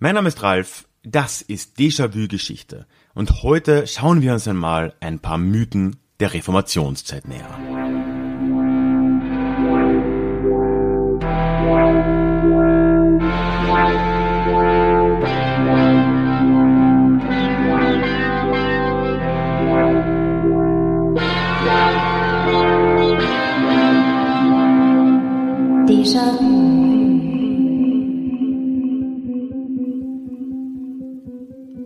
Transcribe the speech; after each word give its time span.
Mein 0.00 0.14
Name 0.14 0.28
ist 0.28 0.44
Ralf, 0.44 0.86
das 1.02 1.42
ist 1.42 1.76
Déjà-vu 1.80 2.28
Geschichte 2.28 2.86
und 3.14 3.42
heute 3.42 3.88
schauen 3.88 4.22
wir 4.22 4.32
uns 4.32 4.46
einmal 4.46 4.94
ein 5.00 5.18
paar 5.18 5.38
Mythen 5.38 5.96
der 6.20 6.34
Reformationszeit 6.34 7.26
näher 7.26 7.50
an. 7.52 7.78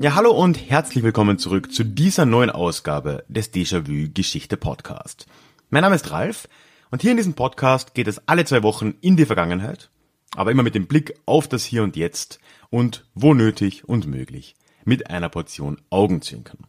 Ja, 0.03 0.17
hallo 0.17 0.33
und 0.33 0.69
herzlich 0.69 1.05
willkommen 1.05 1.39
zurück 1.39 1.73
zu 1.73 1.85
dieser 1.85 2.27
neuen 2.27 2.51
Ausgabe 2.51 3.25
des 3.29 3.55
Déjà-vu 3.55 4.11
Geschichte 4.13 4.57
Podcast. 4.57 5.27
Mein 5.71 5.83
Name 5.83 5.95
ist 5.95 6.11
Ralf 6.11 6.49
und 6.91 7.03
hier 7.03 7.13
in 7.13 7.19
diesem 7.19 7.35
Podcast 7.35 7.95
geht 7.95 8.09
es 8.09 8.21
alle 8.27 8.45
zwei 8.45 8.65
Wochen 8.65 8.95
in 9.01 9.17
die 9.17 9.27
Vergangenheit, 9.27 9.91
aber 10.35 10.51
immer 10.51 10.65
mit 10.65 10.75
dem 10.75 10.89
Blick 10.89 11.15
auf 11.25 11.47
das 11.47 11.63
Hier 11.63 11.85
und 11.85 11.95
Jetzt 11.95 12.41
und 12.69 13.07
wo 13.15 13.33
nötig 13.33 13.89
und 13.89 14.09
möglich 14.09 14.57
mit 14.85 15.09
einer 15.09 15.29
Portion 15.29 15.81
Augenzwinkern. 15.89 16.67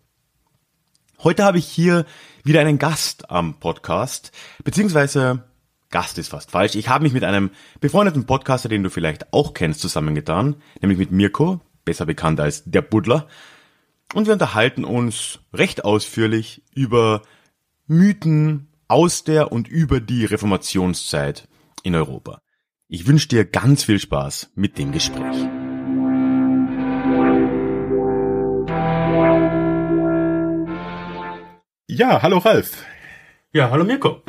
Heute 1.23 1.43
habe 1.43 1.57
ich 1.57 1.65
hier 1.65 2.05
wieder 2.43 2.61
einen 2.61 2.77
Gast 2.77 3.31
am 3.31 3.59
Podcast, 3.59 4.31
beziehungsweise 4.63 5.43
Gast 5.89 6.19
ist 6.19 6.27
fast 6.29 6.51
falsch. 6.51 6.75
Ich 6.75 6.87
habe 6.87 7.03
mich 7.03 7.13
mit 7.13 7.23
einem 7.23 7.49
befreundeten 7.79 8.27
Podcaster, 8.27 8.69
den 8.69 8.83
du 8.83 8.91
vielleicht 8.91 9.33
auch 9.33 9.55
kennst, 9.55 9.79
zusammengetan, 9.79 10.57
nämlich 10.81 10.99
mit 10.99 11.11
Mirko, 11.11 11.61
besser 11.85 12.05
bekannt 12.05 12.39
als 12.39 12.63
der 12.65 12.81
Buddler. 12.81 13.27
Und 14.13 14.27
wir 14.27 14.33
unterhalten 14.33 14.85
uns 14.85 15.39
recht 15.53 15.85
ausführlich 15.85 16.63
über 16.73 17.21
Mythen 17.87 18.67
aus 18.87 19.23
der 19.23 19.51
und 19.51 19.67
über 19.67 19.99
die 19.99 20.25
Reformationszeit 20.25 21.47
in 21.83 21.95
Europa. 21.95 22.41
Ich 22.87 23.07
wünsche 23.07 23.27
dir 23.27 23.45
ganz 23.45 23.83
viel 23.83 23.99
Spaß 23.99 24.51
mit 24.55 24.77
dem 24.77 24.91
Gespräch. 24.91 25.35
Ja, 31.87 32.21
hallo 32.21 32.37
Ralf. 32.39 32.85
Ja, 33.51 33.69
hallo 33.69 33.83
Mirko. 33.83 34.21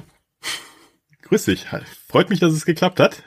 Grüß 1.22 1.47
dich. 1.47 1.66
Freut 2.08 2.30
mich, 2.30 2.41
dass 2.41 2.52
es 2.52 2.64
geklappt 2.64 3.00
hat. 3.00 3.22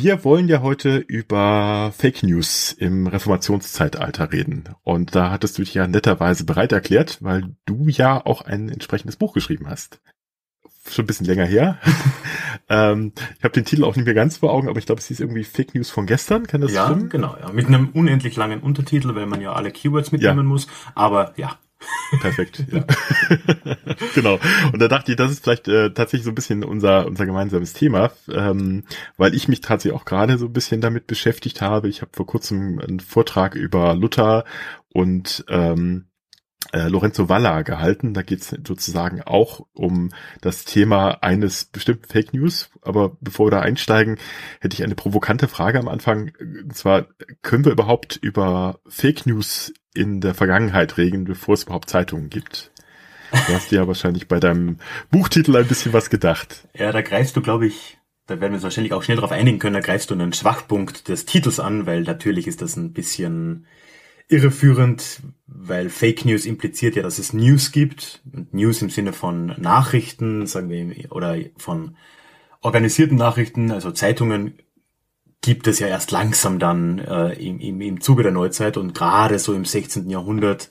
Wir 0.00 0.22
wollen 0.22 0.46
ja 0.46 0.62
heute 0.62 0.98
über 0.98 1.92
Fake 1.92 2.22
News 2.22 2.70
im 2.70 3.08
Reformationszeitalter 3.08 4.30
reden. 4.30 4.68
Und 4.84 5.16
da 5.16 5.32
hattest 5.32 5.58
du 5.58 5.62
dich 5.62 5.74
ja 5.74 5.88
netterweise 5.88 6.44
bereit 6.44 6.70
erklärt, 6.70 7.18
weil 7.20 7.56
du 7.66 7.88
ja 7.88 8.24
auch 8.24 8.42
ein 8.42 8.68
entsprechendes 8.68 9.16
Buch 9.16 9.32
geschrieben 9.34 9.68
hast. 9.68 10.00
Schon 10.88 11.02
ein 11.02 11.08
bisschen 11.08 11.26
länger 11.26 11.46
her. 11.46 11.78
ähm, 12.68 13.12
ich 13.38 13.42
habe 13.42 13.54
den 13.54 13.64
Titel 13.64 13.82
auch 13.82 13.96
nicht 13.96 14.04
mehr 14.04 14.14
ganz 14.14 14.36
vor 14.36 14.52
Augen, 14.52 14.68
aber 14.68 14.78
ich 14.78 14.86
glaube, 14.86 15.00
es 15.00 15.08
hieß 15.08 15.18
irgendwie 15.18 15.42
Fake 15.42 15.74
News 15.74 15.90
von 15.90 16.06
gestern. 16.06 16.46
Kann 16.46 16.60
das 16.60 16.72
ja, 16.72 16.84
stimmen? 16.84 17.02
Ja, 17.02 17.08
genau. 17.08 17.36
Ja. 17.40 17.52
Mit 17.52 17.66
einem 17.66 17.88
unendlich 17.88 18.36
langen 18.36 18.60
Untertitel, 18.60 19.16
weil 19.16 19.26
man 19.26 19.40
ja 19.40 19.52
alle 19.52 19.72
Keywords 19.72 20.12
mitnehmen 20.12 20.38
ja. 20.38 20.44
muss. 20.44 20.68
Aber 20.94 21.34
ja, 21.36 21.58
Perfekt, 22.20 22.64
ja. 22.72 22.84
genau. 24.14 24.38
Und 24.72 24.80
da 24.80 24.88
dachte 24.88 25.12
ich, 25.12 25.16
das 25.16 25.30
ist 25.30 25.44
vielleicht 25.44 25.68
äh, 25.68 25.92
tatsächlich 25.92 26.24
so 26.24 26.30
ein 26.30 26.34
bisschen 26.34 26.64
unser, 26.64 27.06
unser 27.06 27.26
gemeinsames 27.26 27.72
Thema, 27.72 28.10
ähm, 28.30 28.84
weil 29.16 29.34
ich 29.34 29.48
mich 29.48 29.60
tatsächlich 29.60 29.98
auch 29.98 30.04
gerade 30.04 30.38
so 30.38 30.46
ein 30.46 30.52
bisschen 30.52 30.80
damit 30.80 31.06
beschäftigt 31.06 31.60
habe. 31.60 31.88
Ich 31.88 32.00
habe 32.00 32.10
vor 32.14 32.26
kurzem 32.26 32.78
einen 32.80 33.00
Vortrag 33.00 33.54
über 33.54 33.94
Luther 33.94 34.44
und 34.92 35.44
ähm, 35.48 36.08
äh, 36.72 36.88
Lorenzo 36.88 37.28
Valla 37.28 37.62
gehalten. 37.62 38.14
Da 38.14 38.22
geht 38.22 38.40
es 38.40 38.48
sozusagen 38.48 39.22
auch 39.22 39.66
um 39.72 40.10
das 40.40 40.64
Thema 40.64 41.22
eines 41.22 41.64
bestimmten 41.66 42.06
Fake 42.06 42.34
News. 42.34 42.70
Aber 42.82 43.16
bevor 43.20 43.46
wir 43.46 43.50
da 43.52 43.60
einsteigen, 43.60 44.18
hätte 44.60 44.74
ich 44.74 44.82
eine 44.82 44.94
provokante 44.94 45.48
Frage 45.48 45.78
am 45.78 45.88
Anfang. 45.88 46.32
Und 46.40 46.74
zwar, 46.74 47.06
können 47.42 47.64
wir 47.64 47.72
überhaupt 47.72 48.16
über 48.16 48.80
Fake 48.86 49.26
News 49.26 49.72
in 49.94 50.20
der 50.20 50.34
Vergangenheit 50.34 50.96
regeln, 50.96 51.24
bevor 51.24 51.54
es 51.54 51.64
überhaupt 51.64 51.90
Zeitungen 51.90 52.30
gibt. 52.30 52.70
Du 53.30 53.54
hast 53.54 53.70
dir 53.70 53.76
ja 53.76 53.86
wahrscheinlich 53.86 54.28
bei 54.28 54.40
deinem 54.40 54.78
Buchtitel 55.10 55.56
ein 55.56 55.66
bisschen 55.66 55.92
was 55.92 56.10
gedacht. 56.10 56.68
Ja, 56.74 56.92
da 56.92 57.02
greifst 57.02 57.36
du, 57.36 57.42
glaube 57.42 57.66
ich, 57.66 57.98
da 58.26 58.40
werden 58.40 58.52
wir 58.52 58.56
uns 58.56 58.62
wahrscheinlich 58.62 58.92
auch 58.92 59.02
schnell 59.02 59.16
darauf 59.16 59.32
einigen 59.32 59.58
können, 59.58 59.74
da 59.74 59.80
greifst 59.80 60.10
du 60.10 60.14
einen 60.14 60.32
Schwachpunkt 60.32 61.08
des 61.08 61.26
Titels 61.26 61.60
an, 61.60 61.86
weil 61.86 62.02
natürlich 62.02 62.46
ist 62.46 62.62
das 62.62 62.76
ein 62.76 62.92
bisschen 62.92 63.66
irreführend, 64.28 65.20
weil 65.46 65.88
Fake 65.88 66.24
News 66.24 66.44
impliziert 66.44 66.96
ja, 66.96 67.02
dass 67.02 67.18
es 67.18 67.32
News 67.32 67.72
gibt. 67.72 68.22
News 68.52 68.82
im 68.82 68.90
Sinne 68.90 69.14
von 69.14 69.54
Nachrichten, 69.58 70.46
sagen 70.46 70.68
wir, 70.68 71.10
oder 71.12 71.36
von 71.56 71.96
organisierten 72.60 73.16
Nachrichten, 73.16 73.70
also 73.70 73.90
Zeitungen 73.90 74.58
gibt 75.40 75.66
es 75.66 75.78
ja 75.78 75.86
erst 75.86 76.10
langsam 76.10 76.58
dann 76.58 76.98
äh, 76.98 77.32
im, 77.34 77.60
im, 77.60 77.80
im 77.80 78.00
Zuge 78.00 78.22
der 78.22 78.32
Neuzeit 78.32 78.76
und 78.76 78.94
gerade 78.94 79.38
so 79.38 79.54
im 79.54 79.64
16. 79.64 80.10
Jahrhundert 80.10 80.68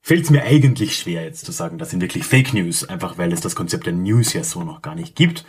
fällt 0.00 0.24
es 0.24 0.30
mir 0.30 0.42
eigentlich 0.42 0.96
schwer 0.96 1.24
jetzt 1.24 1.44
zu 1.44 1.52
sagen, 1.52 1.78
das 1.78 1.90
sind 1.90 2.00
wirklich 2.00 2.24
Fake 2.24 2.52
News, 2.52 2.84
einfach 2.84 3.18
weil 3.18 3.32
es 3.32 3.40
das 3.40 3.56
Konzept 3.56 3.86
der 3.86 3.92
News 3.92 4.32
ja 4.32 4.44
so 4.44 4.62
noch 4.62 4.82
gar 4.82 4.94
nicht 4.94 5.16
gibt. 5.16 5.44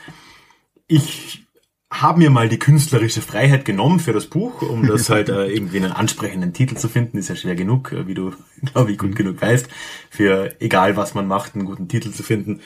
Ich 0.87 1.45
habe 1.91 2.19
mir 2.19 2.29
mal 2.29 2.49
die 2.49 2.59
künstlerische 2.59 3.21
Freiheit 3.21 3.65
genommen 3.65 3.99
für 3.99 4.13
das 4.13 4.27
Buch, 4.27 4.61
um 4.61 4.87
das 4.87 5.09
halt 5.09 5.29
äh, 5.29 5.47
irgendwie 5.47 5.77
einen 5.77 5.91
ansprechenden 5.91 6.53
Titel 6.53 6.75
zu 6.75 6.89
finden. 6.89 7.17
Ist 7.17 7.29
ja 7.29 7.35
schwer 7.35 7.55
genug, 7.55 7.91
äh, 7.91 8.07
wie 8.07 8.13
du, 8.13 8.33
glaube 8.73 8.91
ich, 8.91 8.97
gut 8.97 9.15
genug 9.15 9.41
weißt, 9.41 9.67
für 10.09 10.55
egal 10.59 10.95
was 10.95 11.13
man 11.13 11.27
macht, 11.27 11.55
einen 11.55 11.65
guten 11.65 11.87
Titel 11.87 12.11
zu 12.11 12.23
finden. 12.23 12.61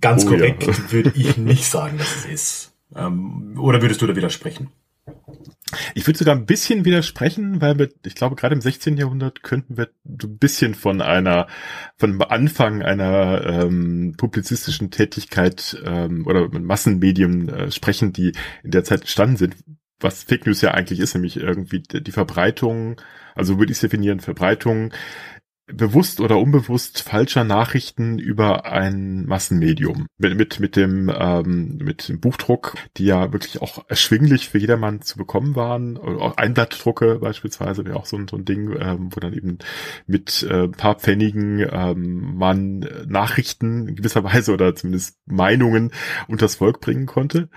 Ganz 0.00 0.24
oh, 0.24 0.30
korrekt 0.30 0.66
ja. 0.66 0.74
würde 0.90 1.12
ich 1.14 1.36
nicht 1.36 1.64
sagen, 1.64 1.98
dass 1.98 2.16
es 2.16 2.24
ist. 2.26 2.72
Ähm, 2.94 3.58
oder 3.58 3.82
würdest 3.82 4.00
du 4.02 4.06
da 4.06 4.16
widersprechen? 4.16 4.70
Ich 5.94 6.06
würde 6.06 6.18
sogar 6.18 6.34
ein 6.34 6.46
bisschen 6.46 6.84
widersprechen, 6.84 7.60
weil 7.60 7.78
wir, 7.78 7.88
ich 8.04 8.14
glaube, 8.14 8.36
gerade 8.36 8.54
im 8.54 8.60
16. 8.60 8.96
Jahrhundert 8.96 9.42
könnten 9.42 9.76
wir 9.76 9.88
ein 10.06 10.38
bisschen 10.38 10.74
von 10.74 11.00
einer, 11.00 11.46
von 11.96 12.20
Anfang 12.22 12.82
einer 12.82 13.44
ähm, 13.44 14.14
publizistischen 14.16 14.90
Tätigkeit 14.90 15.80
ähm, 15.84 16.26
oder 16.26 16.48
Massenmedien 16.48 17.48
äh, 17.48 17.70
sprechen, 17.70 18.12
die 18.12 18.32
in 18.62 18.70
der 18.70 18.84
Zeit 18.84 19.02
entstanden 19.02 19.36
sind, 19.36 19.56
was 20.00 20.22
Fake 20.22 20.46
News 20.46 20.60
ja 20.60 20.72
eigentlich 20.72 21.00
ist, 21.00 21.14
nämlich 21.14 21.36
irgendwie 21.36 21.80
die 21.80 22.12
Verbreitung, 22.12 23.00
also 23.34 23.58
würde 23.58 23.72
ich 23.72 23.78
es 23.78 23.82
definieren, 23.82 24.20
Verbreitung 24.20 24.92
bewusst 25.72 26.20
oder 26.20 26.38
unbewusst 26.38 27.02
falscher 27.02 27.44
Nachrichten 27.44 28.18
über 28.18 28.64
ein 28.66 29.26
Massenmedium. 29.26 30.06
Mit, 30.16 30.36
mit, 30.36 30.60
mit 30.60 30.76
dem, 30.76 31.12
ähm, 31.14 31.78
mit 31.78 32.08
dem 32.08 32.20
Buchdruck, 32.20 32.74
die 32.96 33.04
ja 33.04 33.32
wirklich 33.32 33.60
auch 33.60 33.84
erschwinglich 33.88 34.48
für 34.48 34.58
jedermann 34.58 35.02
zu 35.02 35.18
bekommen 35.18 35.56
waren. 35.56 35.96
Auch 35.98 36.36
Einblattdrucke 36.36 37.18
beispielsweise 37.20 37.84
wäre 37.84 37.96
auch 37.96 38.06
so 38.06 38.16
ein, 38.16 38.28
so 38.28 38.36
ein 38.36 38.44
Ding, 38.44 38.74
ähm, 38.78 39.10
wo 39.12 39.20
dann 39.20 39.34
eben 39.34 39.58
mit 40.06 40.42
äh, 40.42 40.68
paar 40.68 40.96
Pfennigen 40.96 41.66
ähm, 41.70 42.36
man 42.36 42.80
Nachrichten 43.06 43.88
in 43.88 43.96
gewisser 43.96 44.24
Weise 44.24 44.52
oder 44.52 44.74
zumindest 44.74 45.18
Meinungen 45.26 45.92
unters 46.28 46.56
Volk 46.56 46.80
bringen 46.80 47.06
konnte. 47.06 47.48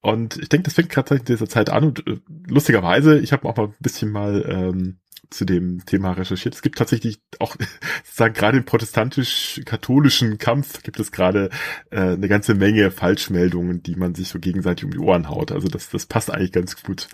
Und 0.00 0.36
ich 0.36 0.48
denke, 0.48 0.64
das 0.64 0.74
fängt 0.74 0.90
gerade 0.90 1.16
in 1.16 1.24
dieser 1.24 1.48
Zeit 1.48 1.68
an 1.68 1.82
und 1.82 2.06
äh, 2.06 2.18
lustigerweise, 2.46 3.18
ich 3.18 3.32
habe 3.32 3.48
auch 3.48 3.56
mal 3.56 3.66
ein 3.66 3.74
bisschen 3.80 4.12
mal 4.12 4.44
ähm, 4.48 4.98
zu 5.30 5.44
dem 5.44 5.84
Thema 5.84 6.12
recherchiert. 6.12 6.54
Es 6.54 6.62
gibt 6.62 6.78
tatsächlich 6.78 7.20
auch, 7.38 7.56
sozusagen 8.04 8.34
gerade 8.34 8.58
im 8.58 8.64
protestantisch-katholischen 8.64 10.38
Kampf 10.38 10.82
gibt 10.82 11.00
es 11.00 11.12
gerade 11.12 11.50
äh, 11.90 12.00
eine 12.00 12.28
ganze 12.28 12.54
Menge 12.54 12.90
Falschmeldungen, 12.90 13.82
die 13.82 13.96
man 13.96 14.14
sich 14.14 14.28
so 14.28 14.38
gegenseitig 14.38 14.84
um 14.84 14.90
die 14.90 14.98
Ohren 14.98 15.28
haut. 15.28 15.52
Also 15.52 15.68
das, 15.68 15.90
das 15.90 16.06
passt 16.06 16.30
eigentlich 16.30 16.52
ganz 16.52 16.82
gut. 16.82 17.08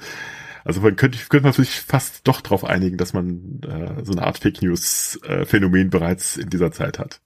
Also 0.64 0.80
man 0.80 0.96
könnte, 0.96 1.18
könnte 1.28 1.44
man 1.44 1.52
sich 1.52 1.80
fast 1.80 2.26
doch 2.28 2.40
darauf 2.40 2.64
einigen, 2.64 2.96
dass 2.96 3.12
man 3.12 3.60
äh, 3.62 4.04
so 4.04 4.12
eine 4.12 4.22
Art 4.22 4.38
Fake 4.38 4.62
News 4.62 5.18
äh, 5.24 5.44
bereits 5.88 6.36
in 6.36 6.50
dieser 6.50 6.72
Zeit 6.72 6.98
hat. 6.98 7.20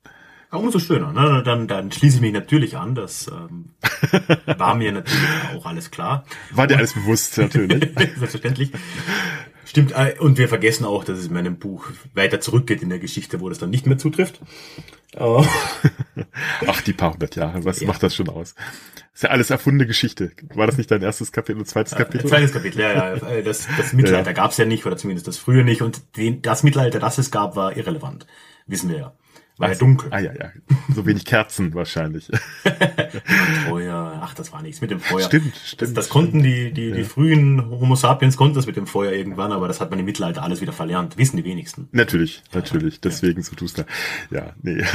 Umso 0.50 0.78
schöner. 0.78 1.12
Ne? 1.12 1.42
Dann, 1.44 1.68
dann 1.68 1.90
schließe 1.92 2.16
ich 2.16 2.20
mich 2.22 2.32
natürlich 2.32 2.76
an. 2.76 2.94
Das 2.94 3.28
ähm, 3.28 3.70
war 4.58 4.74
mir 4.74 4.92
natürlich 4.92 5.28
auch 5.56 5.66
alles 5.66 5.90
klar. 5.90 6.24
War 6.52 6.66
dir 6.66 6.76
alles 6.76 6.94
bewusst, 6.94 7.38
natürlich. 7.38 7.90
Selbstverständlich. 7.96 8.72
Stimmt, 9.64 9.92
äh, 9.92 10.14
und 10.18 10.38
wir 10.38 10.48
vergessen 10.48 10.84
auch, 10.84 11.04
dass 11.04 11.18
es 11.18 11.26
in 11.26 11.34
meinem 11.34 11.58
Buch 11.58 11.88
weiter 12.14 12.40
zurückgeht 12.40 12.82
in 12.82 12.88
der 12.88 13.00
Geschichte, 13.00 13.40
wo 13.40 13.48
das 13.48 13.58
dann 13.58 13.70
nicht 13.70 13.86
mehr 13.86 13.98
zutrifft. 13.98 14.40
Oh. 15.18 15.44
Ach, 16.66 16.80
die 16.82 16.92
paar 16.92 17.12
hundert 17.12 17.34
Jahre, 17.34 17.64
was 17.64 17.80
ja. 17.80 17.88
macht 17.88 18.02
das 18.02 18.14
schon 18.14 18.28
aus? 18.28 18.54
ist 19.16 19.22
ja 19.22 19.30
alles 19.30 19.48
erfundene 19.48 19.86
Geschichte. 19.86 20.32
War 20.54 20.66
das 20.66 20.76
nicht 20.76 20.90
dein 20.90 21.00
erstes 21.00 21.32
Kapitel 21.32 21.58
und 21.58 21.66
zweites 21.66 21.94
Kapitel? 21.94 22.26
Äh, 22.26 22.28
zweites 22.28 22.52
Kapitel, 22.52 22.80
ja, 22.80 22.92
ja. 22.92 23.28
Äh, 23.28 23.42
das, 23.42 23.66
das 23.78 23.94
Mittelalter 23.94 24.30
ja, 24.30 24.36
ja. 24.36 24.42
gab 24.42 24.50
es 24.50 24.58
ja 24.58 24.66
nicht, 24.66 24.84
oder 24.84 24.98
zumindest 24.98 25.26
das 25.26 25.38
frühe 25.38 25.64
nicht. 25.64 25.80
Und 25.80 26.16
den, 26.18 26.42
das 26.42 26.62
Mittelalter, 26.62 26.98
das 26.98 27.16
es 27.16 27.30
gab, 27.30 27.56
war 27.56 27.74
irrelevant. 27.74 28.26
Wissen 28.66 28.90
wir 28.90 28.98
ja. 28.98 29.14
War 29.58 29.70
ja 29.70 29.74
dunkel. 29.74 30.08
Ah 30.12 30.18
ja, 30.18 30.32
ja. 30.34 30.50
So 30.94 31.06
wenig 31.06 31.24
Kerzen 31.24 31.72
wahrscheinlich. 31.74 32.30
Feuer, 33.68 34.20
ach, 34.22 34.34
das 34.34 34.52
war 34.52 34.60
nichts 34.62 34.80
mit 34.80 34.90
dem 34.90 35.00
Feuer. 35.00 35.22
Stimmt, 35.24 35.54
Das, 35.54 35.68
stimmt. 35.68 35.96
das 35.96 36.08
konnten 36.10 36.42
die, 36.42 36.72
die, 36.72 36.92
die 36.92 36.98
Ja. 37.00 37.04
frühen 37.04 37.70
Homo 37.70 37.94
sapiens 37.96 38.36
konnten 38.36 38.54
das 38.56 38.66
mit 38.66 38.76
dem 38.76 38.86
Feuer 38.86 39.12
irgendwann, 39.12 39.52
aber 39.52 39.66
das 39.68 39.80
hat 39.80 39.90
man 39.90 39.98
im 39.98 40.04
Mittelalter 40.04 40.42
alles 40.42 40.60
wieder 40.60 40.72
verlernt. 40.72 41.16
Wissen 41.16 41.36
die 41.38 41.44
wenigsten. 41.44 41.88
Natürlich, 41.92 42.42
natürlich. 42.52 43.00
Deswegen 43.00 43.42
so 43.42 43.56
tust 43.56 43.78
du. 43.78 43.84
Ja, 44.30 44.54
nee. 44.62 44.82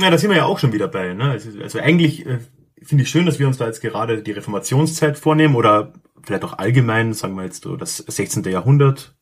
Ja, 0.00 0.10
da 0.10 0.18
sind 0.18 0.30
wir 0.30 0.36
ja 0.36 0.44
auch 0.44 0.60
schon 0.60 0.72
wieder 0.72 0.86
bei. 0.86 1.12
Ne? 1.12 1.30
Also, 1.60 1.80
eigentlich 1.80 2.24
äh, 2.24 2.38
finde 2.80 3.02
ich 3.02 3.10
schön, 3.10 3.26
dass 3.26 3.40
wir 3.40 3.48
uns 3.48 3.56
da 3.56 3.66
jetzt 3.66 3.80
gerade 3.80 4.22
die 4.22 4.30
Reformationszeit 4.30 5.18
vornehmen 5.18 5.56
oder 5.56 5.92
vielleicht 6.22 6.44
auch 6.44 6.56
allgemein, 6.56 7.14
sagen 7.14 7.34
wir 7.34 7.42
jetzt 7.42 7.64
so 7.64 7.74
das 7.76 7.96
16. 7.96 8.44
Jahrhundert, 8.44 9.16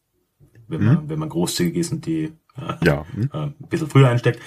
wenn 0.68 0.84
man, 0.84 1.08
wenn 1.08 1.18
man 1.18 1.30
großzügig 1.30 1.76
ist 1.76 1.92
und 1.92 2.04
die 2.04 2.34
Ja. 2.82 3.04
hm. 3.14 3.30
äh, 3.32 3.36
ein 3.38 3.54
bisschen 3.68 3.88
früher 3.88 4.08
einsteckt, 4.08 4.40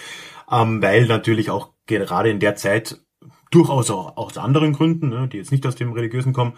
ähm, 0.52 0.82
weil 0.82 1.06
natürlich 1.08 1.50
auch 1.50 1.74
gerade 1.86 2.30
in 2.30 2.40
der 2.40 2.56
Zeit 2.56 3.00
durchaus 3.52 3.90
auch 3.90 4.18
aus 4.18 4.38
anderen 4.38 4.74
Gründen, 4.74 5.10
ne, 5.10 5.28
die 5.28 5.38
jetzt 5.38 5.52
nicht 5.52 5.66
aus 5.66 5.76
dem 5.76 5.92
Religiösen 5.92 6.34
kommen, 6.34 6.54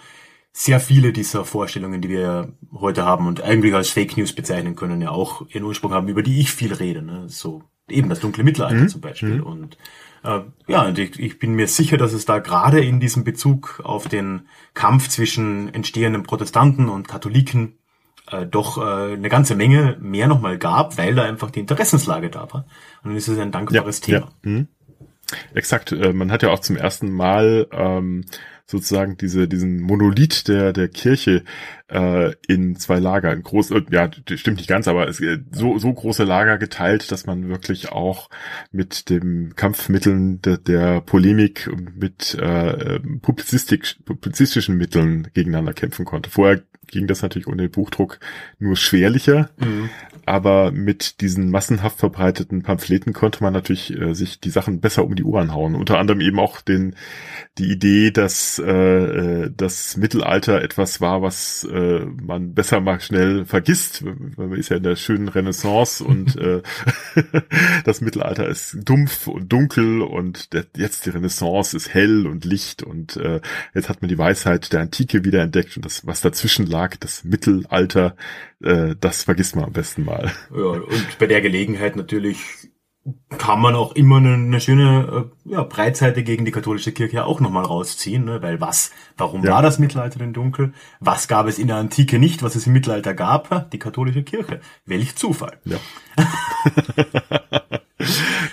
sehr 0.53 0.81
viele 0.81 1.13
dieser 1.13 1.45
Vorstellungen, 1.45 2.01
die 2.01 2.09
wir 2.09 2.53
heute 2.73 3.05
haben 3.05 3.27
und 3.27 3.41
eigentlich 3.41 3.73
als 3.73 3.89
Fake 3.89 4.17
News 4.17 4.33
bezeichnen 4.33 4.75
können, 4.75 5.01
ja 5.01 5.11
auch 5.11 5.47
ihren 5.47 5.63
Ursprung 5.63 5.93
haben, 5.93 6.09
über 6.09 6.23
die 6.23 6.39
ich 6.39 6.51
viel 6.51 6.73
rede. 6.73 7.01
Ne? 7.01 7.29
So 7.29 7.63
eben 7.89 8.09
das 8.09 8.19
dunkle 8.19 8.43
Mittelalter 8.43 8.87
zum 8.87 9.01
Beispiel. 9.01 9.41
Und 9.41 9.77
äh, 10.23 10.41
ja, 10.67 10.83
und 10.87 10.99
ich, 10.99 11.19
ich 11.19 11.39
bin 11.39 11.53
mir 11.53 11.67
sicher, 11.67 11.97
dass 11.97 12.13
es 12.13 12.25
da 12.25 12.39
gerade 12.39 12.83
in 12.83 12.99
diesem 12.99 13.23
Bezug 13.23 13.81
auf 13.83 14.07
den 14.07 14.47
Kampf 14.73 15.07
zwischen 15.07 15.73
entstehenden 15.73 16.23
Protestanten 16.23 16.89
und 16.89 17.07
Katholiken 17.07 17.77
äh, 18.29 18.45
doch 18.45 18.77
äh, 18.77 19.13
eine 19.13 19.29
ganze 19.29 19.55
Menge 19.55 19.97
mehr 19.99 20.27
nochmal 20.27 20.57
gab, 20.57 20.97
weil 20.97 21.15
da 21.15 21.23
einfach 21.23 21.51
die 21.51 21.59
Interessenslage 21.61 22.29
da 22.29 22.51
war. 22.51 22.65
Und 23.03 23.11
dann 23.11 23.15
ist 23.15 23.27
es 23.27 23.37
ein 23.37 23.51
dankbares 23.51 24.01
Thema. 24.01 24.19
Ja. 24.43 24.49
Hm. 24.49 24.67
Exakt. 25.53 25.91
Äh, 25.91 26.13
Man 26.13 26.31
hat 26.31 26.43
ja 26.43 26.49
auch 26.49 26.59
zum 26.59 26.75
ersten 26.75 27.11
Mal 27.11 27.67
ähm, 27.71 28.25
sozusagen 28.65 29.17
diese 29.17 29.47
diesen 29.47 29.81
Monolith 29.81 30.47
der 30.47 30.73
der 30.73 30.87
Kirche 30.87 31.43
äh, 31.87 32.33
in 32.47 32.77
zwei 32.77 32.99
Lager, 32.99 33.33
in 33.33 33.43
groß, 33.43 33.71
äh, 33.71 33.81
ja, 33.91 34.09
stimmt 34.33 34.57
nicht 34.57 34.69
ganz, 34.69 34.87
aber 34.87 35.07
es 35.07 35.19
äh, 35.19 35.39
so 35.51 35.77
so 35.77 35.93
große 35.93 36.23
Lager 36.23 36.57
geteilt, 36.57 37.11
dass 37.11 37.25
man 37.25 37.49
wirklich 37.49 37.91
auch 37.91 38.29
mit 38.71 39.09
dem 39.09 39.53
Kampfmitteln 39.55 40.41
der, 40.41 40.57
der 40.57 41.01
Polemik 41.01 41.69
und 41.71 41.97
mit 41.97 42.35
äh, 42.35 42.99
Publizistik, 43.21 43.97
publizistischen 44.05 44.77
Mitteln 44.77 45.27
gegeneinander 45.33 45.73
kämpfen 45.73 46.05
konnte. 46.05 46.29
Vorher 46.29 46.61
ging 46.91 47.07
das 47.07 47.21
natürlich 47.21 47.47
ohne 47.47 47.63
den 47.63 47.71
Buchdruck 47.71 48.19
nur 48.59 48.75
schwerlicher, 48.75 49.49
Mhm. 49.59 49.89
aber 50.25 50.71
mit 50.71 51.21
diesen 51.21 51.49
massenhaft 51.49 51.97
verbreiteten 51.99 52.63
Pamphleten 52.63 53.13
konnte 53.13 53.43
man 53.43 53.53
natürlich 53.53 53.97
äh, 53.97 54.13
sich 54.13 54.39
die 54.39 54.49
Sachen 54.49 54.79
besser 54.81 55.03
um 55.05 55.15
die 55.15 55.23
Ohren 55.23 55.53
hauen. 55.53 55.75
Unter 55.75 55.99
anderem 55.99 56.21
eben 56.21 56.39
auch 56.39 56.61
den 56.61 56.95
die 57.57 57.71
Idee, 57.71 58.11
dass 58.11 58.59
äh, 58.59 58.71
äh, 58.71 59.51
das 59.55 59.97
Mittelalter 59.97 60.61
etwas 60.61 61.01
war, 61.01 61.21
was 61.21 61.67
äh, 61.71 62.05
man 62.05 62.53
besser 62.53 62.79
mal 62.79 62.99
schnell 63.01 63.45
vergisst. 63.45 64.03
Man 64.37 64.53
ist 64.53 64.69
ja 64.69 64.77
in 64.77 64.83
der 64.83 64.95
schönen 64.95 65.27
Renaissance 65.27 66.03
und 66.03 66.35
äh, 66.37 66.61
das 67.85 68.01
Mittelalter 68.01 68.47
ist 68.47 68.77
dumpf 68.83 69.27
und 69.27 69.51
dunkel 69.51 70.01
und 70.01 70.53
der, 70.53 70.65
jetzt 70.75 71.05
die 71.05 71.09
Renaissance 71.09 71.75
ist 71.75 71.93
hell 71.93 72.25
und 72.25 72.45
Licht 72.45 72.83
und 72.83 73.17
äh, 73.17 73.41
jetzt 73.73 73.89
hat 73.89 74.01
man 74.01 74.09
die 74.09 74.17
Weisheit 74.17 74.71
der 74.73 74.81
Antike 74.81 75.23
wieder 75.25 75.41
entdeckt 75.41 75.75
und 75.75 75.85
das, 75.85 76.05
was 76.05 76.21
dazwischen 76.21 76.65
lag, 76.65 76.80
das 76.89 77.23
Mittelalter, 77.23 78.15
äh, 78.61 78.95
das 78.99 79.23
vergisst 79.23 79.55
man 79.55 79.65
am 79.65 79.73
besten 79.73 80.05
mal. 80.05 80.31
Ja, 80.53 80.65
und 80.65 81.17
bei 81.19 81.27
der 81.27 81.41
Gelegenheit 81.41 81.95
natürlich 81.95 82.71
kann 83.37 83.61
man 83.61 83.75
auch 83.75 83.93
immer 83.93 84.17
eine, 84.17 84.33
eine 84.33 84.61
schöne 84.61 85.31
äh, 85.40 85.40
ja, 85.45 85.63
Breitseite 85.63 86.23
gegen 86.23 86.45
die 86.45 86.51
katholische 86.51 86.91
Kirche 86.91 87.25
auch 87.25 87.39
nochmal 87.39 87.65
rausziehen, 87.65 88.25
ne? 88.25 88.41
weil 88.41 88.61
was, 88.61 88.91
warum 89.17 89.43
Ja. 89.43 89.53
war 89.53 89.61
das 89.61 89.79
Mittelalter 89.79 90.19
denn 90.19 90.33
dunkel? 90.33 90.73
Was 90.99 91.27
gab 91.27 91.47
es 91.47 91.57
in 91.59 91.67
der 91.67 91.77
Antike 91.77 92.19
nicht, 92.19 92.43
was 92.43 92.55
es 92.55 92.67
im 92.67 92.73
Mittelalter 92.73 93.13
gab? 93.13 93.71
Die 93.71 93.79
katholische 93.79 94.23
Kirche. 94.23 94.61
Welch 94.85 95.15
Zufall. 95.15 95.59
Ja. 95.65 95.77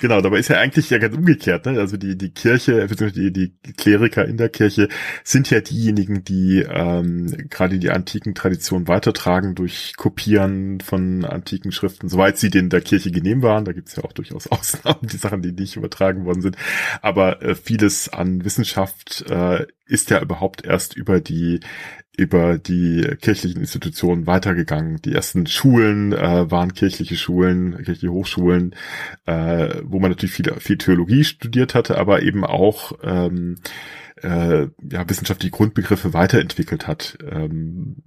genau, 0.00 0.20
dabei 0.20 0.38
ist 0.38 0.48
ja 0.48 0.58
eigentlich 0.58 0.90
ja 0.90 0.98
ganz 0.98 1.16
umgekehrt, 1.16 1.66
ne? 1.66 1.78
Also 1.78 1.96
die, 1.96 2.16
die 2.16 2.30
Kirche, 2.30 2.86
beziehungsweise 2.86 3.30
die, 3.30 3.52
die 3.52 3.72
Kleriker 3.72 4.24
in 4.26 4.36
der 4.36 4.48
Kirche 4.48 4.88
sind 5.24 5.50
ja 5.50 5.60
diejenigen, 5.60 6.24
die 6.24 6.64
ähm, 6.68 7.34
gerade 7.48 7.78
die 7.78 7.90
antiken 7.90 8.34
Traditionen 8.34 8.88
weitertragen 8.88 9.54
durch 9.54 9.94
Kopieren 9.96 10.80
von 10.80 11.24
antiken 11.24 11.72
Schriften, 11.72 12.08
soweit 12.08 12.38
sie 12.38 12.50
denen 12.50 12.70
der 12.70 12.80
Kirche 12.80 13.10
genehm 13.10 13.42
waren. 13.42 13.64
Da 13.64 13.72
gibt's 13.72 13.96
ja 13.96 14.04
auch 14.04 14.12
durchaus 14.12 14.46
Ausnahmen, 14.50 15.00
die 15.02 15.16
Sachen, 15.16 15.42
die 15.42 15.52
nicht 15.52 15.76
übertragen 15.76 16.24
worden 16.24 16.42
sind. 16.42 16.56
Aber 17.02 17.42
äh, 17.42 17.54
vieles 17.54 18.08
an 18.08 18.44
Wissenschaft 18.44 19.24
äh, 19.30 19.66
ist 19.86 20.10
ja 20.10 20.20
überhaupt 20.20 20.64
erst 20.64 20.96
über 20.96 21.20
die 21.20 21.60
über 22.16 22.58
die 22.58 23.16
kirchlichen 23.20 23.60
Institutionen 23.60 24.26
weitergegangen. 24.26 25.00
Die 25.02 25.14
ersten 25.14 25.46
Schulen 25.46 26.12
äh, 26.12 26.50
waren 26.50 26.74
kirchliche 26.74 27.14
Schulen, 27.14 27.76
kirchliche 27.84 28.10
Hochschulen, 28.10 28.74
äh, 29.26 29.76
wo 29.84 30.00
man 30.00 30.10
natürlich 30.10 30.34
viel, 30.34 30.52
viel 30.58 30.78
Theologie 30.78 31.22
studiert 31.22 31.76
hatte, 31.76 31.96
aber 31.96 32.22
eben 32.22 32.44
auch 32.44 32.90
ähm, 33.04 33.60
äh, 34.22 34.62
ja, 34.62 35.08
wissenschaftliche 35.08 35.52
Grundbegriffe 35.52 36.12
weiterentwickelt 36.12 36.88
hat. 36.88 37.18
Ähm, 37.24 37.98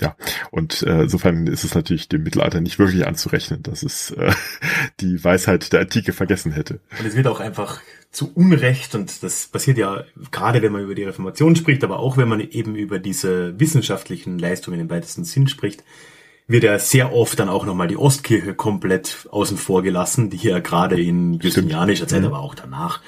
ja, 0.00 0.16
und 0.50 0.82
äh, 0.82 1.02
insofern 1.02 1.46
ist 1.46 1.64
es 1.64 1.74
natürlich 1.74 2.08
dem 2.08 2.22
Mittelalter 2.22 2.60
nicht 2.60 2.78
wirklich 2.78 3.06
anzurechnen, 3.06 3.62
dass 3.62 3.82
es 3.82 4.10
äh, 4.12 4.32
die 5.00 5.22
Weisheit 5.22 5.72
der 5.72 5.80
Antike 5.80 6.12
vergessen 6.12 6.52
hätte. 6.52 6.80
Und 6.98 7.06
es 7.06 7.14
wird 7.16 7.26
auch 7.26 7.40
einfach 7.40 7.80
zu 8.10 8.32
Unrecht, 8.34 8.94
und 8.94 9.22
das 9.22 9.46
passiert 9.46 9.78
ja 9.78 10.04
gerade, 10.32 10.62
wenn 10.62 10.72
man 10.72 10.82
über 10.82 10.94
die 10.94 11.04
Reformation 11.04 11.54
spricht, 11.54 11.84
aber 11.84 12.00
auch 12.00 12.16
wenn 12.16 12.28
man 12.28 12.40
eben 12.40 12.74
über 12.74 12.98
diese 12.98 13.58
wissenschaftlichen 13.60 14.38
Leistungen 14.38 14.80
im 14.80 14.90
weitesten 14.90 15.24
Sinn 15.24 15.46
spricht, 15.48 15.84
wird 16.48 16.64
ja 16.64 16.78
sehr 16.80 17.12
oft 17.12 17.38
dann 17.38 17.48
auch 17.48 17.64
nochmal 17.64 17.86
die 17.86 17.96
Ostkirche 17.96 18.54
komplett 18.54 19.28
außen 19.30 19.56
vor 19.56 19.82
gelassen, 19.82 20.30
die 20.30 20.38
ja 20.38 20.58
gerade 20.58 21.00
in 21.00 21.34
justinianischer 21.34 22.08
Zeit, 22.08 22.22
Mhm. 22.22 22.26
aber 22.26 22.40
auch 22.40 22.56
danach, 22.56 23.00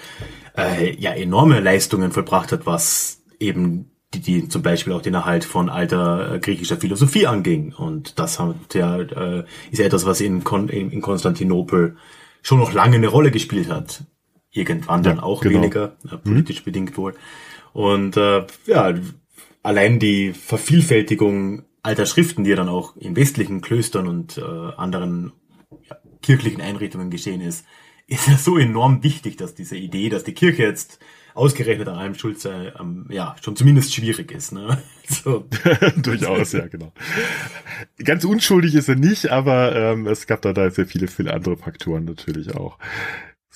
äh, 0.57 0.95
ja 0.95 1.11
enorme 1.13 1.59
Leistungen 1.59 2.13
vollbracht 2.13 2.53
hat, 2.53 2.67
was 2.67 3.23
eben 3.41 3.91
die, 4.15 4.21
die 4.21 4.49
zum 4.49 4.63
Beispiel 4.63 4.93
auch 4.93 5.03
den 5.03 5.15
Erhalt 5.15 5.45
von 5.45 5.69
alter 5.69 6.35
äh, 6.35 6.39
griechischer 6.39 6.77
Philosophie 6.77 7.27
anging. 7.27 7.73
Und 7.73 8.19
das 8.19 8.39
hat 8.39 8.75
ja, 8.75 8.99
äh, 8.99 9.45
ist 9.71 9.79
ja 9.79 9.87
etwas, 9.87 10.07
was 10.07 10.21
in, 10.21 10.45
Kon 10.45 10.69
in, 10.69 10.91
in 10.91 11.01
Konstantinopel 11.01 11.97
schon 12.43 12.59
noch 12.59 12.73
lange 12.73 12.97
eine 12.97 13.09
Rolle 13.09 13.31
gespielt 13.31 13.71
hat. 13.71 14.05
Irgendwann 14.51 15.03
dann 15.03 15.17
Ja, 15.19 15.23
auch 15.23 15.41
genau. 15.41 15.57
weniger, 15.57 15.97
äh, 16.11 16.17
politisch 16.17 16.65
bedingt 16.65 16.97
wohl. 16.97 17.15
Und 17.73 18.17
äh, 18.17 18.45
ja, 18.67 18.95
allein 19.63 19.99
die 19.99 20.33
Vervielfältigung 20.33 21.65
alter 21.83 22.07
Schriften, 22.07 22.45
die 22.45 22.51
ja 22.51 22.57
dann 22.57 22.69
auch 22.69 22.97
in 22.97 23.17
westlichen 23.17 23.61
Klöstern 23.61 24.07
und 24.07 24.39
äh, 24.39 24.43
anderen 24.77 25.33
ja, 25.89 25.97
kirchlichen 26.21 26.61
Einrichtungen 26.61 27.11
geschehen 27.11 27.41
ist, 27.41 27.65
ist 28.07 28.29
ja 28.29 28.37
so 28.37 28.59
enorm 28.59 29.03
wichtig, 29.03 29.37
dass 29.37 29.55
diese 29.55 29.77
Idee, 29.77 30.09
dass 30.09 30.25
die 30.25 30.35
Kirche 30.35 30.63
jetzt 30.63 30.99
ausgerechnet 31.35 31.89
an 31.89 31.97
allem 31.97 32.15
schuld 32.15 32.41
sei, 32.41 32.73
ähm, 32.79 33.07
ja, 33.09 33.37
schon 33.43 33.57
zumindest 33.57 33.95
schwierig 33.95 34.33
ist. 34.33 34.53
Ne? 34.53 34.79
So, 35.09 35.47
Durchaus, 35.97 36.53
ja, 36.53 36.69
genau. 36.69 36.93
Ganz 38.03 38.25
unschuldig 38.25 38.75
ist 38.77 38.89
er 38.89 38.95
nicht, 38.95 39.31
aber 39.31 39.75
ähm, 39.75 40.07
es 40.07 40.27
gab 40.27 40.41
da, 40.41 40.55
da 40.55 40.71
sehr 40.71 40.87
viele, 40.87 41.07
viele 41.07 41.35
andere 41.35 41.59
Faktoren 41.59 42.05
natürlich 42.05 42.55
auch. 42.55 42.79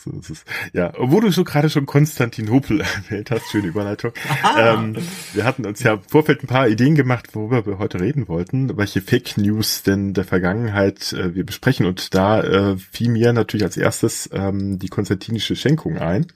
So 0.06 0.10
ist 0.18 0.30
es. 0.30 0.44
Ja, 0.72 0.92
obwohl 0.98 1.22
du 1.22 1.30
so 1.30 1.42
gerade 1.42 1.70
schon 1.70 1.86
Konstantinopel 1.86 2.80
erwähnt 3.08 3.30
hast, 3.30 3.50
schöne 3.50 3.68
Überleitung. 3.68 4.12
ähm, 4.58 4.96
wir 5.32 5.44
hatten 5.44 5.66
uns 5.66 5.82
ja 5.82 5.94
im 5.94 6.02
Vorfeld 6.02 6.44
ein 6.44 6.46
paar 6.46 6.68
Ideen 6.68 6.94
gemacht, 6.94 7.34
worüber 7.34 7.66
wir 7.66 7.78
heute 7.78 8.00
reden 8.00 8.28
wollten, 8.28 8.76
welche 8.76 9.00
Fake 9.00 9.36
News 9.36 9.82
denn 9.82 10.14
der 10.14 10.24
Vergangenheit 10.24 11.12
äh, 11.12 11.34
wir 11.34 11.44
besprechen. 11.44 11.86
Und 11.86 12.14
da 12.14 12.42
äh, 12.42 12.76
fiel 12.76 13.10
mir 13.10 13.32
natürlich 13.32 13.64
als 13.64 13.76
erstes 13.76 14.28
ähm, 14.32 14.78
die 14.78 14.88
konstantinische 14.88 15.56
Schenkung 15.56 15.98
ein, 15.98 16.26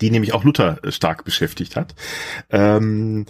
die 0.00 0.10
nämlich 0.10 0.32
auch 0.34 0.44
Luther 0.44 0.82
äh, 0.84 0.92
stark 0.92 1.24
beschäftigt 1.24 1.76
hat. 1.76 1.94
Ähm, 2.50 3.26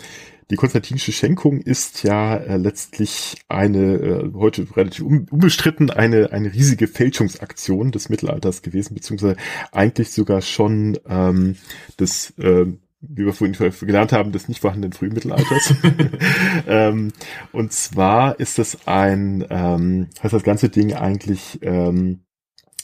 die 0.51 0.57
konstantinische 0.57 1.11
Schenkung 1.11 1.61
ist 1.61 2.05
ja 2.05 2.37
äh, 2.37 2.57
letztlich 2.57 3.43
eine, 3.49 3.95
äh, 3.95 4.33
heute 4.35 4.67
relativ 4.77 5.05
un 5.05 5.27
unbestritten, 5.29 5.91
eine, 5.91 6.31
eine 6.33 6.53
riesige 6.53 6.87
Fälschungsaktion 6.87 7.91
des 7.91 8.09
Mittelalters 8.11 8.63
gewesen, 8.63 8.95
beziehungsweise 8.95 9.37
eigentlich 9.73 10.13
sogar 10.13 10.43
schon 10.43 10.99
ähm, 11.09 11.57
des, 11.99 12.31
äh, 12.39 12.67
wie 13.01 13.25
wir 13.25 13.33
vorhin 13.33 13.57
gelernt 13.81 14.13
haben, 14.13 14.31
des 14.31 14.49
nicht 14.49 14.61
vorhandenen 14.61 14.93
frühen 14.93 15.15
Mittelalters. 15.15 15.75
ähm, 16.69 17.13
und 17.51 17.73
zwar 17.73 18.39
ist 18.39 18.59
das 18.59 18.87
ein, 18.87 19.45
ähm, 19.51 20.09
heißt 20.23 20.33
das 20.33 20.45
ganze 20.45 20.69
Ding 20.69 20.95
eigentlich 20.95 21.59
ähm, 21.63 22.21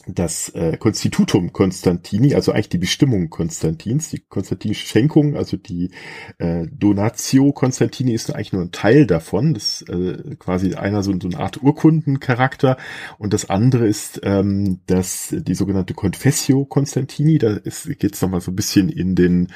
das 0.07 0.49
äh, 0.51 0.77
Constitutum 0.77 1.53
Constantini, 1.53 2.35
also 2.35 2.53
eigentlich 2.53 2.69
die 2.69 2.79
Bestimmung 2.79 3.31
Konstantins, 3.31 4.11
die 4.11 4.21
konstantinische 4.21 4.87
Schenkung, 4.87 5.37
also 5.37 5.57
die 5.57 5.91
äh, 6.39 6.67
Donatio 6.71 7.53
Constantini 7.53 8.13
ist 8.13 8.35
eigentlich 8.35 8.53
nur 8.53 8.63
ein 8.63 8.73
Teil 8.73 9.07
davon. 9.07 9.55
Das 9.55 9.83
ist 9.83 9.89
äh, 9.89 10.37
quasi 10.39 10.75
einer 10.75 11.03
so, 11.03 11.13
so 11.21 11.29
eine 11.29 11.39
Art 11.39 11.63
Urkundencharakter 11.63 12.77
und 13.19 13.33
das 13.33 13.49
andere 13.51 13.87
ist 13.87 14.21
ähm, 14.25 14.81
das 14.87 15.35
die 15.37 15.55
sogenannte 15.55 15.95
Confessio 15.95 16.65
Constantini. 16.65 17.39
Da 17.39 17.59
geht 17.59 18.15
es 18.15 18.23
nochmal 18.23 18.41
so 18.41 18.51
ein 18.51 18.57
bisschen 18.57 18.89
in 18.89 19.15
den 19.15 19.49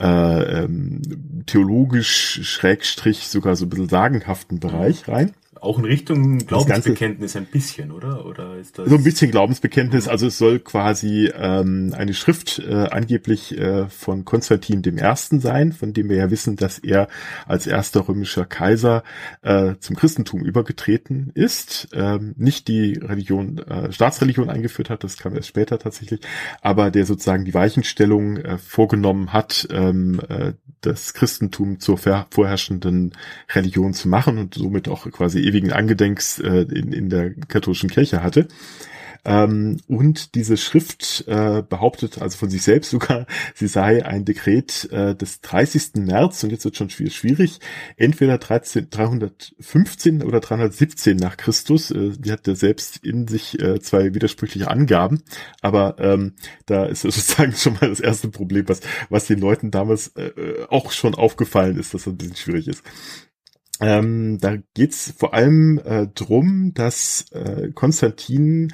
äh, 0.00 0.64
ähm, 0.64 1.02
theologisch 1.46 2.40
Schrägstrich 2.42 3.28
sogar 3.28 3.56
so 3.56 3.66
ein 3.66 3.70
bisschen 3.70 3.88
sagenhaften 3.88 4.60
Bereich 4.60 5.08
rein. 5.08 5.32
Auch 5.60 5.78
in 5.78 5.84
Richtung 5.84 6.38
Glaubensbekenntnis 6.38 7.36
ein 7.36 7.44
bisschen, 7.44 7.90
oder? 7.92 8.24
Oder 8.24 8.56
ist 8.56 8.78
das 8.78 8.88
so 8.88 8.96
ein 8.96 9.04
bisschen 9.04 9.30
Glaubensbekenntnis. 9.30 10.08
Also 10.08 10.26
es 10.28 10.38
soll 10.38 10.58
quasi 10.58 11.30
ähm, 11.36 11.94
eine 11.96 12.14
Schrift 12.14 12.58
äh, 12.60 12.86
angeblich 12.90 13.58
äh, 13.58 13.88
von 13.88 14.24
Konstantin 14.24 14.80
dem 14.80 14.96
Ersten 14.96 15.40
sein, 15.40 15.72
von 15.72 15.92
dem 15.92 16.08
wir 16.08 16.16
ja 16.16 16.30
wissen, 16.30 16.56
dass 16.56 16.78
er 16.78 17.08
als 17.46 17.66
erster 17.66 18.08
römischer 18.08 18.46
Kaiser 18.46 19.02
äh, 19.42 19.74
zum 19.80 19.96
Christentum 19.96 20.40
übergetreten 20.40 21.30
ist. 21.34 21.88
Ähm, 21.92 22.34
nicht 22.38 22.66
die 22.68 22.94
Religion, 22.94 23.58
äh, 23.58 23.92
Staatsreligion 23.92 24.48
eingeführt 24.48 24.88
hat, 24.88 25.04
das 25.04 25.18
kam 25.18 25.34
erst 25.34 25.48
später 25.48 25.78
tatsächlich, 25.78 26.20
aber 26.62 26.90
der 26.90 27.04
sozusagen 27.04 27.44
die 27.44 27.54
Weichenstellung 27.54 28.38
äh, 28.38 28.56
vorgenommen 28.56 29.34
hat, 29.34 29.68
ähm, 29.70 30.20
äh, 30.28 30.54
das 30.80 31.12
Christentum 31.12 31.78
zur 31.78 31.98
vorherrschenden 31.98 33.12
Religion 33.50 33.92
zu 33.92 34.08
machen 34.08 34.38
und 34.38 34.54
somit 34.54 34.88
auch 34.88 35.10
quasi 35.10 35.40
ewigen 35.50 35.72
Angedenks 35.72 36.38
äh, 36.38 36.62
in, 36.62 36.92
in 36.92 37.10
der 37.10 37.34
katholischen 37.34 37.90
Kirche 37.90 38.22
hatte. 38.22 38.48
Ähm, 39.24 39.78
und 39.86 40.34
diese 40.34 40.56
Schrift 40.56 41.24
äh, 41.26 41.62
behauptet 41.62 42.20
also 42.22 42.38
von 42.38 42.50
sich 42.50 42.62
selbst 42.62 42.90
sogar, 42.90 43.26
sie 43.54 43.68
sei 43.68 44.04
ein 44.04 44.24
Dekret 44.24 44.90
äh, 44.92 45.14
des 45.14 45.40
30. 45.40 45.96
März, 45.96 46.42
und 46.42 46.50
jetzt 46.50 46.64
wird 46.64 46.76
schon 46.76 46.90
schwierig, 46.90 47.60
entweder 47.96 48.38
13, 48.38 48.88
315 48.90 50.22
oder 50.22 50.40
317 50.40 51.16
nach 51.16 51.36
Christus. 51.36 51.90
Äh, 51.90 52.12
die 52.16 52.32
hat 52.32 52.46
ja 52.46 52.54
selbst 52.54 53.04
in 53.04 53.28
sich 53.28 53.60
äh, 53.60 53.80
zwei 53.80 54.14
widersprüchliche 54.14 54.70
Angaben, 54.70 55.22
aber 55.60 55.96
ähm, 55.98 56.34
da 56.66 56.86
ist 56.86 57.02
sozusagen 57.02 57.52
schon 57.52 57.74
mal 57.74 57.90
das 57.90 58.00
erste 58.00 58.28
Problem, 58.28 58.68
was, 58.68 58.80
was 59.10 59.26
den 59.26 59.38
Leuten 59.38 59.70
damals 59.70 60.08
äh, 60.16 60.30
auch 60.68 60.92
schon 60.92 61.14
aufgefallen 61.14 61.78
ist, 61.78 61.94
dass 61.94 62.04
das 62.04 62.12
ein 62.12 62.16
bisschen 62.16 62.36
schwierig 62.36 62.68
ist. 62.68 62.82
Ähm, 63.80 64.38
da 64.40 64.56
geht's 64.74 65.14
vor 65.16 65.32
allem 65.32 65.80
äh, 65.84 66.06
drum, 66.08 66.72
dass 66.74 67.26
äh, 67.32 67.70
Konstantin 67.74 68.72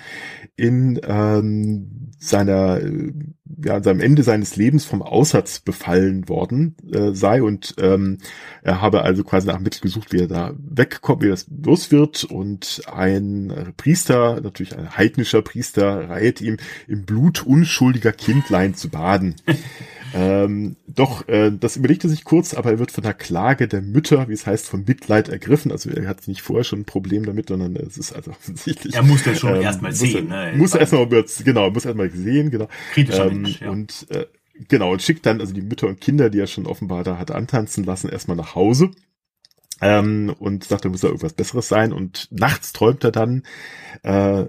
in 0.57 1.01
ähm, 1.07 2.11
seiner, 2.19 2.81
äh, 2.81 3.13
ja, 3.65 3.83
seinem 3.83 4.01
Ende 4.01 4.25
seines 4.25 4.57
Lebens 4.57 4.85
vom 4.85 5.03
Aussatz 5.03 5.61
befallen 5.61 6.29
worden 6.29 6.77
äh, 6.93 7.13
sei 7.13 7.41
und 7.43 7.77
ähm, 7.79 8.19
er 8.63 8.81
habe 8.81 9.03
also 9.03 9.23
quasi 9.23 9.47
nach 9.47 9.61
Mittel 9.61 9.81
gesucht, 9.81 10.13
wie 10.13 10.21
er 10.21 10.29
da 10.29 10.55
wegkommt, 10.59 11.23
wie 11.23 11.29
er 11.29 11.31
das 11.31 11.47
los 11.65 11.93
wird 11.93 12.25
und 12.25 12.83
ein 12.93 13.73
Priester, 13.77 14.41
natürlich 14.41 14.77
ein 14.77 14.97
heidnischer 14.97 15.43
Priester, 15.43 16.09
reiht 16.09 16.41
ihm 16.41 16.57
im 16.89 17.05
Blut 17.05 17.47
unschuldiger 17.47 18.13
Kindlein 18.13 18.75
zu 18.75 18.89
baden. 18.89 19.37
Ähm, 20.19 20.77
doch, 20.87 21.29
äh, 21.29 21.53
das 21.53 21.77
überlegt 21.77 22.03
er 22.05 22.09
sich 22.09 22.25
kurz, 22.25 22.55
aber 22.55 22.71
er 22.71 22.79
wird 22.79 22.91
von 22.91 23.05
der 23.05 23.13
Klage 23.13 23.69
der 23.69 23.83
Mütter, 23.83 24.29
wie 24.29 24.33
es 24.33 24.47
heißt, 24.47 24.67
von 24.67 24.85
Mitleid 24.87 25.29
ergriffen. 25.29 25.71
Also 25.71 25.91
er 25.91 26.09
hat 26.09 26.27
nicht 26.27 26.41
vorher 26.41 26.65
schon 26.65 26.81
ein 26.81 26.85
Problem 26.87 27.27
damit, 27.27 27.49
sondern 27.49 27.77
es 27.77 27.99
ist 27.99 28.15
also 28.15 28.31
offensichtlich. 28.41 28.95
Er 28.95 29.03
muss 29.03 29.25
das 29.25 29.39
schon 29.39 29.57
ähm, 29.57 29.63
erstmal 29.63 29.93
sehen, 29.93 30.31
er, 30.31 30.53
ne? 30.53 30.59
Muss 30.59 30.73
er 30.73 30.81
erstmal, 30.81 31.07
genau, 31.45 31.71
muss 31.71 31.85
erstmal 31.85 32.11
sehen, 32.11 32.51
genau. 32.51 32.69
Kritischer 32.95 33.27
ähm, 33.27 33.43
Mensch, 33.43 33.61
ja. 33.61 33.69
Und 33.69 34.07
äh, 34.09 34.25
genau, 34.69 34.93
und 34.93 35.03
schickt 35.03 35.27
dann 35.27 35.41
also 35.41 35.53
die 35.53 35.61
Mütter 35.61 35.87
und 35.87 36.01
Kinder, 36.01 36.31
die 36.31 36.41
er 36.41 36.47
schon 36.47 36.67
offenbar 36.67 37.05
da 37.05 37.19
hat 37.19 37.31
antanzen 37.31 37.85
lassen, 37.85 38.09
erstmal 38.09 38.39
nach 38.39 38.55
Hause. 38.55 38.93
Ähm, 39.83 40.35
und 40.39 40.65
sagt, 40.65 40.87
da 40.87 40.89
muss 40.89 41.03
da 41.03 41.09
irgendwas 41.09 41.35
Besseres 41.35 41.69
sein. 41.69 41.93
Und 41.93 42.29
nachts 42.31 42.73
träumt 42.73 43.05
er 43.05 43.13
dann, 43.13 43.43
äh, 44.03 44.45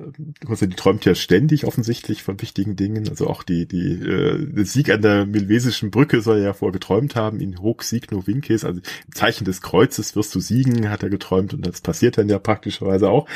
die 0.62 0.70
träumt 0.70 1.04
ja 1.04 1.16
ständig 1.16 1.66
offensichtlich 1.66 2.24
von 2.24 2.42
wichtigen 2.42 2.76
Dingen. 2.76 3.10
Also 3.10 3.28
auch 3.28 3.44
die, 3.44 3.68
die, 3.68 3.94
äh, 3.94 4.46
der 4.54 4.66
Sieg 4.66 4.90
an 4.90 5.02
der 5.02 5.26
Milvesischen 5.26 5.92
Brücke 5.92 6.22
soll 6.22 6.38
er 6.38 6.44
ja 6.44 6.54
vorher 6.54 6.74
geträumt 6.74 7.16
haben, 7.16 7.42
in 7.42 7.62
hoc 7.62 7.84
signo 7.84 8.26
vinces, 8.26 8.64
also 8.64 8.80
im 8.80 9.14
Zeichen 9.14 9.46
des 9.46 9.62
Kreuzes 9.62 10.16
wirst 10.16 10.34
du 10.34 10.40
siegen, 10.40 10.90
hat 10.90 11.04
er 11.04 11.10
geträumt 11.10 11.54
und 11.54 11.66
das 11.66 11.82
passiert 11.82 12.18
dann 12.18 12.30
ja 12.30 12.40
praktischerweise 12.40 13.10
auch. 13.10 13.28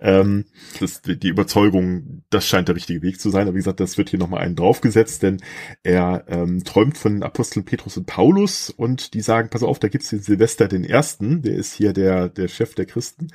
Ähm, 0.00 0.44
das, 0.80 1.02
die 1.02 1.28
Überzeugung, 1.28 2.22
das 2.30 2.46
scheint 2.46 2.68
der 2.68 2.76
richtige 2.76 3.02
Weg 3.02 3.20
zu 3.20 3.30
sein. 3.30 3.42
Aber 3.42 3.54
wie 3.54 3.58
gesagt, 3.58 3.80
das 3.80 3.98
wird 3.98 4.10
hier 4.10 4.18
nochmal 4.18 4.40
einen 4.40 4.56
draufgesetzt, 4.56 5.22
denn 5.22 5.40
er 5.82 6.24
ähm, 6.28 6.64
träumt 6.64 6.96
von 6.96 7.22
Aposteln 7.22 7.64
Petrus 7.64 7.96
und 7.96 8.06
Paulus 8.06 8.70
und 8.70 9.14
die 9.14 9.20
sagen, 9.20 9.50
pass 9.50 9.62
auf, 9.62 9.78
da 9.78 9.88
gibt's 9.88 10.10
den 10.10 10.20
Silvester 10.20 10.68
den 10.68 10.84
Ersten, 10.84 11.33
der 11.42 11.54
ist 11.54 11.74
hier 11.74 11.92
der, 11.92 12.28
der 12.28 12.48
Chef 12.48 12.74
der 12.74 12.86
Christen, 12.86 13.28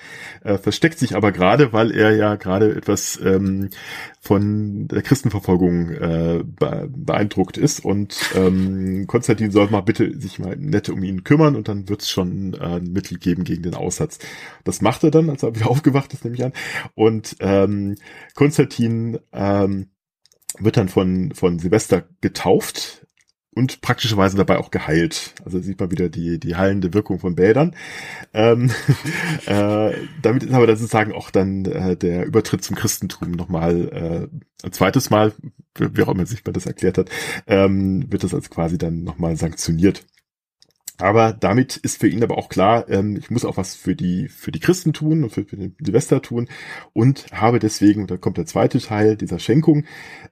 äh, 0.43 0.57
versteckt 0.57 0.99
sich 0.99 1.15
aber 1.15 1.31
gerade, 1.31 1.73
weil 1.73 1.91
er 1.91 2.15
ja 2.15 2.35
gerade 2.35 2.75
etwas 2.75 3.19
ähm, 3.23 3.69
von 4.19 4.87
der 4.87 5.01
Christenverfolgung 5.01 5.91
äh, 5.91 6.43
beeindruckt 6.45 7.57
ist 7.57 7.83
und 7.83 8.17
ähm, 8.35 9.07
Konstantin 9.07 9.51
soll 9.51 9.69
mal 9.69 9.81
bitte 9.81 10.19
sich 10.19 10.39
mal 10.39 10.55
nett 10.57 10.89
um 10.89 11.03
ihn 11.03 11.23
kümmern 11.23 11.55
und 11.55 11.67
dann 11.67 11.89
wird 11.89 12.01
es 12.01 12.09
schon 12.09 12.53
äh, 12.53 12.77
ein 12.77 12.91
Mittel 12.91 13.17
geben 13.17 13.43
gegen 13.43 13.63
den 13.63 13.75
Aussatz. 13.75 14.19
Das 14.63 14.81
macht 14.81 15.03
er 15.03 15.11
dann, 15.11 15.29
als 15.29 15.43
er 15.43 15.55
wieder 15.55 15.69
aufgewacht 15.69 16.13
ist, 16.13 16.23
nehme 16.23 16.35
ich 16.35 16.43
an. 16.43 16.53
Und 16.95 17.35
ähm, 17.39 17.95
Konstantin 18.35 19.19
ähm, 19.31 19.87
wird 20.57 20.77
dann 20.77 20.89
von, 20.89 21.31
von 21.33 21.59
Silvester 21.59 22.03
getauft 22.21 23.05
und 23.59 23.81
praktischerweise 23.81 24.37
dabei 24.37 24.57
auch 24.57 24.71
geheilt. 24.71 25.35
Also 25.43 25.59
sieht 25.59 25.81
man 25.81 25.91
wieder 25.91 26.07
die, 26.07 26.39
die 26.39 26.55
heilende 26.55 26.93
Wirkung 26.93 27.19
von 27.19 27.35
Bädern. 27.35 27.75
Ähm, 28.33 28.71
äh, 29.45 29.91
damit 30.21 30.43
ist 30.43 30.53
aber 30.53 30.65
dann 30.65 30.77
sozusagen 30.77 31.11
auch 31.11 31.29
dann 31.29 31.65
äh, 31.65 31.97
der 31.97 32.25
Übertritt 32.25 32.63
zum 32.63 32.77
Christentum 32.77 33.31
nochmal 33.31 34.29
äh, 34.31 34.65
ein 34.65 34.71
zweites 34.71 35.09
Mal, 35.09 35.33
wie 35.77 36.01
auch 36.01 36.07
immer 36.07 36.25
sich 36.25 36.45
man 36.45 36.53
das 36.53 36.65
erklärt 36.65 36.97
hat, 36.97 37.09
ähm, 37.47 38.09
wird 38.09 38.23
das 38.23 38.33
als 38.33 38.49
quasi 38.49 38.77
dann 38.77 39.03
nochmal 39.03 39.35
sanktioniert. 39.35 40.05
Aber 40.99 41.31
damit 41.31 41.77
ist 41.77 42.01
für 42.01 42.09
ihn 42.09 42.23
aber 42.23 42.37
auch 42.37 42.49
klar, 42.49 42.89
ähm, 42.89 43.15
ich 43.17 43.31
muss 43.31 43.45
auch 43.45 43.55
was 43.55 43.73
für 43.73 43.95
die, 43.95 44.27
für 44.27 44.51
die 44.51 44.59
Christen 44.59 44.91
tun 44.91 45.23
und 45.23 45.29
für, 45.31 45.45
für 45.45 45.55
den 45.55 45.75
Silvester 45.81 46.21
tun 46.21 46.49
und 46.91 47.27
habe 47.31 47.59
deswegen, 47.59 48.05
da 48.05 48.17
kommt 48.17 48.37
der 48.37 48.45
zweite 48.45 48.79
Teil 48.79 49.15
dieser 49.15 49.39
Schenkung, 49.39 49.85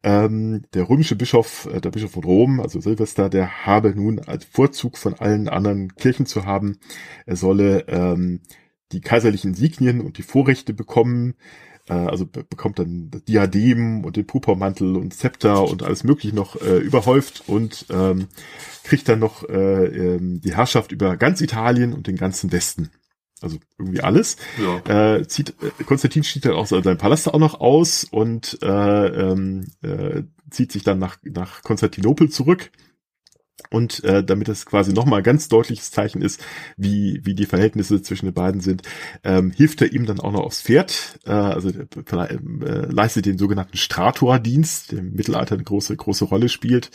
ähm, 0.04 0.64
der 0.74 0.90
römische 0.90 1.16
Bischof, 1.16 1.70
äh, 1.74 1.80
der 1.80 1.92
Bischof 1.92 2.12
von 2.12 2.26
Rom, 2.26 2.60
also 2.60 2.82
Silvester, 2.82 3.30
der 3.30 3.66
habe 3.66 3.94
nun 3.96 4.20
als 4.20 4.44
Vorzug 4.44 4.98
von 4.98 5.14
allen 5.14 5.48
anderen 5.48 5.96
Kirchen 5.96 6.26
zu 6.26 6.46
haben, 6.46 6.80
er 7.26 7.38
solle 7.38 7.88
ähm, 7.88 8.42
die 8.92 9.02
kaiserlichen 9.02 9.52
Insignien 9.52 10.02
und 10.02 10.18
die 10.18 10.24
Vorrechte 10.24 10.74
bekommen, 10.74 11.36
also 11.94 12.26
bekommt 12.26 12.80
dann 12.80 13.12
Diadem 13.28 14.04
und 14.04 14.16
den 14.16 14.28
Purpurmantel 14.28 14.96
und 14.96 15.14
Zepter 15.14 15.68
und 15.68 15.84
alles 15.84 16.04
mögliche 16.04 16.36
noch 16.36 16.60
äh, 16.62 16.78
überhäuft 16.78 17.44
und 17.48 17.86
ähm, 17.90 18.28
kriegt 18.84 19.08
dann 19.10 19.20
noch 19.20 19.48
äh, 19.48 19.86
ähm, 19.86 20.42
die 20.42 20.56
Herrschaft 20.56 20.92
über 20.92 21.18
ganz 21.18 21.42
Italien 21.42 21.94
und 21.94 22.08
den 22.08 22.18
ganzen 22.18 22.52
Westen. 22.52 22.92
Also 23.42 23.58
irgendwie 23.78 24.02
alles. 24.02 24.38
Ja. 24.58 25.16
Äh, 25.16 25.28
zieht, 25.28 25.56
äh, 25.62 25.84
Konstantin 25.84 26.24
zieht 26.24 26.46
dann 26.46 26.54
auch 26.54 26.66
seinen 26.66 26.98
Palast 26.98 27.28
auch 27.28 27.40
noch 27.40 27.60
aus 27.60 28.04
und 28.04 28.58
äh, 28.64 29.08
ähm, 29.08 29.68
äh, 29.82 30.24
zieht 30.50 30.72
sich 30.72 30.84
dann 30.84 31.00
nach, 31.00 31.18
nach 31.24 31.62
Konstantinopel 31.62 32.30
zurück 32.30 32.72
und 33.70 34.04
äh, 34.04 34.24
damit 34.24 34.48
das 34.48 34.66
quasi 34.66 34.94
nochmal 34.94 35.24
ganz 35.24 35.50
deutliches 35.50 35.92
Zeichen 35.92 36.22
ist, 36.22 36.44
wie, 36.78 37.22
wie 37.24 37.34
die 37.34 37.46
Verhältnisse 37.46 38.02
zwischen 38.02 38.26
den 38.26 38.34
beiden 38.34 38.62
sind, 38.62 38.84
ähm, 39.24 39.52
hilft 39.52 39.82
er 39.82 39.92
ihm 39.92 40.06
dann 40.06 40.20
auch 40.20 40.32
noch 40.32 40.42
aufs 40.42 40.62
Pferd, 40.62 41.20
äh, 41.26 41.32
also 41.32 41.70
äh, 41.70 42.34
äh, 42.34 42.92
leistet 42.92 43.26
den 43.26 43.38
sogenannten 43.38 43.78
Stratordienst, 43.78 44.92
der 44.92 45.00
im 45.00 45.14
Mittelalter 45.14 45.56
eine 45.56 45.64
große, 45.64 45.96
große 45.96 46.26
Rolle 46.26 46.50
spielt, 46.50 46.92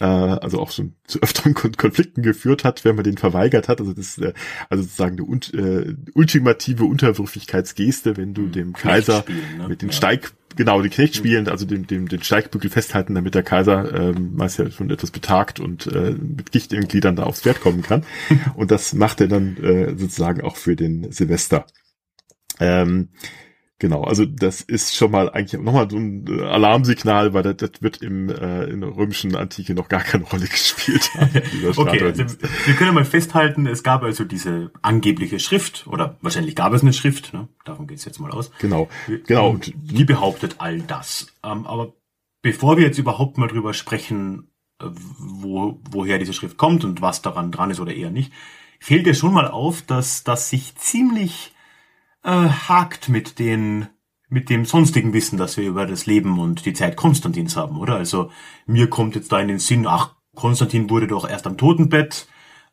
äh, 0.00 0.04
also 0.04 0.60
auch 0.60 0.70
schon 0.70 0.94
zu 1.06 1.20
öfteren 1.22 1.54
Kon 1.54 1.72
Konflikten 1.76 2.22
geführt 2.22 2.64
hat, 2.64 2.84
wenn 2.84 2.96
man 2.96 3.04
den 3.04 3.18
verweigert 3.18 3.68
hat. 3.68 3.80
Also 3.80 3.92
das 3.92 4.18
äh, 4.18 4.32
also 4.70 4.82
sozusagen 4.82 5.18
eine 5.20 5.62
äh, 5.62 5.94
ultimative 6.14 6.84
Unterwürfigkeitsgeste, 6.84 8.16
wenn 8.16 8.34
du 8.34 8.42
hm, 8.42 8.52
dem 8.52 8.72
Kaiser 8.72 9.24
ne? 9.58 9.68
mit 9.68 9.82
den 9.82 9.90
ja. 9.90 9.94
Steig 9.94 10.32
genau, 10.58 10.82
die 10.82 10.90
Knecht 10.90 11.14
spielen, 11.14 11.48
also 11.48 11.64
den, 11.64 11.86
den, 11.86 12.06
den 12.06 12.22
Steigbügel 12.22 12.68
festhalten, 12.68 13.14
damit 13.14 13.34
der 13.34 13.44
Kaiser 13.44 13.94
ähm, 13.94 14.34
meist 14.34 14.58
ja 14.58 14.70
schon 14.70 14.90
etwas 14.90 15.12
betagt 15.12 15.60
und 15.60 15.86
äh, 15.86 16.10
mit 16.10 16.50
Gicht 16.52 16.72
in 16.72 16.88
Gliedern 16.88 17.16
da 17.16 17.22
aufs 17.22 17.42
Pferd 17.42 17.60
kommen 17.60 17.80
kann. 17.80 18.04
und 18.56 18.70
das 18.72 18.92
macht 18.92 19.20
er 19.20 19.28
dann 19.28 19.56
äh, 19.56 19.96
sozusagen 19.96 20.42
auch 20.42 20.56
für 20.56 20.76
den 20.76 21.12
Silvester. 21.12 21.64
Ähm, 22.58 23.10
Genau, 23.80 24.02
also 24.02 24.24
das 24.24 24.60
ist 24.60 24.96
schon 24.96 25.12
mal 25.12 25.30
eigentlich 25.30 25.60
nochmal 25.60 25.88
so 25.88 25.98
ein 25.98 26.26
äh, 26.26 26.42
Alarmsignal, 26.42 27.32
weil 27.32 27.44
das, 27.44 27.56
das 27.58 27.80
wird 27.80 28.02
im, 28.02 28.28
äh, 28.28 28.64
in 28.64 28.80
der 28.80 28.96
römischen 28.96 29.36
Antike 29.36 29.74
noch 29.74 29.88
gar 29.88 30.02
keine 30.02 30.24
Rolle 30.32 30.48
gespielt. 30.48 31.08
okay, 31.76 32.02
also 32.02 32.26
wir 32.66 32.74
können 32.74 32.94
mal 32.94 33.04
festhalten, 33.04 33.68
es 33.68 33.84
gab 33.84 34.02
also 34.02 34.24
diese 34.24 34.72
angebliche 34.82 35.38
Schrift, 35.38 35.86
oder 35.86 36.16
wahrscheinlich 36.22 36.56
gab 36.56 36.72
es 36.72 36.82
eine 36.82 36.92
Schrift, 36.92 37.32
ne? 37.32 37.48
da 37.64 37.72
davon 37.72 37.86
geht 37.86 37.98
es 37.98 38.04
jetzt 38.04 38.18
mal 38.18 38.32
aus. 38.32 38.50
Genau, 38.58 38.88
genau. 39.26 39.50
Und 39.50 39.72
die 39.76 40.04
behauptet 40.04 40.56
all 40.58 40.80
das. 40.80 41.28
Ähm, 41.44 41.64
aber 41.64 41.92
bevor 42.42 42.78
wir 42.78 42.84
jetzt 42.84 42.98
überhaupt 42.98 43.38
mal 43.38 43.46
drüber 43.46 43.74
sprechen, 43.74 44.50
äh, 44.82 44.86
wo, 45.18 45.80
woher 45.88 46.18
diese 46.18 46.32
Schrift 46.32 46.56
kommt 46.56 46.84
und 46.84 47.00
was 47.00 47.22
daran 47.22 47.52
dran 47.52 47.70
ist 47.70 47.78
oder 47.78 47.94
eher 47.94 48.10
nicht, 48.10 48.32
fällt 48.80 49.06
dir 49.06 49.14
schon 49.14 49.32
mal 49.32 49.46
auf, 49.46 49.82
dass 49.82 50.24
das 50.24 50.50
sich 50.50 50.74
ziemlich 50.74 51.52
äh, 52.24 52.30
hakt 52.30 53.08
mit 53.08 53.38
den 53.38 53.88
mit 54.30 54.50
dem 54.50 54.66
sonstigen 54.66 55.14
Wissen, 55.14 55.38
das 55.38 55.56
wir 55.56 55.66
über 55.66 55.86
das 55.86 56.04
Leben 56.04 56.38
und 56.38 56.66
die 56.66 56.74
Zeit 56.74 56.96
Konstantins 56.96 57.56
haben, 57.56 57.78
oder? 57.78 57.96
Also 57.96 58.30
mir 58.66 58.90
kommt 58.90 59.14
jetzt 59.14 59.32
da 59.32 59.40
in 59.40 59.48
den 59.48 59.58
Sinn, 59.58 59.86
ach, 59.86 60.16
Konstantin 60.34 60.90
wurde 60.90 61.06
doch 61.06 61.28
erst 61.28 61.46
am 61.46 61.56
Totenbett 61.56 62.28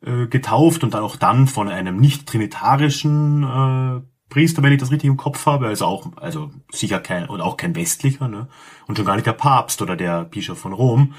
äh, 0.05 0.27
getauft 0.27 0.83
und 0.83 0.93
dann 0.93 1.03
auch 1.03 1.15
dann 1.15 1.47
von 1.47 1.69
einem 1.69 1.97
nicht 1.97 2.27
trinitarischen 2.27 3.43
äh, 3.43 4.01
Priester, 4.29 4.63
wenn 4.63 4.73
ich 4.73 4.79
das 4.79 4.91
richtig 4.91 5.07
im 5.07 5.17
Kopf 5.17 5.45
habe, 5.45 5.67
also 5.67 5.85
auch, 5.85 6.17
also 6.17 6.51
sicher 6.71 6.99
kein, 6.99 7.29
und 7.29 7.41
auch 7.41 7.57
kein 7.57 7.75
westlicher, 7.75 8.27
ne? 8.27 8.47
Und 8.87 8.97
schon 8.97 9.05
gar 9.05 9.15
nicht 9.15 9.27
der 9.27 9.33
Papst 9.33 9.81
oder 9.81 9.95
der 9.95 10.25
Bischof 10.25 10.59
von 10.59 10.73
Rom. 10.73 11.13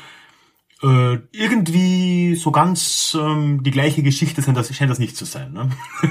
Äh, 0.83 1.19
irgendwie 1.33 2.35
so 2.35 2.51
ganz 2.51 3.17
ähm, 3.19 3.63
die 3.63 3.71
gleiche 3.71 4.03
Geschichte 4.03 4.43
scheint 4.43 4.57
das, 4.57 4.75
scheint 4.75 4.91
das 4.91 4.99
nicht 4.99 5.17
zu 5.17 5.25
sein, 5.25 5.53
ne? 5.53 5.71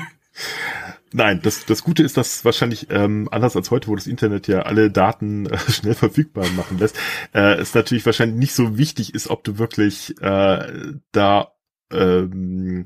Nein, 1.15 1.39
das, 1.41 1.65
das 1.65 1.81
Gute 1.81 2.03
ist, 2.03 2.17
dass 2.17 2.43
wahrscheinlich 2.43 2.87
ähm, 2.89 3.29
anders 3.31 3.55
als 3.55 3.71
heute, 3.71 3.87
wo 3.87 3.95
das 3.95 4.05
Internet 4.05 4.49
ja 4.49 4.63
alle 4.63 4.91
Daten 4.91 5.45
äh, 5.45 5.57
schnell 5.71 5.93
verfügbar 5.93 6.45
machen 6.57 6.77
lässt, 6.77 6.97
äh, 7.33 7.55
es 7.55 7.73
natürlich 7.73 8.05
wahrscheinlich 8.05 8.37
nicht 8.37 8.53
so 8.53 8.77
wichtig 8.77 9.15
ist, 9.15 9.29
ob 9.29 9.45
du 9.45 9.57
wirklich 9.57 10.13
äh, 10.21 10.91
da 11.13 11.53
ähm, 11.93 12.83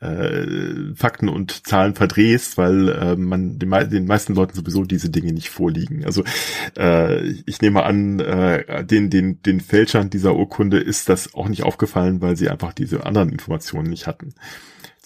äh, 0.00 0.92
Fakten 0.96 1.28
und 1.28 1.68
Zahlen 1.68 1.94
verdrehst, 1.94 2.58
weil 2.58 2.88
äh, 2.88 3.14
man 3.14 3.60
den, 3.60 3.70
den 3.70 4.06
meisten 4.06 4.34
Leuten 4.34 4.56
sowieso 4.56 4.82
diese 4.82 5.10
Dinge 5.10 5.32
nicht 5.32 5.50
vorliegen. 5.50 6.04
Also 6.04 6.24
äh, 6.76 7.20
ich 7.46 7.60
nehme 7.60 7.84
an, 7.84 8.18
äh, 8.18 8.84
den, 8.84 9.08
den, 9.08 9.40
den 9.42 9.60
Fälschern 9.60 10.10
dieser 10.10 10.34
Urkunde 10.34 10.80
ist 10.80 11.08
das 11.08 11.32
auch 11.32 11.48
nicht 11.48 11.62
aufgefallen, 11.62 12.20
weil 12.22 12.36
sie 12.36 12.48
einfach 12.48 12.72
diese 12.72 13.06
anderen 13.06 13.28
Informationen 13.28 13.90
nicht 13.90 14.08
hatten. 14.08 14.34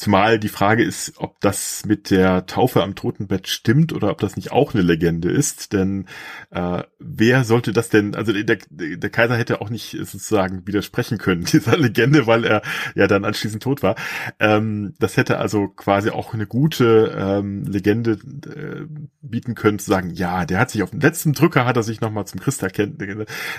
Zumal 0.03 0.41
die 0.41 0.49
Frage 0.49 0.83
ist, 0.83 1.13
ob 1.19 1.41
das 1.41 1.85
mit 1.87 2.11
der 2.11 2.47
Taufe 2.47 2.83
am 2.83 2.97
Totenbett 2.97 3.47
stimmt 3.47 3.93
oder 3.93 4.11
ob 4.11 4.19
das 4.19 4.35
nicht 4.35 4.51
auch 4.51 4.75
eine 4.75 4.83
Legende 4.83 5.31
ist. 5.31 5.73
Denn 5.73 6.07
äh, 6.51 6.83
wer 6.99 7.45
sollte 7.45 7.73
das 7.73 7.89
denn, 7.89 8.17
also 8.17 8.33
der, 8.33 8.59
der 8.69 9.11
Kaiser 9.11 9.37
hätte 9.37 9.61
auch 9.61 9.71
nicht 9.71 9.93
sozusagen 9.93 10.67
widersprechen 10.67 11.19
können, 11.19 11.45
dieser 11.53 11.79
Legende, 11.79 12.27
weil 12.27 12.45
er 12.45 12.63
ja 12.97 13.07
dann 13.07 13.25
anschließend 13.25 13.63
tot 13.63 13.85
war. 13.85 13.95
Ähm, 14.41 14.95
das 14.99 15.17
hätte 15.17 15.39
also 15.39 15.69
quasi 15.69 16.11
auch 16.11 16.35
eine 16.35 16.49
gute 16.49 17.17
ähm, 17.17 17.63
Legende 17.63 18.19
äh, 18.57 18.87
bieten 19.21 19.55
können, 19.55 19.79
zu 19.79 19.89
sagen, 19.89 20.11
ja, 20.11 20.45
der 20.47 20.59
hat 20.59 20.73
sich 20.73 20.83
auf 20.83 20.91
dem 20.91 20.99
letzten 20.99 21.33
Drücker, 21.33 21.65
hat 21.65 21.77
er 21.77 21.85
sich 21.85 22.01
nochmal 22.01 22.27
zum 22.27 22.41
Christ 22.41 22.61
erkennt, 22.65 23.01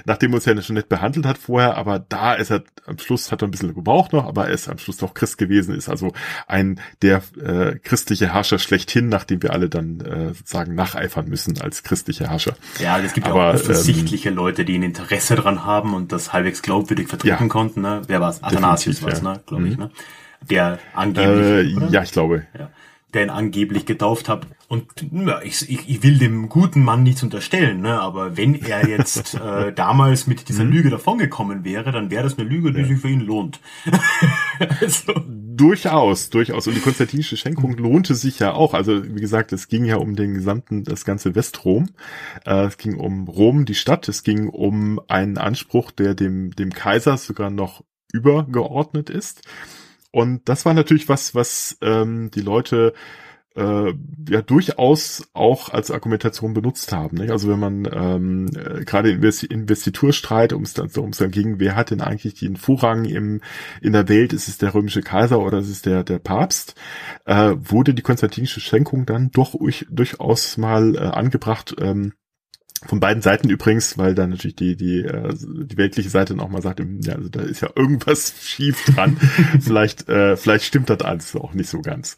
nachdem 0.03 0.33
er 0.33 0.35
uns 0.35 0.43
ja 0.43 0.61
schon 0.61 0.75
nett 0.75 0.89
behandelt 0.89 1.25
hat 1.25 1.37
vorher, 1.37 1.77
aber 1.77 1.99
da 1.99 2.33
ist 2.33 2.51
er 2.51 2.65
am 2.85 2.97
Schluss, 2.97 3.31
hat 3.31 3.41
er 3.41 3.47
ein 3.47 3.51
bisschen 3.51 3.73
gebraucht 3.73 4.11
noch, 4.11 4.25
aber 4.25 4.47
er 4.47 4.53
ist 4.53 4.67
am 4.67 4.77
Schluss 4.77 4.97
doch 4.97 5.13
Christ 5.13 5.37
gewesen, 5.37 5.73
ist 5.73 5.87
also 5.87 6.11
ein 6.47 6.79
der 7.01 7.21
äh, 7.41 7.75
christliche 7.79 8.33
Herrscher 8.33 8.59
schlechthin, 8.59 9.09
nachdem 9.09 9.41
wir 9.41 9.53
alle 9.53 9.69
dann 9.69 10.01
äh, 10.01 10.33
sozusagen 10.33 10.75
nacheifern 10.75 11.27
müssen 11.27 11.59
als 11.61 11.83
christliche 11.83 12.29
Herrscher. 12.29 12.55
Ja, 12.79 12.99
es 12.99 13.13
gibt 13.13 13.27
Aber, 13.27 13.39
ja 13.39 13.49
auch 13.51 13.55
offensichtliche 13.55 14.29
ähm, 14.29 14.35
Leute, 14.35 14.65
die 14.65 14.77
ein 14.77 14.83
Interesse 14.83 15.35
dran 15.35 15.65
haben 15.65 15.93
und 15.93 16.11
das 16.11 16.33
halbwegs 16.33 16.61
glaubwürdig 16.61 17.07
vertreten 17.07 17.43
ja, 17.43 17.47
konnten. 17.47 17.81
Ne? 17.81 18.01
Wer 18.07 18.21
war 18.21 18.29
es? 18.29 18.43
Athanasius 18.43 19.01
war 19.03 19.11
es, 19.11 19.21
ja. 19.21 19.33
ne? 19.33 19.41
glaube 19.45 19.67
ich. 19.67 19.77
Mhm. 19.77 19.83
Ne? 19.83 19.91
Der 20.49 20.79
angeblich. 20.93 21.77
Äh, 21.77 21.89
ja, 21.89 22.03
ich 22.03 22.11
glaube. 22.11 22.45
Ja 22.57 22.69
der 23.13 23.23
ihn 23.23 23.29
angeblich 23.29 23.85
getauft 23.85 24.27
hat. 24.27 24.47
Und 24.67 24.87
ja, 25.11 25.41
ich, 25.41 25.69
ich, 25.69 25.87
ich 25.87 26.03
will 26.03 26.17
dem 26.17 26.49
guten 26.49 26.83
Mann 26.83 27.03
nichts 27.03 27.21
unterstellen, 27.21 27.81
ne? 27.81 27.99
aber 27.99 28.37
wenn 28.37 28.55
er 28.55 28.87
jetzt 28.87 29.35
äh, 29.39 29.71
damals 29.71 30.27
mit 30.27 30.49
dieser 30.49 30.63
mhm. 30.63 30.71
Lüge 30.71 30.89
davongekommen 30.89 31.63
wäre, 31.63 31.91
dann 31.91 32.09
wäre 32.09 32.23
das 32.23 32.37
eine 32.37 32.47
Lüge, 32.47 32.71
die 32.71 32.81
ja. 32.81 32.87
sich 32.87 32.99
für 32.99 33.09
ihn 33.09 33.21
lohnt. 33.21 33.59
also. 34.81 35.13
Durchaus, 35.55 36.29
durchaus. 36.29 36.67
Und 36.67 36.75
die 36.75 36.81
konstantinische 36.81 37.37
Schenkung 37.37 37.77
lohnte 37.77 38.15
sich 38.15 38.39
ja 38.39 38.53
auch. 38.53 38.73
Also 38.73 39.03
wie 39.03 39.21
gesagt, 39.21 39.53
es 39.53 39.67
ging 39.67 39.85
ja 39.85 39.97
um 39.97 40.15
den 40.15 40.33
gesamten, 40.33 40.83
das 40.83 41.05
ganze 41.05 41.35
Westrom. 41.35 41.89
Äh, 42.45 42.65
es 42.65 42.77
ging 42.77 42.95
um 42.95 43.27
Rom, 43.27 43.65
die 43.65 43.75
Stadt. 43.75 44.07
Es 44.09 44.23
ging 44.23 44.49
um 44.49 44.99
einen 45.07 45.37
Anspruch, 45.37 45.91
der 45.91 46.15
dem, 46.15 46.51
dem 46.51 46.71
Kaiser 46.71 47.17
sogar 47.17 47.49
noch 47.49 47.83
übergeordnet 48.13 49.09
ist. 49.09 49.41
Und 50.11 50.47
das 50.49 50.65
war 50.65 50.73
natürlich 50.73 51.09
was, 51.09 51.35
was 51.35 51.77
ähm, 51.81 52.31
die 52.31 52.41
Leute 52.41 52.93
äh, 53.55 53.93
ja 54.29 54.41
durchaus 54.41 55.29
auch 55.33 55.69
als 55.69 55.91
Argumentation 55.91 56.53
benutzt 56.53 56.91
haben. 56.91 57.17
Nicht? 57.17 57.31
Also 57.31 57.49
wenn 57.49 57.59
man 57.59 57.87
ähm, 57.91 58.49
äh, 58.55 58.83
gerade 58.83 59.11
Investi 59.11 59.45
Investiturstreit, 59.45 60.53
um 60.53 60.63
es 60.63 60.73
dann, 60.73 60.89
um 60.97 61.09
es 61.09 61.17
dann 61.17 61.31
ging, 61.31 61.59
wer 61.59 61.75
hat 61.75 61.91
denn 61.91 62.01
eigentlich 62.01 62.35
den 62.35 62.55
Vorrang 62.55 63.05
im 63.05 63.41
in 63.81 63.93
der 63.93 64.09
Welt? 64.09 64.33
Ist 64.33 64.47
es 64.47 64.57
der 64.57 64.73
römische 64.73 65.01
Kaiser 65.01 65.39
oder 65.39 65.59
ist 65.59 65.69
es 65.69 65.81
der 65.81 66.03
der 66.03 66.19
Papst? 66.19 66.75
Äh, 67.25 67.53
wurde 67.57 67.93
die 67.93 68.01
konstantinische 68.01 68.59
Schenkung 68.59 69.05
dann 69.05 69.31
doch 69.31 69.55
durchaus 69.89 70.57
mal 70.57 70.95
äh, 70.95 70.99
angebracht. 70.99 71.75
Ähm, 71.79 72.13
von 72.87 72.99
beiden 72.99 73.21
Seiten 73.21 73.49
übrigens, 73.49 73.97
weil 73.97 74.15
dann 74.15 74.31
natürlich 74.31 74.55
die, 74.55 74.75
die, 74.75 75.03
äh, 75.03 75.33
die 75.33 75.77
weltliche 75.77 76.09
Seite 76.09 76.35
noch 76.35 76.49
mal 76.49 76.61
sagt, 76.61 76.81
ja, 77.01 77.15
also 77.15 77.29
da 77.29 77.41
ist 77.41 77.61
ja 77.61 77.69
irgendwas 77.75 78.33
schief 78.41 78.83
dran. 78.85 79.17
vielleicht, 79.59 80.09
äh, 80.09 80.35
vielleicht 80.37 80.65
stimmt 80.65 80.89
das 80.89 81.01
alles 81.01 81.35
auch 81.35 81.53
nicht 81.53 81.69
so 81.69 81.81
ganz. 81.81 82.17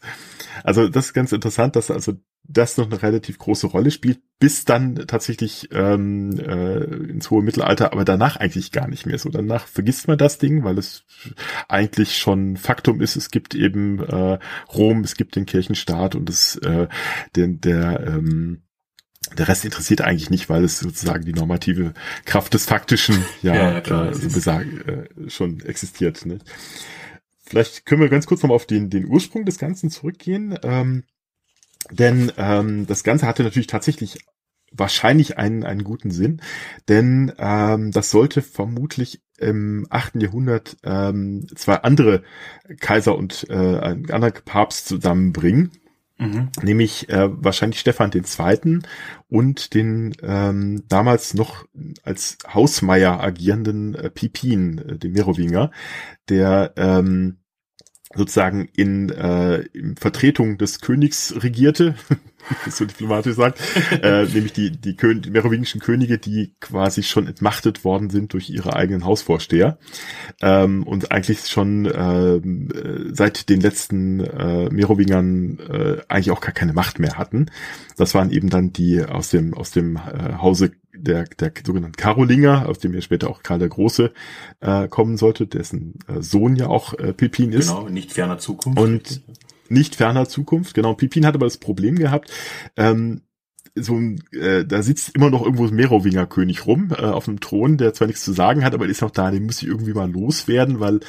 Also 0.64 0.88
das 0.88 1.06
ist 1.06 1.12
ganz 1.12 1.32
interessant, 1.32 1.76
dass 1.76 1.90
also 1.90 2.14
das 2.48 2.76
noch 2.76 2.86
eine 2.86 3.02
relativ 3.02 3.38
große 3.38 3.66
Rolle 3.66 3.90
spielt, 3.90 4.20
bis 4.38 4.64
dann 4.64 4.94
tatsächlich 5.06 5.68
ähm, 5.72 6.38
äh, 6.38 6.84
ins 6.84 7.30
hohe 7.30 7.42
Mittelalter, 7.42 7.92
aber 7.92 8.04
danach 8.04 8.36
eigentlich 8.36 8.72
gar 8.72 8.88
nicht 8.88 9.06
mehr 9.06 9.18
so. 9.18 9.30
Danach 9.30 9.66
vergisst 9.66 10.08
man 10.08 10.18
das 10.18 10.38
Ding, 10.38 10.62
weil 10.62 10.78
es 10.78 11.04
eigentlich 11.68 12.18
schon 12.18 12.56
Faktum 12.56 13.00
ist. 13.00 13.16
Es 13.16 13.30
gibt 13.30 13.54
eben 13.54 14.00
äh, 14.00 14.38
Rom, 14.72 15.00
es 15.00 15.16
gibt 15.16 15.36
den 15.36 15.46
Kirchenstaat 15.46 16.14
und 16.14 16.30
es 16.30 16.56
äh, 16.56 16.88
den 17.34 17.60
der 17.60 18.06
ähm, 18.06 18.62
der 19.36 19.48
Rest 19.48 19.64
interessiert 19.64 20.00
eigentlich 20.00 20.30
nicht, 20.30 20.48
weil 20.48 20.64
es 20.64 20.78
sozusagen 20.78 21.24
die 21.24 21.32
normative 21.32 21.94
Kraft 22.24 22.54
des 22.54 22.66
Faktischen 22.66 23.24
ja, 23.42 23.54
ja 23.72 23.80
klar, 23.80 24.10
äh, 24.10 24.14
so 24.14 24.28
besag, 24.28 24.66
äh, 24.86 25.28
schon 25.28 25.60
existiert. 25.60 26.26
Ne? 26.26 26.38
Vielleicht 27.44 27.86
können 27.86 28.00
wir 28.00 28.08
ganz 28.08 28.26
kurz 28.26 28.42
nochmal 28.42 28.56
auf 28.56 28.66
den, 28.66 28.90
den 28.90 29.06
Ursprung 29.06 29.44
des 29.44 29.58
Ganzen 29.58 29.90
zurückgehen. 29.90 30.58
Ähm, 30.62 31.04
denn 31.90 32.32
ähm, 32.36 32.86
das 32.86 33.04
Ganze 33.04 33.26
hatte 33.26 33.42
natürlich 33.42 33.68
tatsächlich 33.68 34.18
wahrscheinlich 34.72 35.38
einen, 35.38 35.64
einen 35.64 35.84
guten 35.84 36.10
Sinn, 36.10 36.40
denn 36.88 37.32
ähm, 37.38 37.92
das 37.92 38.10
sollte 38.10 38.42
vermutlich 38.42 39.22
im 39.38 39.86
achten 39.90 40.20
Jahrhundert 40.20 40.76
ähm, 40.82 41.46
zwei 41.54 41.76
andere 41.76 42.22
Kaiser 42.80 43.16
und 43.16 43.46
äh, 43.48 43.54
einen 43.54 44.10
anderen 44.10 44.34
Papst 44.44 44.88
zusammenbringen. 44.88 45.70
Mhm. 46.18 46.48
Nämlich 46.62 47.08
äh, 47.10 47.28
wahrscheinlich 47.30 47.80
Stefan 47.80 48.10
den 48.10 48.24
Zweiten 48.24 48.82
und 49.28 49.74
den 49.74 50.14
ähm, 50.22 50.84
damals 50.88 51.34
noch 51.34 51.66
als 52.02 52.38
Hausmeier 52.52 53.20
agierenden 53.20 53.94
äh, 53.94 54.10
Pipin, 54.10 54.78
äh, 54.78 54.98
den 54.98 55.12
Merowinger, 55.12 55.70
der 56.28 56.72
ähm, 56.76 57.38
sozusagen 58.16 58.68
in, 58.76 59.10
äh, 59.10 59.58
in 59.72 59.96
Vertretung 59.96 60.58
des 60.58 60.80
Königs 60.80 61.34
regierte, 61.42 61.94
so 62.70 62.84
diplomatisch 62.84 63.34
sagt, 63.34 63.60
äh, 64.02 64.24
nämlich 64.34 64.52
die, 64.52 64.70
die, 64.70 64.96
Kön 64.96 65.22
die 65.22 65.30
merowingischen 65.30 65.80
Könige, 65.80 66.18
die 66.18 66.54
quasi 66.60 67.02
schon 67.02 67.26
entmachtet 67.26 67.84
worden 67.84 68.10
sind 68.10 68.32
durch 68.32 68.50
ihre 68.50 68.74
eigenen 68.74 69.04
Hausvorsteher 69.04 69.78
ähm, 70.40 70.82
und 70.82 71.12
eigentlich 71.12 71.46
schon 71.48 71.86
ähm, 71.92 72.68
äh, 72.72 73.14
seit 73.14 73.48
den 73.48 73.60
letzten 73.60 74.20
äh, 74.20 74.68
Merowingern 74.70 75.58
äh, 75.58 75.96
eigentlich 76.08 76.30
auch 76.30 76.40
gar 76.40 76.52
keine 76.52 76.72
Macht 76.72 76.98
mehr 76.98 77.18
hatten. 77.18 77.46
Das 77.96 78.14
waren 78.14 78.30
eben 78.30 78.50
dann 78.50 78.72
die 78.72 79.02
aus 79.02 79.30
dem 79.30 79.54
aus 79.54 79.70
dem 79.70 79.96
äh, 79.96 80.34
Hause 80.38 80.72
der, 80.98 81.24
der 81.24 81.52
sogenannten 81.64 81.96
Karolinger, 81.96 82.68
aus 82.68 82.78
dem 82.78 82.94
ja 82.94 83.00
später 83.00 83.30
auch 83.30 83.42
Karl 83.42 83.58
der 83.58 83.68
Große 83.68 84.12
äh, 84.60 84.88
kommen 84.88 85.16
sollte, 85.16 85.46
dessen 85.46 85.98
äh, 86.08 86.22
Sohn 86.22 86.56
ja 86.56 86.68
auch 86.68 86.94
äh, 86.94 87.12
Pippin 87.12 87.52
ist. 87.52 87.68
Genau, 87.68 87.88
nicht 87.88 88.12
ferner 88.12 88.38
Zukunft. 88.38 88.78
Und 88.78 89.22
nicht 89.68 89.96
ferner 89.96 90.28
Zukunft, 90.28 90.74
genau. 90.74 90.94
Pippin 90.94 91.26
hat 91.26 91.34
aber 91.34 91.46
das 91.46 91.58
Problem 91.58 91.96
gehabt, 91.96 92.32
ähm, 92.76 93.22
so 93.76 93.94
ein, 93.94 94.22
äh, 94.32 94.64
da 94.64 94.82
sitzt 94.82 95.14
immer 95.14 95.30
noch 95.30 95.42
irgendwo 95.42 95.66
ein 95.66 95.74
Merowinger 95.74 96.26
König 96.26 96.66
rum 96.66 96.92
äh, 96.96 97.02
auf 97.02 97.28
einem 97.28 97.40
Thron, 97.40 97.76
der 97.76 97.92
zwar 97.92 98.06
nichts 98.06 98.24
zu 98.24 98.32
sagen 98.32 98.64
hat, 98.64 98.74
aber 98.74 98.86
ist 98.86 99.02
noch 99.02 99.10
da, 99.10 99.30
den 99.30 99.44
muss 99.44 99.62
ich 99.62 99.68
irgendwie 99.68 99.92
mal 99.92 100.10
loswerden, 100.10 100.80
weil 100.80 101.00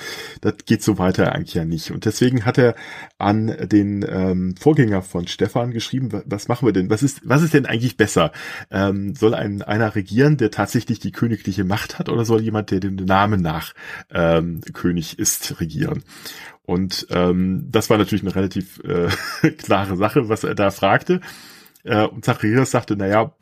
das 0.42 0.56
geht 0.66 0.84
so 0.84 0.98
weiter 0.98 1.34
eigentlich 1.34 1.54
ja 1.54 1.66
nicht. 1.66 1.92
Und 1.92 2.06
deswegen 2.06 2.46
hat 2.46 2.58
er 2.58 2.76
an 3.18 3.56
den 3.64 4.06
ähm, 4.08 4.56
Vorgänger 4.60 5.02
von 5.02 5.28
Stefan 5.28 5.72
geschrieben, 5.72 6.10
was 6.26 6.48
machen 6.48 6.68
wir 6.68 6.74
denn? 6.74 6.90
Was 6.90 7.04
ist, 7.04 7.22
was 7.24 7.42
ist 7.42 7.54
denn 7.54 7.66
eigentlich 7.66 7.98
besser? 7.98 8.32
Ähm, 8.70 9.16
soll 9.16 9.34
ein 9.34 9.62
einer 9.62 9.96
regieren, 9.96 10.38
der 10.38 10.52
tatsächlich 10.52 11.00
die 11.00 11.12
königliche 11.12 11.64
Macht 11.64 12.00
hat, 12.00 12.10
oder 12.10 12.26
soll 12.26 12.42
jemand, 12.42 12.72
der 12.72 12.80
dem 12.80 12.96
Namen 12.96 13.42
nach 13.42 13.74
ähm, 14.12 14.62
König 14.74 15.18
ist, 15.20 15.60
regieren? 15.62 16.04
Und 16.64 17.08
ähm, 17.12 17.68
das 17.72 17.90
war 17.90 17.98
natürlich 17.98 18.24
eine 18.24 18.36
relativ 18.36 18.82
äh, 18.84 19.08
klare 19.52 19.96
Sache, 19.96 20.28
was 20.28 20.44
er 20.44 20.54
da 20.54 20.70
fragte. 20.70 21.22
Äh, 21.88 22.06
und 22.06 22.26
Zacharias 22.26 22.72
sagte, 22.72 22.96
naja, 22.96 23.34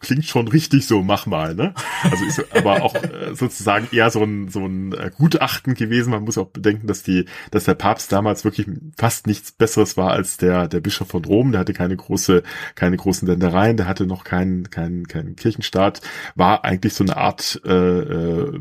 klingt 0.00 0.24
schon 0.24 0.48
richtig 0.48 0.86
so, 0.86 1.02
mach 1.02 1.26
mal, 1.26 1.54
ne? 1.54 1.74
Also 2.02 2.24
ist 2.24 2.56
aber 2.56 2.82
auch 2.82 2.94
äh, 2.94 3.34
sozusagen 3.34 3.88
eher 3.92 4.10
so 4.10 4.22
ein 4.22 4.48
so 4.48 4.64
ein 4.66 4.92
äh, 4.92 5.10
Gutachten 5.16 5.74
gewesen. 5.74 6.10
Man 6.10 6.24
muss 6.24 6.38
auch 6.38 6.48
bedenken, 6.48 6.86
dass 6.86 7.02
die, 7.02 7.26
dass 7.50 7.64
der 7.64 7.74
Papst 7.74 8.12
damals 8.12 8.44
wirklich 8.44 8.66
fast 8.96 9.26
nichts 9.26 9.52
Besseres 9.52 9.96
war 9.96 10.10
als 10.12 10.36
der 10.36 10.68
der 10.68 10.80
Bischof 10.80 11.08
von 11.08 11.24
Rom. 11.24 11.52
Der 11.52 11.60
hatte 11.60 11.72
keine 11.72 11.96
große, 11.96 12.42
keine 12.74 12.96
großen 12.96 13.26
Ländereien, 13.26 13.76
der 13.76 13.86
hatte 13.86 14.06
noch 14.06 14.24
keinen 14.24 14.70
keinen 14.70 15.06
keinen 15.08 15.36
Kirchenstaat, 15.36 16.00
war 16.34 16.64
eigentlich 16.64 16.94
so 16.94 17.04
eine 17.04 17.16
Art 17.16 17.60
äh, 17.64 18.00
äh, 18.00 18.60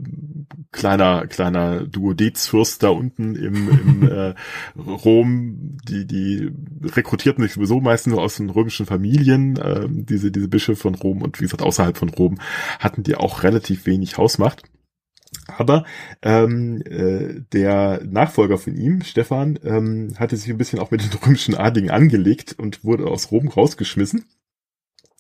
kleiner 0.72 1.28
kleiner 1.28 1.86
Duodezfürst 1.86 2.84
da 2.84 2.90
unten 2.90 3.36
im, 3.36 3.70
im 3.70 4.08
äh, 4.12 4.34
Rom. 4.78 5.78
Die 5.88 6.06
die 6.06 6.52
rekrutierten 6.84 7.44
sich 7.44 7.54
sowieso 7.54 7.80
meistens 7.82 8.14
nur 8.14 8.22
aus 8.22 8.38
den 8.38 8.50
römischen 8.50 8.86
Familien, 8.86 9.58
äh, 9.58 9.88
diese 9.90 10.32
diese 10.32 10.48
Bischöfe 10.48 10.79
von 10.80 10.96
Rom 10.96 11.22
und 11.22 11.40
wie 11.40 11.44
gesagt 11.44 11.62
außerhalb 11.62 11.98
von 11.98 12.10
Rom 12.10 12.40
hatten 12.80 13.04
die 13.04 13.16
auch 13.16 13.44
relativ 13.44 13.86
wenig 13.86 14.18
Hausmacht. 14.18 14.64
Aber 15.58 15.86
ähm, 16.22 16.82
äh, 16.86 17.42
der 17.54 18.02
Nachfolger 18.04 18.58
von 18.58 18.76
ihm, 18.76 19.04
Stefan, 19.04 19.60
ähm, 19.64 20.14
hatte 20.18 20.38
sich 20.38 20.50
ein 20.50 20.58
bisschen 20.58 20.80
auch 20.80 20.92
mit 20.92 21.02
den 21.02 21.20
römischen 21.26 21.56
Adligen 21.56 21.92
angelegt 21.92 22.56
und 22.58 22.84
wurde 22.84 23.06
aus 23.06 23.32
Rom 23.32 23.48
rausgeschmissen 23.48 24.26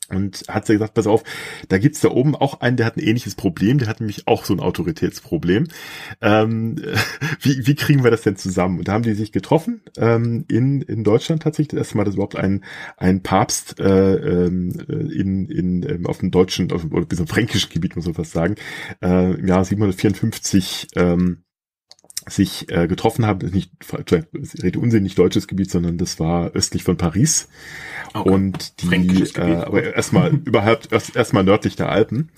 und 0.10 0.43
hat 0.48 0.65
sie 0.65 0.74
gesagt, 0.74 0.93
pass 0.93 1.08
auf, 1.08 1.24
da 1.67 1.78
gibt's 1.78 2.02
da 2.02 2.10
oben 2.10 2.36
auch 2.36 2.62
einen, 2.62 2.78
der 2.78 2.86
hat 2.86 2.98
ein 2.98 3.04
ähnliches 3.04 3.36
Problem, 3.36 3.78
der 3.78 3.88
hat 3.88 4.00
nämlich 4.00 4.28
auch 4.28 4.45
so 4.45 4.54
ein 4.54 4.60
Autoritätsproblem. 4.60 5.67
Ähm, 6.22 6.78
wie, 7.41 7.67
wie 7.67 7.76
kriegen 7.76 8.04
wir 8.04 8.12
das 8.12 8.22
denn 8.22 8.36
zusammen? 8.36 8.80
Und 8.80 8.88
da 8.88 8.93
haben 8.93 9.04
die 9.04 9.13
sich 9.13 9.32
getroffen 9.32 9.82
ähm, 9.98 10.45
in, 10.48 10.82
in 10.82 11.04
Deutschland 11.04 11.43
tatsächlich, 11.43 11.69
das 11.69 11.80
erste 11.80 11.98
Mal, 11.98 12.04
dass 12.06 12.15
überhaupt 12.15 12.36
ein, 12.36 12.63
ein 12.98 13.22
Papst 13.22 13.80
äh, 13.80 14.15
ähm, 14.45 14.72
in, 14.89 15.45
in, 15.45 15.84
ähm, 15.84 16.06
auf 16.06 16.19
dem 16.19 16.32
deutschen, 16.32 16.72
auf, 16.72 16.86
oder 16.91 17.06
diesem 17.06 17.28
fränkischen 17.28 17.69
Gebiet, 17.72 17.95
muss 17.95 18.06
man 18.06 18.15
fast 18.15 18.32
sagen, 18.32 18.56
äh, 19.02 19.34
im 19.34 19.48
Jahr 19.48 19.63
754 19.63 20.88
ähm, 20.95 21.43
sich 22.27 22.69
äh, 22.71 22.88
getroffen 22.88 23.25
haben, 23.25 23.47
nicht, 23.49 23.71
ich 23.82 24.63
rede 24.63 24.79
Unsinn, 24.79 25.03
nicht 25.03 25.17
deutsches 25.17 25.47
Gebiet, 25.47 25.71
sondern 25.71 25.97
das 25.97 26.19
war 26.19 26.51
östlich 26.51 26.84
von 26.84 26.97
Paris. 26.97 27.47
Okay. 28.13 28.29
Und 28.29 28.82
die, 28.82 29.23
äh, 29.36 29.55
aber 29.55 29.95
erstmal 29.95 30.34
überhaupt 30.45 30.91
erst 30.91 31.15
erstmal 31.15 31.43
nördlich 31.43 31.75
der 31.75 31.89
Alpen. 31.89 32.32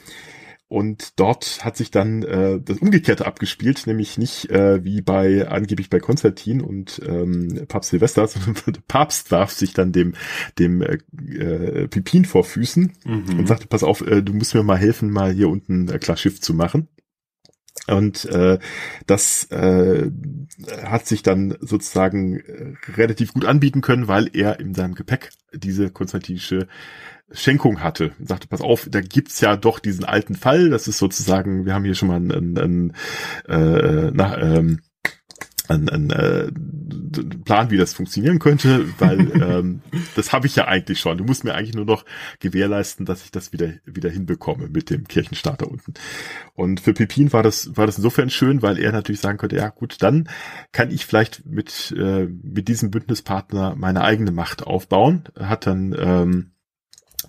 Und 0.71 1.19
dort 1.19 1.65
hat 1.65 1.75
sich 1.75 1.91
dann 1.91 2.23
äh, 2.23 2.57
das 2.63 2.77
Umgekehrte 2.77 3.25
abgespielt, 3.25 3.87
nämlich 3.87 4.17
nicht 4.17 4.49
äh, 4.49 4.81
wie 4.85 5.01
bei 5.01 5.45
angeblich 5.49 5.89
bei 5.89 5.99
Konstantin 5.99 6.61
und 6.61 7.01
ähm, 7.05 7.65
Papst 7.67 7.89
Silvester, 7.89 8.25
sondern 8.29 8.55
der 8.65 8.81
Papst 8.87 9.31
warf 9.31 9.51
sich 9.51 9.73
dann 9.73 9.91
dem 9.91 10.13
dem 10.59 10.81
äh, 10.81 10.99
äh, 11.37 11.87
Pipin 11.89 12.23
vor 12.23 12.45
Füßen 12.45 12.93
mhm. 13.03 13.39
und 13.39 13.47
sagte: 13.49 13.67
Pass 13.67 13.83
auf, 13.83 13.99
äh, 13.99 14.21
du 14.23 14.31
musst 14.31 14.55
mir 14.55 14.63
mal 14.63 14.77
helfen, 14.77 15.09
mal 15.09 15.33
hier 15.33 15.49
unten 15.49 15.89
ein 15.89 15.99
klar 15.99 16.15
Schiff 16.15 16.39
zu 16.39 16.53
machen. 16.53 16.87
Und 17.87 18.25
äh, 18.25 18.59
das 19.07 19.45
äh, 19.51 20.09
hat 20.83 21.07
sich 21.07 21.23
dann 21.23 21.57
sozusagen 21.61 22.39
äh, 22.39 22.73
relativ 22.95 23.33
gut 23.33 23.45
anbieten 23.45 23.81
können, 23.81 24.07
weil 24.07 24.29
er 24.33 24.59
in 24.59 24.73
seinem 24.73 24.95
Gepäck 24.95 25.31
diese 25.53 25.89
konstantinische 25.89 26.67
Schenkung 27.31 27.81
hatte. 27.81 28.11
Und 28.19 28.27
sagte, 28.27 28.47
pass 28.47 28.61
auf, 28.61 28.87
da 28.89 29.01
gibt's 29.01 29.41
ja 29.41 29.55
doch 29.55 29.79
diesen 29.79 30.05
alten 30.05 30.35
Fall. 30.35 30.69
Das 30.69 30.87
ist 30.87 30.99
sozusagen, 30.99 31.65
wir 31.65 31.73
haben 31.73 31.85
hier 31.85 31.95
schon 31.95 32.09
mal 32.09 32.17
einen, 32.17 32.31
einen, 32.31 32.57
einen 32.57 32.93
äh, 33.47 34.11
nach, 34.11 34.37
ähm, 34.39 34.81
einen, 35.71 35.89
einen 35.89 36.09
äh, 36.11 36.51
Plan, 37.45 37.71
wie 37.71 37.77
das 37.77 37.93
funktionieren 37.93 38.39
könnte, 38.39 38.85
weil 38.99 39.19
ähm, 39.41 39.81
das 40.15 40.31
habe 40.33 40.47
ich 40.47 40.55
ja 40.55 40.67
eigentlich 40.67 40.99
schon. 40.99 41.17
Du 41.17 41.23
musst 41.23 41.43
mir 41.43 41.53
eigentlich 41.53 41.75
nur 41.75 41.85
noch 41.85 42.05
gewährleisten, 42.39 43.05
dass 43.05 43.23
ich 43.23 43.31
das 43.31 43.51
wieder 43.51 43.73
wieder 43.85 44.09
hinbekomme 44.09 44.69
mit 44.69 44.89
dem 44.89 45.07
Kirchenstarter 45.07 45.69
unten. 45.69 45.93
Und 46.53 46.79
für 46.79 46.93
Pepin 46.93 47.33
war 47.33 47.43
das 47.43 47.75
war 47.75 47.85
das 47.85 47.97
insofern 47.97 48.29
schön, 48.29 48.61
weil 48.61 48.77
er 48.77 48.91
natürlich 48.91 49.21
sagen 49.21 49.37
könnte, 49.37 49.57
ja 49.57 49.69
gut, 49.69 49.97
dann 50.01 50.29
kann 50.71 50.91
ich 50.91 51.05
vielleicht 51.05 51.45
mit 51.45 51.93
äh, 51.97 52.27
mit 52.27 52.67
diesem 52.67 52.91
Bündnispartner 52.91 53.75
meine 53.75 54.01
eigene 54.01 54.31
Macht 54.31 54.63
aufbauen. 54.63 55.23
Hat 55.37 55.67
dann 55.67 55.95
ähm, 55.97 56.51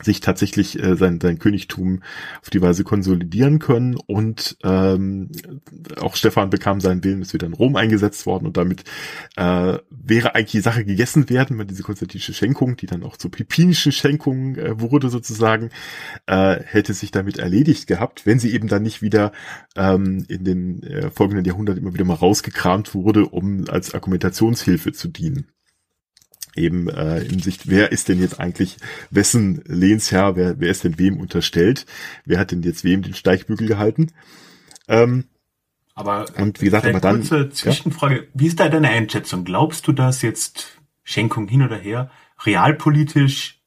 sich 0.02 0.20
tatsächlich 0.20 0.82
äh, 0.82 0.96
sein, 0.96 1.20
sein 1.20 1.38
Königtum 1.38 2.02
auf 2.40 2.50
die 2.50 2.62
Weise 2.62 2.84
konsolidieren 2.84 3.58
können. 3.58 3.96
Und 3.96 4.56
ähm, 4.62 5.30
auch 6.00 6.16
Stefan 6.16 6.50
bekam 6.50 6.80
seinen 6.80 7.04
Willen, 7.04 7.22
ist 7.22 7.34
wieder 7.34 7.46
in 7.46 7.54
Rom 7.54 7.76
eingesetzt 7.76 8.26
worden. 8.26 8.46
Und 8.46 8.56
damit 8.56 8.84
äh, 9.36 9.78
wäre 9.90 10.34
eigentlich 10.34 10.52
die 10.52 10.60
Sache 10.60 10.84
gegessen 10.84 11.28
werden, 11.30 11.58
wenn 11.58 11.68
diese 11.68 11.82
konstantinische 11.82 12.34
Schenkung, 12.34 12.76
die 12.76 12.86
dann 12.86 13.02
auch 13.02 13.16
zur 13.16 13.30
pipinischen 13.30 13.92
Schenkung 13.92 14.56
äh, 14.56 14.80
wurde 14.80 15.10
sozusagen, 15.10 15.70
äh, 16.26 16.60
hätte 16.64 16.94
sich 16.94 17.10
damit 17.10 17.38
erledigt 17.38 17.86
gehabt, 17.86 18.26
wenn 18.26 18.38
sie 18.38 18.52
eben 18.52 18.68
dann 18.68 18.82
nicht 18.82 19.02
wieder 19.02 19.32
ähm, 19.76 20.24
in 20.28 20.44
den 20.44 20.82
äh, 20.82 21.10
folgenden 21.10 21.44
Jahrhunderten 21.44 21.82
immer 21.82 21.94
wieder 21.94 22.04
mal 22.04 22.14
rausgekramt 22.14 22.94
wurde, 22.94 23.26
um 23.26 23.68
als 23.68 23.94
Argumentationshilfe 23.94 24.92
zu 24.92 25.08
dienen 25.08 25.46
eben 26.56 26.88
äh, 26.88 27.20
in 27.22 27.40
Sicht, 27.40 27.68
wer 27.68 27.92
ist 27.92 28.08
denn 28.08 28.20
jetzt 28.20 28.40
eigentlich 28.40 28.76
wessen 29.10 29.62
Lehnsherr, 29.66 30.36
wer, 30.36 30.60
wer 30.60 30.70
ist 30.70 30.84
denn 30.84 30.98
wem 30.98 31.18
unterstellt, 31.18 31.86
wer 32.24 32.38
hat 32.38 32.50
denn 32.50 32.62
jetzt 32.62 32.84
wem 32.84 33.02
den 33.02 33.14
Steigbügel 33.14 33.66
gehalten. 33.66 34.12
Ähm, 34.88 35.24
aber 35.94 36.26
und 36.36 36.60
wie 36.60 36.66
gesagt, 36.66 36.86
aber 36.86 37.00
dann 37.00 37.16
kurze 37.16 37.50
Zwischenfrage, 37.50 38.16
ja? 38.16 38.22
wie 38.34 38.46
ist 38.46 38.60
da 38.60 38.68
deine 38.68 38.88
Einschätzung? 38.88 39.44
Glaubst 39.44 39.86
du, 39.86 39.92
dass 39.92 40.22
jetzt 40.22 40.78
Schenkung 41.04 41.48
hin 41.48 41.62
oder 41.62 41.76
her 41.76 42.10
realpolitisch 42.44 43.60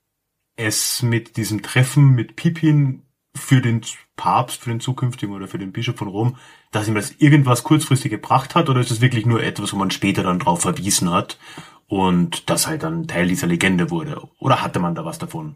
es 0.56 1.02
mit 1.02 1.38
diesem 1.38 1.62
Treffen 1.62 2.10
mit 2.10 2.36
Pipin 2.36 3.04
für 3.36 3.62
den 3.62 3.82
Papst, 4.16 4.62
für 4.62 4.70
den 4.70 4.80
zukünftigen 4.80 5.36
oder 5.36 5.48
für 5.48 5.58
den 5.58 5.74
Bischof 5.74 5.98
von 5.98 6.08
Rom, 6.08 6.38
dass 6.72 6.88
ihm 6.88 6.96
das 6.96 7.16
irgendwas 7.18 7.64
kurzfristig 7.64 8.12
gebracht 8.12 8.56
hat 8.56 8.70
oder 8.70 8.80
ist 8.80 8.92
es 8.92 9.02
wirklich 9.02 9.26
nur 9.26 9.44
etwas, 9.44 9.74
wo 9.74 9.78
man 9.78 9.92
später 9.92 10.24
dann 10.24 10.40
drauf 10.40 10.62
verwiesen 10.62 11.12
hat 11.12 11.38
und 11.88 12.50
das 12.50 12.68
halt 12.68 12.84
dann 12.84 13.08
Teil 13.08 13.28
dieser 13.28 13.48
Legende 13.48 13.92
wurde. 13.92 14.22
Oder 14.40 14.64
hatte 14.64 14.80
man 14.80 14.96
da 14.96 15.06
was 15.06 15.20
davon? 15.20 15.56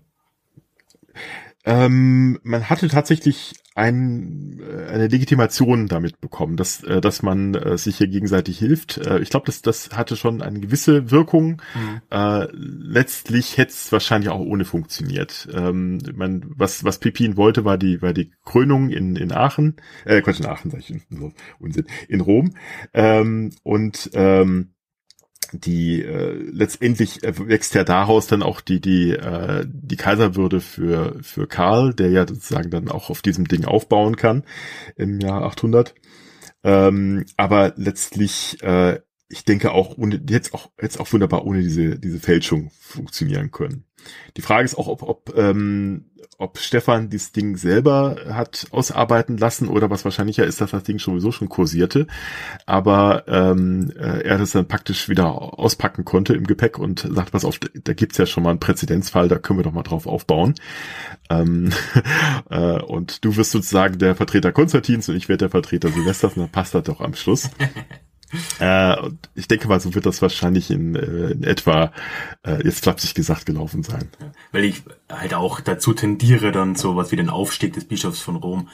Ähm, 1.65 2.39
man 2.43 2.69
hatte 2.69 2.87
tatsächlich 2.87 3.53
ein, 3.75 4.59
äh, 4.61 4.87
eine 4.87 5.07
Legitimation 5.07 5.87
damit 5.87 6.19
bekommen, 6.21 6.57
dass, 6.57 6.83
äh, 6.83 7.01
dass 7.01 7.21
man 7.21 7.53
äh, 7.53 7.77
sich 7.77 7.97
hier 7.97 8.07
gegenseitig 8.07 8.59
hilft. 8.59 8.97
Ich 9.21 9.29
glaube, 9.29 9.45
das, 9.45 9.61
das 9.61 9.91
hatte 9.91 10.15
schon 10.15 10.41
eine 10.41 10.59
gewisse 10.59 11.11
Wirkung. 11.11 11.61
Mhm. 11.75 12.01
Äh, 12.09 12.47
letztlich 12.53 13.57
hätte 13.57 13.71
es 13.71 13.91
wahrscheinlich 13.91 14.29
auch 14.29 14.39
ohne 14.39 14.65
funktioniert. 14.65 15.47
Ähm, 15.53 15.99
man, 16.13 16.45
was, 16.47 16.83
was 16.83 16.99
Pepin 16.99 17.37
wollte, 17.37 17.65
war 17.65 17.77
die, 17.77 18.01
war 18.01 18.13
die 18.13 18.31
Krönung 18.45 18.89
in, 18.89 19.15
in 19.15 19.31
Aachen, 19.31 19.75
äh, 20.05 20.21
Quatsch, 20.21 20.39
in 20.39 20.45
Aachen, 20.45 20.71
sag 20.71 20.79
ich, 20.79 20.93
so 21.09 21.31
Unsinn, 21.59 21.85
in 22.07 22.21
Rom. 22.21 22.55
Ähm, 22.93 23.51
und 23.63 24.09
ähm, 24.13 24.71
die 25.53 26.01
äh, 26.03 26.33
letztendlich 26.51 27.21
wächst 27.21 27.75
ja 27.75 27.83
daraus 27.83 28.27
dann 28.27 28.43
auch 28.43 28.61
die 28.61 28.81
die 28.81 29.11
äh, 29.11 29.65
die 29.67 29.95
Kaiserwürde 29.95 30.61
für 30.61 31.17
für 31.21 31.47
Karl, 31.47 31.93
der 31.93 32.09
ja 32.09 32.27
sozusagen 32.27 32.69
dann 32.69 32.89
auch 32.89 33.09
auf 33.09 33.21
diesem 33.21 33.47
Ding 33.47 33.65
aufbauen 33.65 34.15
kann 34.15 34.43
im 34.95 35.19
Jahr 35.19 35.43
800. 35.43 35.93
Ähm, 36.63 37.25
aber 37.37 37.73
letztlich, 37.77 38.61
äh, 38.63 38.99
ich 39.29 39.45
denke 39.45 39.71
auch 39.71 39.97
ohne 39.97 40.21
jetzt 40.27 40.53
auch 40.53 40.71
jetzt 40.81 40.99
auch 40.99 41.11
wunderbar 41.13 41.45
ohne 41.45 41.61
diese 41.61 41.99
diese 41.99 42.19
Fälschung 42.19 42.71
funktionieren 42.79 43.51
können. 43.51 43.85
Die 44.37 44.41
Frage 44.41 44.65
ist 44.65 44.77
auch, 44.77 44.87
ob, 44.87 45.03
ob, 45.03 45.37
ähm, 45.37 46.05
ob 46.37 46.57
Stefan 46.57 47.09
dieses 47.09 47.31
Ding 47.31 47.57
selber 47.57 48.15
hat 48.29 48.67
ausarbeiten 48.71 49.37
lassen 49.37 49.67
oder 49.67 49.89
was 49.89 50.05
wahrscheinlicher 50.05 50.45
ist, 50.45 50.61
dass 50.61 50.71
das 50.71 50.83
Ding 50.83 50.99
sowieso 50.99 51.31
schon 51.31 51.49
kursierte, 51.49 52.07
aber 52.65 53.25
ähm, 53.27 53.91
äh, 53.97 54.21
er 54.21 54.37
das 54.37 54.51
dann 54.51 54.67
praktisch 54.67 55.09
wieder 55.09 55.59
auspacken 55.59 56.05
konnte 56.05 56.33
im 56.33 56.45
Gepäck 56.45 56.79
und 56.79 57.07
sagt, 57.11 57.33
was 57.33 57.45
auf, 57.45 57.59
da 57.59 57.93
gibt's 57.93 58.17
ja 58.17 58.25
schon 58.25 58.43
mal 58.43 58.51
einen 58.51 58.59
Präzedenzfall, 58.59 59.27
da 59.27 59.37
können 59.37 59.59
wir 59.59 59.63
doch 59.63 59.73
mal 59.73 59.83
drauf 59.83 60.07
aufbauen. 60.07 60.55
Ähm, 61.29 61.71
äh, 62.49 62.81
und 62.81 63.25
du 63.25 63.35
wirst 63.35 63.51
sozusagen 63.51 63.97
der 63.97 64.15
Vertreter 64.15 64.51
Konstantins 64.51 65.09
und 65.09 65.15
ich 65.15 65.27
werde 65.27 65.45
der 65.45 65.49
Vertreter 65.49 65.89
Silvesters 65.89 66.33
und 66.35 66.43
dann 66.43 66.51
passt 66.51 66.73
das 66.73 66.83
doch 66.83 67.01
am 67.01 67.15
Schluss. 67.15 67.49
Äh, 68.59 68.95
ich 69.35 69.47
denke 69.47 69.67
mal, 69.67 69.79
so 69.79 69.93
wird 69.95 70.05
das 70.05 70.21
wahrscheinlich 70.21 70.69
in, 70.71 70.95
äh, 70.95 71.31
in 71.31 71.43
etwa 71.43 71.91
äh, 72.45 72.63
jetzt 72.63 72.83
flapsig 72.83 73.15
gesagt 73.15 73.45
gelaufen 73.45 73.83
sein. 73.83 74.09
Weil 74.51 74.65
ich 74.65 74.83
halt 75.11 75.33
auch 75.33 75.59
dazu 75.59 75.93
tendiere, 75.93 76.51
dann 76.51 76.75
sowas 76.75 77.11
wie 77.11 77.15
den 77.15 77.29
Aufstieg 77.29 77.73
des 77.73 77.85
Bischofs 77.85 78.19
von 78.19 78.35
Rom. 78.35 78.69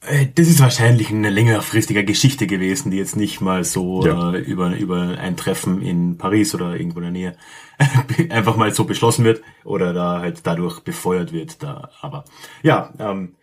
Äh, 0.00 0.26
das 0.34 0.48
ist 0.48 0.60
wahrscheinlich 0.60 1.10
eine 1.10 1.30
längerfristige 1.30 2.04
Geschichte 2.04 2.46
gewesen, 2.46 2.90
die 2.90 2.98
jetzt 2.98 3.16
nicht 3.16 3.40
mal 3.40 3.64
so 3.64 4.04
ja. 4.04 4.32
äh, 4.32 4.38
über, 4.38 4.76
über 4.76 5.18
ein 5.18 5.36
Treffen 5.36 5.82
in 5.82 6.18
Paris 6.18 6.54
oder 6.54 6.76
irgendwo 6.76 6.98
in 6.98 7.04
der 7.04 7.12
Nähe 7.12 7.36
einfach 8.30 8.56
mal 8.56 8.72
so 8.72 8.84
beschlossen 8.84 9.24
wird 9.24 9.42
oder 9.64 9.92
da 9.92 10.20
halt 10.20 10.40
dadurch 10.44 10.80
befeuert 10.80 11.32
wird. 11.32 11.62
Da. 11.62 11.90
Aber 12.00 12.24
ja, 12.62 12.92
ähm, 12.98 13.36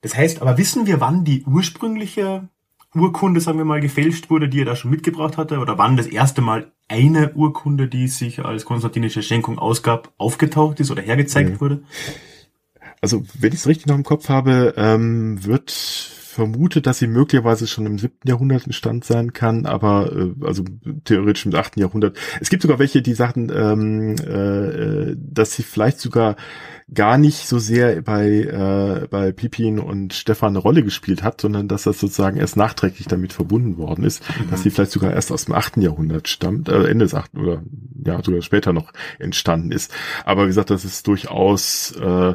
das 0.00 0.16
heißt, 0.16 0.42
aber 0.42 0.58
wissen 0.58 0.86
wir, 0.86 1.00
wann 1.00 1.24
die 1.24 1.44
ursprüngliche 1.44 2.48
Urkunde, 2.98 3.40
sagen 3.40 3.58
wir 3.58 3.64
mal, 3.64 3.80
gefälscht 3.80 4.30
wurde, 4.30 4.48
die 4.48 4.60
er 4.60 4.64
da 4.64 4.76
schon 4.76 4.90
mitgebracht 4.90 5.36
hatte? 5.36 5.58
Oder 5.58 5.78
wann 5.78 5.96
das 5.96 6.06
erste 6.06 6.40
Mal 6.42 6.72
eine 6.88 7.32
Urkunde, 7.34 7.88
die 7.88 8.08
sich 8.08 8.44
als 8.44 8.64
konstantinische 8.64 9.22
Schenkung 9.22 9.58
ausgab, 9.58 10.12
aufgetaucht 10.18 10.80
ist 10.80 10.90
oder 10.90 11.02
hergezeigt 11.02 11.50
mhm. 11.50 11.60
wurde? 11.60 11.82
Also, 13.00 13.24
wenn 13.38 13.52
ich 13.52 13.60
es 13.60 13.66
richtig 13.66 13.86
noch 13.86 13.96
im 13.96 14.04
Kopf 14.04 14.28
habe, 14.28 14.74
ähm, 14.76 15.44
wird 15.44 15.70
vermutet, 16.36 16.86
dass 16.86 16.98
sie 16.98 17.06
möglicherweise 17.06 17.66
schon 17.66 17.86
im 17.86 17.98
siebten 17.98 18.28
Jahrhundert 18.28 18.64
entstand 18.64 19.04
sein 19.04 19.32
kann, 19.32 19.64
aber 19.64 20.12
äh, 20.14 20.44
also 20.44 20.64
theoretisch 21.04 21.46
im 21.46 21.54
achten 21.54 21.80
Jahrhundert. 21.80 22.18
Es 22.40 22.50
gibt 22.50 22.62
sogar 22.62 22.78
welche, 22.78 23.00
die 23.00 23.14
sagten, 23.14 23.50
ähm, 23.54 24.16
äh, 24.16 25.16
dass 25.18 25.54
sie 25.54 25.62
vielleicht 25.62 25.98
sogar 25.98 26.36
gar 26.92 27.18
nicht 27.18 27.48
so 27.48 27.58
sehr 27.58 28.02
bei, 28.02 28.26
äh, 28.28 29.08
bei 29.08 29.32
Pipin 29.32 29.78
und 29.80 30.12
Stefan 30.14 30.50
eine 30.50 30.58
Rolle 30.58 30.84
gespielt 30.84 31.22
hat, 31.22 31.40
sondern 31.40 31.66
dass 31.66 31.82
das 31.82 31.98
sozusagen 31.98 32.36
erst 32.36 32.56
nachträglich 32.56 33.08
damit 33.08 33.32
verbunden 33.32 33.76
worden 33.76 34.04
ist, 34.04 34.22
mhm. 34.28 34.50
dass 34.50 34.62
sie 34.62 34.70
vielleicht 34.70 34.92
sogar 34.92 35.12
erst 35.12 35.32
aus 35.32 35.46
dem 35.46 35.54
achten 35.54 35.80
Jahrhundert 35.80 36.28
stammt, 36.28 36.68
äh, 36.68 36.86
Ende 36.86 37.06
des 37.06 37.14
achten 37.14 37.38
oder 37.38 37.62
ja 38.04 38.22
sogar 38.22 38.42
später 38.42 38.72
noch 38.72 38.92
entstanden 39.18 39.72
ist. 39.72 39.92
Aber 40.24 40.44
wie 40.44 40.48
gesagt, 40.48 40.70
das 40.70 40.84
ist 40.84 41.08
durchaus 41.08 41.92
äh, 41.92 42.34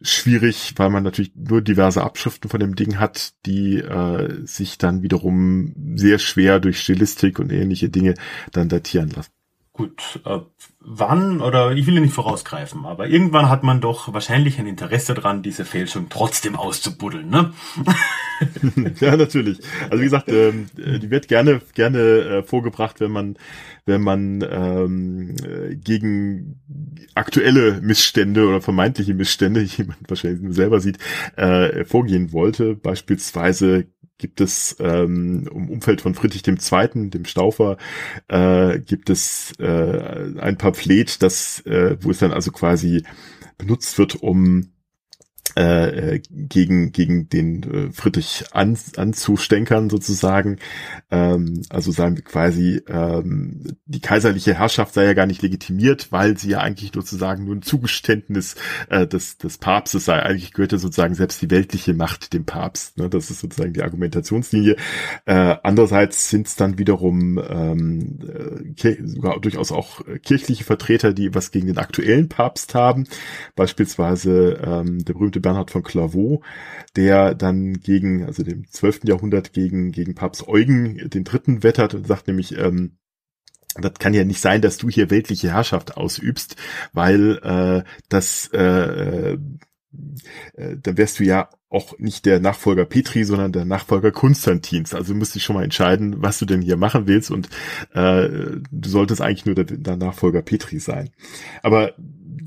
schwierig, 0.00 0.74
weil 0.76 0.90
man 0.90 1.02
natürlich 1.02 1.32
nur 1.34 1.60
diverse 1.60 2.02
Abschriften 2.02 2.50
von 2.50 2.60
dem 2.60 2.74
Ding 2.74 2.98
hat, 2.98 3.31
die 3.46 3.78
äh, 3.78 4.46
sich 4.46 4.78
dann 4.78 5.02
wiederum 5.02 5.74
sehr 5.96 6.18
schwer 6.18 6.60
durch 6.60 6.80
Stilistik 6.80 7.38
und 7.38 7.50
ähnliche 7.50 7.88
Dinge 7.88 8.14
dann 8.52 8.68
datieren 8.68 9.10
lassen. 9.10 9.30
Gut, 9.72 10.20
äh, 10.24 10.40
wann 10.84 11.40
oder 11.40 11.72
ich 11.72 11.86
will 11.86 11.94
ja 11.94 12.00
nicht 12.00 12.14
vorausgreifen, 12.14 12.84
aber 12.84 13.08
irgendwann 13.08 13.48
hat 13.48 13.62
man 13.62 13.80
doch 13.80 14.12
wahrscheinlich 14.12 14.58
ein 14.58 14.66
Interesse 14.66 15.14
dran, 15.14 15.42
diese 15.42 15.64
Fälschung 15.64 16.06
trotzdem 16.08 16.56
auszubuddeln, 16.56 17.30
ne? 17.30 17.52
ja, 19.00 19.16
natürlich. 19.16 19.60
Also 19.90 20.00
wie 20.00 20.04
gesagt, 20.04 20.28
ähm, 20.28 20.66
die 20.76 21.10
wird 21.10 21.28
gerne 21.28 21.60
gerne 21.74 21.98
äh, 21.98 22.42
vorgebracht, 22.42 23.00
wenn 23.00 23.12
man 23.12 23.36
wenn 23.84 24.02
man 24.02 24.44
ähm, 24.48 25.36
gegen 25.82 26.60
aktuelle 27.14 27.80
Missstände 27.80 28.46
oder 28.46 28.60
vermeintliche 28.60 29.14
Missstände, 29.14 29.64
die 29.76 29.84
man 29.84 29.96
wahrscheinlich 30.08 30.54
selber 30.54 30.80
sieht, 30.80 30.98
äh, 31.36 31.84
vorgehen 31.84 32.32
wollte. 32.32 32.74
Beispielsweise 32.76 33.86
gibt 34.22 34.40
es 34.40 34.76
ähm, 34.78 35.48
im 35.52 35.68
Umfeld 35.68 36.00
von 36.00 36.14
Friedrich 36.14 36.46
II., 36.46 37.10
dem 37.10 37.24
Staufer, 37.24 37.76
äh, 38.28 38.78
gibt 38.78 39.10
es 39.10 39.52
äh, 39.58 40.38
ein 40.38 40.58
Pamphlet, 40.72 41.22
das, 41.22 41.60
äh, 41.66 41.96
wo 42.00 42.10
es 42.10 42.18
dann 42.18 42.32
also 42.32 42.50
quasi 42.50 43.04
benutzt 43.58 43.98
wird, 43.98 44.16
um 44.16 44.72
äh, 45.54 46.20
gegen 46.30 46.92
gegen 46.92 47.28
den 47.28 47.62
äh, 47.62 47.92
Friedrich 47.92 48.44
an, 48.52 48.78
anzustänkern 48.96 49.90
sozusagen. 49.90 50.58
Ähm, 51.10 51.62
also 51.68 51.92
sagen 51.92 52.16
wir 52.16 52.24
quasi, 52.24 52.82
ähm, 52.88 53.76
die 53.86 54.00
kaiserliche 54.00 54.54
Herrschaft 54.54 54.94
sei 54.94 55.04
ja 55.04 55.14
gar 55.14 55.26
nicht 55.26 55.42
legitimiert, 55.42 56.10
weil 56.10 56.38
sie 56.38 56.50
ja 56.50 56.60
eigentlich 56.60 56.92
sozusagen 56.94 57.44
nur 57.44 57.56
ein 57.56 57.62
Zugeständnis 57.62 58.56
äh, 58.88 59.06
des, 59.06 59.38
des 59.38 59.58
Papstes 59.58 60.04
sei. 60.04 60.22
Eigentlich 60.22 60.52
gehörte 60.52 60.78
sozusagen 60.78 61.14
selbst 61.14 61.42
die 61.42 61.50
weltliche 61.50 61.94
Macht 61.94 62.32
dem 62.32 62.44
Papst. 62.44 62.98
Ne? 62.98 63.08
Das 63.08 63.30
ist 63.30 63.40
sozusagen 63.40 63.72
die 63.72 63.82
Argumentationslinie. 63.82 64.76
Äh, 65.26 65.56
andererseits 65.62 66.30
sind 66.30 66.46
es 66.46 66.56
dann 66.56 66.78
wiederum 66.78 67.38
ähm, 67.38 68.18
äh, 68.76 68.96
sogar 69.04 69.40
durchaus 69.40 69.72
auch 69.72 70.02
kirchliche 70.22 70.64
Vertreter, 70.64 71.12
die 71.12 71.34
was 71.34 71.50
gegen 71.50 71.66
den 71.66 71.78
aktuellen 71.78 72.28
Papst 72.28 72.74
haben. 72.74 73.06
Beispielsweise 73.54 74.60
ähm, 74.64 75.04
der 75.04 75.12
berühmte 75.12 75.41
Bernhard 75.42 75.70
von 75.70 75.82
Clairvaux, 75.82 76.42
der 76.96 77.34
dann 77.34 77.74
gegen, 77.74 78.24
also 78.24 78.42
dem 78.42 78.68
12. 78.70 79.00
Jahrhundert 79.04 79.52
gegen, 79.52 79.92
gegen 79.92 80.14
Papst 80.14 80.48
Eugen 80.48 81.10
den 81.10 81.24
Dritten 81.24 81.62
wettert 81.62 81.94
und 81.94 82.06
sagt 82.06 82.28
nämlich, 82.28 82.56
ähm, 82.56 82.96
das 83.74 83.94
kann 83.94 84.14
ja 84.14 84.24
nicht 84.24 84.40
sein, 84.40 84.60
dass 84.60 84.76
du 84.76 84.88
hier 84.88 85.10
weltliche 85.10 85.50
Herrschaft 85.50 85.96
ausübst, 85.96 86.56
weil 86.92 87.38
äh, 87.42 87.88
das 88.08 88.48
äh, 88.52 89.38
äh, 90.54 90.76
dann 90.82 90.96
wärst 90.96 91.20
du 91.20 91.24
ja 91.24 91.48
auch 91.68 91.98
nicht 91.98 92.26
der 92.26 92.40
Nachfolger 92.40 92.84
Petri, 92.84 93.24
sondern 93.24 93.52
der 93.52 93.64
Nachfolger 93.64 94.12
Konstantins. 94.12 94.94
Also 94.94 95.14
musst 95.14 95.34
du 95.34 95.40
schon 95.40 95.56
mal 95.56 95.64
entscheiden, 95.64 96.16
was 96.18 96.38
du 96.38 96.44
denn 96.44 96.60
hier 96.60 96.76
machen 96.76 97.06
willst 97.06 97.30
und 97.30 97.48
äh, 97.94 98.28
du 98.70 98.88
solltest 98.88 99.20
eigentlich 99.20 99.46
nur 99.46 99.54
der, 99.54 99.64
der 99.64 99.96
Nachfolger 99.96 100.42
Petri 100.42 100.78
sein. 100.78 101.10
Aber 101.62 101.94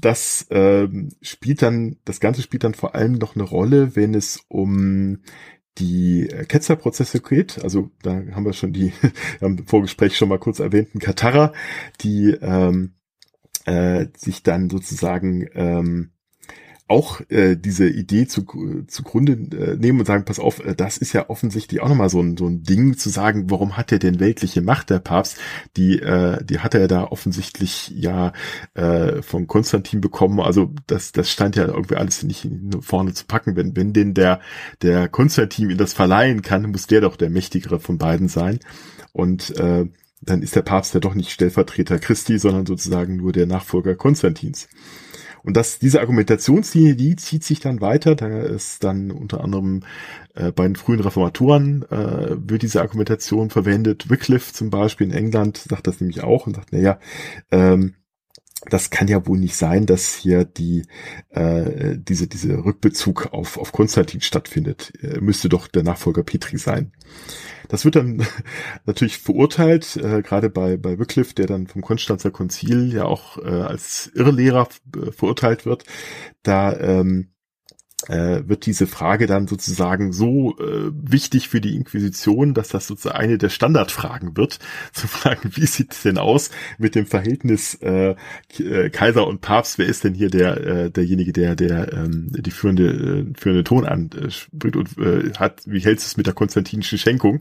das 0.02 0.50
äh, 0.50 0.88
spielt 1.22 1.62
dann, 1.62 1.98
das 2.06 2.20
Ganze 2.20 2.42
spielt 2.42 2.64
dann 2.64 2.74
vor 2.74 2.96
allem 2.96 3.14
noch 3.14 3.36
eine 3.36 3.44
Rolle, 3.44 3.96
wenn 3.96 4.14
es 4.14 4.44
um 4.48 5.20
die 5.78 6.28
Ketzerprozesse 6.48 7.22
geht. 7.22 7.62
Also 7.64 7.92
da 8.02 8.12
haben 8.32 8.46
wir 8.46 8.54
schon 8.54 8.74
die, 8.74 8.94
im 9.42 9.66
Vorgespräch 9.66 10.18
schon 10.18 10.30
mal 10.30 10.40
kurz 10.40 10.60
erwähnten 10.60 11.00
Katara, 11.00 11.54
die 12.02 12.32
ähm, 12.42 12.94
äh, 13.66 14.08
sich 14.16 14.44
dann 14.44 14.70
sozusagen 14.70 15.48
ähm, 15.54 16.12
auch 16.88 17.22
äh, 17.30 17.56
diese 17.56 17.88
Idee 17.90 18.28
zu, 18.28 18.46
zugrunde 18.88 19.34
äh, 19.58 19.76
nehmen 19.76 20.00
und 20.00 20.06
sagen, 20.06 20.24
pass 20.24 20.40
auf, 20.40 20.64
äh, 20.64 20.76
das 20.76 20.98
ist 20.98 21.14
ja 21.14 21.30
offensichtlich 21.30 21.82
auch 21.82 21.90
nochmal 21.90 22.10
so 22.10 22.22
ein, 22.22 22.38
so 22.38 22.48
ein 22.48 22.62
Ding 22.62 22.96
zu 22.96 23.10
sagen, 23.10 23.50
warum 23.50 23.76
hat 23.76 23.92
er 23.92 23.98
denn 23.98 24.20
weltliche 24.20 24.62
Macht, 24.62 24.92
der 24.92 25.00
Papst? 25.00 25.38
Die, 25.78 26.00
äh, 26.00 26.44
die 26.44 26.60
hat 26.60 26.76
er 26.76 26.88
da 26.88 27.06
offensichtlich 27.06 27.92
ja 27.96 28.34
äh, 28.76 29.24
von 29.24 29.48
Konstantin 29.48 30.00
bekommen. 30.00 30.40
Also 30.40 30.74
das, 30.86 31.12
das 31.12 31.32
stand 31.32 31.56
ja 31.56 31.66
irgendwie 31.66 31.96
alles 31.96 32.22
nicht 32.22 32.48
vorne 32.82 33.14
zu 33.14 33.26
packen. 33.26 33.56
Wenn, 33.56 33.76
wenn 33.76 33.94
denn 33.94 34.14
der, 34.14 34.40
der 34.84 35.08
Konstantin 35.08 35.72
ihn 35.72 35.78
das 35.80 35.94
verleihen 35.94 36.44
kann, 36.44 36.70
muss 36.70 36.86
der 36.86 37.02
doch 37.02 37.16
der 37.16 37.32
mächtigere 37.32 37.80
von 37.80 37.98
beiden 37.98 38.28
sein. 38.28 38.60
Und 39.12 39.58
äh, 39.58 39.86
dann 40.22 40.42
ist 40.44 40.56
der 40.56 40.62
Papst 40.62 40.94
ja 40.94 41.00
doch 41.00 41.16
nicht 41.16 41.32
Stellvertreter 41.32 41.98
Christi, 41.98 42.38
sondern 42.38 42.68
sozusagen 42.68 43.16
nur 43.16 43.32
der 43.32 43.48
Nachfolger 43.48 43.96
Konstantins. 43.96 44.68
Und 45.46 45.56
das, 45.56 45.80
diese 45.80 46.02
Argumentationslinie, 46.02 46.96
die 46.96 47.16
zieht 47.16 47.44
sich 47.44 47.60
dann 47.60 47.80
weiter. 47.80 48.16
Da 48.16 48.42
ist 48.42 48.84
dann 48.84 49.12
unter 49.12 49.44
anderem 49.44 49.84
äh, 50.34 50.52
bei 50.52 50.64
den 50.64 50.76
frühen 50.76 51.00
Reformatoren 51.00 51.84
äh, 51.90 52.36
wird 52.38 52.64
diese 52.64 52.82
Argumentation 52.82 53.50
verwendet. 53.50 54.10
Wycliffe 54.10 54.54
zum 54.54 54.70
Beispiel 54.72 55.08
in 55.08 55.14
England 55.14 55.58
sagt 55.58 55.88
das 55.88 56.02
nämlich 56.02 56.24
auch 56.24 56.48
und 56.48 56.56
sagt, 56.56 56.70
na 56.72 56.80
ja, 56.80 57.00
ähm, 57.52 57.94
das 58.70 58.90
kann 58.90 59.08
ja 59.08 59.26
wohl 59.28 59.38
nicht 59.38 59.56
sein, 59.56 59.86
dass 59.86 60.16
hier 60.16 60.46
die 60.46 60.86
äh, 61.30 61.98
diese 61.98 62.28
diese 62.28 62.64
Rückbezug 62.64 63.34
auf 63.34 63.58
auf 63.58 63.72
Konstantin 63.72 64.22
stattfindet. 64.22 64.94
Er 65.02 65.22
müsste 65.22 65.50
doch 65.50 65.68
der 65.68 65.84
Nachfolger 65.84 66.24
Petri 66.24 66.58
sein. 66.58 66.92
Das 67.68 67.86
wird 67.86 67.96
dann 67.96 68.26
natürlich 68.86 69.18
verurteilt, 69.18 69.98
äh, 69.98 70.22
gerade 70.22 70.50
bei, 70.50 70.78
bei 70.78 71.00
Wycliffe, 71.00 71.34
der 71.34 71.48
dann 71.48 71.68
vom 71.68 71.82
Konstanzer 71.82 72.32
Konzil 72.32 72.94
ja 72.94 73.06
auch 73.06 73.38
äh, 73.38 73.50
als 73.50 74.12
Irrlehrer 74.14 74.68
äh, 74.96 75.12
verurteilt 75.12 75.66
wird. 75.66 75.84
Da 76.44 76.78
ähm, 76.78 77.30
äh, 78.08 78.48
wird 78.48 78.66
diese 78.66 78.88
Frage 78.88 79.28
dann 79.28 79.48
sozusagen 79.48 80.12
so 80.12 80.58
äh, 80.60 80.92
wichtig 80.92 81.50
für 81.50 81.62
die 81.62 81.76
Inquisition, 81.76 82.54
dass 82.54 82.70
das 82.70 82.88
sozusagen 82.88 83.18
eine 83.18 83.38
der 83.38 83.50
Standardfragen 83.50 84.38
wird, 84.38 84.60
zu 84.94 85.08
fragen, 85.08 85.52
wie 85.56 85.66
sieht 85.66 85.94
es 85.94 86.04
denn 86.04 86.18
aus 86.18 86.52
mit 86.78 86.96
dem 86.96 87.06
Verhältnis 87.06 87.76
äh, 87.82 88.16
äh, 88.60 88.90
Kaiser 88.90 89.28
und 89.28 89.42
Papst? 89.42 89.78
Wer 89.78 89.88
ist 89.88 90.04
denn 90.04 90.14
hier 90.14 90.30
der 90.30 90.58
äh, 90.58 90.92
derjenige, 90.92 91.34
der 91.34 91.56
der 91.56 91.94
ähm, 91.94 92.28
die 92.32 92.52
führende 92.52 92.86
äh, 92.86 93.26
führende 93.38 93.64
Ton 93.64 93.86
anspricht 93.86 94.76
und 94.76 94.98
äh, 94.98 95.32
hat? 95.38 95.62
Wie 95.66 95.80
hältst 95.80 96.06
du 96.06 96.10
es 96.10 96.18
mit 96.18 96.28
der 96.28 96.34
konstantinischen 96.34 96.98
Schenkung? 96.98 97.40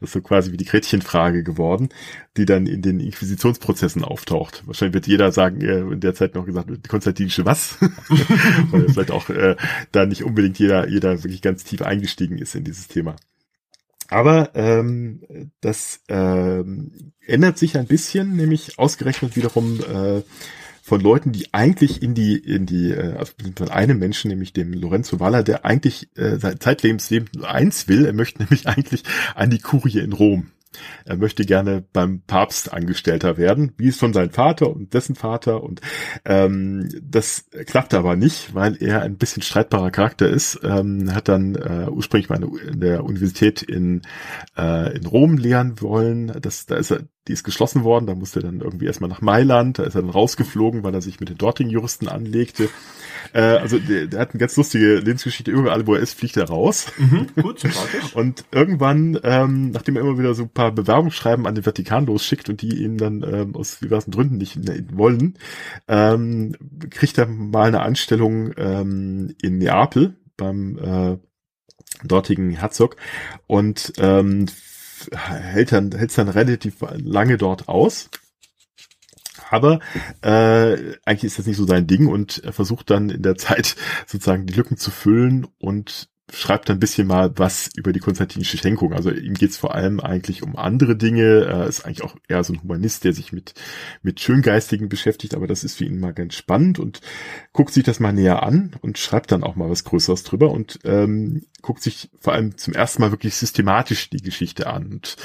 Das 0.00 0.10
ist 0.10 0.12
so 0.12 0.20
quasi 0.20 0.52
wie 0.52 0.56
die 0.56 0.64
Gretchenfrage 0.64 1.42
geworden, 1.42 1.88
die 2.36 2.44
dann 2.44 2.66
in 2.66 2.82
den 2.82 3.00
Inquisitionsprozessen 3.00 4.04
auftaucht. 4.04 4.62
Wahrscheinlich 4.66 4.94
wird 4.94 5.06
jeder 5.06 5.32
sagen, 5.32 5.60
äh, 5.60 5.80
in 5.80 6.00
der 6.00 6.14
Zeit 6.14 6.34
noch 6.34 6.46
gesagt, 6.46 6.88
konstantinische 6.88 7.44
was? 7.44 7.78
Weil 8.70 8.88
vielleicht 8.88 9.10
auch 9.10 9.28
äh, 9.30 9.56
da 9.92 10.03
nicht 10.06 10.24
unbedingt 10.24 10.58
jeder, 10.58 10.88
jeder 10.88 11.22
wirklich 11.22 11.42
ganz 11.42 11.64
tief 11.64 11.82
eingestiegen 11.82 12.38
ist 12.38 12.54
in 12.54 12.64
dieses 12.64 12.88
Thema. 12.88 13.16
Aber 14.08 14.50
ähm, 14.54 15.22
das 15.60 16.00
ähm, 16.08 17.12
ändert 17.26 17.58
sich 17.58 17.78
ein 17.78 17.86
bisschen, 17.86 18.36
nämlich 18.36 18.78
ausgerechnet 18.78 19.34
wiederum 19.34 19.80
äh, 19.80 20.22
von 20.82 21.00
Leuten, 21.00 21.32
die 21.32 21.54
eigentlich 21.54 22.02
in 22.02 22.14
die, 22.14 22.36
in 22.36 22.66
die, 22.66 22.90
äh, 22.90 23.14
also 23.16 23.32
von 23.56 23.70
einem 23.70 23.98
Menschen, 23.98 24.28
nämlich 24.28 24.52
dem 24.52 24.74
Lorenzo 24.74 25.18
Valla, 25.18 25.42
der 25.42 25.64
eigentlich 25.64 26.10
äh, 26.16 26.36
sein 26.36 26.60
Zeitlebens 26.60 27.10
eins 27.42 27.88
will, 27.88 28.04
er 28.04 28.12
möchte 28.12 28.42
nämlich 28.42 28.66
eigentlich 28.68 29.02
an 29.34 29.48
die 29.48 29.60
Kurie 29.60 30.00
in 30.00 30.12
Rom. 30.12 30.50
Er 31.04 31.16
möchte 31.16 31.44
gerne 31.44 31.84
beim 31.92 32.22
Papst 32.26 32.72
Angestellter 32.72 33.36
werden, 33.36 33.72
wie 33.76 33.88
es 33.88 33.98
von 33.98 34.12
seinem 34.12 34.30
Vater 34.30 34.70
und 34.70 34.94
dessen 34.94 35.14
Vater. 35.14 35.62
Und 35.62 35.80
ähm, 36.24 36.88
das 37.02 37.46
klappt 37.66 37.94
aber 37.94 38.16
nicht, 38.16 38.54
weil 38.54 38.76
er 38.82 39.02
ein 39.02 39.16
bisschen 39.16 39.42
streitbarer 39.42 39.90
Charakter 39.90 40.28
ist. 40.28 40.60
Ähm, 40.62 41.14
hat 41.14 41.28
dann 41.28 41.54
äh, 41.54 41.88
ursprünglich 41.90 42.28
mal 42.28 42.42
in 42.42 42.80
der 42.80 43.04
Universität 43.04 43.62
in, 43.62 44.02
äh, 44.56 44.96
in 44.96 45.06
Rom 45.06 45.36
lehren 45.36 45.80
wollen. 45.80 46.32
Das, 46.40 46.66
da 46.66 46.76
ist 46.76 46.90
er, 46.90 47.00
die 47.28 47.32
ist 47.32 47.44
geschlossen 47.44 47.84
worden. 47.84 48.06
Da 48.06 48.14
musste 48.14 48.40
er 48.40 48.44
dann 48.44 48.60
irgendwie 48.60 48.86
erstmal 48.86 49.10
nach 49.10 49.20
Mailand. 49.20 49.78
Da 49.78 49.84
ist 49.84 49.94
er 49.94 50.02
dann 50.02 50.10
rausgeflogen, 50.10 50.82
weil 50.82 50.94
er 50.94 51.02
sich 51.02 51.20
mit 51.20 51.28
den 51.28 51.38
dortigen 51.38 51.70
Juristen 51.70 52.08
anlegte 52.08 52.68
Äh, 53.32 53.40
also 53.40 53.78
der, 53.78 54.06
der, 54.06 54.20
hat 54.20 54.30
eine 54.30 54.40
ganz 54.40 54.56
lustige 54.56 54.96
Lebensgeschichte. 54.96 55.50
Überall, 55.50 55.86
wo 55.86 55.94
er 55.94 56.00
ist, 56.00 56.18
fliegt 56.18 56.36
er 56.36 56.48
raus. 56.48 56.86
Mhm, 56.98 57.26
gut, 57.40 57.60
sympathisch. 57.60 58.14
und 58.14 58.44
irgendwann, 58.50 59.18
ähm, 59.22 59.70
nachdem 59.70 59.96
er 59.96 60.02
immer 60.02 60.18
wieder 60.18 60.34
so 60.34 60.44
ein 60.44 60.50
paar 60.50 60.72
Bewerbungsschreiben 60.72 61.46
an 61.46 61.54
den 61.54 61.64
Vatikan 61.64 62.06
losschickt 62.06 62.48
und 62.48 62.62
die 62.62 62.82
ihn 62.82 62.98
dann 62.98 63.22
ähm, 63.22 63.54
aus 63.54 63.78
diversen 63.78 64.10
Gründen 64.10 64.36
nicht 64.36 64.56
ne, 64.56 64.84
wollen, 64.92 65.38
ähm, 65.88 66.54
kriegt 66.90 67.18
er 67.18 67.26
mal 67.26 67.68
eine 67.68 67.80
Anstellung 67.80 68.52
ähm, 68.56 69.34
in 69.42 69.58
Neapel 69.58 70.16
beim 70.36 70.78
äh, 70.78 71.18
dortigen 72.06 72.50
Herzog 72.50 72.96
und 73.46 73.92
ähm, 73.98 74.46
hält 75.12 75.72
dann 75.72 75.92
hält 75.92 76.16
dann 76.16 76.28
relativ 76.28 76.76
lange 76.92 77.36
dort 77.36 77.68
aus 77.68 78.10
aber 79.50 79.80
äh, 80.22 80.96
eigentlich 81.04 81.24
ist 81.24 81.38
das 81.38 81.46
nicht 81.46 81.56
so 81.56 81.66
sein 81.66 81.86
Ding 81.86 82.06
und 82.06 82.42
er 82.44 82.52
versucht 82.52 82.90
dann 82.90 83.10
in 83.10 83.22
der 83.22 83.36
Zeit 83.36 83.76
sozusagen 84.06 84.46
die 84.46 84.54
Lücken 84.54 84.76
zu 84.76 84.90
füllen 84.90 85.46
und 85.58 86.08
schreibt 86.32 86.70
ein 86.70 86.80
bisschen 86.80 87.06
mal 87.06 87.32
was 87.36 87.70
über 87.76 87.92
die 87.92 88.00
konstantinische 88.00 88.56
Schenkung. 88.56 88.94
Also 88.94 89.10
ihm 89.10 89.34
geht's 89.34 89.58
vor 89.58 89.74
allem 89.74 90.00
eigentlich 90.00 90.42
um 90.42 90.56
andere 90.56 90.96
Dinge. 90.96 91.44
Er 91.44 91.66
ist 91.66 91.84
eigentlich 91.84 92.02
auch 92.02 92.16
eher 92.28 92.42
so 92.42 92.54
ein 92.54 92.62
Humanist, 92.62 93.04
der 93.04 93.12
sich 93.12 93.32
mit, 93.32 93.54
mit 94.02 94.20
Schöngeistigen 94.20 94.88
beschäftigt, 94.88 95.34
aber 95.34 95.46
das 95.46 95.64
ist 95.64 95.76
für 95.76 95.84
ihn 95.84 96.00
mal 96.00 96.14
ganz 96.14 96.34
spannend 96.34 96.78
und 96.78 97.00
guckt 97.52 97.74
sich 97.74 97.84
das 97.84 98.00
mal 98.00 98.12
näher 98.12 98.42
an 98.42 98.74
und 98.80 98.98
schreibt 98.98 99.32
dann 99.32 99.44
auch 99.44 99.54
mal 99.54 99.68
was 99.68 99.84
Größeres 99.84 100.22
drüber 100.22 100.50
und 100.50 100.78
ähm, 100.84 101.42
guckt 101.60 101.82
sich 101.82 102.10
vor 102.18 102.32
allem 102.32 102.56
zum 102.56 102.72
ersten 102.72 103.02
Mal 103.02 103.10
wirklich 103.10 103.34
systematisch 103.34 104.08
die 104.08 104.22
Geschichte 104.22 104.66
an 104.66 104.86
und 104.86 105.16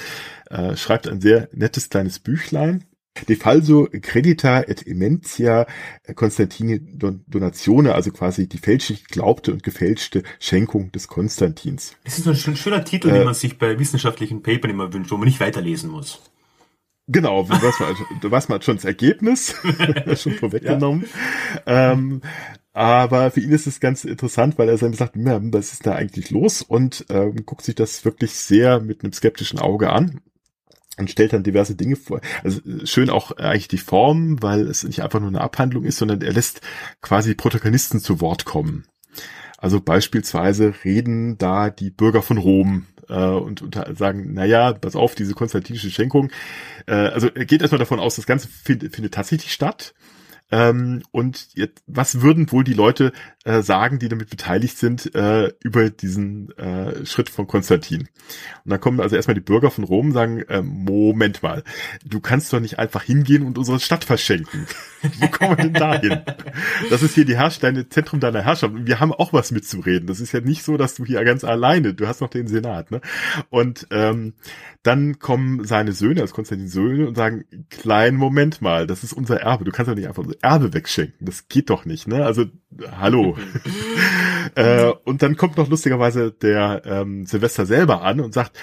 äh, 0.50 0.76
schreibt 0.76 1.08
ein 1.08 1.22
sehr 1.22 1.48
nettes 1.54 1.90
kleines 1.90 2.20
Büchlein 2.20 2.84
De 3.28 3.36
falso 3.36 3.88
credita 4.02 4.62
et 4.62 4.84
immentia 4.84 5.68
Constantini 6.16 6.80
donatione, 6.80 7.94
also 7.94 8.12
quasi 8.12 8.48
die 8.48 8.58
fälschlich 8.58 9.06
glaubte 9.06 9.52
und 9.52 9.64
gefälschte 9.64 10.24
Schenkung 10.40 10.92
des 10.92 11.08
Konstantins. 11.08 11.96
Das 12.06 12.18
ist 12.18 12.24
so 12.24 12.52
ein 12.52 12.56
schöner 12.56 12.84
Titel, 12.84 13.10
äh, 13.10 13.14
den 13.14 13.26
man 13.26 13.34
sich 13.34 13.58
bei 13.58 13.78
wissenschaftlichen 13.78 14.42
Papern 14.42 14.72
immer 14.72 14.94
wünscht, 14.94 15.12
wo 15.12 15.18
man 15.18 15.28
nicht 15.28 15.40
weiterlesen 15.40 15.90
muss. 15.90 16.22
Genau, 17.08 17.42
du 17.44 17.50
weißt 17.50 17.80
mal, 17.80 17.96
du 18.22 18.32
weißt 18.32 18.50
mal 18.50 18.62
schon 18.62 18.76
das 18.76 18.86
Ergebnis, 18.86 19.56
schon 20.16 20.34
vorweggenommen. 20.34 21.06
Ja. 21.66 21.94
Ähm, 21.94 22.22
aber 22.72 23.32
für 23.32 23.40
ihn 23.40 23.52
ist 23.52 23.66
es 23.66 23.80
ganz 23.80 24.06
interessant, 24.06 24.60
weil 24.60 24.70
er 24.70 24.78
dann 24.78 24.94
sagt, 24.94 25.16
was 25.16 25.74
ist 25.74 25.88
da 25.88 25.96
eigentlich 25.96 26.30
los? 26.30 26.62
Und 26.62 27.06
ähm, 27.10 27.46
guckt 27.46 27.64
sich 27.64 27.74
das 27.74 28.06
wirklich 28.06 28.36
sehr 28.36 28.80
mit 28.80 29.04
einem 29.04 29.12
skeptischen 29.12 29.58
Auge 29.58 29.90
an 29.90 30.22
und 30.98 31.10
stellt 31.10 31.34
dann 31.34 31.44
diverse 31.44 31.76
Dinge 31.76 31.96
vor. 31.96 32.22
Also 32.44 32.62
schön 32.84 33.10
auch 33.10 33.32
eigentlich 33.32 33.68
die 33.68 33.78
Form, 33.78 34.42
weil 34.42 34.62
es 34.68 34.84
nicht 34.84 35.02
einfach 35.02 35.20
nur 35.20 35.30
eine 35.30 35.42
Abhandlung 35.42 35.86
ist, 35.86 35.98
sondern 35.98 36.22
er 36.22 36.34
lässt 36.34 36.62
quasi 37.02 37.36
Protagonisten 37.36 38.00
zu 38.00 38.22
Wort 38.22 38.46
kommen. 38.46 38.86
Also 39.58 39.82
beispielsweise 39.82 40.74
reden 40.84 41.38
da 41.38 41.70
die 41.70 41.90
Bürger 41.90 42.22
von 42.22 42.38
Rom 42.38 42.88
äh, 43.10 43.26
und, 43.26 43.62
und 43.62 43.76
sagen, 43.98 44.34
naja, 44.34 44.74
pass 44.74 44.96
auf, 44.96 45.16
diese 45.16 45.34
konstantinische 45.34 45.90
Schenkung. 45.90 46.32
Äh, 46.86 46.94
also 46.94 47.28
er 47.28 47.46
geht 47.46 47.62
erstmal 47.62 47.80
davon 47.80 48.00
aus, 48.00 48.16
das 48.16 48.26
Ganze 48.26 48.48
find, 48.48 48.94
findet 48.94 49.14
tatsächlich 49.14 49.52
statt. 49.52 49.94
Ähm, 50.52 51.04
und 51.12 51.50
jetzt, 51.54 51.84
was 51.88 52.22
würden 52.22 52.52
wohl 52.52 52.64
die 52.64 52.74
Leute 52.74 53.12
äh, 53.46 53.62
sagen, 53.62 54.00
die 54.00 54.10
damit 54.10 54.30
beteiligt 54.30 54.78
sind, 54.78 55.14
äh, 55.16 55.52
über 55.64 55.90
diesen 55.90 56.58
äh, 56.58 57.06
Schritt 57.06 57.30
von 57.30 57.48
Konstantin? 57.48 58.08
Und 58.66 58.72
dann 58.72 58.80
kommen 58.80 59.00
also 59.00 59.16
erstmal 59.16 59.36
die 59.36 59.42
Bürger 59.42 59.72
von 59.72 59.84
Rom 59.84 60.08
und 60.08 60.14
sagen, 60.14 60.42
äh, 60.50 60.62
Moment 60.62 61.44
mal, 61.44 61.64
du 62.04 62.20
kannst 62.20 62.52
doch 62.52 62.60
nicht 62.60 62.80
einfach 62.80 63.04
hingehen 63.04 63.46
und 63.46 63.58
unsere 63.58 63.80
Stadt 63.80 64.04
verschenken. 64.04 64.66
Wo 65.20 65.28
kommen 65.28 65.58
wir 65.58 65.64
denn 65.66 65.74
dahin? 65.74 66.22
Das 66.90 67.04
ist 67.04 67.16
hier 67.16 67.26
die 67.26 67.38
Herrsch 67.38 67.60
deine 67.60 67.88
Zentrum 67.90 68.20
deiner 68.20 68.42
Herrschaft. 68.42 68.74
Wir 68.76 69.00
haben 69.00 69.14
auch 69.14 69.34
was 69.34 69.52
mitzureden. 69.52 70.08
Das 70.08 70.20
ist 70.20 70.32
ja 70.32 70.42
nicht 70.42 70.64
so, 70.64 70.78
dass 70.78 70.96
du 70.96 71.06
hier 71.06 71.24
ganz 71.24 71.44
alleine, 71.44 71.94
du 71.94 72.08
hast 72.08 72.22
noch 72.22 72.30
den 72.30 72.48
Senat, 72.48 72.92
ne? 72.92 73.02
Und 73.50 73.88
ähm, 73.92 74.34
dann 74.84 75.20
kommen 75.20 75.66
seine 75.66 75.92
Söhne, 75.92 76.22
also 76.22 76.34
Konstantin 76.34 76.68
Söhne, 76.68 77.08
und 77.08 77.16
sagen, 77.16 77.46
kleinen 77.70 78.18
Moment 78.18 78.62
mal, 78.62 78.88
das 78.88 79.04
ist 79.04 79.14
unser 79.14 79.42
Erbe. 79.42 79.66
Du 79.66 79.72
kannst 79.72 79.90
doch 79.90 79.96
nicht 79.96 80.08
einfach 80.08 80.26
Erbe 80.42 80.74
wegschenken. 80.74 81.26
Das 81.26 81.48
geht 81.48 81.70
doch 81.70 81.86
nicht, 81.86 82.08
ne? 82.08 82.26
Also, 82.26 82.46
hallo. 83.00 83.38
äh, 84.56 84.92
und 85.04 85.22
dann 85.22 85.36
kommt 85.36 85.58
noch 85.58 85.70
lustigerweise 85.70 86.32
der 86.32 86.82
ähm, 86.86 87.26
Silvester 87.26 87.66
selber 87.66 88.02
an 88.02 88.20
und 88.20 88.34
sagt, 88.34 88.58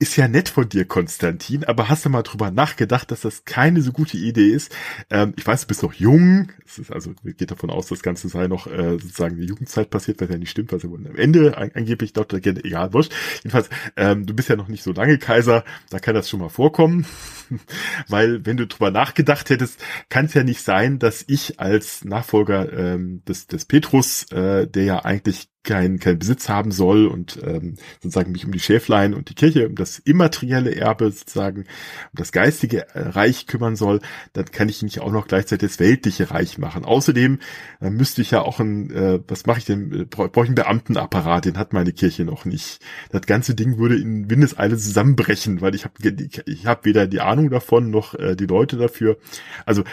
ist 0.00 0.16
ja 0.16 0.28
nett 0.28 0.48
von 0.48 0.66
dir, 0.66 0.86
Konstantin, 0.86 1.64
aber 1.64 1.90
hast 1.90 2.06
du 2.06 2.08
mal 2.08 2.22
drüber 2.22 2.50
nachgedacht, 2.50 3.10
dass 3.10 3.20
das 3.20 3.44
keine 3.44 3.82
so 3.82 3.92
gute 3.92 4.16
Idee 4.16 4.48
ist? 4.48 4.74
Ähm, 5.10 5.34
ich 5.36 5.46
weiß, 5.46 5.60
du 5.60 5.66
bist 5.66 5.82
noch 5.82 5.92
jung. 5.92 6.50
Es 6.64 6.78
ist 6.78 6.90
also 6.90 7.12
geht 7.22 7.50
davon 7.50 7.68
aus, 7.68 7.88
das 7.88 8.02
Ganze 8.02 8.30
sei 8.30 8.46
noch 8.46 8.66
äh, 8.66 8.92
sozusagen 8.92 9.36
die 9.36 9.44
Jugendzeit 9.44 9.90
passiert, 9.90 10.18
was 10.22 10.30
ja 10.30 10.38
nicht 10.38 10.50
stimmt, 10.50 10.72
was 10.72 10.82
ja 10.84 10.88
am 10.88 11.16
Ende 11.16 11.58
an, 11.58 11.70
angeblich 11.74 12.14
dort 12.14 12.32
egal 12.32 12.94
wurscht. 12.94 13.12
Jedenfalls, 13.42 13.68
ähm, 13.96 14.24
du 14.24 14.32
bist 14.32 14.48
ja 14.48 14.56
noch 14.56 14.68
nicht 14.68 14.82
so 14.82 14.92
lange 14.92 15.18
Kaiser, 15.18 15.64
da 15.90 15.98
kann 15.98 16.14
das 16.14 16.30
schon 16.30 16.40
mal 16.40 16.48
vorkommen. 16.48 17.04
Weil 18.08 18.46
wenn 18.46 18.56
du 18.56 18.66
drüber 18.66 18.90
nachgedacht 18.90 19.50
hättest, 19.50 19.78
kann 20.08 20.24
es 20.24 20.34
ja 20.34 20.44
nicht 20.44 20.62
sein, 20.62 20.98
dass 20.98 21.24
ich 21.28 21.60
als 21.60 22.06
Nachfolger 22.06 22.72
ähm, 22.72 23.22
des, 23.26 23.48
des 23.48 23.66
Petrus, 23.66 24.32
äh, 24.32 24.66
der 24.66 24.84
ja 24.84 25.04
eigentlich 25.04 25.49
kein, 25.62 25.98
kein 25.98 26.18
Besitz 26.18 26.48
haben 26.48 26.72
soll 26.72 27.06
und 27.06 27.38
ähm, 27.44 27.76
sozusagen 28.02 28.32
mich 28.32 28.46
um 28.46 28.52
die 28.52 28.60
Schäflein 28.60 29.14
und 29.14 29.28
die 29.28 29.34
Kirche, 29.34 29.68
um 29.68 29.74
das 29.74 29.98
immaterielle 29.98 30.74
Erbe 30.74 31.10
sozusagen, 31.10 31.62
um 31.62 32.14
das 32.14 32.32
geistige 32.32 32.88
äh, 32.94 33.08
Reich 33.08 33.46
kümmern 33.46 33.76
soll, 33.76 34.00
dann 34.32 34.46
kann 34.46 34.68
ich 34.68 34.82
nicht 34.82 35.00
auch 35.00 35.12
noch 35.12 35.28
gleichzeitig 35.28 35.70
das 35.70 35.78
weltliche 35.78 36.30
Reich 36.30 36.58
machen. 36.58 36.84
Außerdem 36.84 37.40
äh, 37.80 37.90
müsste 37.90 38.22
ich 38.22 38.30
ja 38.30 38.40
auch 38.40 38.58
ein, 38.60 38.90
äh, 38.90 39.20
was 39.28 39.46
mache 39.46 39.58
ich 39.58 39.64
denn, 39.66 39.92
äh, 39.92 40.04
brauche 40.04 40.28
ich 40.28 40.48
einen 40.48 40.54
Beamtenapparat, 40.54 41.44
den 41.44 41.58
hat 41.58 41.72
meine 41.72 41.92
Kirche 41.92 42.24
noch 42.24 42.44
nicht. 42.44 42.80
Das 43.10 43.22
ganze 43.22 43.54
Ding 43.54 43.78
würde 43.78 43.96
in 43.96 44.30
Windeseile 44.30 44.78
zusammenbrechen, 44.78 45.60
weil 45.60 45.74
ich 45.74 45.84
habe 45.84 45.94
ich, 46.02 46.42
ich 46.46 46.66
hab 46.66 46.86
weder 46.86 47.06
die 47.06 47.20
Ahnung 47.20 47.50
davon 47.50 47.90
noch 47.90 48.14
äh, 48.14 48.34
die 48.34 48.46
Leute 48.46 48.76
dafür. 48.76 49.18
Also 49.66 49.84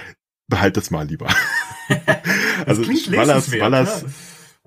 behalt 0.47 0.77
das 0.77 0.91
mal 0.91 1.05
lieber. 1.05 1.27
also 2.65 2.87
Wallers, 2.87 3.51
Wallers, 3.51 4.05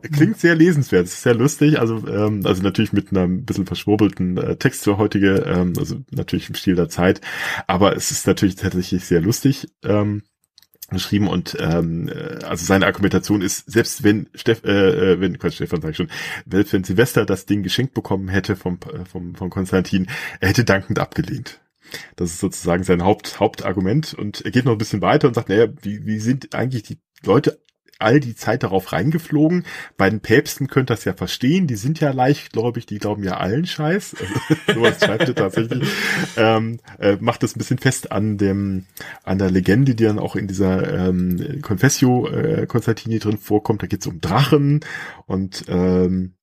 Klingt 0.02 0.38
sehr 0.38 0.54
lesenswert, 0.54 1.06
ist 1.06 1.22
sehr 1.22 1.34
lustig, 1.34 1.78
also 1.78 2.06
ähm, 2.08 2.42
also 2.44 2.62
natürlich 2.62 2.92
mit 2.92 3.10
einem 3.10 3.44
bisschen 3.44 3.66
verschwurbelten 3.66 4.36
äh, 4.38 4.56
Text 4.56 4.84
für 4.84 4.98
heutige, 4.98 5.44
ähm, 5.46 5.74
also 5.78 5.96
natürlich 6.10 6.48
im 6.48 6.54
Stil 6.54 6.74
der 6.74 6.88
Zeit, 6.88 7.20
aber 7.66 7.96
es 7.96 8.10
ist 8.10 8.26
natürlich 8.26 8.56
tatsächlich 8.56 9.04
sehr 9.04 9.20
lustig 9.20 9.68
ähm, 9.84 10.22
geschrieben 10.90 11.28
und 11.28 11.56
ähm, 11.60 12.08
äh, 12.08 12.44
also 12.44 12.64
seine 12.64 12.86
Argumentation 12.86 13.42
ist, 13.42 13.70
selbst 13.70 14.02
wenn 14.02 14.28
Steff, 14.34 14.64
äh, 14.64 15.12
äh 15.12 15.20
wenn 15.20 15.38
Quatsch, 15.38 15.54
Stefan 15.54 15.80
sag 15.80 15.90
ich 15.90 15.96
schon, 15.96 16.10
selbst 16.50 16.72
wenn 16.72 16.84
Silvester 16.84 17.24
das 17.24 17.46
Ding 17.46 17.62
geschenkt 17.62 17.94
bekommen 17.94 18.28
hätte 18.28 18.56
vom 18.56 18.78
äh, 18.92 19.04
vom 19.04 19.34
von 19.34 19.50
Konstantin, 19.50 20.08
er 20.40 20.48
hätte 20.48 20.64
dankend 20.64 20.98
abgelehnt. 20.98 21.60
Das 22.16 22.30
ist 22.30 22.40
sozusagen 22.40 22.84
sein 22.84 23.02
Haupt, 23.02 23.40
Hauptargument. 23.40 24.14
Und 24.14 24.44
er 24.44 24.50
geht 24.50 24.64
noch 24.64 24.72
ein 24.72 24.78
bisschen 24.78 25.02
weiter 25.02 25.28
und 25.28 25.34
sagt, 25.34 25.48
naja, 25.48 25.66
wie, 25.82 26.06
wie 26.06 26.18
sind 26.18 26.54
eigentlich 26.54 26.82
die 26.84 26.98
Leute 27.24 27.60
all 28.00 28.20
die 28.20 28.34
Zeit 28.34 28.62
darauf 28.62 28.92
reingeflogen. 28.92 29.64
Bei 29.96 30.10
den 30.10 30.20
Päpsten 30.20 30.68
könnt 30.68 30.90
ihr 30.90 30.94
das 30.94 31.04
ja 31.04 31.12
verstehen, 31.12 31.66
die 31.66 31.76
sind 31.76 32.00
ja 32.00 32.12
leichtgläubig, 32.12 32.86
die 32.86 32.98
glauben 32.98 33.22
ja 33.22 33.36
allen 33.36 33.66
Scheiß. 33.66 34.16
Also, 34.18 34.34
sowas 34.74 35.00
schreibt 35.00 35.28
ihr 35.28 35.34
tatsächlich. 35.34 35.88
Ähm, 36.36 36.80
äh, 36.98 37.16
macht 37.20 37.42
das 37.42 37.54
ein 37.54 37.58
bisschen 37.58 37.78
fest 37.78 38.12
an 38.12 38.38
dem, 38.38 38.86
an 39.22 39.38
der 39.38 39.50
Legende, 39.50 39.94
die 39.94 40.04
dann 40.04 40.18
auch 40.18 40.36
in 40.36 40.46
dieser 40.46 41.08
ähm, 41.08 41.60
Confessio 41.62 42.28
äh, 42.28 42.66
Konstantini 42.66 43.18
drin 43.18 43.38
vorkommt. 43.38 43.82
Da 43.82 43.86
geht 43.86 44.00
es 44.00 44.06
um 44.06 44.20
Drachen 44.20 44.80
und 45.26 45.64
ähm, 45.68 46.34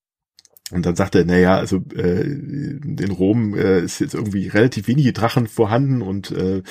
und 0.71 0.86
dann 0.86 0.97
sagt 0.97 1.15
er, 1.15 1.23
naja, 1.23 1.56
also 1.56 1.82
äh, 1.95 2.23
in 2.23 3.12
Rom 3.12 3.56
äh, 3.56 3.80
ist 3.80 3.99
jetzt 3.99 4.13
irgendwie 4.13 4.49
relativ 4.49 4.88
wenige 4.89 5.13
Drachen 5.13 5.47
vorhanden 5.47 6.01
und 6.01 6.32
äh, 6.32 6.62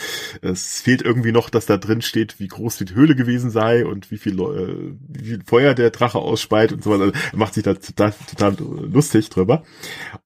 es 0.42 0.82
fehlt 0.82 1.00
irgendwie 1.00 1.32
noch, 1.32 1.48
dass 1.48 1.64
da 1.64 1.78
drin 1.78 2.02
steht, 2.02 2.38
wie 2.38 2.48
groß 2.48 2.76
die 2.76 2.94
Höhle 2.94 3.16
gewesen 3.16 3.50
sei 3.50 3.86
und 3.86 4.10
wie 4.10 4.18
viel, 4.18 4.38
äh, 4.38 4.94
wie 5.08 5.24
viel 5.24 5.42
Feuer 5.46 5.74
der 5.74 5.90
Drache 5.90 6.18
ausspeit 6.18 6.72
und 6.72 6.84
so 6.84 6.90
weiter. 6.90 7.04
Also 7.04 7.14
er 7.32 7.38
macht 7.38 7.54
sich 7.54 7.62
da 7.62 7.72
total, 7.72 8.12
total 8.28 8.56
lustig 8.58 9.30
drüber. 9.30 9.62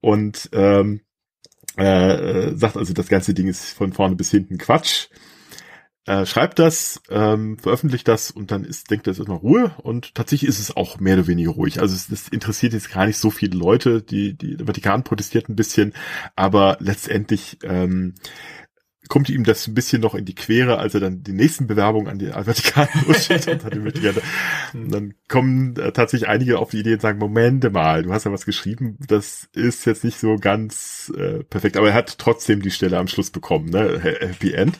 Und 0.00 0.50
ähm, 0.52 1.02
äh, 1.76 2.52
sagt 2.56 2.76
also, 2.76 2.92
das 2.92 3.06
ganze 3.06 3.34
Ding 3.34 3.46
ist 3.46 3.70
von 3.70 3.92
vorne 3.92 4.16
bis 4.16 4.32
hinten 4.32 4.58
Quatsch 4.58 5.08
äh, 6.06 6.24
schreibt 6.24 6.58
das, 6.58 7.02
ähm, 7.10 7.58
veröffentlicht 7.58 8.08
das 8.08 8.30
und 8.30 8.50
dann 8.50 8.64
ist, 8.64 8.90
denkt 8.90 9.06
er, 9.06 9.12
es 9.12 9.18
ist 9.18 9.28
mal 9.28 9.34
Ruhe 9.34 9.74
und 9.82 10.14
tatsächlich 10.14 10.48
ist 10.48 10.58
es 10.58 10.76
auch 10.76 10.98
mehr 10.98 11.14
oder 11.14 11.26
weniger 11.26 11.50
ruhig. 11.50 11.80
Also 11.80 11.94
es, 11.94 12.08
das 12.08 12.28
interessiert 12.28 12.72
jetzt 12.72 12.92
gar 12.92 13.06
nicht 13.06 13.18
so 13.18 13.30
viele 13.30 13.56
Leute, 13.56 14.02
die, 14.02 14.34
die 14.34 14.56
der 14.56 14.66
Vatikan 14.66 15.04
protestiert 15.04 15.48
ein 15.48 15.56
bisschen, 15.56 15.92
aber 16.36 16.78
letztendlich 16.80 17.58
ähm, 17.64 18.14
kommt 19.08 19.28
ihm 19.28 19.44
das 19.44 19.66
ein 19.66 19.74
bisschen 19.74 20.00
noch 20.00 20.14
in 20.14 20.24
die 20.24 20.34
Quere, 20.34 20.78
als 20.78 20.94
er 20.94 21.00
dann 21.00 21.22
die 21.22 21.32
nächsten 21.32 21.66
Bewerbungen 21.66 22.08
an 22.08 22.18
den 22.18 22.32
Vatikan 22.32 22.88
losschickt 23.06 23.48
und 23.48 23.64
hat 23.64 23.74
Und 24.72 24.90
dann 24.90 25.14
kommen 25.28 25.76
äh, 25.76 25.92
tatsächlich 25.92 26.28
einige 26.28 26.58
auf 26.58 26.70
die 26.70 26.78
Idee 26.78 26.94
und 26.94 27.02
sagen, 27.02 27.18
Momente 27.18 27.70
mal, 27.70 28.04
du 28.04 28.12
hast 28.12 28.24
ja 28.24 28.32
was 28.32 28.46
geschrieben, 28.46 28.96
das 29.06 29.48
ist 29.52 29.84
jetzt 29.84 30.04
nicht 30.04 30.18
so 30.18 30.36
ganz 30.36 31.12
äh, 31.16 31.42
perfekt, 31.44 31.76
aber 31.76 31.88
er 31.88 31.94
hat 31.94 32.18
trotzdem 32.18 32.62
die 32.62 32.70
Stelle 32.70 32.98
am 32.98 33.08
Schluss 33.08 33.30
bekommen, 33.30 33.68
ne? 33.68 33.98
Happy 34.00 34.52
End. 34.52 34.78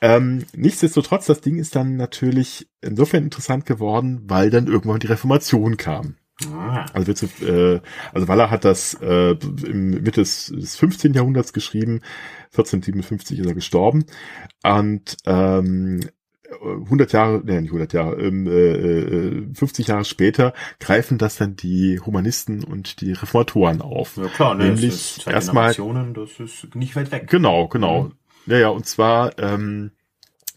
Ähm, 0.00 0.44
nichtsdestotrotz, 0.54 1.26
das 1.26 1.40
Ding 1.40 1.58
ist 1.58 1.76
dann 1.76 1.96
natürlich 1.96 2.68
insofern 2.80 3.24
interessant 3.24 3.66
geworden, 3.66 4.22
weil 4.26 4.50
dann 4.50 4.66
irgendwann 4.66 5.00
die 5.00 5.06
Reformation 5.06 5.76
kam. 5.76 6.16
Ah. 6.52 6.84
Also, 6.92 7.12
äh, 7.44 7.80
also 8.12 8.28
Waller 8.28 8.50
hat 8.50 8.64
das 8.64 8.94
äh, 9.00 9.30
im 9.32 9.90
Mitte 9.90 10.20
des, 10.20 10.52
des 10.54 10.76
15. 10.76 11.14
Jahrhunderts 11.14 11.52
geschrieben, 11.52 12.02
1457 12.52 13.38
ist 13.38 13.46
er 13.46 13.54
gestorben 13.54 14.04
und 14.62 15.16
ähm, 15.24 16.00
100 16.62 17.12
Jahre, 17.12 17.42
nee, 17.44 17.60
nicht 17.60 17.70
100 17.70 17.92
Jahre, 17.92 18.20
ähm, 18.20 18.46
äh, 18.46 19.54
50 19.54 19.86
äh, 19.86 19.92
Jahre 19.92 20.04
später 20.04 20.52
greifen 20.78 21.18
das 21.18 21.36
dann 21.36 21.56
die 21.56 22.00
Humanisten 22.00 22.64
und 22.64 23.00
die 23.00 23.12
Reformatoren 23.12 23.80
auf. 23.80 24.16
Ja 24.16 24.28
klar, 24.28 24.54
ne, 24.54 24.66
Nämlich 24.66 25.26
erstmal, 25.26 25.74
das 25.74 26.38
ist 26.38 26.74
nicht 26.74 26.96
weit 26.96 27.10
weg. 27.12 27.28
Genau, 27.28 27.68
genau. 27.68 28.04
Mhm. 28.04 28.12
Ja, 28.46 28.58
ja, 28.58 28.68
und 28.68 28.86
zwar 28.86 29.38
ähm, 29.38 29.90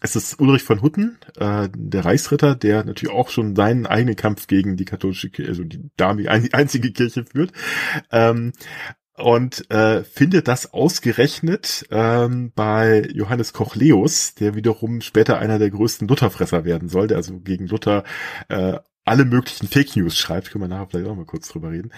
es 0.00 0.16
ist 0.16 0.40
Ulrich 0.40 0.62
von 0.62 0.82
Hutten, 0.82 1.18
äh, 1.36 1.68
der 1.74 2.04
Reichsritter, 2.04 2.54
der 2.54 2.84
natürlich 2.84 3.14
auch 3.14 3.28
schon 3.28 3.54
seinen 3.54 3.86
eigenen 3.86 4.16
Kampf 4.16 4.46
gegen 4.46 4.76
die 4.76 4.86
katholische 4.86 5.28
Kirche, 5.28 5.50
also 5.50 5.64
die 5.64 5.90
damalige 5.96 6.30
einzige 6.30 6.90
Kirche 6.92 7.24
führt. 7.24 7.52
Ähm, 8.10 8.52
und 9.14 9.70
äh, 9.70 10.02
findet 10.02 10.48
das 10.48 10.72
ausgerechnet 10.72 11.86
ähm, 11.90 12.52
bei 12.54 13.06
Johannes 13.12 13.52
Kochleus, 13.52 14.34
der 14.34 14.54
wiederum 14.54 15.02
später 15.02 15.38
einer 15.38 15.58
der 15.58 15.68
größten 15.68 16.08
Lutherfresser 16.08 16.64
werden 16.64 16.88
soll, 16.88 17.06
der 17.06 17.18
also 17.18 17.38
gegen 17.38 17.66
Luther 17.66 18.04
äh, 18.48 18.78
alle 19.04 19.26
möglichen 19.26 19.68
Fake 19.68 19.94
News 19.94 20.16
schreibt, 20.16 20.50
können 20.50 20.64
wir 20.64 20.68
nachher 20.68 20.86
vielleicht 20.88 21.10
auch 21.10 21.16
mal 21.16 21.26
kurz 21.26 21.48
drüber 21.48 21.70
reden. 21.70 21.92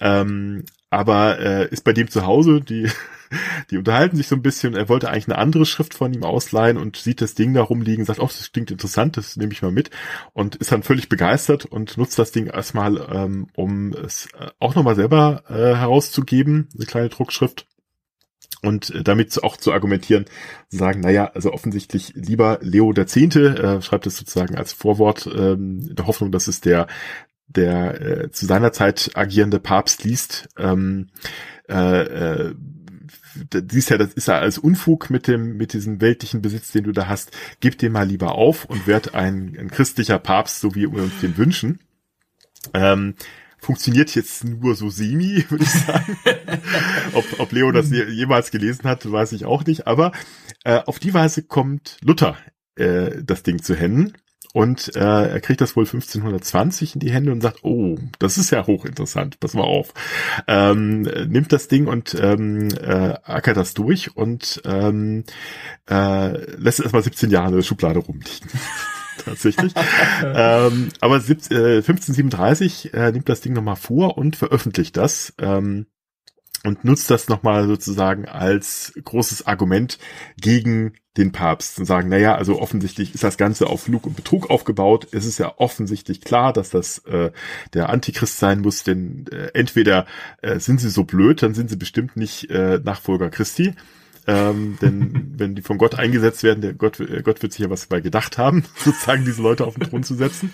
Ähm, 0.00 0.64
aber 0.90 1.38
äh, 1.38 1.68
ist 1.70 1.84
bei 1.84 1.92
dem 1.92 2.10
zu 2.10 2.26
Hause, 2.26 2.60
die, 2.60 2.90
die 3.70 3.78
unterhalten 3.78 4.16
sich 4.16 4.28
so 4.28 4.36
ein 4.36 4.42
bisschen, 4.42 4.74
er 4.74 4.88
wollte 4.88 5.08
eigentlich 5.08 5.28
eine 5.28 5.38
andere 5.38 5.66
Schrift 5.66 5.94
von 5.94 6.12
ihm 6.12 6.24
ausleihen 6.24 6.76
und 6.76 6.96
sieht 6.96 7.20
das 7.20 7.34
Ding 7.34 7.54
da 7.54 7.62
rumliegen, 7.62 8.04
sagt, 8.04 8.20
oh, 8.20 8.26
das 8.26 8.52
klingt 8.52 8.70
interessant, 8.70 9.16
das 9.16 9.36
nehme 9.36 9.52
ich 9.52 9.62
mal 9.62 9.72
mit. 9.72 9.90
Und 10.32 10.56
ist 10.56 10.72
dann 10.72 10.82
völlig 10.82 11.08
begeistert 11.08 11.64
und 11.64 11.96
nutzt 11.96 12.18
das 12.18 12.32
Ding 12.32 12.46
erstmal, 12.46 12.96
ähm, 13.12 13.48
um 13.54 13.92
es 13.92 14.28
äh, 14.38 14.48
auch 14.58 14.74
nochmal 14.74 14.96
selber 14.96 15.44
äh, 15.48 15.76
herauszugeben, 15.76 16.68
eine 16.74 16.86
kleine 16.86 17.08
Druckschrift. 17.08 17.66
Und 18.62 18.90
äh, 18.90 19.02
damit 19.02 19.42
auch 19.42 19.56
zu 19.56 19.72
argumentieren, 19.72 20.24
zu 20.68 20.78
sagen, 20.78 21.00
naja, 21.00 21.30
also 21.34 21.52
offensichtlich 21.52 22.12
lieber 22.14 22.58
Leo 22.62 22.92
der 22.92 23.06
Zehnte, 23.06 23.56
äh, 23.58 23.82
schreibt 23.82 24.06
es 24.06 24.16
sozusagen 24.16 24.56
als 24.56 24.72
Vorwort, 24.72 25.26
ähm, 25.26 25.94
der 25.94 26.06
Hoffnung, 26.06 26.32
dass 26.32 26.48
es 26.48 26.60
der 26.60 26.86
der 27.48 28.00
äh, 28.00 28.30
zu 28.30 28.46
seiner 28.46 28.72
Zeit 28.72 29.12
agierende 29.14 29.60
Papst 29.60 30.04
liest, 30.04 30.48
ähm, 30.58 31.08
äh, 31.68 32.02
äh, 32.02 32.54
siehst 33.70 33.90
ja, 33.90 33.98
das 33.98 34.12
ist 34.14 34.28
ja 34.28 34.38
als 34.38 34.58
Unfug 34.58 35.10
mit 35.10 35.26
dem, 35.26 35.56
mit 35.56 35.72
diesem 35.72 36.00
weltlichen 36.00 36.42
Besitz, 36.42 36.72
den 36.72 36.84
du 36.84 36.92
da 36.92 37.06
hast. 37.08 37.30
Gib 37.60 37.78
den 37.78 37.92
mal 37.92 38.06
lieber 38.06 38.32
auf 38.32 38.64
und 38.64 38.86
werd 38.86 39.14
ein, 39.14 39.56
ein 39.58 39.70
christlicher 39.70 40.18
Papst, 40.18 40.60
so 40.60 40.74
wie 40.74 40.90
wir 40.90 41.02
uns 41.02 41.20
den 41.20 41.36
wünschen. 41.36 41.80
Ähm, 42.74 43.14
funktioniert 43.58 44.14
jetzt 44.14 44.44
nur 44.44 44.74
so 44.74 44.90
semi, 44.90 45.44
würde 45.50 45.64
ich 45.64 45.70
sagen. 45.70 46.18
ob, 47.12 47.24
ob 47.38 47.52
Leo 47.52 47.70
das 47.72 47.90
jemals 47.90 48.50
gelesen 48.50 48.84
hat, 48.84 49.10
weiß 49.10 49.32
ich 49.32 49.44
auch 49.44 49.64
nicht. 49.64 49.86
Aber 49.86 50.12
äh, 50.64 50.80
auf 50.86 50.98
die 50.98 51.14
Weise 51.14 51.42
kommt 51.42 51.98
Luther 52.02 52.36
äh, 52.76 53.22
das 53.22 53.42
Ding 53.42 53.62
zu 53.62 53.74
Händen 53.74 54.12
und 54.56 54.96
äh, 54.96 55.28
er 55.28 55.40
kriegt 55.40 55.60
das 55.60 55.76
wohl 55.76 55.84
1520 55.84 56.94
in 56.94 57.00
die 57.00 57.10
Hände 57.10 57.30
und 57.30 57.42
sagt, 57.42 57.62
oh, 57.62 57.98
das 58.18 58.38
ist 58.38 58.50
ja 58.50 58.66
hochinteressant, 58.66 59.38
pass 59.38 59.52
mal 59.52 59.64
auf. 59.64 59.92
Ähm, 60.48 61.02
nimmt 61.02 61.52
das 61.52 61.68
Ding 61.68 61.86
und 61.86 62.16
ähm, 62.18 62.68
äh, 62.68 63.18
ackert 63.22 63.58
das 63.58 63.74
durch 63.74 64.16
und 64.16 64.62
ähm, 64.64 65.24
äh, 65.90 66.56
lässt 66.56 66.80
erstmal 66.80 67.02
17 67.02 67.28
Jahre 67.28 67.48
in 67.48 67.56
der 67.56 67.62
Schublade 67.64 67.98
rumliegen. 67.98 68.48
tatsächlich. 69.26 69.74
ähm, 70.24 70.88
aber 71.02 71.20
17, 71.20 71.54
äh, 71.54 71.76
1537 71.76 72.94
äh, 72.94 73.12
nimmt 73.12 73.28
das 73.28 73.42
Ding 73.42 73.52
nochmal 73.52 73.76
vor 73.76 74.16
und 74.16 74.36
veröffentlicht 74.36 74.96
das. 74.96 75.34
Ähm, 75.36 75.84
und 76.64 76.82
nutzt 76.82 77.10
das 77.10 77.28
nochmal 77.28 77.66
sozusagen 77.66 78.24
als 78.24 78.94
großes 79.04 79.46
Argument 79.46 79.98
gegen 80.40 80.94
den 81.16 81.32
Papst 81.32 81.78
und 81.78 81.86
sagen, 81.86 82.08
naja, 82.08 82.34
also 82.34 82.60
offensichtlich 82.60 83.14
ist 83.14 83.24
das 83.24 83.38
Ganze 83.38 83.66
auf 83.66 83.88
Lug 83.88 84.06
und 84.06 84.16
Betrug 84.16 84.50
aufgebaut. 84.50 85.08
Es 85.12 85.24
ist 85.24 85.38
ja 85.38 85.54
offensichtlich 85.56 86.20
klar, 86.20 86.52
dass 86.52 86.70
das 86.70 86.98
äh, 87.06 87.30
der 87.74 87.88
Antichrist 87.88 88.38
sein 88.38 88.60
muss, 88.60 88.82
denn 88.84 89.26
äh, 89.32 89.48
entweder 89.54 90.06
äh, 90.42 90.58
sind 90.58 90.80
sie 90.80 90.90
so 90.90 91.04
blöd, 91.04 91.42
dann 91.42 91.54
sind 91.54 91.70
sie 91.70 91.76
bestimmt 91.76 92.16
nicht 92.16 92.50
äh, 92.50 92.80
Nachfolger 92.82 93.30
Christi, 93.30 93.74
ähm, 94.26 94.76
denn 94.80 95.34
wenn 95.36 95.54
die 95.54 95.62
von 95.62 95.78
Gott 95.78 95.94
eingesetzt 95.94 96.42
werden, 96.42 96.60
der 96.60 96.74
Gott, 96.74 96.98
äh, 97.00 97.22
Gott 97.22 97.42
wird 97.42 97.52
sich 97.52 97.62
ja 97.62 97.70
was 97.70 97.88
dabei 97.88 98.00
gedacht 98.00 98.38
haben, 98.38 98.64
sozusagen 98.76 99.24
diese 99.24 99.42
Leute 99.42 99.66
auf 99.66 99.74
den 99.74 99.88
Thron 99.88 100.02
zu 100.02 100.14
setzen. 100.14 100.52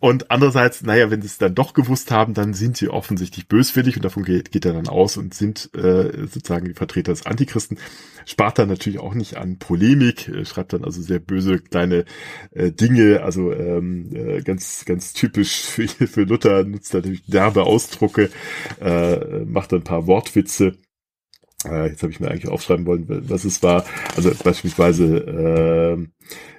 Und 0.00 0.30
andererseits, 0.30 0.82
naja, 0.82 1.10
wenn 1.10 1.20
sie 1.20 1.28
es 1.28 1.38
dann 1.38 1.54
doch 1.54 1.74
gewusst 1.74 2.10
haben, 2.10 2.34
dann 2.34 2.54
sind 2.54 2.76
sie 2.76 2.88
offensichtlich 2.88 3.46
böswillig 3.46 3.96
und 3.96 4.04
davon 4.04 4.24
geht, 4.24 4.50
geht 4.50 4.64
er 4.64 4.72
dann 4.72 4.88
aus 4.88 5.16
und 5.16 5.34
sind 5.34 5.70
äh, 5.74 6.26
sozusagen 6.26 6.66
die 6.66 6.74
Vertreter 6.74 7.12
des 7.12 7.26
Antichristen. 7.26 7.78
Spart 8.26 8.58
dann 8.58 8.68
natürlich 8.68 8.98
auch 8.98 9.14
nicht 9.14 9.36
an 9.36 9.58
Polemik, 9.58 10.28
äh, 10.28 10.44
schreibt 10.44 10.72
dann 10.72 10.84
also 10.84 11.00
sehr 11.00 11.20
böse 11.20 11.58
kleine 11.58 12.04
äh, 12.50 12.72
Dinge, 12.72 13.22
also 13.22 13.52
ähm, 13.52 14.10
äh, 14.12 14.40
ganz, 14.42 14.84
ganz 14.86 15.12
typisch 15.12 15.62
für, 15.62 15.86
für 15.88 16.22
Luther, 16.22 16.64
nutzt 16.64 16.94
natürlich 16.94 17.24
derbe 17.26 17.64
Ausdrucke, 17.64 18.30
äh, 18.80 19.44
macht 19.44 19.72
ein 19.72 19.84
paar 19.84 20.06
Wortwitze 20.06 20.76
äh, 21.64 21.88
jetzt 21.88 22.02
habe 22.02 22.12
ich 22.12 22.20
mir 22.20 22.30
eigentlich 22.30 22.48
aufschreiben 22.48 22.86
wollen, 22.86 23.06
was 23.28 23.44
es 23.44 23.62
war. 23.62 23.84
Also 24.16 24.30
beispielsweise 24.42 26.06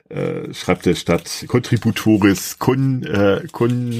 äh, 0.09 0.13
äh, 0.13 0.53
schreibt 0.53 0.85
der 0.85 0.95
Stadt 0.95 1.45
Contributoris 1.47 2.59
con, 2.59 3.03
äh, 3.03 3.41
con 3.51 3.91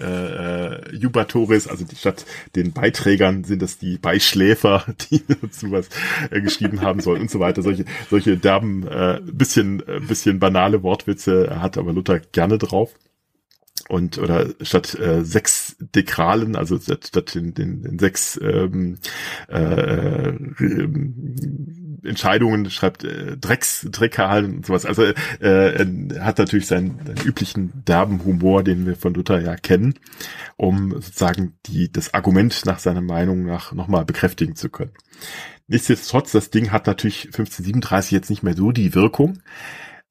äh, 0.00 0.94
Jubatoris, 0.94 1.68
also 1.68 1.84
die 1.84 1.94
Stadt 1.94 2.24
den 2.56 2.72
Beiträgern 2.72 3.44
sind 3.44 3.62
das 3.62 3.78
die 3.78 3.98
Beischläfer, 3.98 4.84
die 5.10 5.22
dazu 5.28 5.70
was 5.70 5.88
äh, 6.30 6.40
geschrieben 6.40 6.80
haben 6.80 7.00
sollen 7.00 7.22
und 7.22 7.30
so 7.30 7.38
weiter. 7.38 7.62
Solche, 7.62 7.84
solche 8.10 8.36
derben, 8.36 8.86
äh, 8.88 9.20
bisschen, 9.22 9.86
äh, 9.86 10.00
bisschen 10.00 10.40
banale 10.40 10.82
Wortwitze 10.82 11.60
hat 11.60 11.78
aber 11.78 11.92
Luther 11.92 12.18
gerne 12.18 12.58
drauf 12.58 12.94
und 13.92 14.16
oder 14.16 14.46
statt 14.62 14.98
äh, 14.98 15.22
sechs 15.22 15.76
Dekralen, 15.78 16.56
also 16.56 16.78
statt, 16.78 17.08
statt 17.08 17.34
den, 17.34 17.52
den, 17.52 17.82
den 17.82 17.98
sechs 17.98 18.40
ähm, 18.42 18.96
äh, 19.50 20.30
äh, 20.30 20.88
Entscheidungen 22.02 22.70
schreibt 22.70 23.04
äh, 23.04 23.36
Drecks, 23.36 23.86
Dreckalen 23.90 24.56
und 24.56 24.66
sowas. 24.66 24.86
Also 24.86 25.02
äh, 25.02 25.12
er 25.40 26.24
hat 26.24 26.38
natürlich 26.38 26.66
seinen, 26.66 26.98
seinen 27.04 27.26
üblichen 27.26 27.84
derben 27.86 28.24
Humor, 28.24 28.64
den 28.64 28.86
wir 28.86 28.96
von 28.96 29.12
Luther 29.12 29.42
ja 29.42 29.56
kennen, 29.56 29.98
um 30.56 30.92
sozusagen 30.92 31.52
die 31.66 31.92
das 31.92 32.14
Argument 32.14 32.64
nach 32.64 32.78
seiner 32.78 33.02
Meinung 33.02 33.44
nach 33.44 33.74
nochmal 33.74 34.06
bekräftigen 34.06 34.56
zu 34.56 34.70
können. 34.70 34.92
Nichtsdestotrotz, 35.68 36.32
das 36.32 36.48
Ding 36.48 36.72
hat 36.72 36.86
natürlich 36.86 37.26
1537 37.26 38.12
jetzt 38.12 38.30
nicht 38.30 38.42
mehr 38.42 38.54
so 38.54 38.72
die 38.72 38.94
Wirkung. 38.94 39.40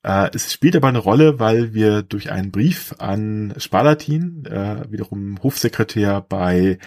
Äh, 0.04 0.30
es 0.34 0.52
spielt 0.52 0.76
aber 0.76 0.88
eine 0.88 0.99
Rolle, 0.99 1.39
weil 1.39 1.74
wir 1.74 2.02
durch 2.02 2.32
einen 2.32 2.52
Brief 2.52 2.95
an 2.97 3.54
Spalatin, 3.58 4.45
äh, 4.45 4.91
wiederum 4.91 5.41
Hofsekretär 5.43 6.22
bei, 6.22 6.80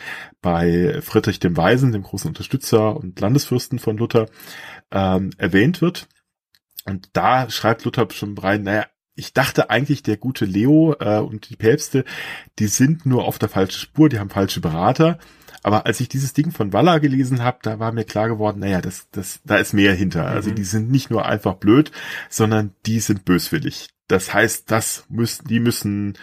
bei 0.43 1.01
Friedrich 1.01 1.39
dem 1.39 1.57
Weisen, 1.57 1.93
dem 1.93 2.03
großen 2.03 2.29
Unterstützer 2.29 2.97
und 2.97 3.21
Landesfürsten 3.21 3.79
von 3.79 3.97
Luther, 3.97 4.27
ähm, 4.91 5.31
erwähnt 5.39 5.81
wird. 5.81 6.09
Und 6.87 7.11
da 7.13 7.49
schreibt 7.51 7.85
Luther 7.85 8.09
schon 8.11 8.37
rein, 8.37 8.63
naja, 8.63 8.87
ich 9.17 9.33
dachte 9.33 9.71
eigentlich, 9.71 10.03
der 10.03 10.17
gute 10.17 10.45
Leo 10.45 10.97
äh, 10.99 11.19
und 11.19 11.49
die 11.49 11.57
Päpste, 11.57 12.05
die 12.59 12.67
sind 12.67 13.07
nur 13.07 13.25
auf 13.27 13.39
der 13.39 13.49
falschen 13.49 13.79
Spur, 13.79 14.09
die 14.09 14.19
haben 14.19 14.31
falsche 14.31 14.61
Berater. 14.61 15.19
Aber 15.65 15.87
als 15.87 15.99
ich 15.99 16.09
dieses 16.09 16.35
Ding 16.35 16.53
von 16.53 16.75
Walla 16.75 16.99
gelesen 16.99 17.43
habe, 17.43 17.59
da 17.63 17.79
war 17.79 17.91
mir 17.91 18.05
klar 18.05 18.29
geworden, 18.29 18.61
naja, 18.61 18.83
das, 18.83 19.09
das, 19.11 19.41
da 19.45 19.57
ist 19.57 19.73
mehr 19.73 19.95
hinter. 19.95 20.27
Also 20.27 20.51
mhm. 20.51 20.57
die 20.57 20.65
sind 20.65 20.91
nicht 20.91 21.11
nur 21.11 21.25
einfach 21.25 21.55
blöd, 21.55 21.91
sondern 22.29 22.75
die 22.85 23.01
sind 23.01 23.25
böswillig. 23.25 23.89
Das 24.07 24.35
heißt, 24.35 24.71
das 24.71 25.07
müssen, 25.09 25.49
die 25.49 25.61
müssen 25.61 26.19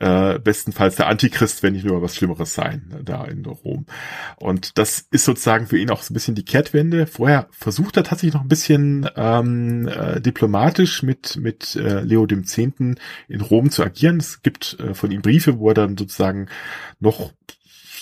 äh, 0.00 0.40
bestenfalls 0.40 0.96
der 0.96 1.06
Antichrist, 1.06 1.62
wenn 1.62 1.74
nicht 1.74 1.84
nur 1.84 2.02
was 2.02 2.16
Schlimmeres 2.16 2.52
sein, 2.52 2.82
da 3.04 3.24
in 3.26 3.46
Rom. 3.46 3.86
Und 4.36 4.76
das 4.76 5.06
ist 5.12 5.24
sozusagen 5.24 5.68
für 5.68 5.78
ihn 5.78 5.90
auch 5.90 6.02
so 6.02 6.12
ein 6.12 6.14
bisschen 6.14 6.34
die 6.34 6.44
Kehrtwende. 6.44 7.06
Vorher 7.06 7.46
versucht 7.52 7.96
er 7.96 8.02
tatsächlich 8.02 8.34
noch 8.34 8.42
ein 8.42 8.48
bisschen 8.48 9.08
ähm, 9.14 9.86
äh, 9.86 10.20
diplomatisch 10.20 11.04
mit, 11.04 11.36
mit 11.36 11.76
äh, 11.76 12.00
Leo 12.00 12.26
dem 12.26 12.44
Zehnten 12.44 12.96
in 13.28 13.40
Rom 13.40 13.70
zu 13.70 13.84
agieren. 13.84 14.16
Es 14.16 14.42
gibt 14.42 14.80
äh, 14.80 14.94
von 14.94 15.12
ihm 15.12 15.22
Briefe, 15.22 15.60
wo 15.60 15.68
er 15.68 15.74
dann 15.74 15.96
sozusagen 15.96 16.48
noch 16.98 17.32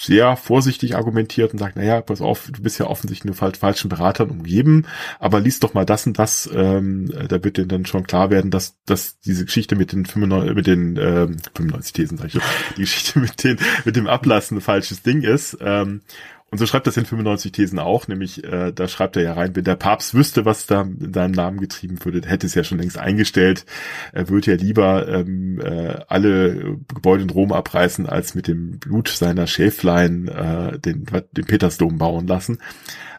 sehr 0.00 0.36
vorsichtig 0.36 0.96
argumentiert 0.96 1.52
und 1.52 1.58
sagt, 1.58 1.76
naja, 1.76 2.00
pass 2.00 2.20
auf, 2.20 2.50
du 2.52 2.62
bist 2.62 2.78
ja 2.78 2.86
offensichtlich 2.86 3.24
nur 3.24 3.34
falschen 3.34 3.88
Beratern 3.88 4.30
umgeben, 4.30 4.86
aber 5.18 5.40
liest 5.40 5.64
doch 5.64 5.74
mal 5.74 5.84
das 5.84 6.06
und 6.06 6.18
das, 6.18 6.48
ähm, 6.52 7.12
da 7.28 7.42
wird 7.42 7.56
dir 7.56 7.66
dann 7.66 7.86
schon 7.86 8.06
klar 8.06 8.30
werden, 8.30 8.50
dass, 8.50 8.76
dass 8.84 9.18
diese 9.20 9.44
Geschichte 9.44 9.76
mit 9.76 9.92
den 9.92 10.06
95, 10.06 10.54
mit 10.54 10.66
den 10.66 10.96
ähm, 10.96 11.36
95 11.54 11.92
Thesen, 11.92 12.18
sag 12.18 12.26
ich, 12.34 12.40
die 12.76 12.80
Geschichte 12.82 13.18
mit 13.18 13.42
den, 13.44 13.58
mit 13.84 13.96
dem 13.96 14.06
Ablassen 14.06 14.58
ein 14.58 14.62
falsches 14.62 15.02
Ding 15.02 15.22
ist. 15.22 15.58
Ähm, 15.60 16.02
Und 16.50 16.56
so 16.56 16.64
schreibt 16.64 16.86
das 16.86 16.96
in 16.96 17.04
95 17.04 17.52
Thesen 17.52 17.78
auch, 17.78 18.08
nämlich 18.08 18.42
äh, 18.42 18.72
da 18.72 18.88
schreibt 18.88 19.16
er 19.16 19.22
ja 19.22 19.34
rein, 19.34 19.54
wenn 19.54 19.64
der 19.64 19.76
Papst 19.76 20.14
wüsste, 20.14 20.46
was 20.46 20.66
da 20.66 20.80
in 20.80 21.12
seinem 21.12 21.32
Namen 21.32 21.60
getrieben 21.60 22.02
würde, 22.04 22.26
hätte 22.26 22.46
es 22.46 22.54
ja 22.54 22.64
schon 22.64 22.78
längst 22.78 22.96
eingestellt. 22.96 23.66
Er 24.12 24.30
würde 24.30 24.52
ja 24.52 24.56
lieber 24.56 25.06
ähm, 25.08 25.60
äh, 25.60 26.00
alle 26.08 26.78
Gebäude 26.88 27.24
in 27.24 27.30
Rom 27.30 27.52
abreißen, 27.52 28.06
als 28.06 28.34
mit 28.34 28.48
dem 28.48 28.78
Blut 28.78 29.08
seiner 29.08 29.46
Schäflein 29.46 30.28
äh, 30.28 30.78
den, 30.78 31.04
den 31.32 31.44
Petersdom 31.44 31.98
bauen 31.98 32.26
lassen. 32.26 32.58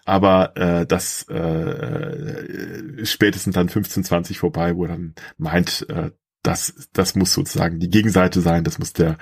Aber 0.05 0.57
äh, 0.57 0.87
das 0.87 1.27
äh, 1.29 1.35
äh 1.37 3.05
spätestens 3.05 3.53
dann 3.53 3.67
1520 3.67 4.39
vorbei, 4.39 4.75
wo 4.75 4.85
er 4.85 4.89
dann 4.89 5.13
meint, 5.37 5.85
äh, 5.89 6.09
das, 6.41 6.89
das 6.93 7.13
muss 7.13 7.33
sozusagen 7.33 7.79
die 7.79 7.89
Gegenseite 7.91 8.41
sein, 8.41 8.63
das 8.63 8.79
muss 8.79 8.93
der, 8.93 9.17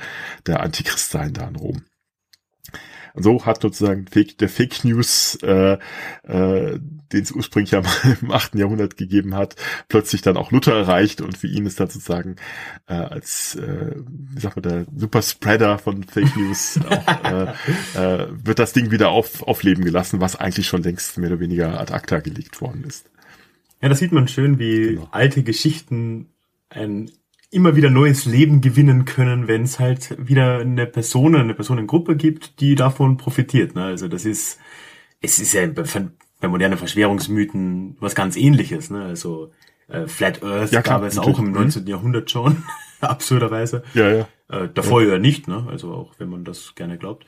der 0.45 0.61
Antichrist 0.61 1.09
sein 1.11 1.33
da 1.33 1.47
in 1.47 1.57
Rom. 1.57 1.81
Und 3.13 3.23
so 3.23 3.45
hat 3.45 3.61
sozusagen 3.61 4.07
Fake, 4.07 4.37
der 4.37 4.49
Fake 4.49 4.83
News, 4.83 5.35
äh, 5.43 5.77
äh, 6.23 6.79
den 7.13 7.23
es 7.23 7.31
ursprünglich 7.31 7.71
ja 7.71 7.81
mal 7.81 8.17
im 8.21 8.31
8. 8.31 8.55
Jahrhundert 8.55 8.97
gegeben 8.97 9.35
hat, 9.35 9.55
plötzlich 9.87 10.21
dann 10.21 10.37
auch 10.37 10.51
Luther 10.51 10.75
erreicht 10.75 11.21
und 11.21 11.37
für 11.37 11.47
ihn 11.47 11.65
ist 11.65 11.79
dann 11.79 11.89
sozusagen 11.89 12.35
äh, 12.87 12.93
als, 12.93 13.55
äh, 13.55 13.95
wie 13.95 14.39
sagt 14.39 14.55
man, 14.55 14.63
der 14.63 14.85
Superspreader 14.95 15.79
von 15.79 16.03
Fake 16.03 16.35
News 16.35 16.79
auch, 16.89 17.23
äh, 17.23 18.23
äh, 18.23 18.27
wird 18.43 18.59
das 18.59 18.73
Ding 18.73 18.91
wieder 18.91 19.09
auf, 19.09 19.43
aufleben 19.43 19.83
gelassen, 19.83 20.21
was 20.21 20.35
eigentlich 20.35 20.67
schon 20.67 20.83
längst 20.83 21.17
mehr 21.17 21.31
oder 21.31 21.39
weniger 21.39 21.79
ad 21.79 21.93
acta 21.93 22.19
gelegt 22.19 22.61
worden 22.61 22.83
ist. 22.85 23.09
Ja, 23.81 23.89
da 23.89 23.95
sieht 23.95 24.11
man 24.11 24.27
schön, 24.27 24.59
wie 24.59 24.95
genau. 24.95 25.07
alte 25.11 25.43
Geschichten 25.43 26.29
ein 26.69 27.11
immer 27.49 27.75
wieder 27.75 27.89
neues 27.89 28.25
Leben 28.25 28.61
gewinnen 28.61 29.05
können, 29.05 29.47
wenn 29.47 29.63
es 29.63 29.79
halt 29.79 30.15
wieder 30.19 30.59
eine 30.59 30.85
Person, 30.85 31.35
eine 31.35 31.53
Personengruppe 31.53 32.15
gibt, 32.15 32.59
die 32.59 32.75
davon 32.75 33.17
profitiert. 33.17 33.75
Ne? 33.75 33.83
Also 33.85 34.07
das 34.07 34.25
ist, 34.25 34.59
es 35.21 35.39
ist 35.39 35.53
ja 35.53 35.65
bei, 35.67 35.83
bei 36.41 36.47
modernen 36.47 36.77
Verschwörungsmythen 36.77 37.97
was 37.99 38.15
ganz 38.15 38.35
ähnliches. 38.35 38.89
Ne? 38.89 39.03
Also 39.03 39.51
äh, 39.87 40.07
Flat 40.07 40.43
Earth 40.43 40.71
ja, 40.71 40.81
klar, 40.81 40.99
gab 40.99 41.07
es 41.07 41.17
auch 41.17 41.39
im 41.39 41.51
19. 41.51 41.83
Mhm. 41.83 41.89
Jahrhundert 41.89 42.29
schon, 42.29 42.63
absurderweise. 42.99 43.83
Ja, 43.93 44.09
ja. 44.09 44.27
Äh, 44.49 44.69
davor 44.73 45.01
ja. 45.01 45.13
ja 45.13 45.19
nicht, 45.19 45.47
ne? 45.47 45.65
also 45.69 45.93
auch 45.93 46.15
wenn 46.17 46.29
man 46.29 46.43
das 46.43 46.75
gerne 46.75 46.97
glaubt. 46.97 47.25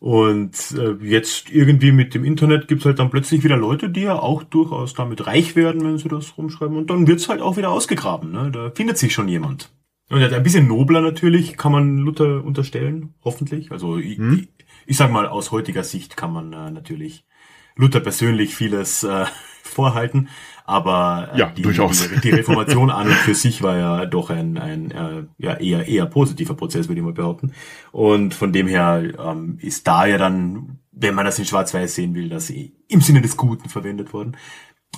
Und 0.00 0.54
äh, 0.78 0.92
jetzt 1.04 1.50
irgendwie 1.50 1.90
mit 1.90 2.14
dem 2.14 2.24
Internet 2.24 2.68
gibt's 2.68 2.84
halt 2.84 3.00
dann 3.00 3.10
plötzlich 3.10 3.42
wieder 3.42 3.56
Leute, 3.56 3.90
die 3.90 4.02
ja 4.02 4.18
auch 4.18 4.44
durchaus 4.44 4.94
damit 4.94 5.26
reich 5.26 5.56
werden, 5.56 5.82
wenn 5.82 5.98
sie 5.98 6.08
das 6.08 6.38
rumschreiben. 6.38 6.76
Und 6.76 6.88
dann 6.88 7.08
wird's 7.08 7.28
halt 7.28 7.40
auch 7.40 7.56
wieder 7.56 7.70
ausgegraben. 7.70 8.30
Ne? 8.30 8.50
Da 8.52 8.70
findet 8.70 8.98
sich 8.98 9.12
schon 9.12 9.28
jemand. 9.28 9.70
Und 10.08 10.22
ein 10.22 10.42
bisschen 10.42 10.68
nobler 10.68 11.00
natürlich 11.00 11.56
kann 11.56 11.72
man 11.72 11.98
Luther 11.98 12.44
unterstellen, 12.44 13.14
hoffentlich. 13.24 13.72
Also 13.72 13.96
hm? 13.96 14.48
ich, 14.48 14.48
ich, 14.86 14.96
sag 14.96 15.10
mal, 15.10 15.26
aus 15.26 15.50
heutiger 15.50 15.84
Sicht 15.84 16.16
kann 16.16 16.32
man 16.32 16.52
äh, 16.52 16.70
natürlich 16.70 17.26
Luther 17.74 18.00
persönlich 18.00 18.54
vieles 18.54 19.02
äh, 19.02 19.26
vorhalten. 19.62 20.28
Aber 20.68 21.30
äh, 21.32 21.38
ja, 21.38 21.46
die, 21.46 21.62
durchaus. 21.62 22.10
Die, 22.10 22.20
die 22.20 22.30
Reformation 22.30 22.90
an 22.90 23.06
und 23.06 23.14
für 23.14 23.34
sich 23.34 23.62
war 23.62 23.78
ja 23.78 24.04
doch 24.04 24.28
ein, 24.28 24.58
ein 24.58 24.90
äh, 24.90 25.24
ja, 25.38 25.54
eher, 25.54 25.88
eher 25.88 26.04
positiver 26.04 26.52
Prozess, 26.52 26.88
würde 26.88 27.00
ich 27.00 27.04
mal 27.06 27.14
behaupten. 27.14 27.52
Und 27.90 28.34
von 28.34 28.52
dem 28.52 28.68
her 28.68 29.02
ähm, 29.18 29.56
ist 29.62 29.86
da 29.88 30.04
ja 30.04 30.18
dann, 30.18 30.80
wenn 30.92 31.14
man 31.14 31.24
das 31.24 31.38
in 31.38 31.46
Schwarz-Weiß 31.46 31.94
sehen 31.94 32.14
will, 32.14 32.28
das 32.28 32.50
im 32.50 33.00
Sinne 33.00 33.22
des 33.22 33.38
Guten 33.38 33.70
verwendet 33.70 34.12
worden. 34.12 34.36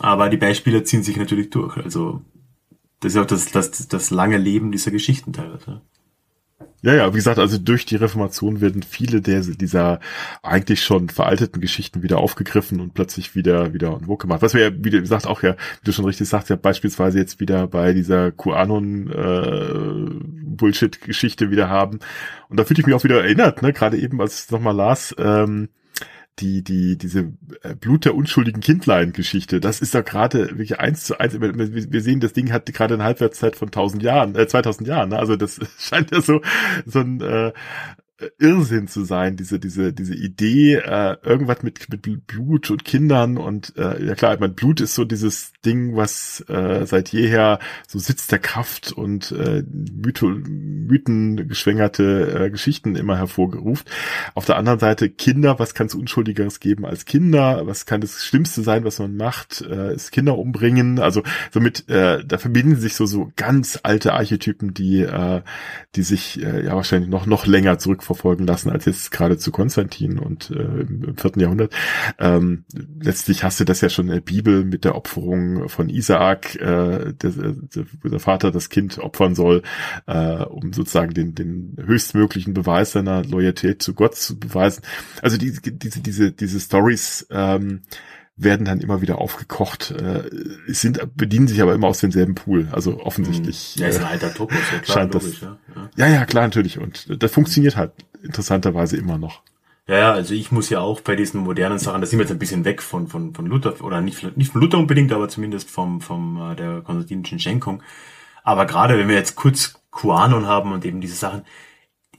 Aber 0.00 0.28
die 0.28 0.38
Beispiele 0.38 0.82
ziehen 0.82 1.04
sich 1.04 1.16
natürlich 1.16 1.50
durch. 1.50 1.76
Also 1.76 2.20
das 2.98 3.14
ist 3.14 3.20
auch 3.20 3.26
das, 3.26 3.52
das, 3.52 3.86
das 3.86 4.10
lange 4.10 4.38
Leben 4.38 4.72
dieser 4.72 4.90
Geschichten 4.90 5.32
teilweise. 5.32 5.82
Ja, 6.82 6.94
ja, 6.94 7.12
wie 7.12 7.18
gesagt, 7.18 7.38
also 7.38 7.58
durch 7.58 7.84
die 7.84 7.96
Reformation 7.96 8.62
werden 8.62 8.82
viele 8.82 9.20
der, 9.20 9.40
dieser 9.42 10.00
eigentlich 10.42 10.82
schon 10.82 11.10
veralteten 11.10 11.60
Geschichten 11.60 12.02
wieder 12.02 12.18
aufgegriffen 12.18 12.80
und 12.80 12.94
plötzlich 12.94 13.34
wieder, 13.34 13.74
wieder 13.74 13.88
en 13.88 14.06
vogue 14.06 14.22
gemacht. 14.22 14.40
Was 14.40 14.54
wir 14.54 14.62
ja, 14.62 14.70
wie 14.74 14.90
gesagt, 14.90 15.26
auch 15.26 15.42
ja, 15.42 15.52
wie 15.52 15.84
du 15.84 15.92
schon 15.92 16.06
richtig 16.06 16.26
sagst, 16.28 16.48
ja 16.48 16.56
beispielsweise 16.56 17.18
jetzt 17.18 17.38
wieder 17.38 17.66
bei 17.66 17.92
dieser 17.92 18.32
QAnon 18.32 19.10
äh, 19.10 20.10
Bullshit-Geschichte 20.56 21.50
wieder 21.50 21.68
haben. 21.68 22.00
Und 22.48 22.58
da 22.58 22.64
fühle 22.64 22.80
ich 22.80 22.86
mich 22.86 22.94
auch 22.94 23.04
wieder 23.04 23.22
erinnert, 23.22 23.60
ne, 23.60 23.74
gerade 23.74 23.98
eben, 23.98 24.20
als 24.20 24.38
ich 24.38 24.44
es 24.44 24.50
nochmal 24.50 24.74
las, 24.74 25.14
ähm, 25.18 25.68
die, 26.40 26.62
die, 26.62 26.96
diese 26.96 27.32
äh, 27.62 27.74
Blut 27.74 28.04
der 28.04 28.14
unschuldigen 28.14 28.60
Kindlein-Geschichte, 28.60 29.60
das 29.60 29.80
ist 29.80 29.94
doch 29.94 30.04
gerade 30.04 30.50
wirklich 30.50 30.80
eins 30.80 31.04
zu 31.04 31.18
eins. 31.18 31.40
Wir 31.40 32.00
sehen, 32.00 32.20
das 32.20 32.32
Ding 32.32 32.52
hat 32.52 32.66
gerade 32.66 32.94
eine 32.94 33.04
Halbwertszeit 33.04 33.56
von 33.56 33.68
1000 33.68 34.02
Jahren, 34.02 34.34
äh, 34.34 34.46
2000 34.46 34.88
Jahren. 34.88 35.10
Ne? 35.10 35.18
Also 35.18 35.36
das 35.36 35.60
scheint 35.78 36.10
ja 36.10 36.20
so, 36.20 36.40
so 36.86 37.00
ein, 37.00 37.20
äh, 37.20 37.52
Irrsinn 38.38 38.88
zu 38.88 39.04
sein, 39.04 39.36
diese, 39.36 39.58
diese, 39.58 39.92
diese 39.92 40.14
Idee, 40.14 40.76
äh, 40.76 41.16
irgendwas 41.22 41.62
mit, 41.62 41.88
mit 41.90 42.26
Blut 42.26 42.70
und 42.70 42.84
Kindern 42.84 43.36
und 43.36 43.76
äh, 43.76 44.04
ja 44.04 44.14
klar, 44.14 44.34
ich 44.34 44.40
mein 44.40 44.54
Blut 44.54 44.80
ist 44.80 44.94
so 44.94 45.04
dieses 45.04 45.52
Ding, 45.64 45.96
was 45.96 46.44
äh, 46.48 46.86
seit 46.86 47.10
jeher 47.10 47.58
so 47.86 47.98
Sitz 47.98 48.26
der 48.26 48.38
Kraft 48.38 48.92
und 48.92 49.32
äh, 49.32 49.62
Mytho, 49.70 50.28
mythengeschwängerte 50.28 52.46
äh, 52.46 52.50
Geschichten 52.50 52.96
immer 52.96 53.16
hervorgeruft. 53.16 53.90
Auf 54.34 54.44
der 54.44 54.56
anderen 54.56 54.78
Seite 54.78 55.10
Kinder, 55.10 55.58
was 55.58 55.74
kann 55.74 55.86
es 55.86 55.94
Unschuldigeres 55.94 56.60
geben 56.60 56.86
als 56.86 57.04
Kinder? 57.04 57.66
Was 57.66 57.86
kann 57.86 58.00
das 58.00 58.24
Schlimmste 58.24 58.62
sein, 58.62 58.84
was 58.84 58.98
man 58.98 59.16
macht? 59.16 59.62
Äh, 59.62 59.94
ist 59.94 60.12
Kinder 60.12 60.38
umbringen? 60.38 60.98
Also 60.98 61.22
somit, 61.52 61.88
äh, 61.88 62.24
da 62.24 62.38
verbinden 62.38 62.76
sich 62.76 62.94
so, 62.94 63.06
so 63.06 63.32
ganz 63.36 63.80
alte 63.82 64.14
Archetypen, 64.14 64.74
die, 64.74 65.00
äh, 65.00 65.42
die 65.94 66.02
sich 66.02 66.42
äh, 66.42 66.64
ja 66.64 66.74
wahrscheinlich 66.74 67.10
noch, 67.10 67.26
noch 67.26 67.46
länger 67.46 67.78
zurück 67.78 68.02
verfolgen 68.10 68.46
lassen 68.46 68.70
als 68.70 68.86
jetzt 68.86 69.12
gerade 69.12 69.38
zu 69.38 69.52
Konstantin 69.52 70.18
und 70.18 70.50
äh, 70.50 70.80
im 70.80 71.16
vierten 71.16 71.40
Jahrhundert. 71.40 71.72
Ähm, 72.18 72.64
letztlich 73.00 73.44
hast 73.44 73.60
du 73.60 73.64
das 73.64 73.80
ja 73.80 73.88
schon 73.88 74.08
in 74.08 74.14
der 74.14 74.20
Bibel 74.20 74.64
mit 74.64 74.84
der 74.84 74.96
Opferung 74.96 75.68
von 75.68 75.88
Isaak, 75.88 76.56
äh, 76.56 77.12
der, 77.12 77.32
der 78.04 78.20
Vater 78.20 78.50
das 78.50 78.68
Kind 78.68 78.98
opfern 78.98 79.34
soll, 79.36 79.62
äh, 80.06 80.42
um 80.42 80.72
sozusagen 80.72 81.14
den, 81.14 81.34
den 81.36 81.76
höchstmöglichen 81.78 82.52
Beweis 82.52 82.92
seiner 82.92 83.24
Loyalität 83.24 83.80
zu 83.80 83.94
Gott 83.94 84.16
zu 84.16 84.38
beweisen. 84.38 84.82
Also 85.22 85.36
die, 85.36 85.52
diese, 85.62 86.00
diese, 86.00 86.32
diese 86.32 86.58
Stories 86.58 87.26
ähm, 87.30 87.82
werden 88.42 88.64
dann 88.64 88.80
immer 88.80 89.02
wieder 89.02 89.18
aufgekocht, 89.18 89.90
äh, 89.90 90.22
sind, 90.66 91.00
bedienen 91.16 91.48
sich 91.48 91.60
aber 91.62 91.74
immer 91.74 91.88
aus 91.88 92.00
demselben 92.00 92.34
Pool. 92.34 92.68
Also 92.72 93.00
offensichtlich. 93.00 93.76
Ja, 93.76 93.88
ist 93.88 93.98
ein 93.98 94.04
äh, 94.04 94.06
alter 94.06 94.34
Topos, 94.34 94.58
ja 94.72 94.78
klar, 94.78 94.96
scheint 94.96 95.14
logisch, 95.14 95.40
das, 95.40 95.48
ja. 95.96 96.06
ja. 96.06 96.14
Ja, 96.14 96.24
klar, 96.24 96.44
natürlich. 96.44 96.78
Und 96.78 97.22
das 97.22 97.32
funktioniert 97.32 97.76
halt 97.76 97.92
interessanterweise 98.22 98.96
immer 98.96 99.18
noch. 99.18 99.42
Ja, 99.86 99.98
ja, 99.98 100.12
also 100.12 100.34
ich 100.34 100.52
muss 100.52 100.70
ja 100.70 100.80
auch 100.80 101.00
bei 101.00 101.16
diesen 101.16 101.40
modernen 101.40 101.78
Sachen, 101.78 102.00
da 102.00 102.06
sind 102.06 102.18
wir 102.18 102.24
jetzt 102.24 102.32
ein 102.32 102.38
bisschen 102.38 102.64
weg 102.64 102.80
von, 102.80 103.08
von, 103.08 103.34
von 103.34 103.46
Luther, 103.46 103.82
oder 103.82 104.00
nicht, 104.00 104.36
nicht 104.36 104.52
von 104.52 104.60
Luther 104.60 104.78
unbedingt, 104.78 105.12
aber 105.12 105.28
zumindest 105.28 105.68
vom, 105.68 106.00
vom 106.00 106.52
äh, 106.52 106.54
der 106.54 106.80
konstantinischen 106.82 107.40
Schenkung. 107.40 107.82
Aber 108.44 108.66
gerade 108.66 108.96
wenn 108.98 109.08
wir 109.08 109.16
jetzt 109.16 109.36
kurz 109.36 109.74
QAnon 109.90 110.46
haben 110.46 110.72
und 110.72 110.84
eben 110.84 111.00
diese 111.00 111.16
Sachen, 111.16 111.42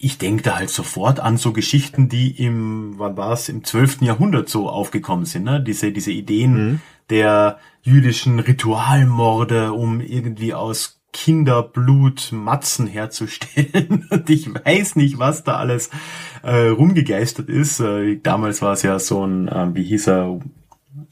ich 0.02 0.18
denke 0.18 0.44
da 0.44 0.56
halt 0.56 0.70
sofort 0.70 1.20
an 1.20 1.38
so 1.38 1.54
Geschichten, 1.54 2.10
die 2.10 2.32
im, 2.32 2.96
wann 2.98 3.18
war 3.18 3.34
es, 3.34 3.50
im 3.50 3.64
12. 3.64 4.02
Jahrhundert 4.02 4.50
so 4.50 4.70
aufgekommen 4.70 5.26
sind, 5.26 5.44
ne? 5.44 5.62
Diese, 5.62 5.92
diese 5.92 6.12
Ideen 6.12 6.54
mhm. 6.54 6.82
der 7.10 7.60
jüdischen 7.84 8.40
Ritualmorde, 8.40 9.74
um 9.74 10.02
irgendwie 10.02 10.54
aus 10.54 11.02
Kinderblut 11.14 12.32
Matzen 12.32 12.88
herzustellen. 12.88 14.08
Und 14.10 14.30
ich 14.30 14.54
weiß 14.54 14.96
nicht, 14.96 15.20
was 15.20 15.44
da 15.44 15.58
alles 15.58 15.90
äh, 16.42 16.68
rumgegeistert 16.68 17.50
ist. 17.50 17.80
Äh, 17.80 18.18
damals 18.22 18.62
war 18.62 18.74
es 18.74 18.84
ja 18.84 18.98
so 18.98 19.26
ein, 19.26 19.48
äh, 19.48 19.68
wie 19.74 19.84
hieß 19.84 20.08
er, 20.08 20.40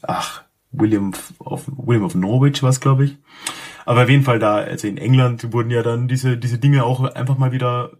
ach, 0.02 0.42
William 0.72 1.12
of, 1.38 1.64
William 1.76 2.04
of 2.04 2.14
Norwich 2.14 2.62
was, 2.62 2.80
glaube 2.80 3.04
ich. 3.04 3.16
Aber 3.84 4.04
auf 4.04 4.08
jeden 4.08 4.24
Fall 4.24 4.38
da, 4.38 4.56
also 4.56 4.86
in 4.86 4.98
England 4.98 5.52
wurden 5.52 5.70
ja 5.70 5.82
dann 5.82 6.08
diese, 6.08 6.36
diese 6.36 6.58
Dinge 6.58 6.84
auch 6.84 7.02
einfach 7.02 7.38
mal 7.38 7.52
wieder 7.52 7.92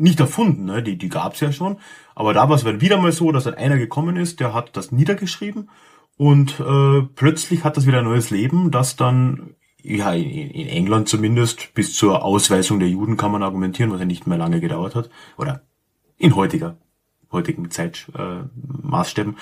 nicht 0.00 0.18
erfunden, 0.18 0.64
ne? 0.64 0.82
die, 0.82 0.96
die 0.96 1.08
gab's 1.08 1.40
ja 1.40 1.52
schon. 1.52 1.78
Aber 2.14 2.34
da 2.34 2.48
war 2.48 2.56
es 2.56 2.64
wieder 2.64 2.98
mal 2.98 3.12
so, 3.12 3.30
dass 3.32 3.44
dann 3.44 3.54
einer 3.54 3.76
gekommen 3.76 4.16
ist, 4.16 4.40
der 4.40 4.54
hat 4.54 4.76
das 4.76 4.92
niedergeschrieben 4.92 5.68
und 6.16 6.60
äh, 6.60 7.02
plötzlich 7.14 7.64
hat 7.64 7.76
das 7.76 7.86
wieder 7.86 7.98
ein 7.98 8.04
neues 8.04 8.30
Leben, 8.30 8.70
das 8.70 8.96
dann, 8.96 9.54
ja, 9.82 10.12
in, 10.12 10.50
in 10.50 10.68
England 10.68 11.08
zumindest, 11.08 11.72
bis 11.74 11.94
zur 11.94 12.24
Ausweisung 12.24 12.78
der 12.78 12.88
Juden 12.88 13.16
kann 13.16 13.32
man 13.32 13.42
argumentieren, 13.42 13.90
was 13.90 14.00
ja 14.00 14.06
nicht 14.06 14.26
mehr 14.26 14.38
lange 14.38 14.60
gedauert 14.60 14.94
hat. 14.94 15.10
Oder 15.38 15.62
in 16.18 16.36
heutiger, 16.36 16.76
heutigen 17.32 17.70
Zeitmaßstäben, 17.70 19.36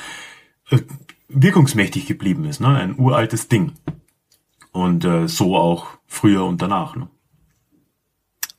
äh, 0.70 0.76
äh, 0.76 0.82
wirkungsmächtig 1.28 2.06
geblieben 2.06 2.44
ist. 2.44 2.61
Ne? 2.61 2.68
Ein 2.68 2.98
uraltes 2.98 3.48
Ding. 3.48 3.72
Und 4.70 5.04
äh, 5.04 5.26
so 5.26 5.56
auch 5.56 5.88
früher 6.06 6.44
und 6.44 6.62
danach. 6.62 6.94
Ne? 6.94 7.09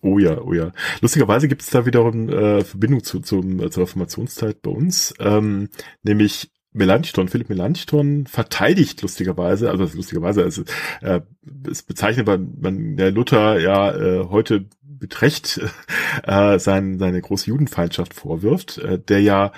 Oh 0.01 0.17
ja, 0.17 0.39
oh 0.41 0.53
ja. 0.53 0.71
Lustigerweise 1.01 1.47
gibt 1.47 1.61
es 1.61 1.69
da 1.69 1.85
wiederum 1.85 2.29
äh, 2.29 2.63
Verbindung 2.63 3.03
zu, 3.03 3.19
zum, 3.19 3.59
äh, 3.59 3.69
zur 3.69 3.83
Reformationszeit 3.83 4.61
bei 4.61 4.71
uns, 4.71 5.13
ähm, 5.19 5.69
nämlich 6.03 6.51
Melanchthon, 6.71 7.27
Philipp 7.27 7.49
Melanchthon 7.49 8.27
verteidigt 8.27 9.01
lustigerweise, 9.01 9.69
also 9.69 9.85
lustigerweise, 9.95 10.43
also, 10.43 10.63
äh, 11.01 11.21
es 11.69 11.83
bezeichnet 11.83 12.27
man, 12.27 12.53
man 12.59 12.95
der 12.95 13.11
Luther 13.11 13.59
ja 13.59 13.93
äh, 13.93 14.25
heute 14.29 14.65
betrecht 14.83 15.59
äh, 16.23 16.59
sein, 16.59 16.99
seine 16.99 17.21
große 17.21 17.47
Judenfeindschaft 17.47 18.13
vorwirft, 18.13 18.77
äh, 18.77 18.99
der 18.99 19.21
ja 19.21 19.51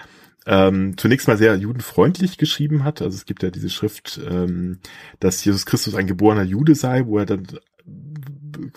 ähm, 0.48 0.98
zunächst 0.98 1.28
mal 1.28 1.38
sehr 1.38 1.56
judenfreundlich 1.56 2.38
geschrieben 2.38 2.84
hat. 2.84 3.02
Also 3.02 3.16
es 3.16 3.26
gibt 3.26 3.44
ja 3.44 3.52
diese 3.52 3.70
Schrift, 3.70 4.20
ähm, 4.28 4.80
dass 5.20 5.44
Jesus 5.44 5.66
Christus 5.66 5.94
ein 5.94 6.08
geborener 6.08 6.44
Jude 6.44 6.74
sei, 6.74 7.06
wo 7.06 7.20
er 7.20 7.26
dann 7.26 7.46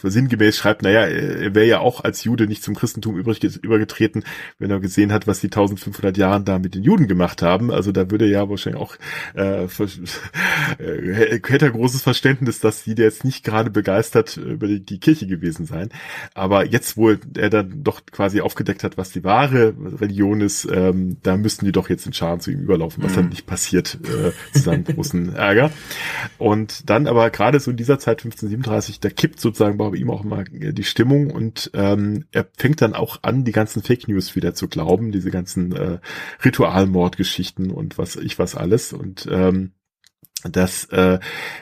sinngemäß 0.03 0.57
schreibt, 0.57 0.83
naja, 0.83 1.03
er 1.07 1.55
wäre 1.55 1.67
ja 1.67 1.79
auch 1.81 2.03
als 2.03 2.25
Jude 2.25 2.47
nicht 2.47 2.63
zum 2.63 2.75
Christentum 2.75 3.17
übrig, 3.17 3.43
übergetreten, 3.63 4.25
wenn 4.59 4.71
er 4.71 4.81
gesehen 4.81 5.13
hat, 5.13 5.27
was 5.27 5.41
die 5.41 5.47
1500 5.49 6.17
Jahren 6.17 6.45
da 6.45 6.59
mit 6.59 6.75
den 6.75 6.83
Juden 6.83 7.09
gemacht 7.09 7.43
haben. 7.43 7.71
Also 7.71 7.93
da 7.93 8.11
würde 8.11 8.25
er 8.27 8.31
ja 8.31 8.49
wahrscheinlich 8.49 8.81
auch, 8.81 8.97
äh, 9.35 9.65
äh, 9.65 9.69
hätte 11.43 11.67
er 11.67 11.71
großes 11.71 12.03
Verständnis, 12.03 12.61
dass 12.61 12.85
die 12.85 12.95
jetzt 12.95 13.25
nicht 13.25 13.45
gerade 13.45 13.71
begeistert 13.71 14.37
über 14.37 14.67
die, 14.67 14.81
die, 14.85 14.99
Kirche 14.99 15.27
gewesen 15.27 15.67
sein. 15.67 15.91
Aber 16.35 16.67
jetzt, 16.67 16.97
wo 16.97 17.11
er 17.11 17.51
dann 17.51 17.83
doch 17.83 18.01
quasi 18.11 18.41
aufgedeckt 18.41 18.85
hat, 18.85 18.97
was 18.97 19.11
die 19.11 19.25
wahre 19.25 19.75
Religion 20.01 20.41
ist, 20.41 20.67
ähm, 20.71 21.19
da 21.23 21.37
müssten 21.37 21.67
die 21.67 21.73
doch 21.73 21.89
jetzt 21.91 22.07
in 22.07 22.13
Scharen 22.13 22.41
zu 22.41 22.51
ihm 22.51 22.61
überlaufen, 22.61 23.03
was 23.03 23.13
mhm. 23.13 23.17
dann 23.17 23.29
nicht 23.29 23.47
passiert, 23.47 23.99
äh, 24.05 24.33
zu 24.57 24.63
seinem 24.63 24.85
großen 24.85 25.35
Ärger. 25.35 25.71
Und 26.39 26.89
dann 26.89 27.07
aber 27.07 27.31
gerade 27.31 27.61
so 27.61 27.71
in 27.71 27.77
dieser 27.77 27.99
Zeit 27.99 28.25
1537, 28.25 29.01
da 29.01 29.11
kippt 29.11 29.41
sozusagen 29.41 29.77
bei 29.91 29.97
ihm 29.97 30.11
auch 30.11 30.25
mal 30.25 30.45
die 30.45 30.85
Stimmung 30.85 31.31
und 31.31 31.71
ähm, 31.75 32.25
er 32.33 32.47
fängt 32.57 32.81
dann 32.81 32.95
auch 32.95 33.19
an, 33.23 33.45
die 33.45 33.53
ganzen 33.53 33.83
Fake 33.83 34.09
News 34.09 34.37
wieder 34.37 34.55
zu 34.55 34.69
glauben, 34.69 35.13
diese 35.13 35.31
ganzen 35.31 35.75
äh, 35.75 35.99
Ritualmordgeschichten 36.45 37.71
und 37.71 37.99
was 37.99 38.17
ich 38.17 38.39
was 38.39 38.55
alles 38.55 38.93
und 38.93 39.29
ähm, 39.31 39.73
das 40.51 40.85
äh, 40.87 41.19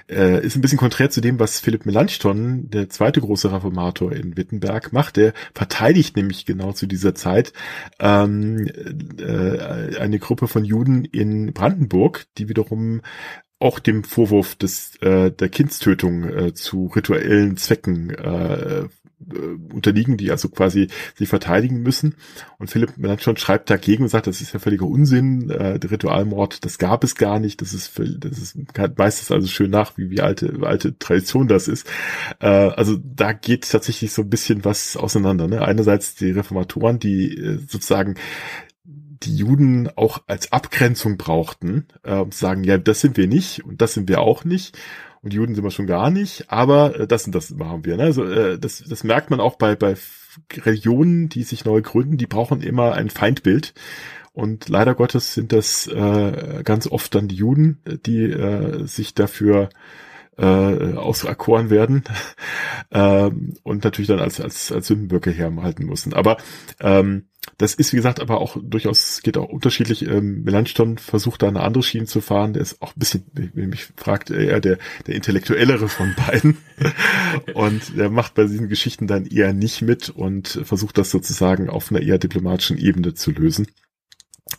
äh, 0.08 0.44
ist 0.44 0.56
ein 0.56 0.60
bisschen 0.60 0.78
konträr 0.78 1.10
zu 1.10 1.20
dem, 1.20 1.38
was 1.38 1.60
Philipp 1.60 1.86
Melanchthon, 1.86 2.68
der 2.70 2.88
zweite 2.88 3.20
große 3.20 3.52
Reformator 3.52 4.12
in 4.12 4.36
Wittenberg, 4.36 4.92
macht. 4.92 5.16
Der 5.16 5.32
verteidigt 5.54 6.16
nämlich 6.16 6.46
genau 6.46 6.72
zu 6.72 6.86
dieser 6.86 7.14
Zeit 7.14 7.52
ähm, 8.00 8.66
äh, 9.18 9.96
eine 9.98 10.18
Gruppe 10.18 10.48
von 10.48 10.64
Juden 10.64 11.04
in 11.04 11.52
Brandenburg, 11.52 12.26
die 12.38 12.48
wiederum 12.48 13.02
auch 13.62 13.78
dem 13.78 14.04
Vorwurf 14.04 14.54
des 14.54 14.96
äh, 14.96 15.30
der 15.30 15.48
Kindstötung 15.48 16.24
äh, 16.24 16.54
zu 16.54 16.86
rituellen 16.94 17.56
Zwecken 17.56 18.10
äh, 18.10 18.88
äh, 19.30 19.72
unterliegen, 19.72 20.16
die 20.16 20.30
also 20.30 20.48
quasi 20.48 20.88
sie 21.14 21.26
verteidigen 21.26 21.82
müssen. 21.82 22.16
Und 22.58 22.70
Philipp 22.70 22.96
Melanchthon 22.96 23.36
schreibt 23.36 23.70
dagegen 23.70 24.02
und 24.02 24.08
sagt, 24.08 24.26
das 24.26 24.40
ist 24.40 24.52
ja 24.52 24.58
völliger 24.58 24.86
Unsinn, 24.86 25.50
äh, 25.50 25.78
der 25.78 25.90
Ritualmord, 25.90 26.64
das 26.64 26.78
gab 26.78 27.04
es 27.04 27.14
gar 27.14 27.38
nicht, 27.38 27.60
das 27.60 27.72
ist, 27.72 27.98
das 27.98 28.38
ist 28.38 28.56
meistens 28.96 29.30
also 29.30 29.46
schön 29.46 29.70
nach, 29.70 29.96
wie, 29.96 30.10
wie 30.10 30.20
alte, 30.20 30.52
alte 30.62 30.98
Tradition 30.98 31.48
das 31.48 31.68
ist. 31.68 31.86
Äh, 32.40 32.46
also 32.48 32.98
da 33.02 33.32
geht 33.32 33.70
tatsächlich 33.70 34.12
so 34.12 34.22
ein 34.22 34.30
bisschen 34.30 34.64
was 34.64 34.96
auseinander. 34.96 35.46
Ne? 35.46 35.62
Einerseits 35.62 36.14
die 36.14 36.30
Reformatoren, 36.30 36.98
die 36.98 37.36
äh, 37.36 37.58
sozusagen 37.58 38.16
die 39.24 39.36
Juden 39.36 39.88
auch 39.96 40.22
als 40.26 40.52
Abgrenzung 40.52 41.16
brauchten, 41.16 41.86
äh, 42.02 42.24
zu 42.28 42.38
sagen, 42.38 42.64
ja, 42.64 42.78
das 42.78 43.00
sind 43.00 43.16
wir 43.16 43.26
nicht 43.26 43.64
und 43.64 43.80
das 43.80 43.94
sind 43.94 44.08
wir 44.08 44.20
auch 44.20 44.44
nicht. 44.44 44.76
Und 45.22 45.32
Juden 45.32 45.54
sind 45.54 45.62
wir 45.62 45.70
schon 45.70 45.86
gar 45.86 46.10
nicht, 46.10 46.50
aber 46.50 46.98
äh, 46.98 47.06
das 47.06 47.26
und 47.26 47.34
das 47.34 47.50
machen 47.50 47.84
wir. 47.84 47.96
Ne? 47.96 48.04
Also 48.04 48.24
äh, 48.24 48.58
das, 48.58 48.82
das 48.86 49.04
merkt 49.04 49.30
man 49.30 49.40
auch 49.40 49.56
bei, 49.56 49.76
bei 49.76 49.94
Religionen, 50.52 51.28
die 51.28 51.44
sich 51.44 51.64
neu 51.64 51.80
gründen, 51.80 52.16
die 52.16 52.26
brauchen 52.26 52.60
immer 52.60 52.94
ein 52.94 53.10
Feindbild. 53.10 53.74
Und 54.32 54.68
leider 54.68 54.94
Gottes 54.94 55.34
sind 55.34 55.52
das 55.52 55.86
äh, 55.86 56.62
ganz 56.64 56.86
oft 56.86 57.14
dann 57.14 57.28
die 57.28 57.36
Juden, 57.36 57.82
die 58.06 58.24
äh, 58.24 58.86
sich 58.86 59.14
dafür 59.14 59.68
äh, 60.38 60.94
auserkoren 60.94 61.68
werden 61.68 62.04
ähm, 62.90 63.54
und 63.62 63.84
natürlich 63.84 64.08
dann 64.08 64.20
als, 64.20 64.40
als, 64.40 64.72
als 64.72 64.86
Sündenböcke 64.86 65.30
herhalten 65.30 65.84
müssen. 65.84 66.14
Aber 66.14 66.38
ähm, 66.80 67.26
das 67.59 67.74
ist, 67.74 67.93
wie 67.93 67.97
gesagt, 67.97 68.20
aber 68.20 68.40
auch 68.40 68.57
durchaus, 68.61 69.20
geht 69.22 69.36
auch 69.36 69.49
unterschiedlich. 69.49 70.07
Ähm, 70.07 70.43
Melanchthon 70.45 70.99
versucht 70.99 71.43
da 71.43 71.49
eine 71.49 71.62
andere 71.62 71.82
Schiene 71.82 72.07
zu 72.07 72.20
fahren. 72.20 72.53
Der 72.53 72.62
ist 72.62 72.80
auch 72.80 72.95
ein 72.95 72.99
bisschen, 72.99 73.24
wenn 73.32 73.68
mich 73.68 73.88
fragt, 73.97 74.30
eher 74.30 74.61
der, 74.61 74.78
der 75.07 75.14
intellektuellere 75.14 75.88
von 75.88 76.14
beiden. 76.26 76.59
und 77.55 77.97
der 77.97 78.11
macht 78.11 78.34
bei 78.34 78.45
diesen 78.45 78.68
Geschichten 78.68 79.07
dann 79.07 79.26
eher 79.26 79.53
nicht 79.53 79.82
mit 79.82 80.09
und 80.09 80.61
versucht 80.64 80.99
das 80.99 81.11
sozusagen 81.11 81.68
auf 81.68 81.90
einer 81.90 82.01
eher 82.01 82.18
diplomatischen 82.18 82.78
Ebene 82.78 83.14
zu 83.14 83.32
lösen. 83.32 83.66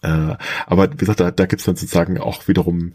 Äh, 0.02 0.36
aber 0.66 0.92
wie 0.92 0.98
gesagt, 0.98 1.20
da, 1.20 1.32
da 1.32 1.46
gibt 1.46 1.62
es 1.62 1.66
dann 1.66 1.76
sozusagen 1.76 2.18
auch 2.18 2.48
wiederum 2.48 2.94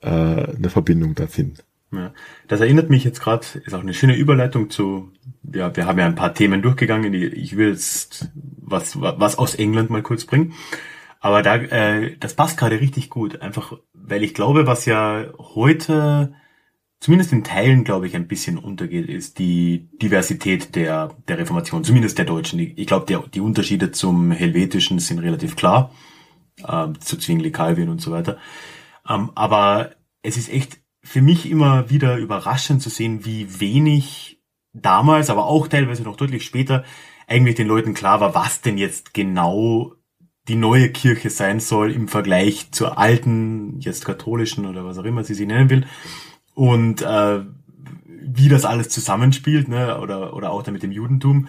äh, 0.00 0.08
eine 0.08 0.70
Verbindung 0.70 1.14
dorthin. 1.14 1.54
Ja. 1.92 2.12
Das 2.48 2.60
erinnert 2.60 2.90
mich 2.90 3.04
jetzt 3.04 3.20
gerade, 3.20 3.46
ist 3.64 3.74
auch 3.74 3.80
eine 3.80 3.94
schöne 3.94 4.16
Überleitung 4.16 4.70
zu, 4.70 5.12
ja, 5.42 5.74
wir 5.74 5.86
haben 5.86 5.98
ja 5.98 6.06
ein 6.06 6.16
paar 6.16 6.34
Themen 6.34 6.62
durchgegangen, 6.62 7.12
die 7.12 7.26
ich 7.26 7.56
will 7.56 7.70
jetzt 7.70 8.30
was, 8.34 9.00
was 9.00 9.38
aus 9.38 9.54
England 9.54 9.90
mal 9.90 10.02
kurz 10.02 10.24
bringen. 10.24 10.54
Aber 11.20 11.42
da, 11.42 11.56
äh, 11.56 12.16
das 12.18 12.34
passt 12.34 12.58
gerade 12.58 12.80
richtig 12.80 13.10
gut, 13.10 13.40
einfach 13.40 13.72
weil 14.08 14.22
ich 14.22 14.34
glaube, 14.34 14.66
was 14.66 14.86
ja 14.86 15.26
heute 15.38 16.34
zumindest 17.00 17.32
in 17.32 17.44
Teilen, 17.44 17.84
glaube 17.84 18.06
ich, 18.06 18.16
ein 18.16 18.28
bisschen 18.28 18.58
untergeht, 18.58 19.08
ist 19.08 19.38
die 19.38 19.88
Diversität 20.00 20.74
der, 20.74 21.14
der 21.28 21.38
Reformation, 21.38 21.84
zumindest 21.84 22.18
der 22.18 22.24
Deutschen. 22.24 22.58
Ich 22.58 22.86
glaube, 22.86 23.28
die 23.32 23.40
Unterschiede 23.40 23.92
zum 23.92 24.30
Helvetischen 24.30 24.98
sind 24.98 25.18
relativ 25.18 25.56
klar, 25.56 25.92
äh, 26.66 26.88
zu 27.00 27.18
Zwingli, 27.18 27.52
Calvin 27.52 27.88
und 27.88 28.00
so 28.00 28.12
weiter. 28.12 28.38
Ähm, 29.08 29.30
aber 29.34 29.90
es 30.22 30.36
ist 30.36 30.52
echt 30.52 30.78
für 31.06 31.22
mich 31.22 31.48
immer 31.48 31.88
wieder 31.88 32.16
überraschend 32.16 32.82
zu 32.82 32.90
sehen, 32.90 33.24
wie 33.24 33.60
wenig 33.60 34.42
damals, 34.72 35.30
aber 35.30 35.46
auch 35.46 35.68
teilweise 35.68 36.02
noch 36.02 36.16
deutlich 36.16 36.44
später, 36.44 36.84
eigentlich 37.28 37.54
den 37.54 37.68
Leuten 37.68 37.94
klar 37.94 38.20
war, 38.20 38.34
was 38.34 38.60
denn 38.60 38.76
jetzt 38.76 39.14
genau 39.14 39.92
die 40.48 40.56
neue 40.56 40.90
Kirche 40.90 41.30
sein 41.30 41.60
soll 41.60 41.92
im 41.92 42.08
Vergleich 42.08 42.70
zur 42.72 42.98
alten, 42.98 43.80
jetzt 43.80 44.04
katholischen 44.04 44.66
oder 44.66 44.84
was 44.84 44.98
auch 44.98 45.04
immer 45.04 45.24
sie 45.24 45.34
sie 45.34 45.46
nennen 45.46 45.70
will. 45.70 45.86
Und 46.54 47.02
äh, 47.02 47.40
wie 48.04 48.48
das 48.48 48.64
alles 48.64 48.88
zusammenspielt, 48.88 49.68
ne, 49.68 50.00
oder, 50.00 50.34
oder 50.34 50.50
auch 50.50 50.62
da 50.62 50.72
mit 50.72 50.82
dem 50.82 50.92
Judentum. 50.92 51.48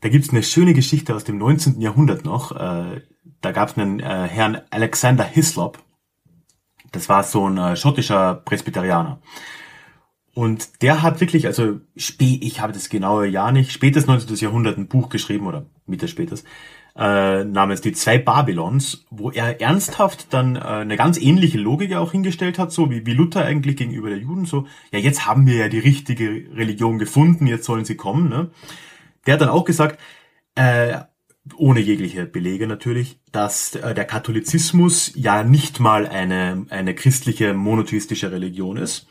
Da 0.00 0.08
gibt's 0.08 0.30
eine 0.30 0.42
schöne 0.42 0.74
Geschichte 0.74 1.14
aus 1.14 1.24
dem 1.24 1.38
19. 1.38 1.80
Jahrhundert 1.80 2.24
noch. 2.24 2.52
Äh, 2.52 3.02
da 3.40 3.52
gab's 3.52 3.78
einen 3.78 4.00
äh, 4.00 4.26
Herrn 4.28 4.60
Alexander 4.70 5.24
Hislop, 5.24 5.78
das 6.96 7.08
war 7.08 7.22
so 7.22 7.48
ein 7.48 7.58
äh, 7.58 7.76
schottischer 7.76 8.34
Presbyterianer. 8.34 9.20
Und 10.34 10.82
der 10.82 11.02
hat 11.02 11.20
wirklich, 11.20 11.46
also 11.46 11.80
spät, 11.96 12.44
ich 12.44 12.60
habe 12.60 12.72
das 12.72 12.90
genaue 12.90 13.26
Jahr 13.26 13.52
nicht, 13.52 13.72
spätes 13.72 14.06
19. 14.06 14.36
Jahrhundert 14.36 14.76
ein 14.76 14.88
Buch 14.88 15.08
geschrieben 15.08 15.46
oder 15.46 15.64
Mitte 15.86 16.08
spätes, 16.08 16.44
äh, 16.94 17.44
namens 17.44 17.80
Die 17.80 17.92
zwei 17.92 18.18
Babylons, 18.18 19.04
wo 19.10 19.30
er 19.30 19.60
ernsthaft 19.60 20.32
dann 20.32 20.56
äh, 20.56 20.60
eine 20.60 20.96
ganz 20.96 21.18
ähnliche 21.18 21.58
Logik 21.58 21.94
auch 21.94 22.12
hingestellt 22.12 22.58
hat, 22.58 22.72
so 22.72 22.90
wie, 22.90 23.06
wie 23.06 23.14
Luther 23.14 23.44
eigentlich 23.44 23.76
gegenüber 23.76 24.08
der 24.08 24.18
Juden, 24.18 24.46
so, 24.46 24.66
ja, 24.92 24.98
jetzt 24.98 25.26
haben 25.26 25.46
wir 25.46 25.56
ja 25.56 25.68
die 25.68 25.78
richtige 25.78 26.28
Religion 26.54 26.98
gefunden, 26.98 27.46
jetzt 27.46 27.64
sollen 27.64 27.84
sie 27.84 27.96
kommen. 27.96 28.28
Ne? 28.28 28.50
Der 29.26 29.34
hat 29.34 29.40
dann 29.40 29.48
auch 29.48 29.64
gesagt, 29.64 30.00
äh, 30.54 30.98
ohne 31.56 31.80
jegliche 31.80 32.26
Belege 32.26 32.66
natürlich, 32.66 33.20
dass 33.32 33.74
äh, 33.74 33.94
der 33.94 34.04
Katholizismus 34.04 35.12
ja 35.14 35.44
nicht 35.44 35.80
mal 35.80 36.06
eine, 36.06 36.66
eine 36.70 36.94
christliche 36.94 37.54
monotheistische 37.54 38.32
Religion 38.32 38.76
ist, 38.76 39.06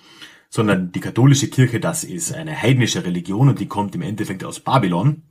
sondern 0.49 0.91
die 0.91 0.99
katholische 0.99 1.49
Kirche, 1.49 1.79
das 1.79 2.03
ist 2.03 2.33
eine 2.33 2.61
heidnische 2.61 3.03
Religion 3.05 3.49
und 3.49 3.59
die 3.59 3.67
kommt 3.67 3.95
im 3.95 4.01
Endeffekt 4.01 4.43
aus 4.43 4.59
Babylon, 4.59 5.23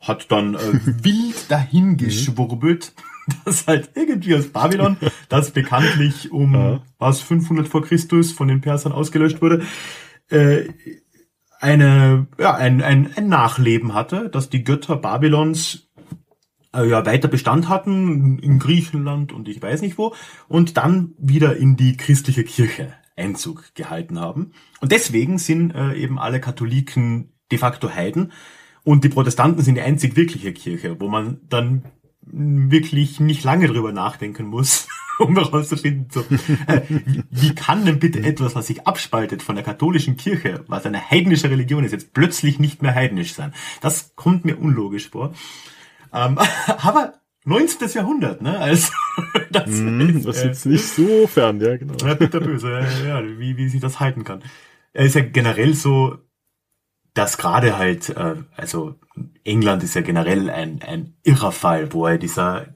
hat 0.00 0.30
dann 0.30 0.54
äh, 0.54 0.58
wild 1.04 1.50
dahingeschwurbelt, 1.50 2.94
dass 3.44 3.66
halt 3.66 3.90
irgendwie 3.94 4.34
aus 4.34 4.48
Babylon, 4.48 4.96
das 5.28 5.50
bekanntlich 5.50 6.32
um 6.32 6.54
ja. 6.54 6.82
was 6.98 7.20
500 7.20 7.68
vor 7.68 7.82
Christus 7.82 8.32
von 8.32 8.48
den 8.48 8.60
Persern 8.60 8.92
ausgelöscht 8.92 9.42
wurde, 9.42 9.64
äh, 10.28 10.64
eine, 11.58 12.26
ja, 12.38 12.54
ein, 12.54 12.82
ein, 12.82 13.10
ein 13.16 13.28
Nachleben 13.28 13.94
hatte, 13.94 14.28
dass 14.28 14.50
die 14.50 14.62
Götter 14.62 14.96
Babylons 14.96 15.85
äh, 16.74 16.88
ja, 16.88 17.04
weiter 17.06 17.28
Bestand 17.28 17.68
hatten 17.68 18.38
in 18.38 18.58
Griechenland 18.58 19.32
und 19.32 19.48
ich 19.48 19.60
weiß 19.60 19.82
nicht 19.82 19.98
wo 19.98 20.14
und 20.48 20.76
dann 20.76 21.14
wieder 21.18 21.56
in 21.56 21.76
die 21.76 21.96
christliche 21.96 22.44
Kirche 22.44 22.92
Einzug 23.16 23.74
gehalten 23.74 24.20
haben. 24.20 24.52
Und 24.80 24.92
deswegen 24.92 25.38
sind 25.38 25.74
äh, 25.74 25.94
eben 25.94 26.18
alle 26.18 26.40
Katholiken 26.40 27.32
de 27.50 27.58
facto 27.58 27.90
Heiden 27.90 28.32
und 28.84 29.04
die 29.04 29.08
Protestanten 29.08 29.62
sind 29.62 29.76
die 29.76 29.80
einzig 29.80 30.16
wirkliche 30.16 30.52
Kirche, 30.52 31.00
wo 31.00 31.08
man 31.08 31.40
dann 31.48 31.84
wirklich 32.22 33.20
nicht 33.20 33.44
lange 33.44 33.68
drüber 33.68 33.92
nachdenken 33.92 34.46
muss, 34.46 34.88
um 35.18 35.34
herauszufinden, 35.36 36.08
so, 36.10 36.20
äh, 36.66 36.82
wie 37.30 37.54
kann 37.54 37.84
denn 37.86 37.98
bitte 37.98 38.20
etwas, 38.20 38.54
was 38.54 38.66
sich 38.66 38.86
abspaltet 38.86 39.42
von 39.42 39.54
der 39.54 39.64
katholischen 39.64 40.16
Kirche, 40.16 40.64
was 40.66 40.86
eine 40.86 41.10
heidnische 41.10 41.50
Religion 41.50 41.84
ist, 41.84 41.92
jetzt 41.92 42.12
plötzlich 42.12 42.58
nicht 42.58 42.82
mehr 42.82 42.94
heidnisch 42.94 43.32
sein? 43.34 43.54
Das 43.80 44.14
kommt 44.16 44.44
mir 44.44 44.58
unlogisch 44.58 45.08
vor. 45.10 45.32
Ähm, 46.16 46.38
aber 46.66 47.14
19. 47.44 47.88
Jahrhundert, 47.90 48.42
ne? 48.42 48.58
Also 48.58 48.92
das, 49.50 49.68
mm, 49.68 50.00
ist, 50.00 50.26
das 50.26 50.36
ist 50.38 50.44
jetzt 50.44 50.66
äh, 50.66 50.68
nicht 50.70 50.84
so 50.84 51.26
fern, 51.26 51.60
ja, 51.60 51.76
genau. 51.76 51.94
Ja, 52.04 52.14
Peter 52.14 52.40
Böse, 52.40 52.80
ja, 53.06 53.22
wie, 53.38 53.56
wie 53.56 53.68
sich 53.68 53.80
das 53.80 54.00
halten 54.00 54.24
kann. 54.24 54.42
Er 54.92 55.04
ist 55.04 55.14
ja 55.14 55.22
generell 55.22 55.74
so, 55.74 56.18
dass 57.14 57.38
gerade 57.38 57.78
halt, 57.78 58.10
äh, 58.10 58.36
also 58.56 58.96
England 59.44 59.82
ist 59.82 59.94
ja 59.94 60.00
generell 60.00 60.50
ein, 60.50 60.82
ein 60.82 61.14
irrer 61.22 61.52
Fall, 61.52 61.92
wo 61.92 62.06
er 62.06 62.18
dieser, 62.18 62.74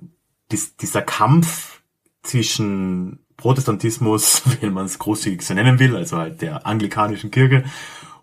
dies, 0.52 0.76
dieser 0.76 1.02
Kampf 1.02 1.82
zwischen 2.22 3.26
Protestantismus, 3.36 4.42
wenn 4.60 4.72
man 4.72 4.86
es 4.86 4.98
großzügig 4.98 5.42
so 5.42 5.54
nennen 5.54 5.78
will, 5.78 5.96
also 5.96 6.18
halt 6.18 6.42
der 6.42 6.66
anglikanischen 6.66 7.30
Kirche 7.30 7.64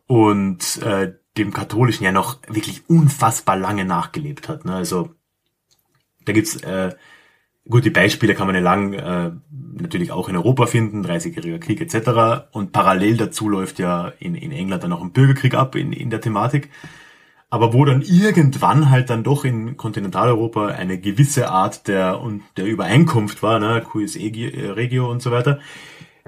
und 0.06 0.82
äh, 0.82 1.14
dem 1.38 1.54
katholischen 1.54 2.06
ja 2.06 2.12
noch 2.12 2.40
wirklich 2.48 2.90
unfassbar 2.90 3.58
lange 3.58 3.86
nachgelebt 3.86 4.50
hat. 4.50 4.66
Ne? 4.66 4.74
Also 4.74 5.14
da 6.26 6.34
gibt's 6.34 6.58
äh, 6.64 6.96
gut 7.70 7.86
die 7.86 7.90
Beispiele 7.90 8.36
kann 8.36 8.48
man 8.48 8.56
ja 8.56 8.62
lang 8.62 8.94
äh, 8.94 9.32
natürlich 9.52 10.12
auch 10.12 10.30
in 10.30 10.36
Europa 10.36 10.66
finden, 10.66 11.06
30-jähriger 11.06 11.60
Krieg 11.60 11.82
etc. 11.82 12.48
Und 12.52 12.72
parallel 12.72 13.18
dazu 13.18 13.50
läuft 13.50 13.80
ja 13.80 14.12
in, 14.20 14.36
in 14.36 14.52
England 14.52 14.84
dann 14.84 14.94
auch 14.94 15.02
ein 15.02 15.12
Bürgerkrieg 15.12 15.54
ab 15.54 15.76
in, 15.76 15.94
in 15.94 16.10
der 16.10 16.22
Thematik. 16.22 16.70
Aber 17.50 17.74
wo 17.74 17.86
dann 17.86 18.02
irgendwann 18.02 18.90
halt 18.90 19.10
dann 19.10 19.24
doch 19.24 19.46
in 19.46 19.78
Kontinentaleuropa 19.78 20.68
eine 20.68 21.00
gewisse 21.00 21.50
Art 21.50 21.88
der 21.88 22.20
und 22.20 22.44
der 22.58 22.66
Übereinkunft 22.66 23.42
war, 23.42 23.60
ne, 23.60 23.82
QS 23.82 24.18
Regio 24.18 25.10
und 25.10 25.22
so 25.22 25.32
weiter, 25.32 25.60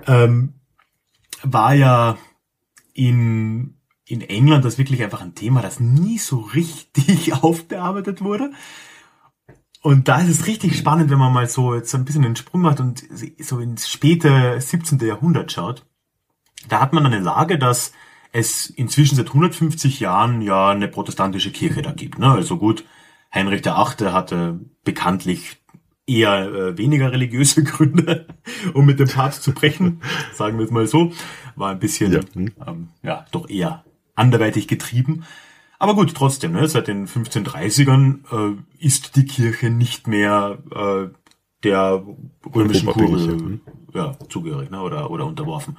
ähm, 0.07 0.53
war 1.43 1.73
ja 1.73 2.17
in 2.93 3.78
in 4.09 4.21
England 4.21 4.65
das 4.65 4.79
wirklich 4.79 5.03
einfach 5.03 5.21
ein 5.21 5.35
Thema, 5.35 5.61
das 5.61 5.79
nie 5.79 6.17
so 6.17 6.39
richtig 6.39 7.33
aufbearbeitet 7.43 8.21
wurde. 8.23 8.51
Und 9.81 10.07
da 10.07 10.19
ist 10.19 10.29
es 10.29 10.47
richtig 10.47 10.77
spannend, 10.77 11.09
wenn 11.09 11.19
man 11.19 11.31
mal 11.31 11.47
so 11.47 11.75
jetzt 11.75 11.93
ein 11.95 12.05
bisschen 12.05 12.25
einen 12.25 12.35
Sprung 12.35 12.61
macht 12.61 12.79
und 12.79 13.03
so 13.39 13.59
ins 13.59 13.87
späte 13.87 14.59
17. 14.59 14.99
Jahrhundert 14.99 15.51
schaut. 15.51 15.85
Da 16.67 16.81
hat 16.81 16.91
man 16.91 17.05
eine 17.05 17.19
Lage, 17.19 17.57
dass 17.57 17.93
es 18.31 18.69
inzwischen 18.69 19.15
seit 19.15 19.27
150 19.27 19.99
Jahren 19.99 20.41
ja 20.41 20.69
eine 20.69 20.87
protestantische 20.87 21.51
Kirche 21.51 21.81
da 21.81 21.91
gibt. 21.91 22.19
Ne? 22.19 22.29
Also 22.29 22.57
gut, 22.57 22.83
Heinrich 23.33 23.63
VIII. 23.63 24.11
hatte 24.11 24.59
bekanntlich 24.83 25.61
eher 26.07 26.51
äh, 26.51 26.77
weniger 26.77 27.11
religiöse 27.11 27.63
Gründe, 27.63 28.27
um 28.73 28.85
mit 28.85 28.99
dem 28.99 29.07
Papst 29.07 29.43
zu 29.43 29.53
brechen, 29.53 30.01
sagen 30.33 30.57
wir 30.57 30.65
es 30.65 30.71
mal 30.71 30.87
so. 30.87 31.13
War 31.55 31.71
ein 31.71 31.79
bisschen, 31.79 32.11
ja, 32.11 32.21
hm. 32.33 32.51
ähm, 32.67 32.87
ja 33.03 33.25
doch 33.31 33.47
eher 33.47 33.85
anderweitig 34.19 34.67
getrieben. 34.67 35.23
Aber 35.79 35.95
gut, 35.95 36.13
trotzdem, 36.13 36.51
ne, 36.51 36.67
seit 36.67 36.87
den 36.87 37.07
1530ern 37.07 38.19
äh, 38.31 38.85
ist 38.85 39.15
die 39.15 39.25
Kirche 39.25 39.69
nicht 39.69 40.07
mehr 40.07 40.59
äh, 40.75 41.07
der 41.63 42.03
römischen 42.53 42.87
Kurie 42.87 43.59
ja, 43.93 44.17
zugehörig 44.29 44.69
ne, 44.69 44.81
oder, 44.81 45.09
oder 45.09 45.25
unterworfen. 45.25 45.77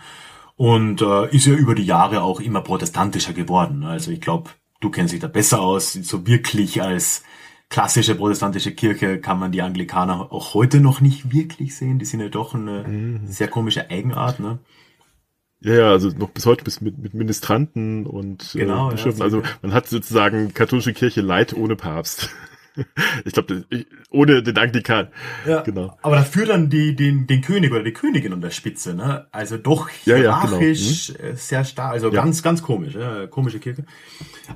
Und 0.57 1.01
äh, 1.01 1.35
ist 1.35 1.47
ja 1.47 1.55
über 1.55 1.75
die 1.75 1.85
Jahre 1.85 2.23
auch 2.23 2.41
immer 2.41 2.61
protestantischer 2.61 3.33
geworden. 3.33 3.81
Ne? 3.81 3.89
Also 3.89 4.11
ich 4.11 4.21
glaube, 4.21 4.51
du 4.81 4.91
kennst 4.91 5.13
dich 5.13 5.21
da 5.21 5.29
besser 5.29 5.61
aus. 5.61 5.93
So 5.93 6.27
wirklich 6.27 6.83
als 6.83 7.23
klassische 7.71 8.15
protestantische 8.15 8.73
Kirche 8.73 9.21
kann 9.21 9.39
man 9.39 9.53
die 9.53 9.63
Anglikaner 9.63 10.33
auch 10.33 10.55
heute 10.55 10.81
noch 10.81 11.01
nicht 11.01 11.33
wirklich 11.33 11.77
sehen. 11.77 11.99
Die 11.99 12.05
sind 12.05 12.21
ja 12.21 12.29
doch 12.29 12.55
eine 12.55 12.87
mhm. 12.87 13.27
sehr 13.27 13.49
komische 13.49 13.91
Eigenart. 13.91 14.41
Ne? 14.41 14.59
Ja, 15.63 15.75
ja, 15.75 15.91
also 15.91 16.09
noch 16.09 16.31
bis 16.31 16.47
heute 16.47 16.65
bis 16.65 16.81
mit, 16.81 16.99
mit 16.99 17.13
Ministranten 17.13 18.07
und 18.07 18.55
äh, 18.55 18.61
genau, 18.61 18.89
äh, 18.89 18.93
Bischöfen. 18.93 19.19
Ja, 19.19 19.25
also 19.25 19.43
man 19.63 19.75
hat 19.75 19.89
sozusagen 19.89 20.55
katholische 20.55 20.95
Kirche 20.95 21.21
Leid 21.21 21.55
ohne 21.55 21.77
Papst. 21.77 22.31
ich 23.25 23.33
glaube, 23.33 23.67
ohne 24.11 24.43
den 24.43 24.57
Anglikan. 24.57 25.09
Ja, 25.47 25.61
genau. 25.61 25.99
Aber 26.03 26.17
dafür 26.17 26.47
dann 26.47 26.71
die, 26.71 26.97
den, 26.97 27.27
den 27.27 27.43
König 27.43 27.73
oder 27.73 27.83
die 27.83 27.93
Königin 27.93 28.33
an 28.33 28.41
der 28.41 28.51
Spitze, 28.51 28.95
ne? 28.95 29.27
Also 29.33 29.59
doch 29.59 29.89
hierarchisch 29.89 31.09
ja, 31.09 31.15
ja, 31.15 31.19
genau. 31.19 31.31
hm? 31.31 31.37
sehr 31.37 31.65
stark, 31.65 31.93
also 31.93 32.09
ja. 32.11 32.23
ganz, 32.23 32.43
ganz 32.43 32.63
komisch, 32.63 32.95
ja, 32.95 33.27
komische 33.27 33.59
Kirche. 33.59 33.85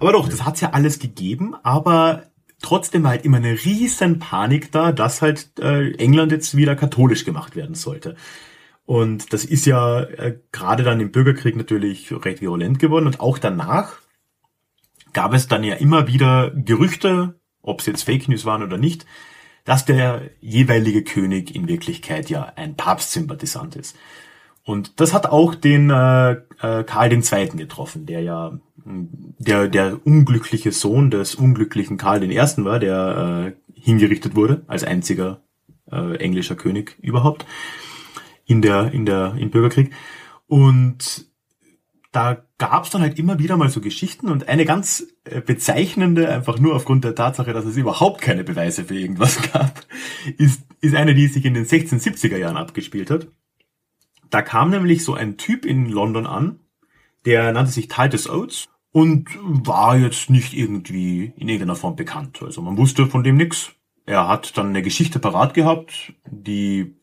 Aber 0.01 0.13
doch, 0.13 0.29
das 0.29 0.45
hat's 0.45 0.61
ja 0.61 0.71
alles 0.71 0.99
gegeben, 1.01 1.55
aber 1.63 2.25
trotzdem 2.63 3.03
war 3.03 3.11
halt 3.11 3.25
immer 3.25 3.37
eine 3.39 3.53
riesen 3.53 4.21
Panik 4.21 4.73
da, 4.73 4.93
dass 4.93 5.21
halt 5.21 5.51
äh, 5.61 5.93
England 5.97 6.33
jetzt 6.33 6.57
wieder 6.57 6.77
katholisch 6.77 7.25
gemacht 7.25 7.57
werden 7.57 7.75
sollte. 7.75 8.17
Und 8.87 9.33
das 9.33 9.45
ist 9.45 9.67
ja 9.67 10.01
äh, 10.01 10.39
gerade 10.53 10.83
dann 10.83 11.01
im 11.01 11.11
Bürgerkrieg 11.11 11.57
natürlich 11.57 12.13
recht 12.25 12.43
virulent 12.43 12.79
geworden. 12.79 13.07
Und 13.07 13.21
auch 13.21 13.39
danach 13.39 13.95
gab 15.13 15.33
es 15.33 15.49
dann 15.49 15.65
ja 15.65 15.75
immer 15.77 16.07
wieder 16.07 16.51
Gerüchte, 16.51 17.41
ob 17.63 17.81
es 17.81 17.87
jetzt 17.87 18.03
Fake 18.03 18.29
News 18.29 18.45
waren 18.45 18.63
oder 18.63 18.77
nicht, 18.77 19.07
dass 19.65 19.87
der 19.87 20.31
jeweilige 20.41 21.03
König 21.03 21.55
in 21.55 21.69
Wirklichkeit 21.69 22.29
ja 22.29 22.53
ein 22.57 22.77
Papstsympathisant 22.77 23.77
ist. 23.77 23.97
Und 24.65 25.01
das 25.01 25.15
hat 25.15 25.27
auch 25.27 25.55
den 25.55 25.91
äh, 25.91 26.33
äh, 26.33 26.85
Karl 26.85 27.13
II. 27.13 27.49
getroffen, 27.57 28.07
der 28.07 28.21
ja 28.21 28.59
der, 28.85 29.69
der 29.69 30.07
unglückliche 30.07 30.73
Sohn 30.73 31.11
des 31.11 31.35
unglücklichen 31.35 31.97
Karl 31.97 32.23
I. 32.23 32.37
war, 32.37 32.79
der 32.79 33.55
äh, 33.55 33.81
hingerichtet 33.81 34.37
wurde 34.37 34.63
als 34.67 34.85
einziger 34.85 35.41
äh, 35.91 36.17
englischer 36.17 36.55
König 36.55 36.97
überhaupt 37.01 37.47
in 38.47 38.63
der, 38.63 38.93
in 38.93 39.07
der, 39.07 39.35
im 39.39 39.51
Bürgerkrieg. 39.51 39.93
Und 40.47 41.27
da 42.13 42.45
gab 42.59 42.85
es 42.85 42.91
dann 42.91 43.03
halt 43.03 43.19
immer 43.19 43.41
wieder 43.41 43.57
mal 43.57 43.69
so 43.69 43.81
Geschichten 43.81 44.29
und 44.29 44.49
eine 44.49 44.65
ganz 44.65 45.07
äh, 45.25 45.41
bezeichnende, 45.41 46.29
einfach 46.29 46.59
nur 46.61 46.77
aufgrund 46.77 47.03
der 47.05 47.17
Tatsache, 47.17 47.53
dass 47.53 47.65
es 47.65 47.77
überhaupt 47.77 48.21
keine 48.21 48.45
Beweise 48.45 48.85
für 48.85 48.95
irgendwas 48.95 49.41
gab, 49.53 49.85
ist, 50.39 50.63
ist 50.81 50.95
eine, 50.95 51.15
die 51.15 51.27
sich 51.27 51.45
in 51.45 51.55
den 51.55 51.67
1670er 51.67 52.37
Jahren 52.37 52.57
abgespielt 52.57 53.11
hat. 53.11 53.27
Da 54.31 54.43
kam 54.43 54.71
nämlich 54.71 55.05
so 55.05 55.15
ein 55.15 55.37
Typ 55.37 55.65
in 55.65 55.89
London 55.89 56.27
an, 56.27 56.61
der 57.25 57.53
nannte 57.53 57.73
sich 57.73 57.89
Titus 57.89 58.29
Oates 58.29 58.69
und 58.93 59.29
war 59.41 59.97
jetzt 59.97 60.31
nicht 60.31 60.55
irgendwie 60.55 61.33
in 61.37 61.49
irgendeiner 61.49 61.77
Form 61.77 61.97
bekannt. 61.97 62.43
Also 62.43 62.63
man 62.63 62.77
wusste 62.77 63.07
von 63.07 63.25
dem 63.25 63.37
nix. 63.37 63.73
Er 64.07 64.29
hat 64.29 64.57
dann 64.57 64.69
eine 64.69 64.83
Geschichte 64.83 65.19
parat 65.19 65.55
gehabt, 65.55 66.13
die 66.31 66.95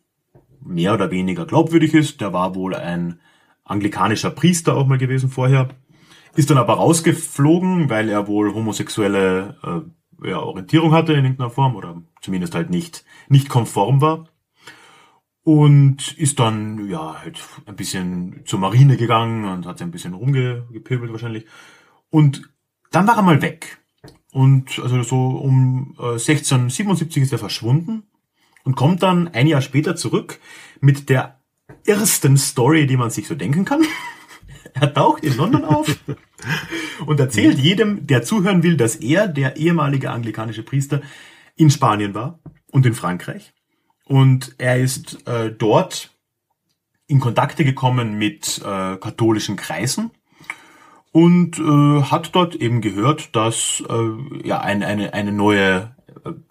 mehr 0.64 0.94
oder 0.94 1.12
weniger 1.12 1.46
glaubwürdig 1.46 1.94
ist. 1.94 2.22
Der 2.22 2.34
war 2.34 2.56
wohl 2.56 2.76
ein 2.76 3.20
anglikanischer 3.64 4.32
Priester 4.32 4.76
auch 4.76 4.88
mal 4.88 4.98
gewesen 4.98 5.30
vorher. 5.30 5.70
Ist 6.36 6.50
dann 6.50 6.58
aber 6.58 6.76
rausgeflogen, 6.76 7.90
weil 7.90 8.10
er 8.10 8.28
wohl 8.28 8.54
homosexuelle 8.54 9.58
äh, 9.64 10.30
ja, 10.30 10.40
Orientierung 10.40 10.94
hatte 10.94 11.14
in 11.14 11.26
irgendeiner 11.26 11.50
Form 11.50 11.76
oder 11.76 12.02
zumindest 12.22 12.56
halt 12.56 12.70
nicht, 12.70 13.04
nicht 13.28 13.50
konform 13.50 14.02
war. 14.02 14.28
Und 15.44 16.16
ist 16.18 16.40
dann, 16.40 16.88
ja, 16.88 17.20
halt 17.20 17.42
ein 17.66 17.76
bisschen 17.76 18.42
zur 18.46 18.60
Marine 18.60 18.96
gegangen 18.96 19.46
und 19.46 19.66
hat 19.66 19.80
sich 19.80 19.88
ein 19.88 19.92
bisschen 19.92 20.14
rumgepöbelt 20.14 21.12
wahrscheinlich. 21.12 21.46
Und 22.12 22.44
dann 22.92 23.08
war 23.08 23.18
er 23.18 23.24
mal 23.24 23.42
weg. 23.42 23.80
Und 24.32 24.80
also 24.80 25.02
so 25.02 25.28
um 25.38 25.96
äh, 26.00 26.14
1677 26.14 27.24
ist 27.24 27.32
er 27.32 27.40
verschwunden 27.40 28.04
und 28.64 28.76
kommt 28.76 29.04
dann 29.04 29.28
ein 29.30 29.48
Jahr 29.48 29.62
später 29.62 29.96
zurück 29.96 30.40
mit 30.80 31.10
der 31.10 31.40
ersten 31.86 32.38
Story, 32.38 32.88
die 32.88 32.98
man 32.98 33.10
sich 33.10 33.28
so 33.28 33.36
denken 33.36 33.66
kann. 33.66 33.82
er 34.74 34.94
taucht 34.94 35.24
in 35.24 35.36
London 35.38 35.66
auf 35.66 35.98
und 37.06 37.20
erzählt 37.20 37.58
jedem, 37.58 38.08
der 38.08 38.24
zuhören 38.24 38.64
will, 38.64 38.78
dass 38.78 38.96
er, 38.96 39.28
der 39.28 39.58
ehemalige 39.58 40.12
anglikanische 40.12 40.64
Priester, 40.64 41.02
in 41.56 41.70
Spanien 41.70 42.14
war 42.14 42.40
und 42.72 42.86
in 42.86 42.94
Frankreich. 42.94 43.54
Und 44.06 44.56
er 44.58 44.80
ist 44.80 45.28
äh, 45.28 45.52
dort 45.52 46.12
in 47.08 47.20
Kontakte 47.20 47.64
gekommen 47.64 48.18
mit 48.18 48.60
äh, 48.60 48.98
katholischen 48.98 49.58
Kreisen 49.58 50.12
und 51.12 51.60
äh, 51.60 52.04
hat 52.04 52.34
dort 52.36 52.56
eben 52.56 52.82
gehört, 52.82 53.36
dass 53.36 53.84
äh, 53.88 54.48
ja 54.48 54.62
ein, 54.62 54.82
eine, 54.82 55.14
eine 55.14 55.32
neue 55.32 55.96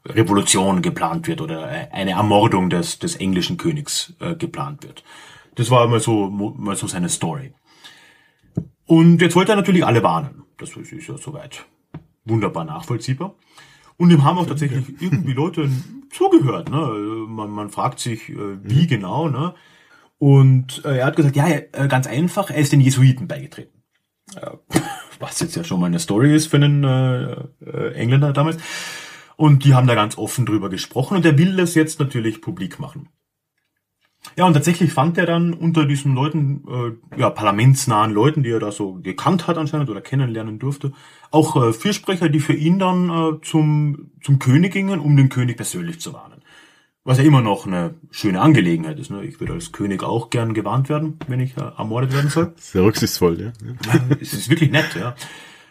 Revolution 0.06 0.82
geplant 0.82 1.26
wird 1.28 1.40
oder 1.40 1.66
eine 1.92 2.12
Ermordung 2.12 2.70
des, 2.70 2.98
des 2.98 3.16
englischen 3.16 3.56
Königs 3.56 4.14
äh, 4.20 4.34
geplant 4.34 4.82
wird. 4.82 5.04
Das 5.54 5.70
war 5.70 5.86
mal 5.88 6.00
so, 6.00 6.30
mal 6.30 6.76
so 6.76 6.86
seine 6.86 7.08
Story. 7.08 7.52
Und 8.86 9.20
jetzt 9.20 9.36
wollte 9.36 9.52
er 9.52 9.56
natürlich 9.56 9.84
alle 9.84 10.02
warnen. 10.02 10.42
Das 10.58 10.70
ist 10.76 11.06
ja 11.06 11.16
soweit 11.16 11.64
wunderbar 12.24 12.64
nachvollziehbar. 12.64 13.34
Und 13.96 14.10
ihm 14.10 14.24
haben 14.24 14.38
auch 14.38 14.46
tatsächlich 14.46 14.84
irgendwie 15.00 15.32
Leute 15.32 15.68
zugehört. 16.10 16.70
Ne? 16.70 16.78
Man, 17.28 17.50
man 17.50 17.70
fragt 17.70 18.00
sich, 18.00 18.30
äh, 18.30 18.58
wie 18.62 18.82
mhm. 18.82 18.86
genau. 18.88 19.28
Ne? 19.28 19.54
Und 20.18 20.82
äh, 20.84 20.98
er 20.98 21.06
hat 21.06 21.16
gesagt, 21.16 21.36
ja, 21.36 21.48
äh, 21.48 21.88
ganz 21.88 22.06
einfach, 22.06 22.50
er 22.50 22.56
ist 22.56 22.72
den 22.72 22.80
Jesuiten 22.80 23.28
beigetreten. 23.28 23.82
Was 25.20 25.40
jetzt 25.40 25.56
ja 25.56 25.64
schon 25.64 25.80
mal 25.80 25.86
eine 25.86 25.98
Story 25.98 26.34
ist 26.34 26.46
für 26.46 26.56
einen 26.56 26.84
Engländer 27.94 28.32
damals. 28.32 28.56
Und 29.40 29.64
die 29.64 29.72
haben 29.72 29.86
da 29.86 29.94
ganz 29.94 30.18
offen 30.18 30.44
drüber 30.44 30.68
gesprochen 30.68 31.16
und 31.16 31.24
er 31.24 31.38
will 31.38 31.56
das 31.56 31.74
jetzt 31.74 31.98
natürlich 31.98 32.42
publik 32.42 32.78
machen. 32.78 33.08
Ja, 34.36 34.44
und 34.44 34.52
tatsächlich 34.52 34.92
fand 34.92 35.16
er 35.16 35.24
dann 35.24 35.54
unter 35.54 35.86
diesen 35.86 36.14
Leuten, 36.14 36.62
äh, 36.68 37.18
ja, 37.18 37.30
parlamentsnahen 37.30 38.12
Leuten, 38.12 38.42
die 38.42 38.50
er 38.50 38.60
da 38.60 38.70
so 38.70 38.96
gekannt 38.96 39.46
hat 39.46 39.56
anscheinend 39.56 39.88
oder 39.88 40.02
kennenlernen 40.02 40.58
durfte, 40.58 40.92
auch 41.30 41.56
äh, 41.56 41.72
Fürsprecher, 41.72 42.28
die 42.28 42.40
für 42.40 42.52
ihn 42.52 42.78
dann 42.78 43.08
äh, 43.08 43.40
zum, 43.40 44.10
zum 44.22 44.38
König 44.38 44.74
gingen, 44.74 45.00
um 45.00 45.16
den 45.16 45.30
König 45.30 45.56
persönlich 45.56 46.02
zu 46.02 46.12
warnen. 46.12 46.42
Was 47.04 47.16
ja 47.16 47.24
immer 47.24 47.40
noch 47.40 47.66
eine 47.66 47.94
schöne 48.10 48.42
Angelegenheit 48.42 48.98
ist. 48.98 49.10
Ne? 49.10 49.24
Ich 49.24 49.40
würde 49.40 49.54
als 49.54 49.72
König 49.72 50.02
auch 50.02 50.28
gern 50.28 50.52
gewarnt 50.52 50.90
werden, 50.90 51.18
wenn 51.28 51.40
ich 51.40 51.56
äh, 51.56 51.62
ermordet 51.78 52.12
werden 52.12 52.28
soll. 52.28 52.52
Sehr 52.56 52.82
rücksichtsvoll, 52.82 53.40
ja. 53.40 53.52
ja 53.90 54.00
es 54.20 54.34
ist 54.34 54.50
wirklich 54.50 54.70
nett, 54.70 54.94
ja. 54.96 55.14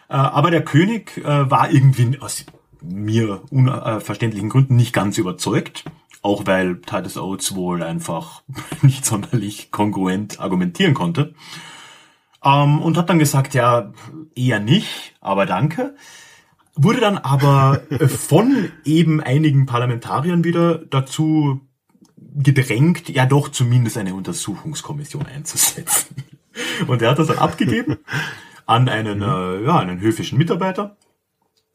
Äh, 0.08 0.14
aber 0.14 0.50
der 0.50 0.64
König 0.64 1.18
äh, 1.18 1.48
war 1.48 1.70
irgendwie 1.70 2.18
aus 2.18 2.46
mir 2.82 3.42
unverständlichen 3.50 4.48
Gründen 4.48 4.76
nicht 4.76 4.92
ganz 4.92 5.18
überzeugt. 5.18 5.84
auch 6.22 6.46
weil 6.46 6.80
Titus 6.82 7.16
Oates 7.16 7.54
wohl 7.54 7.82
einfach 7.82 8.42
nicht 8.82 9.04
sonderlich 9.06 9.70
kongruent 9.70 10.40
argumentieren 10.40 10.94
konnte. 10.94 11.34
Ähm, 12.44 12.80
und 12.80 12.96
hat 12.96 13.10
dann 13.10 13.18
gesagt, 13.18 13.54
ja, 13.54 13.92
eher 14.34 14.60
nicht, 14.60 15.14
aber 15.20 15.46
danke. 15.46 15.94
Wurde 16.74 17.00
dann 17.00 17.18
aber 17.18 17.82
von 18.08 18.70
eben 18.84 19.20
einigen 19.20 19.66
Parlamentariern 19.66 20.44
wieder 20.44 20.78
dazu 20.78 21.60
gedrängt, 22.16 23.08
ja 23.08 23.26
doch 23.26 23.48
zumindest 23.48 23.96
eine 23.98 24.14
Untersuchungskommission 24.14 25.26
einzusetzen. 25.26 26.16
Und 26.86 27.02
er 27.02 27.10
hat 27.10 27.18
das 27.18 27.28
dann 27.28 27.38
abgegeben 27.38 27.98
an 28.66 28.88
einen, 28.88 29.18
mhm. 29.18 29.24
äh, 29.24 29.64
ja, 29.64 29.78
einen 29.78 30.00
höfischen 30.00 30.38
Mitarbeiter. 30.38 30.96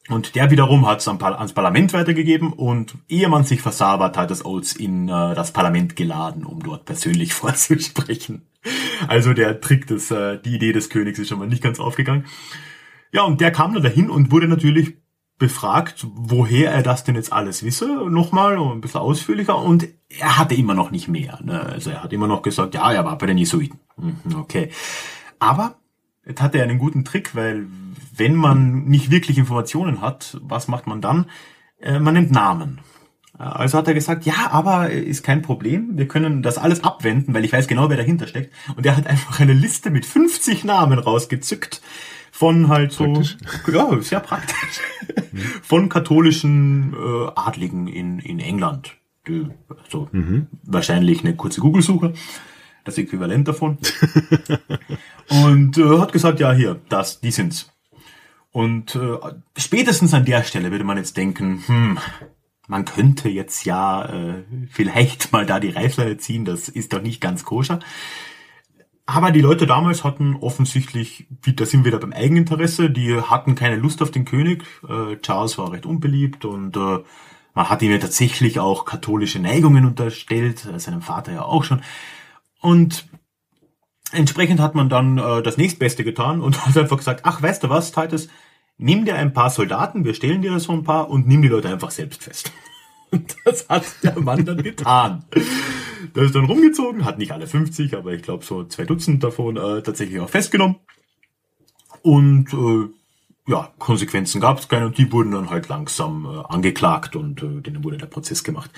Und 0.07 0.35
der 0.35 0.51
wiederum 0.51 0.87
hat 0.87 0.99
es 0.99 1.07
ans 1.07 1.53
Parlament 1.53 1.93
weitergegeben 1.93 2.53
und 2.53 2.95
ehe 3.07 3.27
man 3.27 3.43
sich 3.43 3.61
versah, 3.61 3.99
war 3.99 4.13
Titus 4.13 4.45
Oates 4.45 4.73
in 4.73 5.09
äh, 5.09 5.33
das 5.33 5.51
Parlament 5.51 5.95
geladen, 5.95 6.45
um 6.45 6.61
dort 6.61 6.85
persönlich 6.85 7.33
vorzusprechen. 7.33 8.47
Also 9.07 9.33
der 9.33 9.61
Trick 9.61 9.87
des, 9.87 10.11
äh, 10.11 10.39
die 10.39 10.55
Idee 10.55 10.73
des 10.73 10.89
Königs 10.89 11.17
ist 11.17 11.29
schon 11.29 11.39
mal 11.39 11.47
nicht 11.47 11.63
ganz 11.63 11.79
aufgegangen. 11.79 12.25
Ja, 13.11 13.23
und 13.23 13.41
der 13.41 13.51
kam 13.51 13.73
dann 13.73 13.83
dahin 13.83 14.09
und 14.09 14.31
wurde 14.31 14.47
natürlich 14.47 14.97
befragt, 15.37 16.05
woher 16.13 16.71
er 16.71 16.83
das 16.83 17.03
denn 17.03 17.15
jetzt 17.15 17.33
alles 17.33 17.63
wisse, 17.63 17.87
nochmal, 18.09 18.57
ein 18.57 18.81
bisschen 18.81 19.01
ausführlicher, 19.01 19.57
und 19.57 19.87
er 20.07 20.37
hatte 20.37 20.55
immer 20.55 20.73
noch 20.73 20.91
nicht 20.91 21.07
mehr. 21.07 21.39
Ne? 21.43 21.59
Also 21.59 21.89
er 21.89 22.03
hat 22.03 22.13
immer 22.13 22.27
noch 22.27 22.41
gesagt, 22.41 22.73
ja, 22.73 22.91
er 22.91 23.03
war 23.03 23.17
bei 23.17 23.25
den 23.25 23.37
Jesuiten. 23.37 23.79
Mhm, 23.97 24.35
okay. 24.37 24.69
Aber 25.39 25.75
jetzt 26.25 26.41
hat 26.41 26.55
er 26.55 26.63
einen 26.63 26.79
guten 26.79 27.05
Trick, 27.05 27.35
weil 27.35 27.67
wenn 28.15 28.35
man 28.35 28.85
nicht 28.85 29.11
wirklich 29.11 29.37
Informationen 29.37 30.01
hat, 30.01 30.37
was 30.41 30.67
macht 30.67 30.87
man 30.87 31.01
dann? 31.01 31.25
Äh, 31.79 31.99
man 31.99 32.13
nimmt 32.13 32.31
Namen. 32.31 32.79
Also 33.37 33.77
hat 33.77 33.87
er 33.89 33.93
gesagt, 33.93 34.25
ja, 34.25 34.49
aber 34.51 34.91
ist 34.91 35.23
kein 35.23 35.41
Problem, 35.41 35.97
wir 35.97 36.07
können 36.07 36.41
das 36.41 36.57
alles 36.57 36.85
abwenden, 36.85 37.33
weil 37.33 37.43
ich 37.43 37.51
weiß 37.51 37.67
genau, 37.67 37.89
wer 37.89 37.97
dahinter 37.97 38.27
steckt. 38.27 38.53
Und 38.77 38.85
er 38.85 38.95
hat 38.95 39.07
einfach 39.07 39.41
eine 39.41 39.51
Liste 39.51 39.89
mit 39.89 40.05
50 40.05 40.63
Namen 40.63 40.99
rausgezückt 40.99 41.81
von 42.31 42.69
halt 42.69 42.91
so, 42.91 43.11
praktisch. 43.13 43.37
ja, 43.73 44.01
sehr 44.01 44.19
praktisch, 44.19 44.79
von 45.61 45.89
katholischen 45.89 46.93
äh, 46.93 47.31
Adligen 47.35 47.87
in, 47.87 48.19
in 48.19 48.39
England. 48.39 48.95
Die, 49.27 49.47
also 49.83 50.07
mhm. 50.11 50.47
wahrscheinlich 50.63 51.21
eine 51.21 51.35
kurze 51.35 51.61
Google-Suche, 51.61 52.13
das 52.85 52.97
Äquivalent 52.97 53.47
davon. 53.47 53.77
und 55.29 55.77
äh, 55.77 55.99
hat 55.99 56.13
gesagt, 56.13 56.39
ja, 56.39 56.53
hier, 56.53 56.79
das, 56.87 57.19
die 57.19 57.31
sind's. 57.31 57.71
Und 58.51 58.95
äh, 58.95 59.17
spätestens 59.57 60.13
an 60.13 60.23
der 60.23 60.43
Stelle 60.43 60.71
würde 60.71 60.85
man 60.85 60.97
jetzt 60.97 61.17
denken, 61.17 61.61
hm, 61.65 61.99
man 62.67 62.85
könnte 62.85 63.27
jetzt 63.27 63.65
ja 63.65 64.05
äh, 64.05 64.45
vielleicht 64.69 65.31
mal 65.33 65.45
da 65.45 65.59
die 65.59 65.71
Reißleine 65.71 66.17
ziehen, 66.17 66.45
das 66.45 66.69
ist 66.69 66.93
doch 66.93 67.01
nicht 67.01 67.19
ganz 67.19 67.43
koscher. 67.43 67.79
Aber 69.07 69.31
die 69.31 69.41
Leute 69.41 69.67
damals 69.67 70.03
hatten 70.03 70.35
offensichtlich, 70.35 71.27
da 71.45 71.65
sind 71.65 71.81
wir 71.81 71.91
wieder 71.91 71.99
beim 71.99 72.13
Eigeninteresse, 72.13 72.89
die 72.89 73.19
hatten 73.21 73.53
keine 73.53 73.75
Lust 73.75 74.01
auf 74.01 74.09
den 74.09 74.25
König. 74.25 74.63
Äh, 74.87 75.17
Charles 75.17 75.57
war 75.57 75.71
recht 75.71 75.85
unbeliebt 75.85 76.43
und 76.43 76.75
äh, 76.75 76.99
man 77.53 77.69
hat 77.69 77.81
ihm 77.83 77.91
ja 77.91 77.99
tatsächlich 77.99 78.59
auch 78.59 78.85
katholische 78.85 79.39
Neigungen 79.39 79.85
unterstellt, 79.85 80.65
äh, 80.65 80.79
seinem 80.79 81.01
Vater 81.01 81.33
ja 81.33 81.43
auch 81.43 81.63
schon. 81.63 81.81
Und 82.65 83.07
entsprechend 84.11 84.59
hat 84.59 84.73
man 84.73 84.89
dann 84.89 85.19
äh, 85.19 85.43
das 85.43 85.57
nächstbeste 85.57 86.03
getan 86.03 86.41
und 86.41 86.65
hat 86.65 86.75
einfach 86.75 86.97
gesagt, 86.97 87.21
ach, 87.23 87.39
weißt 87.39 87.61
du 87.61 87.69
was, 87.69 87.91
Titus, 87.91 88.27
nimm 88.77 89.05
dir 89.05 89.15
ein 89.15 89.33
paar 89.33 89.51
Soldaten, 89.51 90.03
wir 90.03 90.15
stellen 90.15 90.41
dir 90.41 90.59
so 90.59 90.73
ein 90.73 90.83
paar 90.83 91.11
und 91.11 91.27
nimm 91.27 91.43
die 91.43 91.47
Leute 91.47 91.69
einfach 91.69 91.91
selbst 91.91 92.23
fest. 92.23 92.51
Und 93.11 93.35
das 93.45 93.69
hat 93.69 93.85
der 94.03 94.19
Mann 94.19 94.43
dann 94.45 94.61
getan. 94.61 95.23
Der 96.15 96.23
ist 96.23 96.33
dann 96.33 96.45
rumgezogen, 96.45 97.05
hat 97.05 97.19
nicht 97.19 97.31
alle 97.31 97.45
50, 97.45 97.95
aber 97.95 98.11
ich 98.13 98.23
glaube 98.23 98.43
so 98.43 98.65
zwei 98.65 98.83
Dutzend 98.83 99.23
davon 99.23 99.55
äh, 99.57 99.83
tatsächlich 99.83 100.19
auch 100.19 100.27
festgenommen. 100.27 100.77
Und 102.01 102.51
äh, 102.51 102.89
ja, 103.49 103.71
Konsequenzen 103.77 104.41
gab 104.41 104.57
es 104.59 104.67
keine 104.67 104.87
und 104.87 104.97
die 104.97 105.09
wurden 105.13 105.31
dann 105.31 105.51
halt 105.51 105.69
langsam 105.69 106.25
äh, 106.25 106.51
angeklagt 106.51 107.15
und 107.15 107.43
äh, 107.43 107.61
denen 107.61 107.83
wurde 107.83 107.97
der 107.97 108.07
Prozess 108.07 108.43
gemacht. 108.43 108.71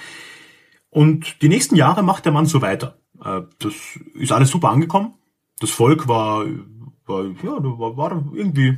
Und 0.89 1.41
die 1.41 1.49
nächsten 1.49 1.75
Jahre 1.75 2.03
macht 2.03 2.25
der 2.25 2.31
Mann 2.31 2.45
so 2.45 2.61
weiter. 2.61 2.99
Äh, 3.23 3.41
das 3.59 3.73
ist 4.13 4.31
alles 4.31 4.49
super 4.49 4.69
angekommen. 4.69 5.15
Das 5.59 5.69
Volk 5.69 6.07
war, 6.07 6.45
war 7.05 7.25
ja, 7.25 7.57
war, 7.63 7.97
war 7.97 8.23
irgendwie, 8.33 8.77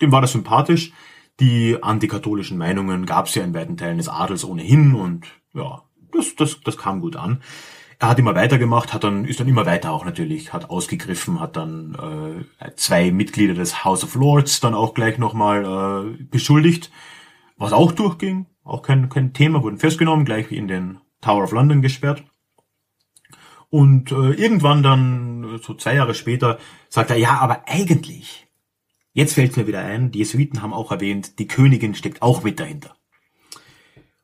dem 0.00 0.12
war 0.12 0.20
das 0.20 0.32
sympathisch. 0.32 0.92
Die 1.40 1.80
antikatholischen 1.80 2.58
Meinungen 2.58 3.06
gab 3.06 3.26
es 3.26 3.34
ja 3.36 3.44
in 3.44 3.54
weiten 3.54 3.76
Teilen 3.76 3.98
des 3.98 4.08
Adels 4.08 4.44
ohnehin 4.44 4.94
und 4.94 5.26
ja, 5.54 5.84
das, 6.12 6.34
das, 6.34 6.60
das 6.62 6.76
kam 6.76 7.00
gut 7.00 7.14
an. 7.14 7.42
Er 8.00 8.08
hat 8.08 8.18
immer 8.18 8.34
weitergemacht, 8.34 8.92
hat 8.92 9.02
dann, 9.02 9.24
ist 9.24 9.40
dann 9.40 9.48
immer 9.48 9.66
weiter 9.66 9.92
auch 9.92 10.04
natürlich, 10.04 10.52
hat 10.52 10.70
ausgegriffen, 10.70 11.40
hat 11.40 11.56
dann 11.56 12.44
äh, 12.60 12.70
zwei 12.76 13.10
Mitglieder 13.10 13.54
des 13.54 13.84
House 13.84 14.04
of 14.04 14.14
Lords 14.14 14.60
dann 14.60 14.74
auch 14.74 14.94
gleich 14.94 15.18
nochmal 15.18 15.64
äh, 16.18 16.22
beschuldigt, 16.24 16.92
was 17.56 17.72
auch 17.72 17.90
durchging, 17.90 18.46
auch 18.62 18.82
kein, 18.82 19.08
kein 19.08 19.32
Thema, 19.32 19.62
wurden 19.62 19.78
festgenommen, 19.78 20.24
gleich 20.24 20.52
in 20.52 20.68
den 20.68 21.00
Tower 21.20 21.44
of 21.44 21.52
London 21.52 21.82
gesperrt. 21.82 22.24
Und 23.70 24.12
äh, 24.12 24.32
irgendwann 24.32 24.82
dann, 24.82 25.60
so 25.62 25.74
zwei 25.74 25.94
Jahre 25.94 26.14
später, 26.14 26.58
sagt 26.88 27.10
er, 27.10 27.16
ja, 27.16 27.38
aber 27.38 27.64
eigentlich, 27.66 28.46
jetzt 29.12 29.34
fällt 29.34 29.56
mir 29.56 29.66
wieder 29.66 29.80
ein, 29.80 30.10
die 30.10 30.20
Jesuiten 30.20 30.62
haben 30.62 30.72
auch 30.72 30.90
erwähnt, 30.90 31.38
die 31.38 31.48
Königin 31.48 31.94
steckt 31.94 32.22
auch 32.22 32.42
mit 32.42 32.60
dahinter. 32.60 32.96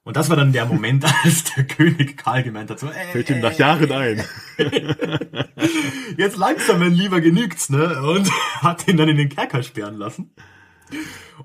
Und 0.04 0.18
das 0.18 0.28
war 0.28 0.36
dann 0.36 0.52
der 0.52 0.66
Moment, 0.66 1.04
als 1.24 1.44
der 1.54 1.64
König 1.64 2.16
Karl 2.16 2.42
gemeint 2.42 2.70
hat, 2.70 2.78
so, 2.78 2.88
ey, 2.88 3.12
Fällt 3.12 3.30
ihm 3.30 3.40
nach 3.40 3.58
Jahren 3.58 3.90
ein. 3.90 4.24
Jetzt 6.16 6.36
langsam, 6.36 6.80
wenn 6.80 6.92
lieber 6.92 7.20
genügt's, 7.20 7.70
ne? 7.70 8.02
Und 8.02 8.30
hat 8.60 8.86
ihn 8.86 8.98
dann 8.98 9.08
in 9.08 9.16
den 9.16 9.30
Kerker 9.30 9.62
sperren 9.62 9.96
lassen. 9.96 10.34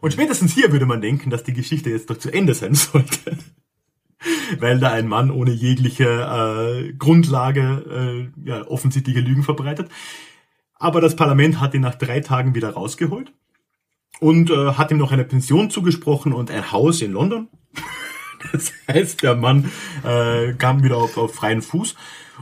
Und 0.02 0.12
spätestens 0.12 0.54
hier 0.54 0.72
würde 0.72 0.86
man 0.86 1.02
denken, 1.02 1.30
dass 1.30 1.44
die 1.44 1.54
Geschichte 1.54 1.90
jetzt 1.90 2.10
doch 2.10 2.18
zu 2.18 2.32
Ende 2.32 2.54
sein 2.54 2.76
sollte. 2.76 3.38
Weil 4.60 4.80
da 4.80 4.92
ein 4.92 5.08
Mann 5.08 5.32
ohne 5.32 5.52
jegliche 5.52 6.06
äh, 6.06 6.94
Grundlage 6.94 8.32
äh, 8.46 8.50
ja, 8.50 8.68
offensichtliche 8.68 9.22
Lügen 9.22 9.44
verbreitet. 9.44 9.90
Aber 10.76 11.02
das 11.02 11.16
Parlament 11.16 11.60
hat 11.60 11.74
ihn 11.74 11.82
nach 11.82 11.96
drei 11.96 12.22
Tagen 12.22 12.56
wieder 12.56 12.72
rausgeholt 12.72 13.34
und 14.20 14.50
äh, 14.50 14.74
hat 14.74 14.92
ihm 14.92 14.98
noch 14.98 15.12
eine 15.12 15.26
Pension 15.26 15.70
zugesprochen 15.70 16.34
und 16.34 16.52
ein 16.52 16.72
Haus 16.72 17.02
in 17.02 17.14
London. 17.14 17.48
Das 18.54 18.72
heißt, 18.88 19.22
der 19.22 19.36
Mann 19.36 19.70
äh, 20.02 20.54
kam 20.54 20.82
wieder 20.82 20.96
auf, 20.96 21.18
auf 21.18 21.36
freien 21.36 21.62
Fuß 21.62 21.98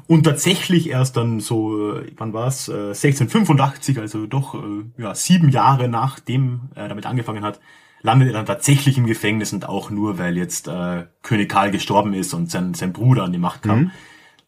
und 0.05 0.23
tatsächlich 0.23 0.89
erst 0.89 1.17
dann 1.17 1.39
so, 1.39 1.95
äh, 1.95 2.11
wann 2.17 2.34
war's, 2.34 2.69
äh, 2.69 2.89
1685, 2.89 3.99
also 3.99 4.28
doch 4.28 4.53
äh, 4.53 5.01
ja, 5.01 5.15
sieben 5.15 5.49
Jahre 5.49 5.88
nachdem 5.88 6.69
er 6.75 6.88
damit 6.88 7.07
angefangen 7.07 7.43
hat, 7.43 7.59
landet 8.08 8.30
er 8.30 8.34
dann 8.36 8.45
tatsächlich 8.45 8.97
im 8.97 9.05
Gefängnis 9.05 9.51
und 9.51 9.68
auch 9.68 9.89
nur, 9.89 10.18
weil 10.18 10.38
jetzt 10.38 10.70
äh, 10.70 11.08
König 11.24 11.49
Karl 11.49 11.72
gestorben 11.72 12.14
ist 12.14 12.34
und 12.34 12.49
sein, 12.49 12.74
sein 12.74 12.93
Bruder 12.93 13.26
an 13.26 13.34
die 13.34 13.38
Macht 13.38 13.64
kam, 13.64 13.80
mhm. 13.80 13.91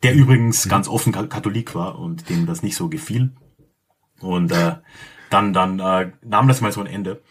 der 0.02 0.16
übrigens 0.16 0.66
mhm. 0.66 0.70
ganz 0.70 0.88
offen 0.88 1.12
Katholik 1.12 1.76
war 1.76 2.00
und 2.00 2.30
dem 2.30 2.46
das 2.46 2.64
nicht 2.64 2.78
so 2.78 2.88
gefiel. 2.88 3.34
Und 4.22 4.54
äh, 4.54 4.76
dann, 5.30 5.52
dann 5.52 5.80
äh, 5.80 6.12
nahm 6.24 6.48
das 6.48 6.62
mal 6.62 6.72
so 6.72 6.80
ein 6.80 6.88
Ende. 6.88 7.22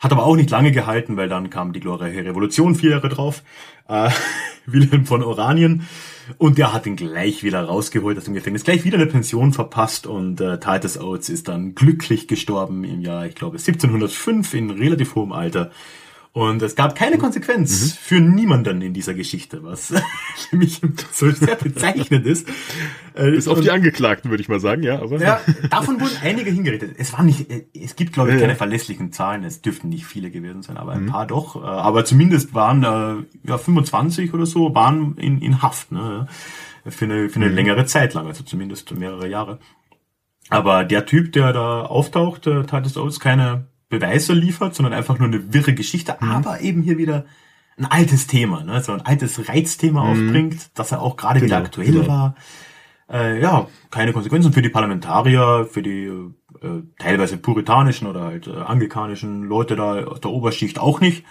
Hat 0.00 0.10
aber 0.10 0.26
auch 0.26 0.34
nicht 0.34 0.50
lange 0.50 0.72
gehalten, 0.72 1.16
weil 1.16 1.28
dann 1.28 1.50
kam 1.50 1.72
die 1.72 1.80
glorreiche 1.80 2.24
Revolution 2.24 2.74
vier 2.74 2.90
Jahre 2.90 3.08
drauf. 3.08 3.44
Äh, 3.86 4.10
Wilhelm 4.66 5.06
von 5.06 5.22
Oranien. 5.22 5.86
Und 6.38 6.58
der 6.58 6.72
hat 6.72 6.86
ihn 6.86 6.96
gleich 6.96 7.42
wieder 7.42 7.62
rausgeholt 7.62 8.18
aus 8.18 8.24
dem 8.24 8.34
Gefängnis, 8.34 8.64
gleich 8.64 8.84
wieder 8.84 8.96
eine 8.96 9.06
Pension 9.06 9.52
verpasst 9.52 10.06
und 10.06 10.40
äh, 10.40 10.58
Titus 10.58 10.98
Oates 10.98 11.28
ist 11.28 11.48
dann 11.48 11.74
glücklich 11.74 12.28
gestorben 12.28 12.84
im 12.84 13.00
Jahr, 13.00 13.26
ich 13.26 13.34
glaube, 13.34 13.58
1705 13.58 14.54
in 14.54 14.70
relativ 14.70 15.14
hohem 15.14 15.32
Alter. 15.32 15.70
Und 16.32 16.62
es 16.62 16.76
gab 16.76 16.94
keine 16.94 17.18
Konsequenz 17.18 17.82
mhm. 17.82 17.98
für 18.00 18.20
niemanden 18.20 18.82
in 18.82 18.94
dieser 18.94 19.14
Geschichte, 19.14 19.64
was 19.64 19.92
für 20.48 20.56
mich 20.56 20.80
so 21.10 21.28
sehr 21.30 21.56
bezeichnend 21.56 22.24
ist. 22.24 22.48
Äh, 23.14 23.32
Bis 23.32 23.48
auf 23.48 23.60
die 23.60 23.72
Angeklagten, 23.72 24.30
würde 24.30 24.40
ich 24.40 24.48
mal 24.48 24.60
sagen, 24.60 24.84
ja. 24.84 25.00
Aber 25.00 25.18
ja, 25.18 25.40
davon 25.70 26.00
wurden 26.00 26.16
einige 26.22 26.52
hingerichtet. 26.52 26.94
Es 26.98 27.12
war 27.12 27.24
nicht, 27.24 27.50
äh, 27.50 27.64
es 27.74 27.96
gibt 27.96 28.12
glaube 28.12 28.32
ich 28.32 28.40
keine 28.40 28.54
verlässlichen 28.54 29.10
Zahlen. 29.10 29.42
Es 29.42 29.60
dürften 29.60 29.88
nicht 29.88 30.06
viele 30.06 30.30
gewesen 30.30 30.62
sein, 30.62 30.76
aber 30.76 30.92
ein 30.92 31.04
mhm. 31.04 31.08
paar 31.08 31.26
doch. 31.26 31.56
Äh, 31.56 31.66
aber 31.66 32.04
zumindest 32.04 32.54
waren 32.54 32.82
ja 32.82 33.58
25 33.58 34.32
oder 34.32 34.46
so 34.46 34.72
waren 34.72 35.16
in, 35.16 35.42
in 35.42 35.62
Haft 35.62 35.90
ne, 35.90 36.28
für 36.86 37.06
eine 37.06 37.28
für 37.28 37.40
eine 37.40 37.48
mhm. 37.48 37.56
längere 37.56 37.86
Zeit 37.86 38.14
lang, 38.14 38.28
also 38.28 38.44
zumindest 38.44 38.92
mehrere 38.96 39.28
Jahre. 39.28 39.58
Aber 40.48 40.84
der 40.84 41.06
Typ, 41.06 41.32
der 41.32 41.52
da 41.52 41.82
auftaucht, 41.82 42.46
äh, 42.46 42.62
Titus 42.62 42.96
Oates, 42.96 43.18
keine 43.18 43.66
Beweise 43.90 44.32
liefert, 44.32 44.74
sondern 44.74 44.94
einfach 44.94 45.18
nur 45.18 45.28
eine 45.28 45.52
wirre 45.52 45.74
Geschichte, 45.74 46.16
mhm. 46.18 46.30
aber 46.30 46.60
eben 46.62 46.80
hier 46.82 46.96
wieder 46.96 47.26
ein 47.76 47.84
altes 47.84 48.26
Thema, 48.26 48.64
ne? 48.64 48.82
so 48.82 48.92
ein 48.92 49.02
altes 49.02 49.48
Reizthema 49.48 50.04
mhm. 50.04 50.10
aufbringt, 50.10 50.78
dass 50.78 50.92
er 50.92 51.02
auch 51.02 51.16
gerade 51.16 51.40
genau, 51.40 51.50
wieder 51.50 51.58
aktuell 51.58 51.92
genau. 51.92 52.08
war. 52.08 52.34
Äh, 53.10 53.40
ja, 53.40 53.68
keine 53.90 54.12
Konsequenzen 54.12 54.52
für 54.52 54.62
die 54.62 54.68
Parlamentarier, 54.68 55.66
für 55.68 55.82
die 55.82 56.06
äh, 56.62 56.82
teilweise 56.98 57.36
puritanischen 57.38 58.06
oder 58.06 58.22
halt 58.22 58.46
äh, 58.46 58.52
anglikanischen 58.52 59.42
Leute 59.42 59.76
da 59.76 60.04
aus 60.04 60.20
der 60.20 60.30
Oberschicht 60.30 60.78
auch 60.78 61.00
nicht. 61.00 61.24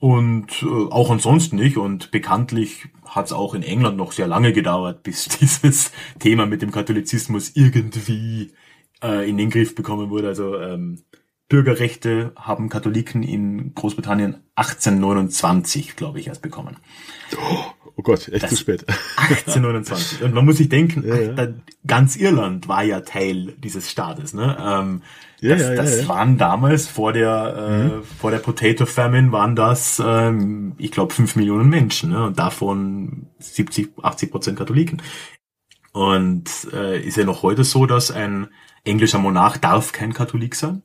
Und 0.00 0.62
äh, 0.62 0.66
auch 0.66 1.10
ansonsten 1.10 1.56
nicht. 1.56 1.76
Und 1.76 2.10
bekanntlich 2.10 2.88
hat 3.06 3.26
es 3.26 3.32
auch 3.32 3.54
in 3.54 3.62
England 3.62 3.96
noch 3.96 4.12
sehr 4.12 4.26
lange 4.26 4.52
gedauert, 4.52 5.02
bis 5.02 5.28
dieses 5.40 5.92
Thema 6.18 6.46
mit 6.46 6.62
dem 6.62 6.72
Katholizismus 6.72 7.52
irgendwie 7.54 8.52
äh, 9.02 9.28
in 9.28 9.36
den 9.36 9.50
Griff 9.50 9.74
bekommen 9.74 10.10
wurde. 10.10 10.28
Also 10.28 10.58
ähm, 10.58 11.04
Bürgerrechte 11.54 12.32
haben 12.34 12.68
Katholiken 12.68 13.22
in 13.22 13.76
Großbritannien 13.76 14.38
1829, 14.56 15.94
glaube 15.94 16.18
ich, 16.18 16.26
erst 16.26 16.42
bekommen. 16.42 16.78
Oh 17.94 18.02
Gott, 18.02 18.26
echt 18.26 18.42
das 18.42 18.50
zu 18.50 18.56
spät. 18.56 18.84
1829. 19.18 20.24
Und 20.24 20.34
man 20.34 20.44
muss 20.44 20.56
sich 20.56 20.68
denken, 20.68 21.04
ja, 21.06 21.14
ja. 21.14 21.52
ganz 21.86 22.16
Irland 22.16 22.66
war 22.66 22.82
ja 22.82 23.02
Teil 23.02 23.54
dieses 23.58 23.88
Staates. 23.88 24.34
Ne? 24.34 24.56
Ähm, 24.60 25.02
ja, 25.38 25.54
das, 25.54 25.76
das 25.76 26.08
waren 26.08 26.38
damals 26.38 26.88
vor 26.88 27.12
der 27.12 27.54
äh, 27.56 27.84
mhm. 27.84 28.02
vor 28.02 28.32
der 28.32 28.38
Potato 28.38 28.84
Famine 28.84 29.30
waren 29.30 29.54
das, 29.54 30.02
ähm, 30.04 30.74
ich 30.78 30.90
glaube, 30.90 31.14
fünf 31.14 31.36
Millionen 31.36 31.68
Menschen 31.68 32.10
ne? 32.10 32.24
und 32.24 32.36
davon 32.36 33.28
70, 33.38 33.92
80 34.02 34.32
Prozent 34.32 34.58
Katholiken. 34.58 35.00
Und 35.92 36.50
äh, 36.72 37.00
ist 37.00 37.16
ja 37.16 37.24
noch 37.24 37.44
heute 37.44 37.62
so, 37.62 37.86
dass 37.86 38.10
ein 38.10 38.48
englischer 38.82 39.20
Monarch 39.20 39.58
darf 39.58 39.92
kein 39.92 40.12
Katholik 40.12 40.56
sein. 40.56 40.82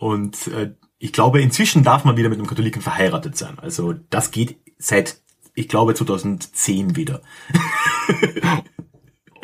Und 0.00 0.46
äh, 0.48 0.72
ich 0.98 1.12
glaube, 1.12 1.42
inzwischen 1.42 1.84
darf 1.84 2.04
man 2.04 2.16
wieder 2.16 2.30
mit 2.30 2.38
einem 2.38 2.48
Katholiken 2.48 2.80
verheiratet 2.80 3.36
sein. 3.36 3.58
Also 3.58 3.92
das 3.92 4.30
geht 4.30 4.56
seit, 4.78 5.20
ich 5.54 5.68
glaube, 5.68 5.94
2010 5.94 6.96
wieder. 6.96 7.22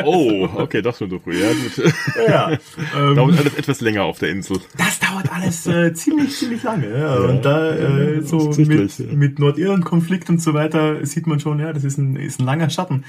Oh, 0.04 0.46
okay, 0.56 0.82
doch 0.82 0.94
schon 0.94 1.08
so 1.08 1.18
früh. 1.18 1.40
Ja, 1.42 1.48
gut. 1.54 1.94
Ja, 2.28 2.50
ähm, 2.94 3.14
dauert 3.16 3.38
alles 3.38 3.54
etwas 3.54 3.80
länger 3.80 4.04
auf 4.04 4.18
der 4.18 4.28
Insel. 4.28 4.58
Das 4.76 5.00
dauert 5.00 5.32
alles 5.32 5.66
äh, 5.66 5.94
ziemlich, 5.94 6.36
ziemlich 6.36 6.62
lange. 6.62 6.90
Ja. 6.90 7.14
ja 7.14 7.30
und 7.30 7.42
da 7.42 7.74
äh, 7.74 8.20
so 8.20 8.50
mit, 8.58 8.98
ja. 8.98 9.06
mit 9.14 9.38
Nordirland-Konflikt 9.38 10.28
und 10.28 10.42
so 10.42 10.52
weiter 10.52 11.06
sieht 11.06 11.26
man 11.26 11.40
schon, 11.40 11.60
ja, 11.60 11.72
das 11.72 11.82
ist 11.82 11.96
ein, 11.96 12.16
ist 12.16 12.40
ein 12.40 12.44
langer 12.44 12.68
Schatten. 12.68 13.06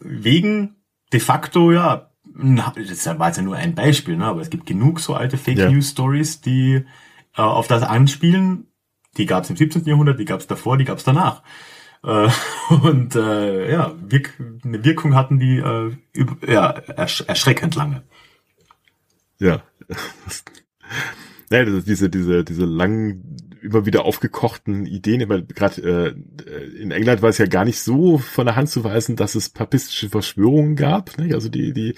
Wegen 0.00 0.74
de 1.12 1.20
facto, 1.20 1.70
ja, 1.70 2.10
das 2.38 3.06
war 3.18 3.28
jetzt 3.28 3.36
ja 3.36 3.42
nur 3.42 3.56
ein 3.56 3.74
Beispiel, 3.74 4.16
ne, 4.16 4.26
aber 4.26 4.40
es 4.40 4.50
gibt 4.50 4.66
genug 4.66 5.00
so 5.00 5.14
alte 5.14 5.38
Fake 5.38 5.58
News 5.58 5.90
Stories, 5.90 6.40
die 6.40 6.84
äh, 7.36 7.42
auf 7.42 7.66
das 7.66 7.82
anspielen. 7.82 8.66
Die 9.16 9.26
gab 9.26 9.44
es 9.44 9.50
im 9.50 9.56
17. 9.56 9.84
Jahrhundert, 9.84 10.18
die 10.18 10.26
gab 10.26 10.40
es 10.40 10.46
davor, 10.46 10.76
die 10.76 10.84
gab 10.84 10.98
es 10.98 11.04
danach. 11.04 11.42
Äh, 12.04 12.28
und 12.82 13.14
äh, 13.14 13.70
ja, 13.70 13.94
wirk 14.00 14.34
eine 14.64 14.84
Wirkung 14.84 15.14
hatten 15.14 15.38
die 15.38 15.58
äh, 15.58 15.96
ja, 16.46 16.70
ersch 16.70 17.22
erschreckend 17.26 17.74
lange. 17.74 18.02
Ja. 19.38 19.62
ist 21.50 21.88
diese, 21.88 22.10
diese, 22.10 22.44
diese 22.44 22.64
langen, 22.64 23.55
immer 23.66 23.86
wieder 23.86 24.04
aufgekochten 24.04 24.86
Ideen. 24.86 25.28
Meine, 25.28 25.44
gerade 25.44 26.14
äh, 26.48 26.80
in 26.80 26.90
England 26.90 27.22
war 27.22 27.30
es 27.30 27.38
ja 27.38 27.46
gar 27.46 27.64
nicht 27.64 27.80
so 27.80 28.18
von 28.18 28.46
der 28.46 28.56
Hand 28.56 28.70
zu 28.70 28.84
weisen, 28.84 29.16
dass 29.16 29.34
es 29.34 29.50
papistische 29.50 30.08
Verschwörungen 30.08 30.76
gab. 30.76 31.18
Ne? 31.18 31.34
Also 31.34 31.48
die, 31.48 31.72
die, 31.72 31.90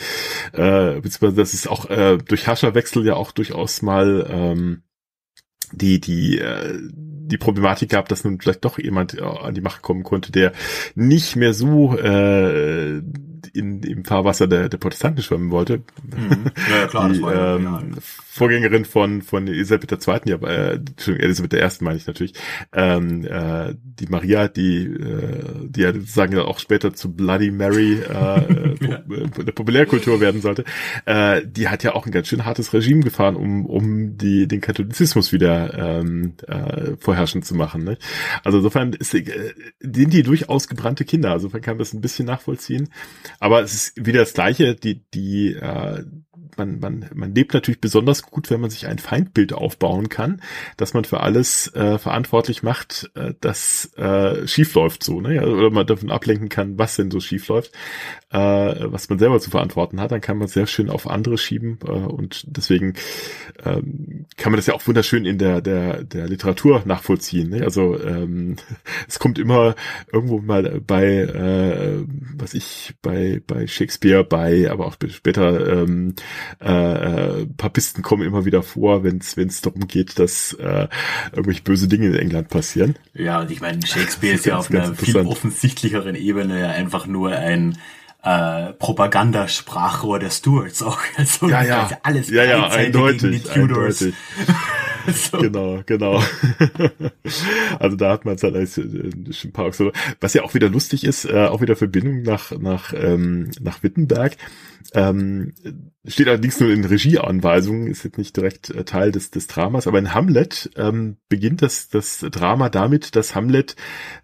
äh, 0.52 1.00
beziehungsweise 1.00 1.36
dass 1.36 1.54
es 1.54 1.66
auch 1.66 1.88
äh, 1.90 2.18
durch 2.18 2.46
Herrscherwechsel 2.46 3.06
ja 3.06 3.14
auch 3.14 3.32
durchaus 3.32 3.82
mal 3.82 4.26
ähm, 4.28 4.82
die, 5.72 6.00
die 6.00 6.38
äh, 6.38 6.78
die 7.28 7.38
Problematik 7.38 7.90
gab, 7.90 8.08
dass 8.08 8.24
nun 8.24 8.40
vielleicht 8.40 8.64
doch 8.64 8.78
jemand 8.78 9.14
äh, 9.14 9.22
an 9.22 9.54
die 9.54 9.60
Macht 9.60 9.82
kommen 9.82 10.02
konnte, 10.02 10.32
der 10.32 10.52
nicht 10.94 11.36
mehr 11.36 11.52
so 11.52 11.96
äh, 11.96 13.02
in, 13.52 13.82
im 13.82 14.04
Fahrwasser 14.04 14.46
der, 14.46 14.68
der 14.68 14.78
Protestanten 14.78 15.22
schwimmen 15.22 15.50
wollte. 15.50 15.82
Mhm. 16.02 16.50
Ja, 16.70 16.86
klar, 16.86 17.08
die, 17.12 17.14
das 17.14 17.22
war 17.22 17.34
ja, 17.34 17.56
ähm, 17.56 17.64
ja. 17.64 17.82
Vorgängerin 18.38 18.84
von, 18.84 19.22
von 19.22 19.48
Elisabeth 19.48 19.90
II., 19.90 20.20
ja, 20.26 20.36
äh, 20.36 20.74
Entschuldigung, 20.74 21.24
Elisabeth 21.24 21.54
I. 21.54 21.84
meine 21.84 21.96
ich 21.96 22.06
natürlich, 22.06 22.34
ähm, 22.72 23.24
äh, 23.24 23.74
die 23.82 24.06
Maria, 24.06 24.46
die, 24.46 24.84
äh, 24.84 25.42
die 25.64 25.80
ja 25.80 25.92
sozusagen 25.92 26.36
ja 26.36 26.44
auch 26.44 26.60
später 26.60 26.94
zu 26.94 27.12
Bloody 27.12 27.50
Mary 27.50 27.94
äh, 27.94 28.04
ja. 28.80 28.98
der 28.98 29.52
Populärkultur 29.52 30.20
werden 30.20 30.40
sollte, 30.40 30.64
äh, 31.04 31.42
die 31.44 31.68
hat 31.68 31.82
ja 31.82 31.94
auch 31.94 32.06
ein 32.06 32.12
ganz 32.12 32.28
schön 32.28 32.44
hartes 32.44 32.72
Regime 32.72 33.02
gefahren, 33.02 33.34
um, 33.34 33.66
um 33.66 34.16
die, 34.16 34.46
den 34.46 34.60
Katholizismus 34.60 35.32
wieder 35.32 35.74
ähm, 35.76 36.34
äh, 36.46 36.96
vorherrschend 36.98 37.44
zu 37.44 37.56
machen. 37.56 37.82
Ne? 37.82 37.98
Also 38.44 38.58
insofern 38.58 38.92
ist, 38.92 39.14
äh, 39.14 39.52
sind 39.80 40.12
die 40.12 40.22
durchaus 40.22 40.68
gebrannte 40.68 41.04
Kinder, 41.04 41.32
also 41.32 41.48
man 41.48 41.60
kann 41.60 41.78
das 41.78 41.92
ein 41.92 42.00
bisschen 42.00 42.26
nachvollziehen. 42.26 42.88
Aber 43.38 43.62
es 43.62 43.74
ist 43.74 44.06
wieder 44.06 44.20
das 44.20 44.34
Gleiche, 44.34 44.74
die, 44.74 45.04
die, 45.10 45.54
äh, 45.54 46.04
man, 46.58 46.80
man, 46.80 47.08
man 47.14 47.34
lebt 47.34 47.54
natürlich 47.54 47.80
besonders 47.80 48.22
gut, 48.22 48.50
wenn 48.50 48.60
man 48.60 48.70
sich 48.70 48.86
ein 48.86 48.98
Feindbild 48.98 49.52
aufbauen 49.52 50.08
kann, 50.08 50.42
dass 50.76 50.94
man 50.94 51.04
für 51.04 51.20
alles 51.20 51.72
äh, 51.74 51.98
verantwortlich 51.98 52.62
macht, 52.62 53.10
äh, 53.14 53.34
das 53.40 53.92
äh, 53.96 54.46
schief 54.46 54.74
läuft 54.74 55.02
so, 55.02 55.20
ne? 55.20 55.46
Oder 55.46 55.70
man 55.70 55.86
davon 55.86 56.10
ablenken 56.10 56.48
kann, 56.48 56.78
was 56.78 56.96
denn 56.96 57.10
so 57.10 57.20
schief 57.20 57.48
läuft, 57.48 57.72
äh, 58.30 58.38
was 58.38 59.08
man 59.08 59.18
selber 59.18 59.40
zu 59.40 59.50
verantworten 59.50 60.00
hat, 60.00 60.12
dann 60.12 60.20
kann 60.20 60.38
man 60.38 60.48
sehr 60.48 60.66
schön 60.66 60.90
auf 60.90 61.08
andere 61.08 61.38
schieben 61.38 61.78
äh, 61.86 61.90
und 61.90 62.44
deswegen 62.46 62.94
ähm, 63.64 64.26
kann 64.36 64.52
man 64.52 64.58
das 64.58 64.66
ja 64.66 64.74
auch 64.74 64.86
wunderschön 64.86 65.24
in 65.24 65.38
der 65.38 65.60
der 65.60 66.04
der 66.04 66.28
Literatur 66.28 66.82
nachvollziehen. 66.84 67.50
Ne? 67.50 67.62
Also 67.62 67.98
ähm, 68.00 68.56
es 69.08 69.18
kommt 69.18 69.38
immer 69.38 69.74
irgendwo 70.12 70.40
mal 70.40 70.80
bei 70.86 71.04
äh, 71.04 72.04
was 72.36 72.54
ich 72.54 72.94
bei 73.02 73.40
bei 73.46 73.66
Shakespeare 73.66 74.24
bei, 74.24 74.70
aber 74.70 74.86
auch 74.86 74.96
später 75.08 75.82
ähm, 75.82 76.14
äh, 76.60 77.46
Papisten 77.56 78.02
kommen 78.02 78.22
immer 78.22 78.44
wieder 78.44 78.62
vor, 78.62 79.04
wenn 79.04 79.18
es 79.18 79.60
darum 79.60 79.86
geht, 79.86 80.18
dass 80.18 80.52
äh, 80.54 80.88
irgendwelche 81.32 81.62
böse 81.62 81.88
Dinge 81.88 82.06
in 82.08 82.14
England 82.14 82.48
passieren. 82.48 82.96
Ja, 83.14 83.40
und 83.40 83.50
ich 83.50 83.60
meine, 83.60 83.84
Shakespeare 83.86 84.34
ist, 84.34 84.40
ist 84.40 84.46
ja 84.46 84.56
auf 84.56 84.70
einer 84.70 84.94
viel 84.94 85.16
offensichtlicheren 85.16 86.14
Ebene 86.14 86.60
ja 86.60 86.68
einfach 86.68 87.06
nur 87.06 87.32
ein 87.32 87.78
äh, 88.22 88.72
Propagandasprachrohr 88.74 90.18
der 90.18 90.30
Stuarts 90.30 90.82
auch. 90.82 90.98
Also 91.16 91.48
ja, 91.48 91.62
ja. 91.62 91.90
alles 92.02 92.30
ja, 92.30 92.44
ja, 92.44 92.68
eindeutig, 92.68 93.50
eindeutig. 93.50 94.14
so. 95.12 95.38
Genau, 95.38 95.82
genau. 95.86 96.22
also 97.78 97.96
da 97.96 98.12
hat 98.12 98.24
man 98.24 98.34
es 98.34 98.42
halt 98.42 98.56
als 98.56 98.78
äh, 98.78 98.82
ein 98.82 99.52
paar 99.52 99.72
so. 99.72 99.92
Was 100.20 100.34
ja 100.34 100.42
auch 100.42 100.54
wieder 100.54 100.68
lustig 100.68 101.04
ist, 101.04 101.24
äh, 101.24 101.46
auch 101.46 101.60
wieder 101.60 101.76
Verbindung 101.76 102.22
nach 102.22 102.52
nach 102.58 102.92
ähm, 102.94 103.50
nach 103.60 103.82
Wittenberg. 103.82 104.36
Ähm, 104.94 105.52
steht 106.06 106.28
allerdings 106.28 106.60
nur 106.60 106.70
in 106.70 106.84
Regieanweisungen, 106.84 107.88
ist 107.88 108.04
jetzt 108.04 108.16
nicht 108.16 108.36
direkt 108.36 108.70
äh, 108.70 108.84
Teil 108.84 109.12
des, 109.12 109.30
des 109.30 109.46
Dramas, 109.46 109.86
aber 109.86 109.98
in 109.98 110.14
Hamlet 110.14 110.70
ähm, 110.76 111.18
beginnt 111.28 111.60
das, 111.60 111.88
das 111.88 112.20
Drama 112.30 112.70
damit, 112.70 113.14
dass 113.14 113.34
Hamlet, 113.34 113.76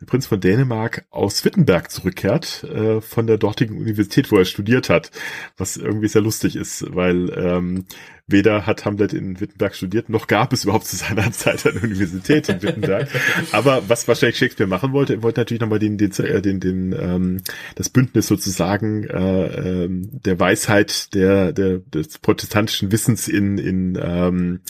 Prinz 0.07 0.27
von 0.27 0.41
Dänemark, 0.41 1.05
aus 1.11 1.45
Wittenberg 1.45 1.91
zurückkehrt, 1.91 2.65
äh, 2.65 3.01
von 3.01 3.27
der 3.27 3.37
dortigen 3.37 3.77
Universität, 3.77 4.33
wo 4.33 4.39
er 4.39 4.47
studiert 4.47 4.89
hat, 4.89 5.11
was 5.59 5.77
irgendwie 5.77 6.09
sehr 6.09 6.23
lustig 6.23 6.57
ist, 6.57 6.95
weil 6.95 7.31
ähm, 7.37 7.85
Weder 8.27 8.65
hat 8.65 8.87
Hamlet 8.87 9.13
in 9.13 9.39
Wittenberg 9.39 9.75
studiert, 9.75 10.09
noch 10.09 10.27
gab 10.27 10.55
es 10.55 10.65
überhaupt 10.65 10.87
zu 10.87 10.97
seiner 10.97 11.31
Zeit 11.31 11.67
eine 11.67 11.81
Universität 11.81 12.49
in 12.49 12.63
Wittenberg. 12.63 13.09
Aber 13.53 13.83
was 13.89 14.09
wahrscheinlich 14.09 14.39
Shakespeare 14.39 14.69
machen 14.69 14.95
wollte, 14.95 15.15
er 15.15 15.23
wollte 15.23 15.43
natürlich 15.43 15.61
nochmal 15.61 15.79
den, 15.79 15.99
den, 15.99 16.11
äh, 16.13 16.41
den, 16.41 16.59
den, 16.59 16.95
ähm, 16.99 17.43
das 17.75 17.91
Bündnis 17.91 18.27
sozusagen 18.27 19.05
äh, 19.05 19.85
ähm, 19.85 20.09
der 20.25 20.41
Weisheit 20.41 21.13
der, 21.13 21.53
der, 21.53 21.81
des 21.81 22.19
protestantischen 22.19 22.93
Wissens 22.93 23.29
in, 23.29 23.59
in, 23.59 23.99
ähm, 24.03 24.61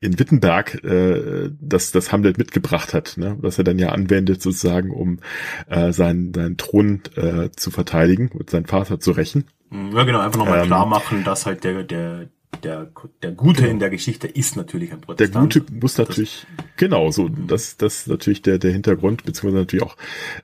in 0.00 0.18
Wittenberg, 0.18 0.82
äh, 0.82 1.50
das, 1.60 1.92
das 1.92 2.10
Hamlet 2.10 2.38
mitgebracht 2.38 2.94
hat, 2.94 3.18
ne? 3.18 3.36
was 3.38 3.58
er 3.58 3.64
dann 3.64 3.78
ja 3.78 3.90
anwendet 3.90 4.40
sozusagen, 4.40 4.90
um 4.90 5.20
äh, 5.68 5.92
seinen, 5.92 6.32
seinen 6.32 6.56
Thron 6.56 7.02
äh, 7.16 7.50
zu 7.54 7.70
verteidigen 7.70 8.28
und 8.28 8.48
seinen 8.48 8.64
Vater 8.64 8.98
zu 8.98 9.10
rächen. 9.10 9.44
Ja, 9.70 10.04
genau, 10.04 10.20
einfach 10.20 10.38
nochmal 10.38 10.60
ähm, 10.60 10.66
klar 10.66 10.86
machen, 10.86 11.24
dass 11.24 11.46
halt 11.46 11.64
der, 11.64 11.82
der, 11.82 12.28
der, 12.62 12.90
der 13.22 13.32
Gute 13.32 13.62
genau. 13.62 13.72
in 13.72 13.78
der 13.78 13.90
Geschichte 13.90 14.26
ist 14.26 14.56
natürlich 14.56 14.92
ein 14.92 15.00
Protestant. 15.00 15.54
Der 15.54 15.62
Gute 15.62 15.74
muss 15.74 15.98
natürlich, 15.98 16.46
das, 16.56 16.66
genau, 16.76 17.10
so, 17.10 17.28
das, 17.28 17.76
das 17.76 18.00
ist 18.00 18.08
natürlich 18.08 18.42
der, 18.42 18.58
der 18.58 18.72
Hintergrund, 18.72 19.24
beziehungsweise 19.24 19.62
natürlich 19.62 19.84
auch 19.84 19.96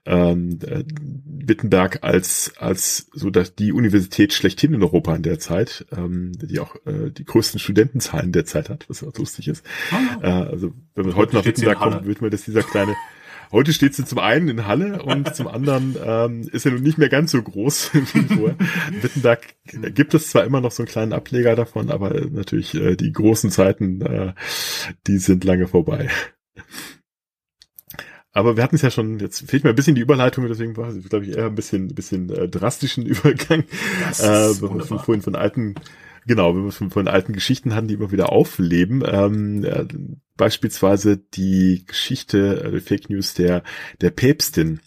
ähm, 0.06 0.58
äh, 0.66 0.84
Wittenberg 1.24 2.02
als, 2.02 2.52
als 2.58 3.08
so 3.12 3.30
dass 3.30 3.54
die 3.54 3.72
Universität 3.72 4.32
schlechthin 4.32 4.74
in 4.74 4.82
Europa 4.82 5.14
in 5.14 5.22
der 5.22 5.38
Zeit, 5.38 5.86
ähm, 5.92 6.32
die 6.32 6.60
auch 6.60 6.76
äh, 6.86 7.10
die 7.10 7.24
größten 7.24 7.60
Studentenzahlen 7.60 8.32
der 8.32 8.44
Zeit 8.44 8.68
hat, 8.68 8.88
was 8.88 9.02
auch 9.02 9.16
lustig 9.16 9.48
ist. 9.48 9.64
Ah. 9.90 10.18
Äh, 10.22 10.50
also 10.50 10.72
wenn 10.94 11.06
man 11.06 11.16
heute 11.16 11.36
nach 11.36 11.44
Wittenberg 11.44 11.78
kommt, 11.78 12.06
wird 12.06 12.20
man 12.20 12.30
das 12.30 12.44
dieser 12.44 12.62
kleine 12.62 12.94
Heute 13.52 13.72
steht 13.72 13.94
sie 13.94 14.04
zum 14.04 14.20
einen 14.20 14.48
in 14.48 14.66
Halle 14.66 15.02
und 15.02 15.34
zum 15.34 15.48
anderen 15.48 15.96
ähm, 16.00 16.48
ist 16.52 16.66
er 16.66 16.72
nun 16.72 16.82
nicht 16.82 16.98
mehr 16.98 17.08
ganz 17.08 17.32
so 17.32 17.42
groß 17.42 17.90
wie 17.94 18.34
vorher. 18.34 18.56
Wittenberg 19.00 19.40
gibt 19.94 20.14
es 20.14 20.30
zwar 20.30 20.44
immer 20.44 20.60
noch 20.60 20.70
so 20.70 20.82
einen 20.82 20.88
kleinen 20.88 21.12
Ableger 21.12 21.56
davon, 21.56 21.90
aber 21.90 22.10
natürlich 22.30 22.74
äh, 22.74 22.94
die 22.94 23.12
großen 23.12 23.50
Zeiten, 23.50 24.02
äh, 24.02 24.34
die 25.08 25.18
sind 25.18 25.42
lange 25.42 25.66
vorbei. 25.66 26.08
Aber 28.32 28.56
wir 28.56 28.62
hatten 28.62 28.76
es 28.76 28.82
ja 28.82 28.92
schon, 28.92 29.18
jetzt 29.18 29.50
fehlt 29.50 29.64
mir 29.64 29.70
ein 29.70 29.76
bisschen 29.76 29.96
die 29.96 30.02
Überleitung, 30.02 30.46
deswegen 30.46 30.76
war 30.76 30.88
es, 30.88 31.08
glaube 31.08 31.24
ich, 31.24 31.36
eher 31.36 31.46
ein 31.46 31.56
bisschen, 31.56 31.88
bisschen 31.88 32.30
äh, 32.30 32.48
drastischen 32.48 33.04
Übergang. 33.04 33.64
Das 34.08 34.20
äh, 34.20 34.62
wir 34.62 35.00
vorhin 35.00 35.22
von 35.22 35.34
alten, 35.34 35.74
genau, 36.26 36.54
wenn 36.54 36.64
wir 36.64 36.72
von, 36.72 36.90
von 36.90 37.08
alten 37.08 37.32
Geschichten 37.32 37.74
hatten, 37.74 37.88
die 37.88 37.94
immer 37.94 38.12
wieder 38.12 38.30
aufleben. 38.30 39.02
Ähm, 39.04 39.64
äh, 39.64 39.86
beispielsweise 40.40 41.18
die 41.18 41.84
Geschichte, 41.86 42.64
äh, 42.64 42.80
Fake 42.80 43.08
News 43.10 43.34
der, 43.34 43.62
der 44.00 44.10
Päpstin, 44.10 44.80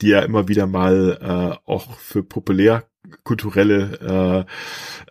die 0.00 0.08
ja 0.08 0.22
immer 0.22 0.48
wieder 0.48 0.66
mal 0.66 1.16
äh, 1.22 1.54
auch 1.70 1.96
für 1.96 2.24
populärkulturelle 2.24 4.46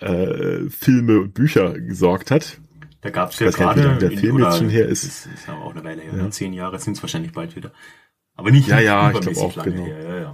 äh, 0.02 0.06
äh, 0.06 0.70
Filme 0.70 1.22
und 1.22 1.34
Bücher 1.34 1.80
gesorgt 1.80 2.30
hat. 2.30 2.60
Da 3.00 3.10
gab 3.10 3.32
es 3.32 3.40
ja 3.40 3.52
gerade, 3.52 3.98
der 4.00 4.12
Film 4.12 4.40
jetzt 4.40 4.58
schon 4.58 4.68
her 4.68 4.90
ist. 4.90 5.06
ist, 5.06 5.28
ist 5.28 5.48
auch 5.48 5.72
eine 5.72 5.86
Weile 5.86 6.02
her, 6.02 6.14
ja. 6.14 6.30
zehn 6.30 6.52
Jahre 6.52 6.78
sind 6.78 6.98
es 6.98 7.02
wahrscheinlich 7.02 7.32
bald 7.32 7.56
wieder. 7.56 7.72
Aber 8.36 8.52
nicht 8.52 8.68
ja, 8.68 8.82
ja, 8.82 9.12
ich 9.12 9.22
glaube 9.22 9.40
auch, 9.40 9.64
genau. 9.64 9.86
Her, 9.86 10.04
ja, 10.04 10.20
ja. 10.20 10.34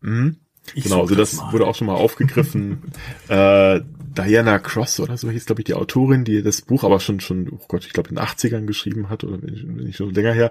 Mhm. 0.00 0.36
Ich 0.74 0.84
genau, 0.84 1.02
also 1.02 1.14
das, 1.14 1.32
das 1.32 1.52
wurde 1.52 1.66
auch 1.66 1.74
schon 1.74 1.86
mal 1.86 1.94
aufgegriffen. 1.94 2.82
äh, 3.28 3.80
Diana 4.16 4.58
Cross 4.58 5.00
oder 5.00 5.16
so 5.16 5.30
hieß, 5.30 5.46
glaube 5.46 5.60
ich, 5.60 5.66
die 5.66 5.74
Autorin, 5.74 6.24
die 6.24 6.42
das 6.42 6.62
Buch 6.62 6.84
aber 6.84 7.00
schon, 7.00 7.20
schon, 7.20 7.48
oh 7.50 7.60
Gott, 7.68 7.84
ich 7.84 7.92
glaube, 7.92 8.08
in 8.08 8.16
den 8.16 8.24
80ern 8.24 8.66
geschrieben 8.66 9.08
hat 9.08 9.24
oder 9.24 9.38
nicht 9.38 9.96
schon 9.96 10.14
länger 10.14 10.32
her. 10.32 10.50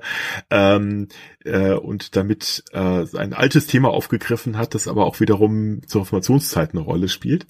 Ähm, 0.49 1.07
äh, 1.43 1.73
und 1.73 2.15
damit 2.15 2.63
äh, 2.73 3.05
ein 3.17 3.33
altes 3.33 3.67
Thema 3.67 3.89
aufgegriffen 3.89 4.57
hat, 4.57 4.75
das 4.75 4.87
aber 4.87 5.05
auch 5.05 5.19
wiederum 5.19 5.81
zur 5.87 6.01
Reformationszeit 6.01 6.71
eine 6.73 6.81
Rolle 6.81 7.09
spielt, 7.09 7.47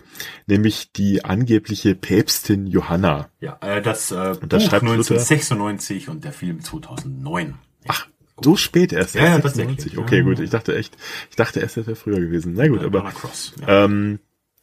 nämlich 0.47 0.91
die 0.91 1.25
angebliche 1.25 1.95
Päpstin 1.95 2.67
Johanna. 2.67 3.29
Ja, 3.39 3.57
äh, 3.61 3.81
das, 3.81 4.11
äh, 4.11 4.35
und 4.41 4.51
das 4.53 4.65
Buch 4.65 4.73
1996 4.73 6.07
Luther, 6.07 6.11
und 6.11 6.23
der 6.23 6.31
Film 6.31 6.61
2009. 6.61 7.55
Ach, 7.87 8.07
so 8.41 8.55
spät 8.55 8.91
erst. 8.91 9.15
Ja, 9.15 9.25
ja, 9.25 9.39
tatsächlich. 9.39 9.97
Okay, 9.97 10.21
gut. 10.21 10.39
Ich 10.39 10.49
dachte 10.49 10.75
echt, 10.75 10.97
ich 11.29 11.35
dachte 11.35 11.59
erst, 11.61 11.77
das 11.77 11.87
wäre 11.87 11.95
früher 11.95 12.19
gewesen. 12.19 12.53
Na 12.55 12.67
gut, 12.67 12.81
ja, 12.81 12.87
aber 12.87 13.03
Cross, 13.03 13.53
ja. 13.61 13.85
ähm, 13.85 14.19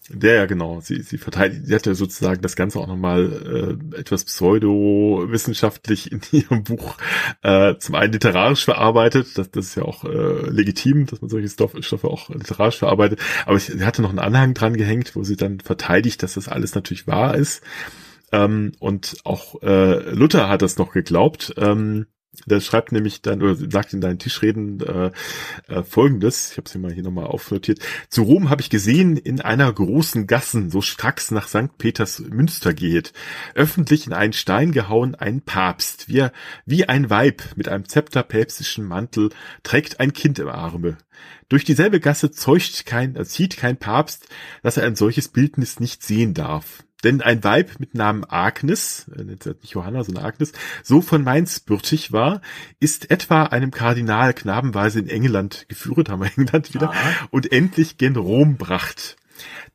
der 0.08 0.34
ja 0.34 0.46
genau. 0.46 0.80
Sie, 0.80 1.02
sie 1.02 1.18
verteidigt, 1.18 1.66
sie 1.66 1.74
hat 1.74 1.86
ja 1.86 1.94
sozusagen 1.94 2.42
das 2.42 2.56
Ganze 2.56 2.78
auch 2.78 2.86
nochmal 2.86 3.78
äh, 3.92 3.98
etwas 3.98 4.24
pseudo-wissenschaftlich 4.24 6.10
in 6.10 6.20
ihrem 6.32 6.64
Buch 6.64 6.96
äh, 7.42 7.76
zum 7.78 7.94
einen 7.94 8.12
literarisch 8.12 8.64
verarbeitet. 8.64 9.38
Das, 9.38 9.50
das 9.50 9.66
ist 9.66 9.74
ja 9.76 9.84
auch 9.84 10.04
äh, 10.04 10.50
legitim, 10.50 11.06
dass 11.06 11.20
man 11.20 11.30
solche 11.30 11.48
Stoff, 11.48 11.72
Stoffe 11.80 12.08
auch 12.08 12.30
literarisch 12.30 12.78
verarbeitet. 12.78 13.20
Aber 13.46 13.56
ich, 13.56 13.64
sie 13.64 13.84
hatte 13.84 14.02
noch 14.02 14.10
einen 14.10 14.18
Anhang 14.18 14.54
dran 14.54 14.76
gehängt, 14.76 15.14
wo 15.14 15.22
sie 15.22 15.36
dann 15.36 15.60
verteidigt, 15.60 16.22
dass 16.22 16.34
das 16.34 16.48
alles 16.48 16.74
natürlich 16.74 17.06
wahr 17.06 17.36
ist. 17.36 17.62
Ähm, 18.32 18.72
und 18.78 19.18
auch 19.24 19.62
äh, 19.62 20.10
Luther 20.10 20.48
hat 20.48 20.62
das 20.62 20.78
noch 20.78 20.92
geglaubt. 20.92 21.54
Ähm, 21.58 22.06
der 22.46 22.60
schreibt 22.60 22.92
nämlich 22.92 23.20
dann, 23.20 23.42
oder 23.42 23.54
sagt 23.54 23.92
in 23.92 24.00
deinen 24.00 24.18
Tischreden 24.18 24.80
äh, 24.80 25.10
äh, 25.68 25.82
folgendes, 25.82 26.52
ich 26.52 26.56
habe 26.56 26.66
es 26.66 26.72
hier 26.72 26.80
mal 26.80 26.92
hier 26.92 27.02
nochmal 27.02 27.26
aufnotiert. 27.26 27.80
Zu 28.08 28.22
Rom 28.22 28.48
habe 28.48 28.62
ich 28.62 28.70
gesehen, 28.70 29.18
in 29.18 29.40
einer 29.42 29.70
großen 29.70 30.26
Gassen, 30.26 30.70
so 30.70 30.80
stracks 30.80 31.30
nach 31.30 31.46
St. 31.46 31.76
Peters 31.76 32.20
Münster 32.20 32.72
geht, 32.72 33.12
öffentlich 33.54 34.06
in 34.06 34.14
einen 34.14 34.32
Stein 34.32 34.72
gehauen, 34.72 35.14
ein 35.14 35.42
Papst, 35.42 36.08
wie, 36.08 36.26
wie 36.64 36.88
ein 36.88 37.10
Weib 37.10 37.42
mit 37.56 37.68
einem 37.68 37.86
Zepter 37.86 38.22
päpstischen 38.22 38.86
Mantel, 38.86 39.28
trägt 39.62 40.00
ein 40.00 40.14
Kind 40.14 40.38
im 40.38 40.48
Arme. 40.48 40.96
Durch 41.50 41.64
dieselbe 41.64 42.00
Gasse 42.00 42.30
zeugt 42.30 42.86
kein, 42.86 43.14
äh, 43.14 43.26
zieht 43.26 43.58
kein 43.58 43.76
Papst, 43.76 44.26
dass 44.62 44.78
er 44.78 44.86
ein 44.86 44.96
solches 44.96 45.28
Bildnis 45.28 45.80
nicht 45.80 46.02
sehen 46.02 46.32
darf. 46.32 46.82
Denn 47.04 47.20
ein 47.20 47.42
Weib 47.42 47.72
mit 47.78 47.94
Namen 47.94 48.24
Agnes, 48.24 49.06
äh, 49.16 49.24
nicht 49.24 49.48
Johanna, 49.62 50.04
sondern 50.04 50.24
Agnes, 50.24 50.52
so 50.82 51.00
von 51.00 51.24
Mainz 51.24 51.60
bürtig 51.60 52.12
war, 52.12 52.40
ist 52.80 53.10
etwa 53.10 53.44
einem 53.44 53.70
Kardinal 53.70 54.34
knabenweise 54.34 55.00
in 55.00 55.08
England 55.08 55.66
geführt, 55.68 56.08
haben 56.08 56.22
wir 56.22 56.30
England 56.36 56.74
wieder, 56.74 56.90
Aha. 56.90 57.28
und 57.30 57.50
endlich 57.50 57.98
gen 57.98 58.16
Rom 58.16 58.56
bracht. 58.56 59.16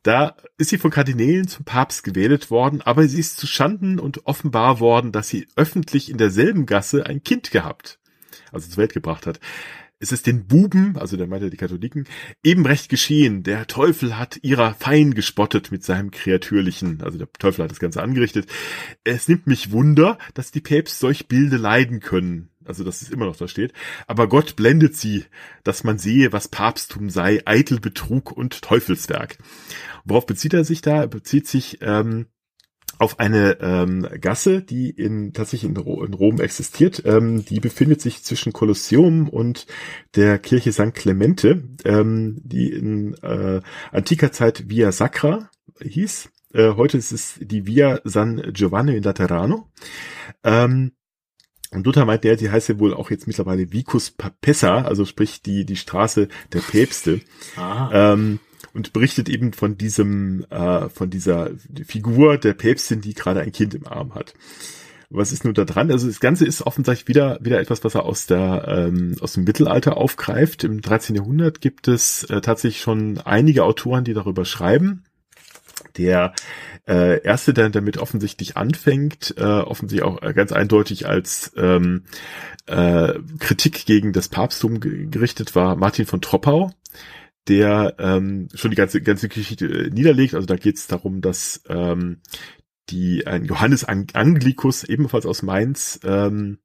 Da 0.02 0.36
ist 0.56 0.70
sie 0.70 0.78
von 0.78 0.90
Kardinälen 0.90 1.48
zum 1.48 1.64
Papst 1.64 2.04
gewählt 2.04 2.50
worden, 2.50 2.80
aber 2.80 3.06
sie 3.08 3.20
ist 3.20 3.36
zu 3.36 3.46
Schanden 3.46 3.98
und 3.98 4.26
offenbar 4.26 4.80
worden, 4.80 5.12
dass 5.12 5.28
sie 5.28 5.46
öffentlich 5.56 6.10
in 6.10 6.16
derselben 6.16 6.64
Gasse 6.64 7.04
ein 7.04 7.22
Kind 7.22 7.50
gehabt, 7.50 7.98
also 8.52 8.68
zur 8.68 8.78
Welt 8.78 8.94
gebracht 8.94 9.26
hat 9.26 9.40
es 10.00 10.12
ist 10.12 10.26
den 10.26 10.46
Buben, 10.46 10.96
also 10.96 11.16
der 11.16 11.26
meinte 11.26 11.50
die 11.50 11.56
Katholiken, 11.56 12.06
eben 12.44 12.64
recht 12.66 12.88
geschehen. 12.88 13.42
Der 13.42 13.66
Teufel 13.66 14.16
hat 14.16 14.38
ihrer 14.42 14.74
fein 14.74 15.14
gespottet 15.14 15.72
mit 15.72 15.84
seinem 15.84 16.10
Kreatürlichen. 16.10 17.02
Also 17.02 17.18
der 17.18 17.32
Teufel 17.32 17.64
hat 17.64 17.70
das 17.70 17.80
Ganze 17.80 18.02
angerichtet. 18.02 18.48
Es 19.04 19.28
nimmt 19.28 19.46
mich 19.46 19.72
Wunder, 19.72 20.18
dass 20.34 20.52
die 20.52 20.60
Päpst 20.60 21.00
solch 21.00 21.26
Bilde 21.26 21.56
leiden 21.56 22.00
können. 22.00 22.50
Also, 22.64 22.84
dass 22.84 23.00
es 23.00 23.08
immer 23.08 23.24
noch 23.24 23.36
da 23.36 23.48
steht. 23.48 23.72
Aber 24.06 24.28
Gott 24.28 24.54
blendet 24.54 24.94
sie, 24.94 25.24
dass 25.64 25.84
man 25.84 25.98
sehe, 25.98 26.34
was 26.34 26.48
Papsttum 26.48 27.08
sei, 27.08 27.40
eitel 27.46 27.80
Betrug 27.80 28.30
und 28.30 28.60
Teufelswerk. 28.60 29.38
Worauf 30.04 30.26
bezieht 30.26 30.52
er 30.52 30.64
sich 30.64 30.82
da? 30.82 31.00
Er 31.00 31.06
bezieht 31.06 31.48
sich 31.48 31.78
ähm, 31.80 32.26
auf 32.98 33.20
eine 33.20 33.58
ähm, 33.60 34.06
Gasse, 34.20 34.62
die 34.62 34.90
in 34.90 35.32
tatsächlich 35.32 35.70
in, 35.70 35.76
in 35.76 36.14
Rom 36.14 36.40
existiert. 36.40 37.02
Ähm, 37.04 37.44
die 37.44 37.60
befindet 37.60 38.00
sich 38.00 38.24
zwischen 38.24 38.52
Kolosseum 38.52 39.28
und 39.28 39.66
der 40.16 40.38
Kirche 40.38 40.72
St. 40.72 40.94
Clemente, 40.94 41.62
ähm, 41.84 42.40
die 42.42 42.70
in 42.72 43.14
äh, 43.22 43.60
antiker 43.92 44.32
Zeit 44.32 44.68
Via 44.68 44.92
Sacra 44.92 45.50
hieß. 45.80 46.30
Äh, 46.54 46.72
heute 46.74 46.98
ist 46.98 47.12
es 47.12 47.38
die 47.40 47.66
Via 47.66 48.00
San 48.04 48.42
Giovanni 48.52 48.96
in 48.96 49.02
Laterano. 49.02 49.70
Ähm, 50.42 50.92
und 51.70 51.84
Luther 51.84 52.06
meint, 52.06 52.24
der, 52.24 52.36
die 52.36 52.50
heißt 52.50 52.70
ja 52.70 52.78
wohl 52.78 52.94
auch 52.94 53.10
jetzt 53.10 53.26
mittlerweile 53.26 53.72
Vicus 53.72 54.10
Papessa, 54.10 54.82
also 54.82 55.04
sprich 55.04 55.42
die, 55.42 55.66
die 55.66 55.76
Straße 55.76 56.28
der 56.52 56.60
Päpste. 56.60 57.20
Ähm, 57.92 58.40
und 58.78 58.92
berichtet 58.92 59.28
eben 59.28 59.52
von 59.52 59.76
diesem, 59.76 60.46
äh, 60.50 60.88
von 60.88 61.10
dieser 61.10 61.50
Figur 61.84 62.38
der 62.38 62.54
Päpstin, 62.54 63.00
die 63.00 63.12
gerade 63.12 63.40
ein 63.40 63.50
Kind 63.50 63.74
im 63.74 63.88
Arm 63.88 64.14
hat. 64.14 64.34
Was 65.10 65.32
ist 65.32 65.44
nun 65.44 65.52
da 65.52 65.64
dran? 65.64 65.90
Also 65.90 66.06
das 66.06 66.20
Ganze 66.20 66.46
ist 66.46 66.62
offensichtlich 66.62 67.08
wieder, 67.08 67.38
wieder 67.42 67.58
etwas, 67.58 67.82
was 67.82 67.96
er 67.96 68.04
aus 68.04 68.26
der, 68.26 68.66
ähm, 68.68 69.16
aus 69.20 69.32
dem 69.32 69.42
Mittelalter 69.42 69.96
aufgreift. 69.96 70.62
Im 70.62 70.80
13. 70.80 71.16
Jahrhundert 71.16 71.60
gibt 71.60 71.88
es 71.88 72.22
äh, 72.24 72.40
tatsächlich 72.40 72.80
schon 72.80 73.18
einige 73.18 73.64
Autoren, 73.64 74.04
die 74.04 74.14
darüber 74.14 74.44
schreiben. 74.44 75.02
Der 75.96 76.34
äh, 76.86 77.20
erste, 77.22 77.52
der 77.54 77.70
damit 77.70 77.98
offensichtlich 77.98 78.56
anfängt, 78.56 79.34
äh, 79.38 79.42
offensichtlich 79.42 80.06
auch 80.06 80.20
ganz 80.34 80.52
eindeutig 80.52 81.08
als 81.08 81.50
ähm, 81.56 82.04
äh, 82.66 83.14
Kritik 83.40 83.86
gegen 83.86 84.12
das 84.12 84.28
Papsttum 84.28 84.78
gerichtet 84.78 85.56
war, 85.56 85.74
Martin 85.74 86.06
von 86.06 86.20
Troppau, 86.20 86.70
der 87.48 87.94
ähm, 87.98 88.48
schon 88.54 88.70
die 88.70 88.76
ganze 88.76 89.00
ganze 89.00 89.28
Geschichte 89.28 89.66
äh, 89.66 89.90
niederlegt. 89.90 90.34
Also 90.34 90.46
da 90.46 90.56
geht 90.56 90.76
es 90.76 90.86
darum, 90.86 91.20
dass 91.20 91.62
ähm, 91.68 92.20
die 92.90 93.26
ein 93.26 93.44
Johannes 93.44 93.84
Anglikus 93.84 94.84
ebenfalls 94.84 95.26
aus 95.26 95.42
Mainz 95.42 96.00
ähm, 96.04 96.58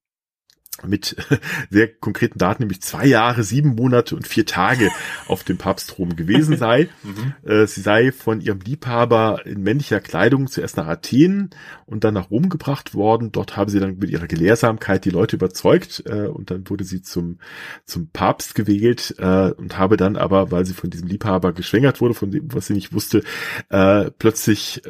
mit 0.88 1.16
sehr 1.70 1.88
konkreten 1.88 2.40
Daten, 2.40 2.64
nämlich 2.64 2.82
zwei 2.82 3.06
Jahre, 3.06 3.44
sieben 3.44 3.76
Monate 3.76 4.16
und 4.16 4.28
vier 4.28 4.46
Tage 4.46 4.90
auf 5.28 5.44
dem 5.44 5.58
Papstthron 5.58 6.16
gewesen 6.16 6.58
sei. 6.58 6.90
mhm. 7.04 7.50
äh, 7.50 7.68
sie 7.68 7.82
sei 7.82 8.12
von 8.12 8.42
ihrem 8.42 8.60
Liebhaber 8.60 9.46
in 9.46 9.62
männlicher 9.62 10.00
Kleidung 10.00 10.48
zuerst 10.48 10.78
nach 10.78 10.88
Athen 10.88 11.52
und 11.86 12.04
dann 12.04 12.14
nach 12.14 12.32
Rom 12.32 12.50
gebracht 12.50 12.94
worden. 12.94 13.32
Dort 13.32 13.58
habe 13.58 13.72
sie 13.72 13.80
dann 13.80 13.98
mit 13.98 14.10
ihrer 14.10 14.28
Gelehrsamkeit 14.28 15.06
die 15.06 15.10
Leute 15.10 15.36
überzeugt 15.36 16.04
äh, 16.06 16.28
und 16.28 16.52
dann 16.52 16.70
wurde 16.70 16.84
sie 16.84 17.02
zum, 17.02 17.40
zum 17.86 18.08
Papst 18.08 18.56
gewählt 18.56 19.16
äh, 19.18 19.52
und 19.52 19.78
habe 19.78 19.98
dann 19.98 20.18
aber, 20.18 20.52
weil 20.52 20.66
sie 20.66 20.74
von 20.74 20.90
diesem 20.90 21.08
Liebhaber 21.08 21.54
geschwängert 21.54 22.02
wurde, 22.02 22.14
von 22.14 22.32
dem, 22.32 22.54
was 22.54 22.68
sie 22.68 22.74
nicht 22.74 22.94
wusste, 22.94 23.24
plötzlich 24.18 24.82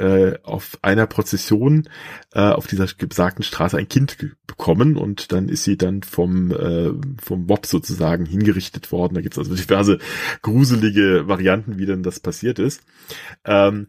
auf 0.44 0.78
einer 0.82 1.08
Prozession 1.08 1.88
auf 2.32 2.68
dieser 2.68 2.88
besagten 3.08 3.44
Straße 3.44 3.78
ein 3.78 3.88
Kind 3.88 4.18
bekommen 4.48 4.98
und 4.98 5.32
dann 5.32 5.50
ist 5.50 5.64
sie 5.64 5.78
dann 5.84 6.04
vom, 6.04 6.52
äh, 6.52 6.92
vom 7.22 7.46
Mob 7.46 7.66
sozusagen 7.66 8.26
hingerichtet 8.26 8.92
worden. 8.92 9.16
Da 9.16 9.22
gibt's 9.22 9.38
also 9.38 9.56
diverse 9.56 10.00
gruselige 10.42 11.28
Varianten, 11.28 11.78
wie 11.78 11.86
denn 11.86 12.04
das 12.04 12.20
passiert 12.20 12.60
ist. 12.60 12.82
Ähm, 13.46 13.88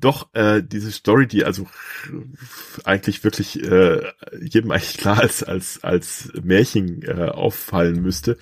doch 0.00 0.32
äh, 0.34 0.62
diese 0.62 0.92
Story, 0.92 1.26
die 1.26 1.44
also 1.44 1.66
eigentlich 2.84 3.24
wirklich 3.24 3.62
äh, 3.62 4.02
jedem 4.40 4.70
eigentlich 4.70 4.96
klar 4.96 5.18
als 5.18 5.42
als 5.42 5.82
als 5.82 6.30
Märchen 6.42 7.02
äh, 7.02 7.28
auffallen 7.28 8.00
müsste, 8.00 8.38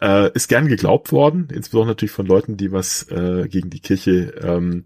äh, 0.00 0.30
ist 0.32 0.48
gern 0.48 0.68
geglaubt 0.68 1.12
worden, 1.12 1.48
insbesondere 1.52 1.92
natürlich 1.92 2.12
von 2.12 2.26
Leuten, 2.26 2.56
die 2.56 2.72
was 2.72 3.08
äh, 3.10 3.48
gegen 3.48 3.70
die 3.70 3.80
Kirche 3.80 4.34
ähm, 4.40 4.84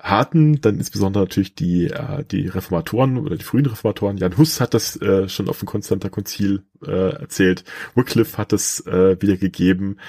hatten, 0.00 0.60
dann 0.62 0.78
insbesondere 0.78 1.24
natürlich 1.24 1.54
die 1.54 1.88
äh, 1.88 2.24
die 2.24 2.48
Reformatoren 2.48 3.18
oder 3.18 3.36
die 3.36 3.44
frühen 3.44 3.66
Reformatoren. 3.66 4.16
Jan 4.16 4.38
Hus 4.38 4.60
hat 4.60 4.72
das 4.72 5.00
äh, 5.00 5.28
schon 5.28 5.48
auf 5.48 5.58
dem 5.58 5.66
Konstanter 5.66 6.08
Konzil 6.08 6.62
äh, 6.86 7.12
erzählt, 7.20 7.64
Wycliffe 7.94 8.38
hat 8.38 8.52
es 8.52 8.86
äh, 8.86 9.20
wiedergegeben. 9.20 10.00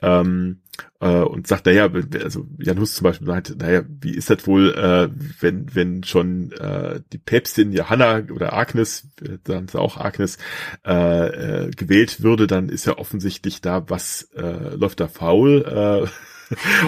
Ähm, 0.00 0.60
äh, 1.00 1.20
und 1.20 1.46
sagt, 1.46 1.66
naja, 1.66 1.88
also 2.22 2.46
Jan 2.58 2.80
Hus 2.80 2.94
zum 2.94 3.04
Beispiel 3.04 3.26
sagt, 3.26 3.56
naja, 3.58 3.82
wie 4.00 4.14
ist 4.14 4.30
das 4.30 4.46
wohl, 4.46 4.74
äh, 4.74 5.08
wenn, 5.40 5.74
wenn 5.74 6.04
schon 6.04 6.52
äh, 6.52 7.00
die 7.12 7.18
Päpstin 7.18 7.72
Johanna 7.72 8.22
oder 8.32 8.52
Agnes, 8.52 9.08
dann 9.44 9.66
ist 9.66 9.76
auch 9.76 9.96
Agnes, 9.96 10.38
äh, 10.86 11.66
äh, 11.66 11.70
gewählt 11.70 12.22
würde, 12.22 12.46
dann 12.46 12.68
ist 12.68 12.86
ja 12.86 12.98
offensichtlich 12.98 13.60
da, 13.60 13.88
was 13.88 14.30
äh, 14.36 14.74
läuft 14.74 15.00
da 15.00 15.08
faul. 15.08 15.64
Äh, 16.06 16.08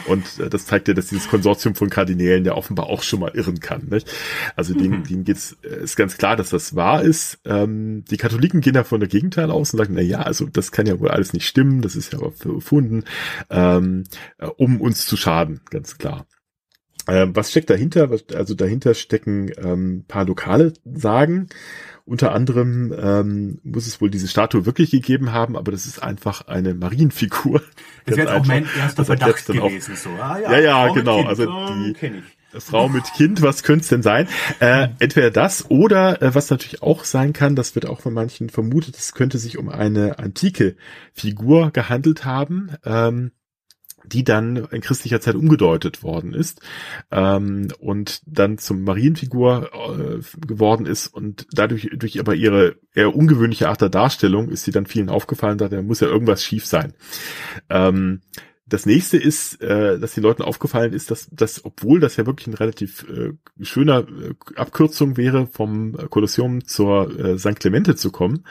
Und 0.07 0.39
äh, 0.39 0.49
das 0.49 0.67
zeigt 0.67 0.89
ja, 0.89 0.95
dass 0.95 1.07
dieses 1.07 1.29
Konsortium 1.29 1.75
von 1.75 1.91
Kardinälen 1.91 2.45
ja 2.45 2.55
offenbar 2.55 2.87
auch 2.87 3.03
schon 3.03 3.21
mal 3.21 3.33
irren 3.35 3.61
kann. 3.61 3.89
Nicht? 3.91 4.11
Also 4.57 4.75
denen, 4.75 5.01
mhm. 5.01 5.05
denen 5.05 5.25
geht's, 5.25 5.57
äh, 5.63 5.83
ist 5.83 5.97
ganz 5.97 6.17
klar, 6.17 6.37
dass 6.37 6.51
das 6.51 6.75
wahr 6.75 7.03
ist. 7.03 7.39
Ähm, 7.45 8.05
die 8.11 8.17
Katholiken 8.17 8.61
gehen 8.61 8.75
da 8.75 8.85
von 8.85 9.01
der 9.01 9.09
Gegenteil 9.09 9.51
aus 9.51 9.73
und 9.73 9.79
sagen, 9.79 9.95
na 9.95 10.03
ja, 10.03 10.23
also 10.23 10.47
das 10.47 10.73
kann 10.73 10.87
ja 10.87 11.01
wohl 11.01 11.09
alles 11.09 11.33
nicht 11.33 11.47
stimmen, 11.47 11.83
das 11.83 11.97
ist 11.97 12.13
ja 12.13 12.21
erfunden, 12.21 13.05
ähm, 13.51 14.05
äh, 14.39 14.47
um 14.47 14.81
uns 14.81 15.07
zu 15.07 15.17
schaden, 15.17 15.61
ganz 15.71 15.99
klar. 15.99 16.27
Ähm, 17.09 17.35
was 17.35 17.51
steckt 17.51 17.71
dahinter? 17.71 18.11
Also 18.35 18.55
dahinter 18.55 18.95
stecken 18.95 19.51
ähm, 19.59 20.05
paar 20.07 20.25
lokale 20.25 20.73
Sagen. 20.85 21.49
Unter 22.05 22.33
anderem 22.33 22.93
ähm, 22.97 23.59
muss 23.63 23.87
es 23.87 24.01
wohl 24.01 24.11
diese 24.11 24.29
Statue 24.29 24.67
wirklich 24.67 24.91
gegeben 24.91 25.33
haben, 25.33 25.57
aber 25.57 25.73
das 25.73 25.87
ist 25.87 26.03
einfach 26.03 26.47
eine 26.47 26.75
Marienfigur. 26.75 27.63
Das 28.07 28.17
wäre 28.17 28.35
auch 28.35 28.47
mein 28.47 28.67
erster 28.77 29.05
Verdacht 29.05 29.47
gewesen. 29.47 29.95
So. 29.95 30.09
Ah, 30.21 30.39
ja, 30.39 30.53
ja, 30.53 30.59
ja 30.59 30.93
genau. 30.93 31.19
Kind, 31.19 31.29
also 31.29 31.45
die 31.45 31.95
Frau 32.59 32.89
mit 32.89 33.05
Kind, 33.15 33.43
was 33.43 33.63
könnte 33.63 33.83
es 33.83 33.89
denn 33.89 34.03
sein? 34.03 34.27
Äh, 34.59 34.89
entweder 34.99 35.31
das 35.31 35.71
oder 35.71 36.21
äh, 36.21 36.35
was 36.35 36.51
natürlich 36.51 36.83
auch 36.83 37.05
sein 37.05 37.33
kann, 37.33 37.55
das 37.55 37.75
wird 37.75 37.87
auch 37.87 38.01
von 38.01 38.13
manchen 38.13 38.49
vermutet, 38.49 38.97
es 38.97 39.15
könnte 39.15 39.39
sich 39.39 39.59
um 39.59 39.69
eine 39.69 40.19
antike 40.19 40.77
Figur 41.13 41.71
gehandelt 41.71 42.25
haben. 42.25 42.71
Ähm, 42.85 43.31
die 44.05 44.25
dann 44.25 44.57
in 44.71 44.81
christlicher 44.81 45.21
Zeit 45.21 45.35
umgedeutet 45.35 46.03
worden 46.03 46.35
ist 46.35 46.61
ähm, 47.11 47.69
und 47.79 48.23
dann 48.27 48.59
zum 48.59 48.83
Marienfigur 48.83 49.71
äh, 49.73 50.47
geworden 50.47 50.87
ist 50.87 51.07
und 51.09 51.47
dadurch 51.53 51.91
durch 51.95 52.19
aber 52.19 52.35
ihre 52.35 52.77
eher 52.95 53.15
ungewöhnliche 53.15 53.69
Art 53.69 53.81
der 53.81 53.89
Darstellung 53.89 54.49
ist 54.49 54.65
sie 54.65 54.73
dann 54.73 54.87
vielen 54.87 55.09
aufgefallen, 55.09 55.59
da 55.59 55.83
muss 55.83 56.01
ja 56.01 56.09
irgendwas 56.09 56.43
schief 56.43 56.67
sein. 56.67 56.93
Ähm, 57.69 58.21
das 58.71 58.87
nächste 58.87 59.19
ist, 59.19 59.61
äh, 59.61 59.99
dass 59.99 60.15
den 60.15 60.23
Leuten 60.23 60.43
aufgefallen 60.43 60.93
ist, 60.93 61.11
dass, 61.11 61.29
dass 61.31 61.65
obwohl 61.65 62.01
das 62.01 62.17
ja 62.17 62.25
wirklich 62.25 62.47
ein 62.47 62.55
relativ 62.55 63.05
äh, 63.09 63.33
schöner 63.63 64.07
äh, 64.09 64.35
Abkürzung 64.57 65.17
wäre, 65.17 65.49
vom 65.49 65.97
Kolosseum 66.09 66.65
zur 66.65 67.19
äh, 67.19 67.39
St. 67.39 67.59
Clemente 67.59 67.97
zu 67.97 68.13
kommen, 68.13 68.45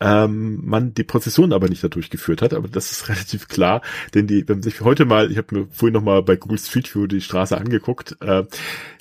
ähm, 0.00 0.60
man 0.64 0.94
die 0.94 1.04
Prozession 1.04 1.52
aber 1.52 1.68
nicht 1.68 1.82
dadurch 1.82 2.10
geführt 2.10 2.42
hat. 2.42 2.54
Aber 2.54 2.68
das 2.68 2.92
ist 2.92 3.08
relativ 3.08 3.48
klar, 3.48 3.82
denn 4.14 4.26
die, 4.26 4.48
wenn 4.48 4.56
man 4.56 4.62
sich 4.62 4.80
heute 4.80 5.04
mal, 5.04 5.30
ich 5.30 5.36
habe 5.36 5.54
mir 5.54 5.66
vorhin 5.70 5.94
noch 5.94 6.02
mal 6.02 6.22
bei 6.22 6.36
Google 6.36 6.58
Street 6.58 6.94
View 6.94 7.06
die 7.08 7.20
Straße 7.20 7.58
angeguckt, 7.58 8.16
äh, 8.20 8.44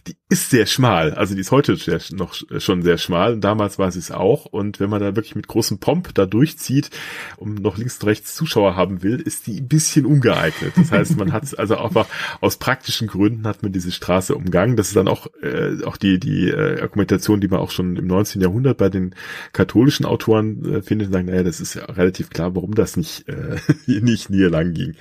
die 0.08 0.18
ist 0.30 0.52
sehr 0.52 0.68
schmal. 0.68 1.14
Also 1.14 1.34
die 1.34 1.42
ist 1.42 1.52
heute 1.52 1.76
sehr, 1.76 2.00
noch 2.12 2.36
schon 2.60 2.84
sehr 2.84 2.98
schmal. 2.98 3.34
Und 3.34 3.42
damals 3.42 3.80
war 3.80 3.92
sie 3.92 4.00
es 4.00 4.12
auch. 4.12 4.46
Und 4.46 4.80
wenn 4.80 4.90
man 4.90 5.00
da 5.00 5.16
wirklich 5.16 5.36
mit 5.36 5.48
großem 5.48 5.80
Pomp 5.80 6.14
da 6.14 6.26
durchzieht 6.26 6.92
und 7.38 7.62
noch 7.62 7.78
links 7.78 7.98
und 8.00 8.08
rechts 8.08 8.36
Zuschauer 8.36 8.76
haben 8.76 9.02
will, 9.02 9.20
ist 9.20 9.48
die 9.48 9.62
ein 9.62 9.68
bisschen 9.68 10.06
ungeeignet. 10.06 10.74
Das 10.76 10.92
heißt, 10.92 11.18
man 11.18 11.32
hat 11.32 11.44
also 11.58 11.78
einfach 11.78 12.08
aus 12.40 12.58
praktischen 12.58 13.08
Gründen 13.08 13.48
hat 13.48 13.64
man 13.64 13.72
diese 13.72 13.92
Straße 13.92 14.36
umgangen. 14.36 14.76
Das 14.76 14.90
ist 14.90 14.96
dann 14.96 15.08
auch, 15.08 15.28
äh, 15.42 15.84
auch 15.86 15.98
die, 15.98 16.20
die 16.20 16.50
äh, 16.50 16.82
Argumentation, 16.82 17.42
die 17.42 17.48
man 17.48 17.60
auch 17.60 17.72
schon 17.72 17.96
im 17.96 18.06
19. 18.06 18.42
Jahrhundert 18.42 18.78
bei 18.78 18.90
den 18.90 19.16
katholischen 19.54 20.06
Autoren 20.06 20.64
äh, 20.66 20.82
findet, 20.84 21.12
sagen, 21.12 21.28
naja, 21.28 21.44
das 21.44 21.60
ist 21.60 21.74
ja 21.74 21.86
relativ 21.86 22.30
klar, 22.30 22.56
warum 22.56 22.76
das 22.76 22.96
nicht, 22.96 23.28
äh, 23.28 23.58
nicht 24.02 24.30
nie 24.30 24.44
lang 24.44 24.74
ging. 24.74 24.96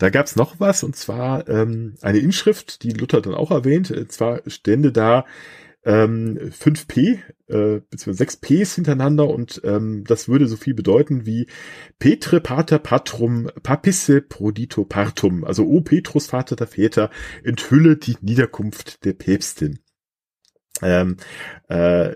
Da 0.00 0.08
gab's 0.08 0.34
noch 0.34 0.58
was, 0.60 0.82
und 0.82 0.96
zwar 0.96 1.46
ähm, 1.46 1.94
eine 2.00 2.20
Inschrift, 2.20 2.84
die 2.84 2.92
Luther 2.92 3.20
dann 3.20 3.34
auch 3.34 3.50
erwähnt. 3.50 3.90
Und 3.90 4.10
zwar 4.10 4.40
stände 4.46 4.92
da 4.92 5.26
ähm, 5.84 6.38
5p, 6.38 7.18
äh, 7.48 7.80
beziehungsweise 7.90 8.16
6 8.16 8.36
Ps 8.38 8.74
hintereinander 8.76 9.28
und 9.28 9.60
ähm, 9.62 10.04
das 10.06 10.26
würde 10.26 10.46
so 10.46 10.56
viel 10.56 10.72
bedeuten 10.72 11.26
wie 11.26 11.48
Petre 11.98 12.40
Pater 12.40 12.78
Patrum 12.78 13.50
Papisse 13.62 14.22
Prodito 14.22 14.84
Partum, 14.86 15.44
also 15.44 15.66
O 15.66 15.82
Petrus 15.82 16.28
Vater 16.28 16.56
der 16.56 16.66
Väter, 16.66 17.10
enthülle 17.44 17.98
die 17.98 18.16
Niederkunft 18.22 19.04
der 19.04 19.12
Päpstin. 19.12 19.80
Ähm, 20.82 21.16
äh, 21.68 22.14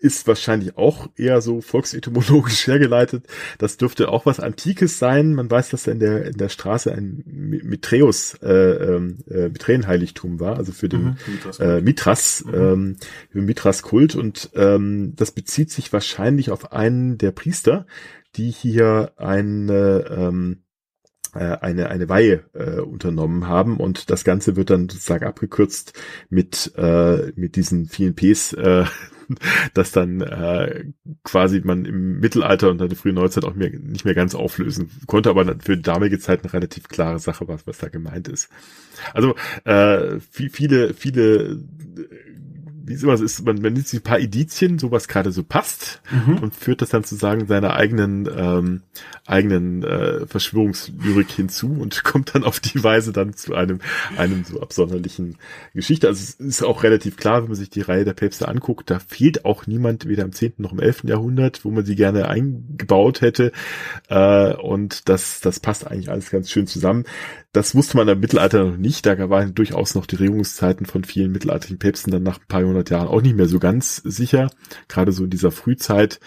ist 0.00 0.26
wahrscheinlich 0.26 0.76
auch 0.78 1.08
eher 1.14 1.40
so 1.42 1.60
volksetymologisch 1.60 2.66
hergeleitet. 2.66 3.26
Das 3.58 3.76
dürfte 3.76 4.08
auch 4.08 4.26
was 4.26 4.40
Antikes 4.40 4.98
sein. 4.98 5.34
Man 5.34 5.50
weiß, 5.50 5.70
dass 5.70 5.84
da 5.84 5.92
in 5.92 6.00
der, 6.00 6.24
in 6.24 6.38
der 6.38 6.48
Straße 6.48 6.90
ein 6.92 7.22
Mitreus, 7.26 8.34
äh, 8.42 8.50
ähm, 8.50 9.18
äh, 9.30 9.48
Mithränenheiligtum 9.50 10.40
war, 10.40 10.56
also 10.56 10.72
für 10.72 10.88
den 10.88 11.02
mhm, 11.02 11.16
Mitras, 11.26 11.60
äh, 11.60 11.80
Mitras, 11.82 12.44
mhm. 12.46 12.96
ähm, 13.34 13.44
Mitras 13.44 13.82
Kult. 13.82 14.16
Und 14.16 14.50
ähm, 14.54 15.12
das 15.16 15.32
bezieht 15.32 15.70
sich 15.70 15.92
wahrscheinlich 15.92 16.50
auf 16.50 16.72
einen 16.72 17.18
der 17.18 17.32
Priester, 17.32 17.86
die 18.36 18.50
hier 18.50 19.12
eine, 19.16 20.06
ähm, 20.10 20.62
äh, 20.62 20.69
eine, 21.34 21.88
eine 21.88 22.08
Weihe 22.08 22.44
äh, 22.54 22.80
unternommen 22.80 23.46
haben 23.46 23.78
und 23.78 24.10
das 24.10 24.24
Ganze 24.24 24.56
wird 24.56 24.70
dann 24.70 24.88
sozusagen 24.88 25.26
abgekürzt 25.26 25.92
mit, 26.28 26.72
äh, 26.76 27.32
mit 27.36 27.56
diesen 27.56 27.86
vielen 27.86 28.14
Ps, 28.14 28.52
äh, 28.52 28.84
dass 29.74 29.92
dann 29.92 30.20
äh, 30.20 30.86
quasi 31.22 31.60
man 31.62 31.84
im 31.84 32.20
Mittelalter 32.20 32.70
und 32.70 32.78
dann 32.78 32.88
die 32.88 32.96
frühe 32.96 33.12
Neuzeit 33.12 33.44
auch 33.44 33.54
mehr, 33.54 33.70
nicht 33.70 34.04
mehr 34.04 34.14
ganz 34.14 34.34
auflösen 34.34 34.90
konnte, 35.06 35.30
aber 35.30 35.44
für 35.60 35.76
die 35.76 35.82
damalige 35.82 36.18
Zeit 36.18 36.42
eine 36.42 36.52
relativ 36.52 36.88
klare 36.88 37.18
Sache 37.18 37.46
was, 37.48 37.66
was 37.66 37.78
da 37.78 37.88
gemeint 37.88 38.28
ist. 38.28 38.48
Also 39.14 39.34
äh, 39.64 40.18
viele, 40.20 40.94
viele 40.94 41.62
wie 42.90 42.94
es 42.94 43.04
immer 43.04 43.16
so 43.16 43.24
ist, 43.24 43.44
man, 43.44 43.62
man 43.62 43.72
nimmt 43.72 43.86
sich 43.86 44.00
ein 44.00 44.02
paar 44.04 44.18
Edizien, 44.18 44.80
so 44.80 44.90
was 44.90 45.06
gerade 45.06 45.30
so 45.30 45.44
passt 45.44 46.02
mhm. 46.10 46.38
und 46.38 46.54
führt 46.54 46.82
das 46.82 46.90
dann 46.90 47.04
sozusagen 47.04 47.46
seiner 47.46 47.74
eigenen 47.74 48.28
ähm, 48.36 48.82
eigenen 49.26 49.84
äh, 49.84 50.26
Verschwörungslyrik 50.26 51.30
hinzu 51.30 51.72
und 51.72 52.02
kommt 52.04 52.34
dann 52.34 52.42
auf 52.42 52.58
die 52.58 52.82
Weise 52.82 53.12
dann 53.12 53.34
zu 53.34 53.54
einem 53.54 53.78
einem 54.16 54.44
so 54.44 54.60
absonderlichen 54.60 55.36
Geschichte. 55.72 56.08
Also 56.08 56.20
es 56.20 56.34
ist 56.34 56.64
auch 56.64 56.82
relativ 56.82 57.16
klar, 57.16 57.42
wenn 57.42 57.48
man 57.48 57.56
sich 57.56 57.70
die 57.70 57.80
Reihe 57.80 58.04
der 58.04 58.14
Päpste 58.14 58.48
anguckt, 58.48 58.90
da 58.90 58.98
fehlt 58.98 59.44
auch 59.44 59.68
niemand 59.68 60.08
weder 60.08 60.24
im 60.24 60.32
10. 60.32 60.54
noch 60.58 60.72
im 60.72 60.80
11. 60.80 61.04
Jahrhundert, 61.04 61.64
wo 61.64 61.70
man 61.70 61.84
sie 61.84 61.94
gerne 61.94 62.28
eingebaut 62.28 63.20
hätte 63.20 63.52
äh, 64.08 64.52
und 64.54 65.08
das 65.08 65.40
das 65.40 65.60
passt 65.60 65.86
eigentlich 65.86 66.10
alles 66.10 66.30
ganz 66.30 66.50
schön 66.50 66.66
zusammen. 66.66 67.04
Das 67.52 67.74
wusste 67.74 67.96
man 67.96 68.08
im 68.08 68.20
Mittelalter 68.20 68.64
noch 68.64 68.76
nicht. 68.76 69.06
Da 69.06 69.28
waren 69.28 69.54
durchaus 69.54 69.96
noch 69.96 70.06
die 70.06 70.16
Regierungszeiten 70.16 70.86
von 70.86 71.02
vielen 71.04 71.32
mittelalterlichen 71.32 71.78
Päpsten 71.78 72.12
dann 72.12 72.22
nach 72.22 72.38
ein 72.38 72.46
paar 72.46 72.60
hundert 72.80 72.90
Jahren 72.90 73.08
auch 73.08 73.22
nicht 73.22 73.36
mehr 73.36 73.48
so 73.48 73.58
ganz 73.58 73.96
sicher. 73.96 74.50
Gerade 74.88 75.12
so 75.12 75.24
in 75.24 75.30
dieser 75.30 75.50
Frühzeit 75.50 76.20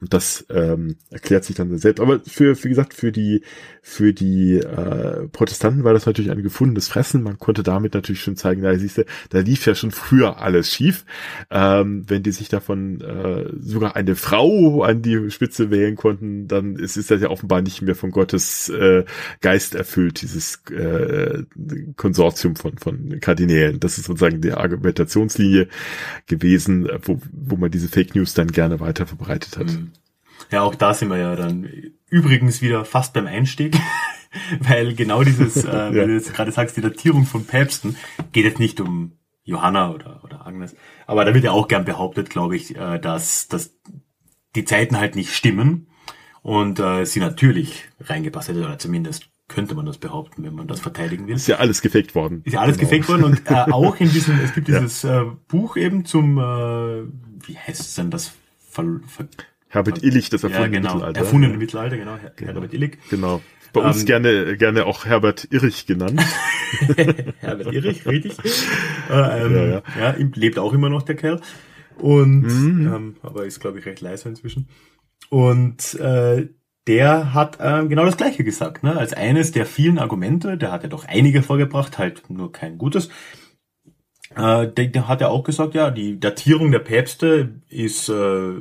und 0.00 0.14
das 0.14 0.46
ähm, 0.48 0.94
erklärt 1.10 1.44
sich 1.44 1.56
dann 1.56 1.76
selbst. 1.76 2.00
Aber 2.00 2.20
für, 2.20 2.62
wie 2.62 2.68
gesagt, 2.68 2.94
für 2.94 3.10
die, 3.10 3.42
für 3.82 4.12
die 4.12 4.54
äh, 4.58 5.26
Protestanten 5.26 5.82
war 5.82 5.92
das 5.92 6.06
natürlich 6.06 6.30
ein 6.30 6.42
gefundenes 6.42 6.86
Fressen. 6.86 7.24
Man 7.24 7.38
konnte 7.38 7.64
damit 7.64 7.94
natürlich 7.94 8.22
schon 8.22 8.36
zeigen, 8.36 8.62
da 8.62 8.76
siehst 8.78 8.98
du, 8.98 9.04
da 9.30 9.40
lief 9.40 9.66
ja 9.66 9.74
schon 9.74 9.90
früher 9.90 10.38
alles 10.40 10.72
schief. 10.72 11.04
Ähm, 11.50 12.04
wenn 12.06 12.22
die 12.22 12.30
sich 12.30 12.48
davon 12.48 13.00
äh, 13.00 13.50
sogar 13.58 13.96
eine 13.96 14.14
Frau 14.14 14.84
an 14.84 15.02
die 15.02 15.32
Spitze 15.32 15.72
wählen 15.72 15.96
konnten, 15.96 16.46
dann 16.46 16.76
ist, 16.76 16.96
ist 16.96 17.10
das 17.10 17.20
ja 17.20 17.30
offenbar 17.30 17.62
nicht 17.62 17.82
mehr 17.82 17.96
von 17.96 18.12
Gottes 18.12 18.68
äh, 18.68 19.04
Geist 19.40 19.74
erfüllt, 19.74 20.22
dieses 20.22 20.62
äh, 20.70 21.42
Konsortium 21.96 22.54
von, 22.54 22.78
von 22.78 23.18
Kardinälen. 23.18 23.80
Das 23.80 23.98
ist 23.98 24.04
sozusagen 24.04 24.40
die 24.42 24.52
Argumentationslinie 24.52 25.66
gewesen, 26.26 26.88
wo, 27.02 27.20
wo 27.32 27.56
man 27.56 27.72
diese 27.72 27.88
Fake 27.88 28.14
News 28.14 28.34
dann 28.34 28.46
gerne 28.46 28.78
weiter 28.78 29.04
verbreitet 29.04 29.58
hat. 29.58 29.66
Mhm. 29.66 29.87
Ja, 30.50 30.62
auch 30.62 30.74
da 30.74 30.94
sind 30.94 31.08
wir 31.08 31.18
ja 31.18 31.36
dann 31.36 31.68
übrigens 32.08 32.62
wieder 32.62 32.84
fast 32.84 33.12
beim 33.12 33.26
Einstieg, 33.26 33.76
weil 34.60 34.94
genau 34.94 35.22
dieses, 35.22 35.64
äh, 35.64 35.68
ja. 35.72 35.92
wie 35.92 36.06
du 36.06 36.14
jetzt 36.14 36.34
gerade 36.34 36.52
sagst, 36.52 36.76
die 36.76 36.80
Datierung 36.80 37.24
von 37.26 37.44
Päpsten 37.44 37.96
geht 38.32 38.44
jetzt 38.44 38.60
nicht 38.60 38.80
um 38.80 39.12
Johanna 39.44 39.90
oder, 39.92 40.22
oder 40.24 40.46
Agnes, 40.46 40.76
aber 41.06 41.24
da 41.24 41.34
wird 41.34 41.44
ja 41.44 41.52
auch 41.52 41.68
gern 41.68 41.84
behauptet, 41.84 42.30
glaube 42.30 42.56
ich, 42.56 42.76
äh, 42.76 42.98
dass, 42.98 43.48
dass 43.48 43.74
die 44.54 44.64
Zeiten 44.64 44.98
halt 44.98 45.16
nicht 45.16 45.34
stimmen 45.34 45.88
und 46.42 46.80
äh, 46.80 47.04
sie 47.04 47.20
natürlich 47.20 47.88
reingepasst 48.00 48.48
hätte, 48.48 48.64
oder 48.64 48.78
zumindest 48.78 49.30
könnte 49.48 49.74
man 49.74 49.86
das 49.86 49.98
behaupten, 49.98 50.44
wenn 50.44 50.54
man 50.54 50.68
das 50.68 50.80
verteidigen 50.80 51.26
will. 51.26 51.36
Ist 51.36 51.48
ja 51.48 51.56
alles 51.56 51.80
gefaked 51.80 52.14
worden. 52.14 52.42
Ist 52.44 52.52
ja 52.52 52.60
alles 52.60 52.76
genau. 52.76 52.90
gefaked 52.90 53.08
worden 53.08 53.24
und 53.24 53.50
äh, 53.50 53.72
auch 53.72 53.96
in 53.96 54.10
diesem, 54.10 54.38
es 54.40 54.54
gibt 54.54 54.68
dieses 54.68 55.02
ja. 55.02 55.22
äh, 55.22 55.26
Buch 55.48 55.76
eben 55.76 56.04
zum, 56.04 56.38
äh, 56.38 56.42
wie 57.46 57.56
heißt 57.56 57.80
es 57.80 57.94
denn 57.94 58.10
das? 58.10 58.32
Ver, 58.70 59.00
ver 59.06 59.26
Herbert 59.68 60.02
Illich, 60.02 60.30
das 60.30 60.44
erfundene 60.44 60.76
ja, 60.76 60.80
genau. 60.80 60.94
Mittelalter. 60.94 61.20
Erfundene 61.20 61.56
Mittelalter, 61.56 61.96
genau. 61.96 62.16
Her 62.16 62.32
genau. 62.36 62.52
Herbert 62.52 62.74
Illig. 62.74 62.98
Genau. 63.10 63.42
Bei 63.72 63.82
uns 63.82 64.00
ähm, 64.00 64.06
gerne, 64.06 64.56
gerne 64.56 64.86
auch 64.86 65.04
Herbert 65.04 65.48
Irrich 65.50 65.86
genannt. 65.86 66.20
Herbert 67.40 67.72
Irrich, 67.72 68.06
richtig. 68.06 68.36
Äh, 69.10 69.46
ähm, 69.46 69.54
ja, 69.54 69.64
ja. 69.64 69.82
ja, 69.98 70.14
lebt 70.34 70.58
auch 70.58 70.74
immer 70.74 70.90
noch 70.90 71.00
der 71.00 71.16
Kerl. 71.16 71.40
Und, 71.96 72.42
mhm. 72.42 72.92
ähm, 72.94 73.16
aber 73.22 73.46
ist, 73.46 73.58
glaube 73.58 73.78
ich, 73.78 73.86
recht 73.86 74.02
leise 74.02 74.28
inzwischen. 74.28 74.68
Und 75.30 75.94
äh, 75.94 76.48
der 76.86 77.32
hat 77.32 77.58
äh, 77.58 77.86
genau 77.86 78.04
das 78.04 78.18
Gleiche 78.18 78.44
gesagt. 78.44 78.82
Ne? 78.82 78.96
Als 78.96 79.14
eines 79.14 79.52
der 79.52 79.64
vielen 79.64 79.98
Argumente, 79.98 80.58
der 80.58 80.72
hat 80.72 80.82
ja 80.82 80.90
doch 80.90 81.06
einige 81.06 81.42
vorgebracht, 81.42 81.96
halt 81.96 82.28
nur 82.28 82.52
kein 82.52 82.76
gutes. 82.76 83.08
Äh, 84.36 84.68
der, 84.68 84.86
der 84.86 85.08
hat 85.08 85.20
ja 85.20 85.28
auch 85.28 85.44
gesagt, 85.44 85.74
ja, 85.74 85.90
die 85.90 86.20
Datierung 86.20 86.70
der 86.70 86.80
Päpste 86.80 87.62
ist 87.68 88.10
äh, 88.10 88.56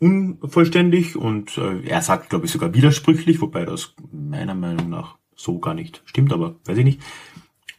unvollständig 0.00 1.16
und 1.16 1.58
äh, 1.58 1.82
er 1.86 2.02
sagt, 2.02 2.30
glaube 2.30 2.46
ich, 2.46 2.52
sogar 2.52 2.74
widersprüchlich, 2.74 3.40
wobei 3.40 3.64
das 3.64 3.94
meiner 4.12 4.54
Meinung 4.54 4.88
nach 4.90 5.16
so 5.34 5.58
gar 5.58 5.74
nicht 5.74 6.02
stimmt, 6.04 6.32
aber 6.32 6.56
weiß 6.64 6.78
ich 6.78 6.84
nicht. 6.84 7.00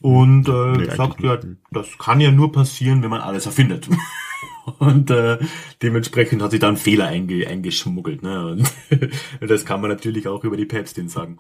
Und 0.02 0.48
äh, 0.48 0.72
nee, 0.78 0.96
sagt, 0.96 1.22
ja, 1.22 1.38
das 1.72 1.98
kann 1.98 2.22
ja 2.22 2.32
nur 2.32 2.52
passieren, 2.52 3.04
wenn 3.04 3.10
man 3.10 3.22
alles 3.22 3.46
erfindet. 3.46 3.90
Und 4.80 5.10
äh, 5.10 5.40
dementsprechend 5.82 6.42
hat 6.42 6.52
sie 6.52 6.60
dann 6.60 6.78
Fehler 6.78 7.08
einge 7.08 7.48
eingeschmuggelt. 7.48 8.22
Ne? 8.22 8.46
Und 8.48 8.72
das 9.50 9.66
kann 9.66 9.82
man 9.82 9.90
natürlich 9.90 10.28
auch 10.28 10.44
über 10.44 10.58
die 10.58 10.66
Päpstin 10.66 11.10
sagen. 11.10 11.38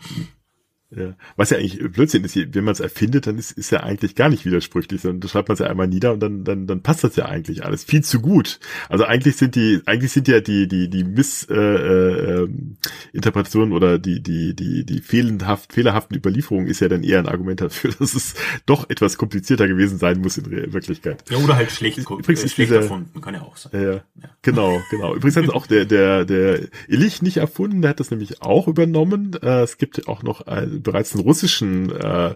Ja. 0.91 1.13
Was 1.35 1.51
ja 1.51 1.57
eigentlich 1.57 1.79
Blödsinn 1.91 2.23
ist, 2.23 2.35
wenn 2.35 2.63
man 2.63 2.71
es 2.71 2.79
erfindet, 2.79 3.27
dann 3.27 3.37
ist, 3.37 3.51
ist 3.51 3.69
ja 3.69 3.81
eigentlich 3.81 4.15
gar 4.15 4.27
nicht 4.27 4.43
widersprüchlich, 4.43 5.01
sondern 5.01 5.29
schreibt 5.29 5.47
man 5.47 5.53
es 5.53 5.59
ja 5.59 5.67
einmal 5.67 5.87
nieder 5.87 6.13
und 6.13 6.19
dann, 6.19 6.43
dann, 6.43 6.65
dann 6.65 6.81
passt 6.81 7.03
das 7.03 7.15
ja 7.15 7.25
eigentlich 7.25 7.63
alles 7.63 7.83
viel 7.83 8.03
zu 8.03 8.21
gut. 8.21 8.59
Also 8.89 9.05
eigentlich 9.05 9.35
sind 9.35 9.53
die, 9.55 9.81
eigentlich 9.85 10.11
sind 10.11 10.27
ja 10.27 10.39
die, 10.39 10.67
die, 10.67 10.89
die 10.89 11.03
Missinterpretationen 11.03 13.71
äh, 13.71 13.73
äh, 13.73 13.77
oder 13.77 13.99
die, 13.99 14.23
die, 14.23 14.55
die, 14.55 14.83
die 14.83 15.01
fehlendhaft, 15.01 15.73
fehlerhaften 15.73 16.17
Überlieferungen 16.17 16.65
ist 16.65 16.79
ja 16.79 16.87
dann 16.87 17.03
eher 17.03 17.19
ein 17.19 17.27
Argument 17.27 17.61
dafür, 17.61 17.91
dass 17.99 18.15
es 18.15 18.33
doch 18.65 18.89
etwas 18.89 19.19
komplizierter 19.19 19.67
gewesen 19.67 19.99
sein 19.99 20.21
muss 20.21 20.39
in 20.39 20.73
Wirklichkeit. 20.73 21.23
Ja, 21.29 21.37
oder 21.37 21.55
halt 21.55 21.69
schlecht, 21.69 21.99
Übrigens 21.99 22.43
äh, 22.43 22.49
schlecht 22.49 22.71
dieser, 22.71 22.81
erfunden, 22.81 23.21
kann 23.21 23.35
ja 23.35 23.43
auch 23.43 23.57
sein. 23.57 23.79
Ja, 23.79 23.93
ja. 23.93 24.01
Genau, 24.41 24.81
genau. 24.89 25.13
Übrigens 25.13 25.35
hat 25.35 25.43
es 25.43 25.51
auch 25.51 25.67
der, 25.67 25.85
der, 25.85 26.25
der 26.25 26.61
Illich 26.87 27.21
nicht 27.21 27.37
erfunden, 27.37 27.83
der 27.83 27.91
hat 27.91 27.99
das 27.99 28.09
nämlich 28.09 28.41
auch 28.41 28.67
übernommen. 28.67 29.37
Äh, 29.39 29.61
es 29.61 29.77
gibt 29.77 30.07
auch 30.07 30.23
noch 30.23 30.47
ein 30.47 30.78
bereits 30.81 31.13
einen 31.13 31.23
russischen, 31.23 31.91
äh, 31.91 32.35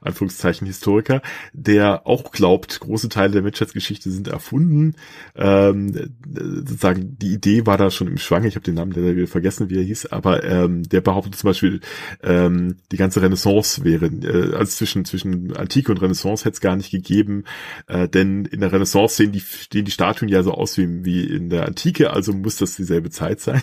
Anführungszeichen, 0.00 0.66
Historiker, 0.66 1.22
der 1.52 2.06
auch 2.06 2.30
glaubt, 2.30 2.80
große 2.80 3.08
Teile 3.08 3.32
der 3.32 3.42
Menschheitsgeschichte 3.42 4.10
sind 4.10 4.28
erfunden. 4.28 4.94
Ähm, 5.34 6.12
sozusagen, 6.26 7.16
die 7.18 7.32
Idee 7.32 7.66
war 7.66 7.78
da 7.78 7.90
schon 7.90 8.08
im 8.08 8.18
Schwange, 8.18 8.48
ich 8.48 8.56
habe 8.56 8.64
den 8.64 8.74
Namen 8.74 8.92
leider 8.92 9.16
wieder 9.16 9.26
vergessen, 9.26 9.70
wie 9.70 9.78
er 9.78 9.84
hieß, 9.84 10.06
aber 10.06 10.44
ähm, 10.44 10.82
der 10.82 11.00
behauptet 11.00 11.36
zum 11.36 11.48
Beispiel, 11.48 11.80
ähm, 12.22 12.76
die 12.92 12.96
ganze 12.96 13.22
Renaissance 13.22 13.84
wäre, 13.84 14.06
äh, 14.06 14.54
also 14.54 14.72
zwischen, 14.72 15.04
zwischen 15.04 15.56
Antike 15.56 15.92
und 15.92 16.02
Renaissance 16.02 16.44
hätte 16.44 16.54
es 16.54 16.60
gar 16.60 16.76
nicht 16.76 16.90
gegeben, 16.90 17.44
äh, 17.86 18.08
denn 18.08 18.44
in 18.44 18.60
der 18.60 18.72
Renaissance 18.72 19.16
sehen 19.16 19.32
die, 19.32 19.42
sehen 19.72 19.84
die 19.84 19.90
Statuen 19.90 20.28
ja 20.28 20.42
so 20.42 20.52
aus 20.52 20.76
wie, 20.78 21.04
wie 21.04 21.24
in 21.24 21.50
der 21.50 21.66
Antike, 21.66 22.10
also 22.10 22.32
muss 22.32 22.56
das 22.56 22.76
dieselbe 22.76 23.10
Zeit 23.10 23.40
sein. 23.40 23.62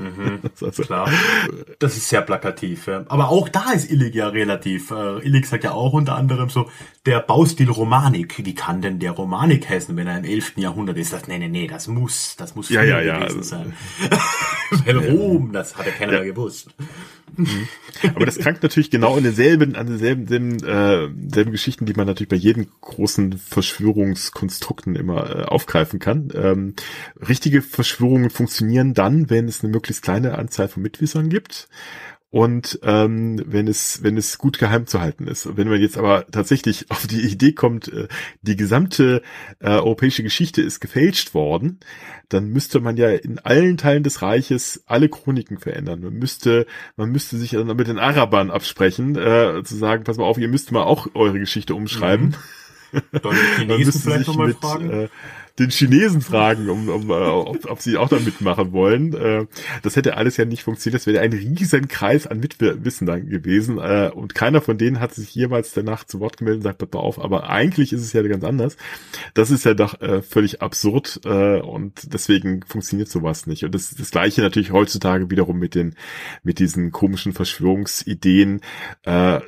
Mhm, 0.00 0.40
also, 0.62 0.82
klar. 0.82 1.10
Das 1.78 1.96
ist 1.96 2.08
sehr 2.08 2.22
plakativ. 2.22 2.86
Ja. 2.86 3.04
Aber 3.08 3.28
auch 3.28 3.48
da 3.48 3.72
ist 3.72 3.90
Illig 3.90 4.14
ja 4.14 4.28
relativ. 4.28 4.90
Äh, 4.90 5.18
Illig 5.18 5.46
sagt 5.46 5.64
ja 5.64 5.72
auch 5.72 5.92
unter 5.92 6.16
anderem 6.16 6.48
so, 6.48 6.70
der 7.06 7.20
Baustil 7.20 7.70
Romanik. 7.70 8.44
Wie 8.44 8.54
kann 8.54 8.80
denn 8.80 8.98
der 8.98 9.12
Romanik 9.12 9.68
heißen, 9.68 9.96
wenn 9.96 10.06
er 10.06 10.18
im 10.18 10.24
11. 10.24 10.54
Jahrhundert 10.56 10.96
ist? 10.96 11.12
Das, 11.12 11.28
nee, 11.28 11.38
nee, 11.38 11.48
nee, 11.48 11.66
das 11.66 11.86
muss, 11.86 12.36
das 12.36 12.54
muss 12.54 12.70
ja, 12.70 12.82
ja, 12.82 13.00
ja, 13.00 13.18
gewesen 13.18 13.42
sein. 13.42 13.74
Weil 14.84 14.96
Rom, 14.96 15.52
das 15.52 15.76
hat 15.76 15.86
ja 15.86 15.92
keiner 15.92 16.12
ja. 16.14 16.24
gewusst. 16.24 16.70
Mhm. 17.36 17.68
Aber 18.14 18.26
das 18.26 18.38
krankt 18.38 18.62
natürlich 18.62 18.90
genau 18.90 19.16
in 19.16 19.24
denselben, 19.24 19.76
an 19.76 19.86
denselben, 19.86 20.26
selben, 20.26 20.64
äh, 20.64 21.08
selben 21.32 21.52
Geschichten, 21.52 21.86
die 21.86 21.94
man 21.94 22.06
natürlich 22.06 22.28
bei 22.28 22.36
jedem 22.36 22.68
großen 22.80 23.38
Verschwörungskonstrukten 23.38 24.96
immer 24.96 25.30
äh, 25.30 25.44
aufgreifen 25.44 25.98
kann. 25.98 26.30
Ähm, 26.34 26.74
richtige 27.16 27.62
Verschwörungen 27.62 28.30
funktionieren 28.30 28.94
dann, 28.94 29.30
wenn 29.30 29.48
es 29.48 29.62
eine 29.62 29.72
möglichst 29.72 30.02
kleine 30.02 30.38
Anzahl 30.38 30.68
von 30.68 30.82
Mitwissern 30.82 31.28
gibt 31.28 31.68
und 32.30 32.78
ähm, 32.84 33.42
wenn 33.44 33.66
es 33.66 34.04
wenn 34.04 34.16
es 34.16 34.38
gut 34.38 34.58
geheim 34.58 34.86
zu 34.86 35.00
halten 35.00 35.26
ist. 35.26 35.56
Wenn 35.56 35.68
man 35.68 35.80
jetzt 35.80 35.98
aber 35.98 36.26
tatsächlich 36.30 36.86
auf 36.90 37.06
die 37.06 37.22
Idee 37.22 37.52
kommt, 37.52 37.92
äh, 37.92 38.06
die 38.42 38.56
gesamte 38.56 39.22
äh, 39.58 39.70
europäische 39.70 40.22
Geschichte 40.22 40.62
ist 40.62 40.80
gefälscht 40.80 41.34
worden, 41.34 41.80
dann 42.28 42.48
müsste 42.48 42.80
man 42.80 42.96
ja 42.96 43.10
in 43.10 43.40
allen 43.40 43.76
Teilen 43.76 44.04
des 44.04 44.22
Reiches 44.22 44.84
alle 44.86 45.08
Chroniken 45.08 45.58
verändern. 45.58 46.00
Man 46.02 46.14
müsste 46.14 46.66
man 46.96 47.10
müsste 47.10 47.36
sich 47.36 47.50
dann 47.50 47.66
mit 47.66 47.88
den 47.88 47.98
Arabern 47.98 48.50
absprechen, 48.50 49.16
äh, 49.16 49.62
zu 49.64 49.76
sagen, 49.76 50.04
pass 50.04 50.16
mal 50.16 50.24
auf, 50.24 50.38
ihr 50.38 50.48
müsst 50.48 50.70
mal 50.70 50.84
auch 50.84 51.08
eure 51.14 51.40
Geschichte 51.40 51.74
umschreiben. 51.74 52.36
Mhm. 52.92 53.02
Dann 53.10 53.36
Chinesen 53.56 54.00
vielleicht 54.00 54.28
nochmal 54.28 54.54
fragen. 54.54 54.90
Äh, 54.90 55.08
den 55.58 55.70
Chinesen 55.70 56.20
fragen, 56.20 56.68
um, 56.68 56.88
um, 56.88 57.10
uh, 57.10 57.14
ob, 57.14 57.70
ob 57.70 57.80
sie 57.80 57.96
auch 57.96 58.08
da 58.08 58.18
mitmachen 58.18 58.72
wollen. 58.72 59.14
Uh, 59.14 59.46
das 59.82 59.96
hätte 59.96 60.16
alles 60.16 60.36
ja 60.36 60.44
nicht 60.44 60.62
funktioniert. 60.62 61.00
Das 61.00 61.06
wäre 61.06 61.20
ein 61.20 61.32
riesen 61.32 61.88
Kreis 61.88 62.26
an 62.26 62.40
Mitwissen 62.40 63.06
dann 63.06 63.28
gewesen. 63.28 63.78
Uh, 63.78 64.10
und 64.14 64.34
keiner 64.34 64.60
von 64.60 64.78
denen 64.78 65.00
hat 65.00 65.14
sich 65.14 65.34
jemals 65.34 65.72
danach 65.72 66.04
zu 66.04 66.20
Wort 66.20 66.36
gemeldet 66.36 66.58
und 66.58 66.64
sagt, 66.64 66.78
pass 66.78 67.00
auf, 67.00 67.18
aber 67.18 67.50
eigentlich 67.50 67.92
ist 67.92 68.02
es 68.02 68.12
ja 68.12 68.22
ganz 68.22 68.44
anders. 68.44 68.76
Das 69.34 69.50
ist 69.50 69.64
ja 69.64 69.74
doch 69.74 69.98
völlig 70.22 70.62
absurd 70.62 71.20
und 71.24 72.12
deswegen 72.12 72.62
funktioniert 72.66 73.08
sowas 73.08 73.46
nicht. 73.46 73.64
Und 73.64 73.74
das, 73.74 73.94
das 73.94 74.10
gleiche 74.10 74.40
natürlich 74.40 74.72
heutzutage 74.72 75.30
wiederum 75.30 75.58
mit 75.58 75.74
den, 75.74 75.94
mit 76.42 76.58
diesen 76.58 76.90
komischen 76.90 77.32
Verschwörungsideen. 77.32 78.60
Da 79.02 79.42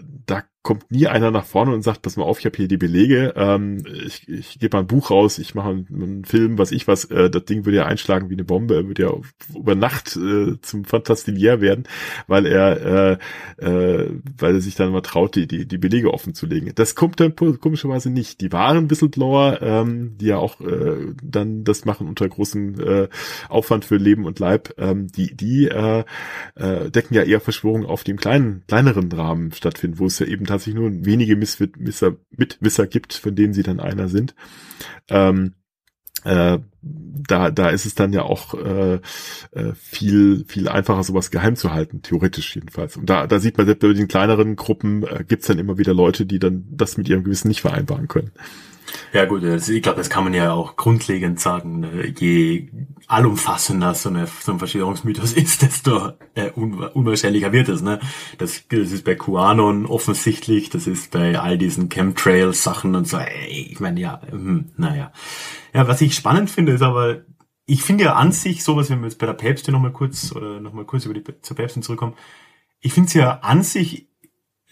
kommt 0.62 0.92
nie 0.92 1.08
einer 1.08 1.32
nach 1.32 1.44
vorne 1.44 1.72
und 1.72 1.82
sagt, 1.82 2.02
pass 2.02 2.16
mal 2.16 2.22
auf, 2.22 2.38
ich 2.38 2.46
habe 2.46 2.56
hier 2.56 2.68
die 2.68 2.76
Belege, 2.76 3.34
ähm, 3.36 3.82
ich, 4.06 4.28
ich 4.28 4.60
gebe 4.60 4.76
mal 4.76 4.84
ein 4.84 4.86
Buch 4.86 5.10
raus, 5.10 5.38
ich 5.38 5.56
mache 5.56 5.70
einen, 5.70 5.86
einen, 5.92 6.24
Film, 6.24 6.56
was 6.56 6.70
ich 6.70 6.86
was, 6.86 7.04
äh, 7.06 7.28
das 7.30 7.46
Ding 7.46 7.64
würde 7.64 7.78
ja 7.78 7.86
einschlagen 7.86 8.30
wie 8.30 8.34
eine 8.34 8.44
Bombe, 8.44 8.86
würde 8.86 9.02
ja 9.02 9.12
über 9.56 9.74
Nacht 9.74 10.16
äh, 10.16 10.60
zum 10.62 10.84
Fantastilier 10.84 11.60
werden, 11.60 11.84
weil 12.28 12.46
er, 12.46 13.18
äh, 13.60 13.64
äh, 13.64 14.10
weil 14.38 14.54
er 14.54 14.60
sich 14.60 14.76
dann 14.76 14.92
mal 14.92 15.00
traut, 15.00 15.34
die, 15.34 15.48
die, 15.48 15.66
die 15.66 15.78
Belege 15.78 16.14
offen 16.14 16.32
zu 16.32 16.46
legen. 16.46 16.70
Das 16.76 16.94
kommt 16.94 17.18
dann 17.18 17.34
komischerweise 17.34 18.10
nicht. 18.10 18.40
Die 18.40 18.52
wahren 18.52 18.88
Whistleblower, 18.88 19.60
ähm, 19.62 20.16
die 20.18 20.26
ja 20.26 20.38
auch 20.38 20.60
äh, 20.60 21.12
dann 21.22 21.64
das 21.64 21.84
machen 21.84 22.06
unter 22.06 22.28
großem 22.28 22.80
äh, 22.80 23.08
Aufwand 23.48 23.84
für 23.84 23.96
Leben 23.96 24.26
und 24.26 24.38
Leib, 24.38 24.74
ähm, 24.78 25.08
die, 25.08 25.34
die 25.34 25.66
äh, 25.66 26.04
äh, 26.54 26.90
decken 26.90 27.14
ja 27.14 27.22
eher 27.22 27.40
Verschwörungen 27.40 27.86
auf 27.86 28.04
dem 28.04 28.16
kleinen, 28.16 28.62
kleineren 28.68 29.10
Rahmen 29.10 29.50
stattfinden, 29.52 29.98
wo 29.98 30.06
es 30.06 30.20
ja 30.20 30.26
eben 30.26 30.46
tatsächlich 30.52 30.80
nur 30.80 31.04
wenige 31.04 31.36
Misswisser, 31.36 32.16
Mitwisser 32.30 32.86
gibt, 32.86 33.14
von 33.14 33.34
denen 33.34 33.52
sie 33.52 33.62
dann 33.62 33.80
einer 33.80 34.08
sind. 34.08 34.34
Ähm, 35.08 35.54
äh, 36.24 36.58
da, 36.82 37.50
da 37.50 37.70
ist 37.70 37.86
es 37.86 37.94
dann 37.94 38.12
ja 38.12 38.22
auch 38.22 38.54
äh, 38.54 39.00
äh, 39.52 39.74
viel, 39.74 40.44
viel 40.46 40.68
einfacher, 40.68 41.02
sowas 41.02 41.30
geheim 41.30 41.56
zu 41.56 41.72
halten, 41.72 42.02
theoretisch 42.02 42.54
jedenfalls. 42.54 42.96
Und 42.96 43.08
da, 43.08 43.26
da 43.26 43.38
sieht 43.38 43.56
man, 43.56 43.66
selbst 43.66 43.80
bei 43.80 43.92
den 43.92 44.08
kleineren 44.08 44.56
Gruppen 44.56 45.04
äh, 45.04 45.24
gibt 45.26 45.42
es 45.42 45.48
dann 45.48 45.58
immer 45.58 45.78
wieder 45.78 45.94
Leute, 45.94 46.26
die 46.26 46.38
dann 46.38 46.64
das 46.70 46.96
mit 46.96 47.08
ihrem 47.08 47.24
Gewissen 47.24 47.48
nicht 47.48 47.60
vereinbaren 47.60 48.08
können. 48.08 48.32
Ja 49.12 49.24
gut, 49.26 49.42
ich 49.42 49.82
glaube, 49.82 49.98
das 49.98 50.10
kann 50.10 50.24
man 50.24 50.34
ja 50.34 50.52
auch 50.52 50.76
grundlegend 50.76 51.40
sagen. 51.40 51.80
Ne? 51.80 52.14
Je 52.18 52.68
allumfassender 53.06 53.94
so, 53.94 54.08
eine, 54.08 54.26
so 54.26 54.52
ein 54.52 54.58
Verschwörungsmythos 54.58 55.32
ist, 55.34 55.62
desto 55.62 56.12
äh, 56.34 56.50
unwahrscheinlicher 56.50 57.52
wird 57.52 57.68
es. 57.68 57.82
Ne? 57.82 58.00
Das, 58.38 58.66
das 58.68 58.92
ist 58.92 59.04
bei 59.04 59.14
QAnon 59.14 59.86
offensichtlich, 59.86 60.70
das 60.70 60.86
ist 60.86 61.10
bei 61.10 61.38
all 61.38 61.58
diesen 61.58 61.88
Chemtrails-Sachen 61.88 62.94
und 62.94 63.06
so. 63.06 63.18
Ey, 63.18 63.68
ich 63.70 63.80
meine, 63.80 64.00
ja, 64.00 64.20
hm, 64.30 64.72
naja. 64.76 65.12
Ja, 65.74 65.88
was 65.88 66.00
ich 66.00 66.14
spannend 66.14 66.50
finde, 66.50 66.72
ist 66.72 66.82
aber, 66.82 67.22
ich 67.66 67.82
finde 67.82 68.04
ja 68.04 68.14
an 68.14 68.32
sich 68.32 68.64
sowas, 68.64 68.90
wenn 68.90 69.00
wir 69.00 69.08
jetzt 69.08 69.18
bei 69.18 69.26
der 69.26 69.34
Päpste 69.34 69.72
nochmal 69.72 69.92
kurz 69.92 70.32
oder 70.32 70.60
nochmal 70.60 70.84
kurz 70.84 71.04
über 71.04 71.14
die 71.14 71.24
zur 71.40 71.56
Päpstin 71.56 71.82
zurückkommen, 71.82 72.14
ich 72.80 72.92
finde 72.92 73.08
es 73.08 73.14
ja 73.14 73.38
an 73.40 73.62
sich 73.62 74.08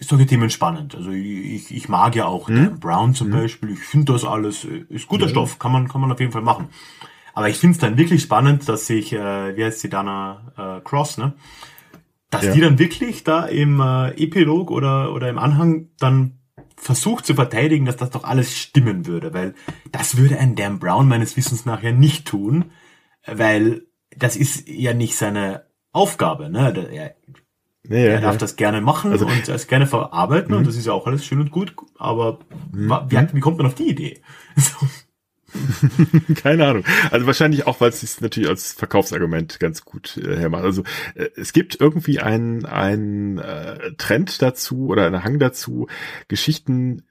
solche 0.08 0.26
Themen 0.26 0.50
spannend. 0.50 0.94
Also 0.94 1.10
ich, 1.10 1.74
ich 1.74 1.88
mag 1.88 2.16
ja 2.16 2.26
auch 2.26 2.48
hm? 2.48 2.54
Dan 2.54 2.80
Brown 2.80 3.14
zum 3.14 3.32
hm? 3.32 3.40
Beispiel. 3.40 3.70
Ich 3.70 3.80
finde 3.80 4.12
das 4.12 4.24
alles 4.24 4.64
äh, 4.64 4.84
ist 4.88 5.06
guter 5.06 5.26
hm. 5.26 5.30
Stoff, 5.30 5.58
kann 5.58 5.72
man 5.72 5.88
kann 5.88 6.00
man 6.00 6.12
auf 6.12 6.20
jeden 6.20 6.32
Fall 6.32 6.42
machen. 6.42 6.68
Aber 7.32 7.48
ich 7.48 7.58
finde 7.58 7.74
es 7.74 7.80
dann 7.80 7.96
wirklich 7.96 8.22
spannend, 8.22 8.68
dass 8.68 8.86
sich, 8.86 9.12
äh, 9.12 9.56
wie 9.56 9.64
heißt 9.64 9.82
die 9.82 9.88
Dana 9.88 10.52
äh, 10.56 10.80
Cross, 10.82 11.18
ne? 11.18 11.34
Dass 12.30 12.44
ja. 12.44 12.52
die 12.52 12.60
dann 12.60 12.78
wirklich 12.78 13.24
da 13.24 13.44
im 13.46 13.80
äh, 13.80 14.10
Epilog 14.10 14.70
oder 14.70 15.12
oder 15.12 15.28
im 15.28 15.38
Anhang 15.38 15.88
dann 15.98 16.38
versucht 16.76 17.26
zu 17.26 17.34
verteidigen, 17.34 17.84
dass 17.84 17.96
das 17.96 18.10
doch 18.10 18.24
alles 18.24 18.56
stimmen 18.56 19.06
würde, 19.06 19.34
weil 19.34 19.54
das 19.92 20.16
würde 20.16 20.38
ein 20.38 20.56
Dan 20.56 20.78
Brown 20.78 21.08
meines 21.08 21.36
Wissens 21.36 21.66
nachher 21.66 21.92
nicht 21.92 22.26
tun, 22.26 22.70
weil 23.26 23.82
das 24.16 24.36
ist 24.36 24.68
ja 24.68 24.94
nicht 24.94 25.16
seine 25.16 25.66
Aufgabe, 25.92 26.48
ne? 26.48 26.88
Er, 26.92 27.16
ja, 27.88 27.96
ja, 27.96 28.04
er 28.04 28.20
darf 28.20 28.34
ja. 28.34 28.38
das 28.38 28.56
gerne 28.56 28.80
machen 28.80 29.12
also, 29.12 29.26
und 29.26 29.48
es 29.48 29.66
gerne 29.66 29.86
verarbeiten 29.86 30.54
und 30.54 30.62
mhm. 30.62 30.66
das 30.66 30.76
ist 30.76 30.86
ja 30.86 30.92
auch 30.92 31.06
alles 31.06 31.24
schön 31.24 31.40
und 31.40 31.50
gut, 31.50 31.74
aber 31.98 32.38
mhm. 32.72 32.92
wie, 33.08 33.34
wie 33.34 33.40
kommt 33.40 33.58
man 33.58 33.66
auf 33.66 33.74
die 33.74 33.88
Idee? 33.88 34.20
Keine 36.36 36.66
Ahnung. 36.66 36.84
Also 37.10 37.26
wahrscheinlich 37.26 37.66
auch, 37.66 37.80
weil 37.80 37.90
es 37.90 38.00
sich 38.00 38.20
natürlich 38.20 38.48
als 38.48 38.72
Verkaufsargument 38.72 39.58
ganz 39.60 39.84
gut 39.84 40.16
äh, 40.16 40.36
hermacht. 40.36 40.64
Also 40.64 40.84
äh, 41.14 41.28
es 41.36 41.52
gibt 41.52 41.80
irgendwie 41.80 42.20
einen, 42.20 42.64
einen 42.66 43.38
äh, 43.38 43.92
Trend 43.96 44.42
dazu 44.42 44.86
oder 44.86 45.06
einen 45.06 45.24
Hang 45.24 45.38
dazu, 45.38 45.88
Geschichten 46.28 47.02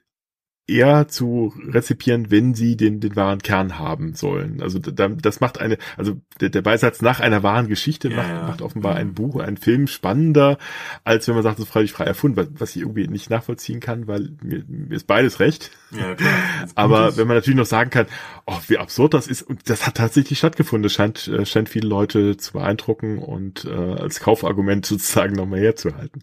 eher 0.70 1.08
zu 1.08 1.54
rezipieren, 1.68 2.32
wenn 2.32 2.54
sie 2.54 2.78
den, 2.78 3.00
den 3.00 3.16
wahren 3.16 3.42
Kern 3.42 3.80
haben 3.80 4.14
sollen. 4.14 4.62
Also 4.62 4.80
das 4.80 5.40
macht 5.40 5.60
eine, 5.60 5.78
also 5.98 6.16
der, 6.40 6.50
der 6.50 6.62
Beisatz 6.62 7.02
nach 7.02 7.20
einer 7.20 7.44
wahren 7.44 7.68
Geschichte 7.68 8.10
ja, 8.10 8.18
macht, 8.18 8.30
ja. 8.30 8.44
macht 8.44 8.62
offenbar 8.62 8.96
ein 8.96 9.14
Buch, 9.14 9.40
einen 9.40 9.58
Film 9.58 9.88
spannender, 9.88 10.58
als 11.04 11.28
wenn 11.28 11.36
man 11.36 11.44
sagt, 11.44 11.60
es 11.60 11.66
ist 11.66 11.72
freilich 11.72 11.92
frei 11.92 12.06
erfunden, 12.06 12.56
was 12.58 12.76
ich 12.76 12.82
irgendwie 12.82 13.08
nicht 13.08 13.30
nachvollziehen 13.30 13.80
kann, 13.80 14.08
weil 14.08 14.30
mir, 14.42 14.64
mir 14.68 14.96
ist 14.96 15.08
beides 15.08 15.40
recht. 15.40 15.72
Ja, 15.92 16.16
klar. 16.16 16.34
Aber 16.76 17.18
wenn 17.18 17.28
man 17.28 17.38
natürlich 17.38 17.58
noch 17.58 17.66
sagen 17.66 17.90
kann, 17.90 18.06
oh, 18.46 18.58
wie 18.68 18.78
absurd 18.78 19.14
das 19.14 19.28
ist, 19.28 19.42
und 19.42 19.70
das 19.70 19.88
hat 19.88 19.96
tatsächlich 19.96 20.38
stattgefunden, 20.38 20.84
das 20.84 20.94
scheint, 20.94 21.28
äh, 21.28 21.46
scheint 21.46 21.70
viele 21.70 21.88
Leute 21.88 22.38
zu 22.38 22.54
beeindrucken 22.54 23.18
und 23.18 23.66
äh, 23.66 23.74
als 23.74 24.20
Kaufargument 24.20 24.86
sozusagen 24.86 25.34
nochmal 25.34 25.60
herzuhalten. 25.60 26.22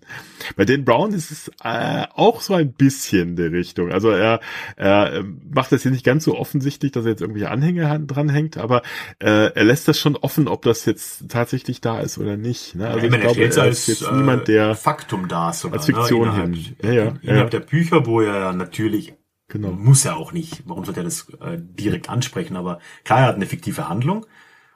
Bei 0.57 0.65
Dan 0.65 0.85
Brown 0.85 1.13
ist 1.13 1.31
es 1.31 1.51
äh, 1.63 2.07
auch 2.15 2.41
so 2.41 2.55
ein 2.55 2.73
bisschen 2.73 3.37
der 3.37 3.53
Richtung. 3.53 3.91
Also 3.91 4.11
er, 4.11 4.36
er 4.77 5.25
macht 5.53 5.73
das 5.73 5.83
hier 5.83 5.91
nicht 5.91 6.05
ganz 6.05 6.25
so 6.25 6.37
offensichtlich, 6.37 6.93
dass 6.93 7.05
er 7.05 7.13
jetzt 7.13 7.21
irgendwelche 7.21 7.51
Anhänge 7.51 8.01
dranhängt, 8.07 8.57
aber 8.57 8.83
äh, 9.19 9.53
er 9.53 9.65
lässt 9.65 9.89
das 9.89 9.99
schon 9.99 10.17
offen, 10.17 10.49
ob 10.49 10.63
das 10.63 10.85
jetzt 10.85 11.29
tatsächlich 11.29 11.81
da 11.81 12.01
ist 12.01 12.19
oder 12.19 12.37
nicht. 12.37 12.75
Ne? 12.75 12.89
Also 12.89 13.07
ja, 13.07 13.13
ich 13.13 13.21
glaube, 13.21 13.41
er 13.41 13.69
ist 13.69 13.89
jetzt 13.89 14.03
äh, 14.03 14.13
niemand, 14.13 14.49
der 14.49 14.75
Faktum 14.75 15.29
da 15.29 15.51
ist, 15.51 15.65
als 15.65 15.87
Fiktion 15.87 16.23
ne? 16.23 16.27
innerhalb, 16.27 16.55
hin. 16.55 16.77
Ja, 16.83 16.93
ja, 16.93 17.03
innerhalb 17.23 17.53
ja. 17.53 17.61
der 17.61 17.67
Bücher, 17.67 18.07
wo 18.07 18.21
er 18.21 18.53
natürlich 18.53 19.15
Genau. 19.49 19.71
Muss 19.71 20.05
er 20.05 20.17
auch 20.17 20.33
nicht. 20.33 20.63
Warum 20.67 20.85
sollte 20.85 21.01
er 21.01 21.05
das 21.05 21.29
äh, 21.41 21.59
direkt 21.59 22.09
ansprechen? 22.09 22.57
Aber 22.57 22.81
klar, 23.05 23.21
er 23.21 23.27
hat 23.27 23.37
eine 23.37 23.47
fiktive 23.47 23.89
Handlung 23.89 24.27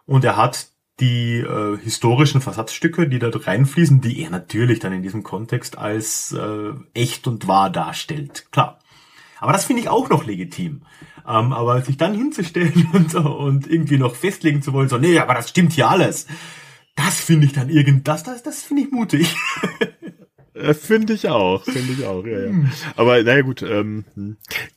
und 0.06 0.24
er 0.24 0.36
hat 0.36 0.68
die 1.00 1.38
äh, 1.38 1.78
historischen 1.78 2.40
Versatzstücke, 2.40 3.08
die 3.08 3.18
da 3.18 3.30
reinfließen, 3.32 4.00
die 4.00 4.22
er 4.22 4.30
natürlich 4.30 4.78
dann 4.78 4.92
in 4.92 5.02
diesem 5.02 5.22
Kontext 5.22 5.78
als 5.78 6.32
äh, 6.32 6.72
echt 6.94 7.26
und 7.26 7.48
wahr 7.48 7.70
darstellt. 7.70 8.46
Klar. 8.52 8.79
Aber 9.40 9.52
das 9.52 9.64
finde 9.64 9.82
ich 9.82 9.88
auch 9.88 10.08
noch 10.08 10.24
legitim. 10.24 10.82
Ähm, 11.26 11.52
aber 11.52 11.82
sich 11.82 11.96
dann 11.96 12.14
hinzustellen 12.14 12.88
und, 12.92 13.14
und 13.14 13.70
irgendwie 13.70 13.98
noch 13.98 14.14
festlegen 14.14 14.62
zu 14.62 14.72
wollen, 14.72 14.88
so, 14.88 14.98
nee, 14.98 15.18
aber 15.18 15.34
das 15.34 15.50
stimmt 15.50 15.72
hier 15.72 15.88
alles. 15.88 16.26
Das 16.96 17.20
finde 17.20 17.46
ich 17.46 17.52
dann 17.52 17.70
irgend, 17.70 18.06
das, 18.06 18.22
das, 18.22 18.42
das 18.42 18.62
finde 18.62 18.82
ich 18.82 18.90
mutig. 18.90 19.34
Äh, 20.52 20.74
finde 20.74 21.14
ich 21.14 21.28
auch, 21.28 21.64
finde 21.64 21.92
ich 21.92 22.04
auch, 22.04 22.26
ja, 22.26 22.40
ja. 22.40 22.48
Hm. 22.48 22.70
Aber 22.96 23.22
naja 23.22 23.42
gut, 23.42 23.62
ähm, 23.62 24.04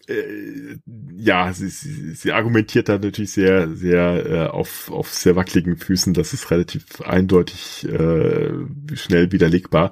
äh, 0.08 0.78
ja, 1.16 1.54
sie, 1.54 1.70
sie, 1.70 2.14
sie 2.14 2.32
argumentiert 2.32 2.90
da 2.90 2.98
natürlich 2.98 3.32
sehr, 3.32 3.70
sehr 3.70 4.26
äh, 4.26 4.48
auf, 4.48 4.92
auf 4.92 5.14
sehr 5.14 5.36
wackeligen 5.36 5.78
Füßen, 5.78 6.14
das 6.14 6.34
ist 6.34 6.52
relativ 6.52 7.02
eindeutig 7.02 7.88
äh, 7.88 8.52
schnell 8.96 9.32
widerlegbar. 9.32 9.92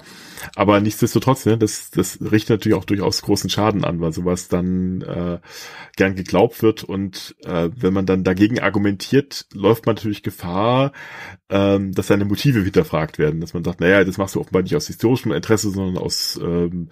Aber 0.56 0.80
nichtsdestotrotz, 0.80 1.46
ne, 1.46 1.56
das, 1.56 1.90
das 1.90 2.18
richtet 2.20 2.50
natürlich 2.50 2.76
auch 2.76 2.84
durchaus 2.84 3.22
großen 3.22 3.48
Schaden 3.48 3.84
an, 3.84 4.00
weil 4.00 4.12
sowas 4.12 4.48
dann 4.48 5.02
äh, 5.02 5.38
gern 5.96 6.14
geglaubt 6.14 6.62
wird. 6.62 6.84
Und 6.84 7.36
äh, 7.44 7.70
wenn 7.74 7.92
man 7.94 8.06
dann 8.06 8.24
dagegen 8.24 8.60
argumentiert, 8.60 9.46
läuft 9.54 9.86
man 9.86 9.94
natürlich 9.94 10.22
Gefahr, 10.22 10.92
ähm, 11.48 11.92
dass 11.92 12.08
seine 12.08 12.24
Motive 12.24 12.62
hinterfragt 12.62 13.18
werden, 13.18 13.40
dass 13.40 13.54
man 13.54 13.64
sagt, 13.64 13.80
naja, 13.80 14.02
das 14.04 14.18
machst 14.18 14.34
du 14.34 14.40
offenbar 14.40 14.62
nicht 14.62 14.74
aus 14.76 14.86
historischem 14.86 15.32
Interesse, 15.32 15.70
sondern 15.70 16.02
aus 16.02 16.38
ähm, 16.42 16.88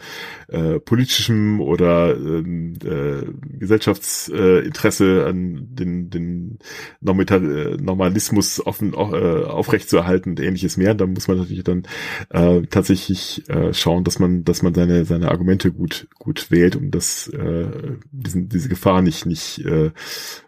äh, 0.48 0.78
politischem 0.78 1.60
oder 1.60 2.14
ähm, 2.14 2.74
äh, 2.84 3.09
Gesellschaftsinteresse 3.58 5.26
an 5.26 5.68
den, 5.70 6.10
den 6.10 6.58
Normalismus 7.00 8.64
offen, 8.64 8.92
äh, 8.94 8.96
aufrechtzuerhalten 8.96 10.30
und 10.30 10.40
ähnliches 10.40 10.76
mehr. 10.76 10.94
Da 10.94 11.06
muss 11.06 11.28
man 11.28 11.38
natürlich 11.38 11.64
dann 11.64 11.84
äh, 12.30 12.62
tatsächlich 12.62 13.48
äh, 13.48 13.72
schauen, 13.72 14.04
dass 14.04 14.18
man, 14.18 14.44
dass 14.44 14.62
man 14.62 14.74
seine, 14.74 15.04
seine 15.04 15.30
Argumente 15.30 15.72
gut, 15.72 16.08
gut 16.18 16.50
wählt, 16.50 16.76
um 16.76 16.90
das, 16.90 17.28
äh, 17.28 17.66
diesen, 18.10 18.48
diese 18.48 18.68
Gefahr 18.68 19.02
nicht, 19.02 19.26
nicht 19.26 19.64
äh, 19.64 19.90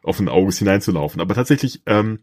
offenen 0.03 0.29
Auges 0.29 0.59
hineinzulaufen. 0.59 1.21
Aber 1.21 1.35
tatsächlich, 1.35 1.83
ähm, 1.87 2.21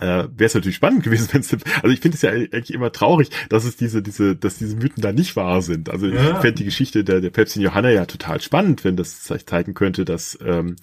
äh, 0.00 0.28
wäre 0.30 0.46
es 0.46 0.54
natürlich 0.54 0.76
spannend 0.76 1.02
gewesen, 1.02 1.28
wenn 1.32 1.40
es 1.40 1.52
also 1.52 1.88
ich 1.88 2.00
finde 2.00 2.16
es 2.16 2.22
ja 2.22 2.30
eigentlich 2.30 2.72
immer 2.72 2.92
traurig, 2.92 3.30
dass 3.48 3.64
es 3.64 3.76
diese 3.76 4.02
diese 4.02 4.36
dass 4.36 4.58
diese 4.58 4.76
Mythen 4.76 5.02
da 5.02 5.12
nicht 5.12 5.36
wahr 5.36 5.62
sind. 5.62 5.90
Also 5.90 6.06
ja. 6.06 6.32
ich 6.32 6.36
fände 6.38 6.54
die 6.54 6.64
Geschichte 6.64 7.04
der 7.04 7.20
der 7.20 7.30
Päpstin 7.30 7.62
Johanna 7.62 7.90
ja 7.90 8.06
total 8.06 8.40
spannend, 8.40 8.84
wenn 8.84 8.96
das 8.96 9.22
zeigen 9.22 9.74
könnte, 9.74 10.04
dass 10.04 10.38
ähm, 10.44 10.76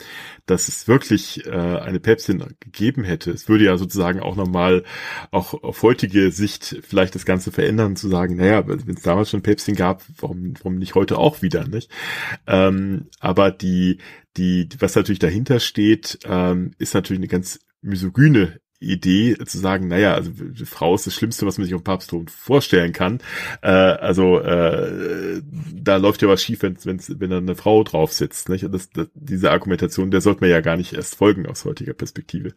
dass 0.45 0.67
es 0.67 0.87
wirklich 0.87 1.45
äh, 1.45 1.51
eine 1.51 1.99
Päpstin 1.99 2.43
gegeben 2.59 3.03
hätte. 3.03 3.31
Es 3.31 3.49
würde 3.49 3.65
ja 3.65 3.77
sozusagen 3.77 4.19
auch 4.19 4.35
nochmal 4.35 4.83
auch 5.31 5.53
auf 5.63 5.81
heutige 5.81 6.31
Sicht 6.31 6.77
vielleicht 6.87 7.15
das 7.15 7.25
Ganze 7.25 7.51
verändern, 7.51 7.95
zu 7.95 8.09
sagen, 8.09 8.35
naja, 8.35 8.67
wenn 8.67 8.95
es 8.95 9.01
damals 9.01 9.29
schon 9.29 9.41
Päpstin 9.41 9.75
gab, 9.75 10.03
warum 10.19 10.53
warum 10.57 10.75
nicht 10.75 10.95
heute 10.95 11.17
auch 11.17 11.41
wieder, 11.41 11.67
nicht? 11.67 11.89
Ähm, 12.47 13.07
aber 13.19 13.51
die 13.51 13.99
die, 14.37 14.67
was 14.79 14.95
natürlich 14.95 15.19
dahinter 15.19 15.59
steht, 15.59 16.19
ähm, 16.25 16.71
ist 16.77 16.93
natürlich 16.93 17.19
eine 17.19 17.27
ganz 17.27 17.59
misogyne 17.81 18.59
Idee 18.79 19.37
zu 19.45 19.57
sagen, 19.57 19.87
naja, 19.87 20.13
also 20.13 20.31
Frau 20.65 20.95
ist 20.95 21.07
das 21.07 21.13
Schlimmste, 21.13 21.45
was 21.45 21.57
man 21.57 21.65
sich 21.65 21.73
auf 21.73 21.83
Papstthron 21.83 22.27
vorstellen 22.27 22.91
kann. 22.93 23.19
Äh, 23.61 23.69
also 23.69 24.39
äh, 24.39 25.41
da 25.73 25.97
läuft 25.97 26.21
ja 26.21 26.27
was 26.27 26.43
schief, 26.43 26.61
wenn, 26.61 26.77
wenn's, 26.83 27.11
wenn 27.19 27.29
da 27.29 27.37
eine 27.37 27.55
Frau 27.55 27.83
drauf 27.83 28.11
sitzt. 28.11 28.49
Nicht? 28.49 28.65
Das, 28.71 28.89
das, 28.89 29.07
diese 29.13 29.51
Argumentation, 29.51 30.11
der 30.11 30.21
sollte 30.21 30.41
man 30.41 30.49
ja 30.49 30.61
gar 30.61 30.77
nicht 30.77 30.93
erst 30.93 31.15
folgen 31.15 31.45
aus 31.45 31.65
heutiger 31.65 31.93
Perspektive, 31.93 32.53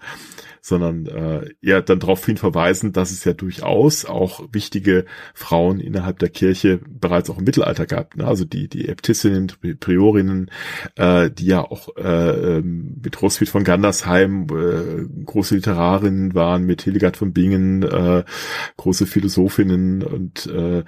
sondern 0.69 1.07
äh, 1.07 1.51
eher 1.63 1.83
dann 1.83 2.01
darauf 2.01 2.25
hin 2.25 2.37
verweisen, 2.37 2.93
dass 2.93 3.11
es 3.11 3.25
ja 3.25 3.33
durchaus 3.33 4.05
auch 4.05 4.49
wichtige 4.53 5.05
Frauen 5.35 5.81
innerhalb 5.81 6.19
der 6.19 6.29
Kirche 6.31 6.81
bereits 6.89 7.31
auch 7.31 7.39
im 7.39 7.45
Mittelalter 7.45 7.87
gab. 7.87 8.17
Ne? 8.17 8.27
Also 8.27 8.45
die, 8.45 8.69
die 8.69 8.89
Äbtissinnen, 8.89 9.53
Priorinnen, 9.81 10.51
äh, 10.97 11.31
die 11.31 11.47
ja 11.47 11.63
auch 11.63 11.97
äh, 11.97 12.59
ähm, 12.59 13.01
mit 13.03 13.21
Roswitha 13.23 13.53
von 13.53 13.65
Gandersheim 13.65 14.47
äh, 14.51 15.25
große 15.25 15.55
Literarin 15.55 16.19
Autorinnen 16.19 16.35
waren 16.35 16.65
mit 16.65 16.83
Hildegard 16.83 17.17
von 17.17 17.33
Bingen, 17.33 17.83
äh, 17.83 18.25
große 18.77 19.07
Philosophinnen 19.07 20.03
und 20.03 20.47
äh, 20.47 20.85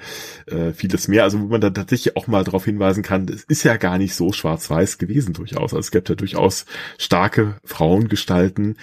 äh, 0.46 0.72
vieles 0.72 1.08
mehr. 1.08 1.24
Also 1.24 1.40
wo 1.40 1.46
man 1.46 1.60
dann 1.60 1.74
tatsächlich 1.74 2.16
auch 2.16 2.26
mal 2.26 2.44
darauf 2.44 2.64
hinweisen 2.64 3.02
kann, 3.02 3.28
es 3.28 3.44
ist 3.44 3.62
ja 3.64 3.76
gar 3.76 3.98
nicht 3.98 4.14
so 4.14 4.32
schwarz-weiß 4.32 4.98
gewesen 4.98 5.34
durchaus. 5.34 5.74
Also 5.74 5.78
es 5.78 5.90
gibt 5.90 6.08
ja 6.08 6.14
durchaus 6.14 6.66
starke 6.98 7.56
Frauengestalten, 7.64 8.76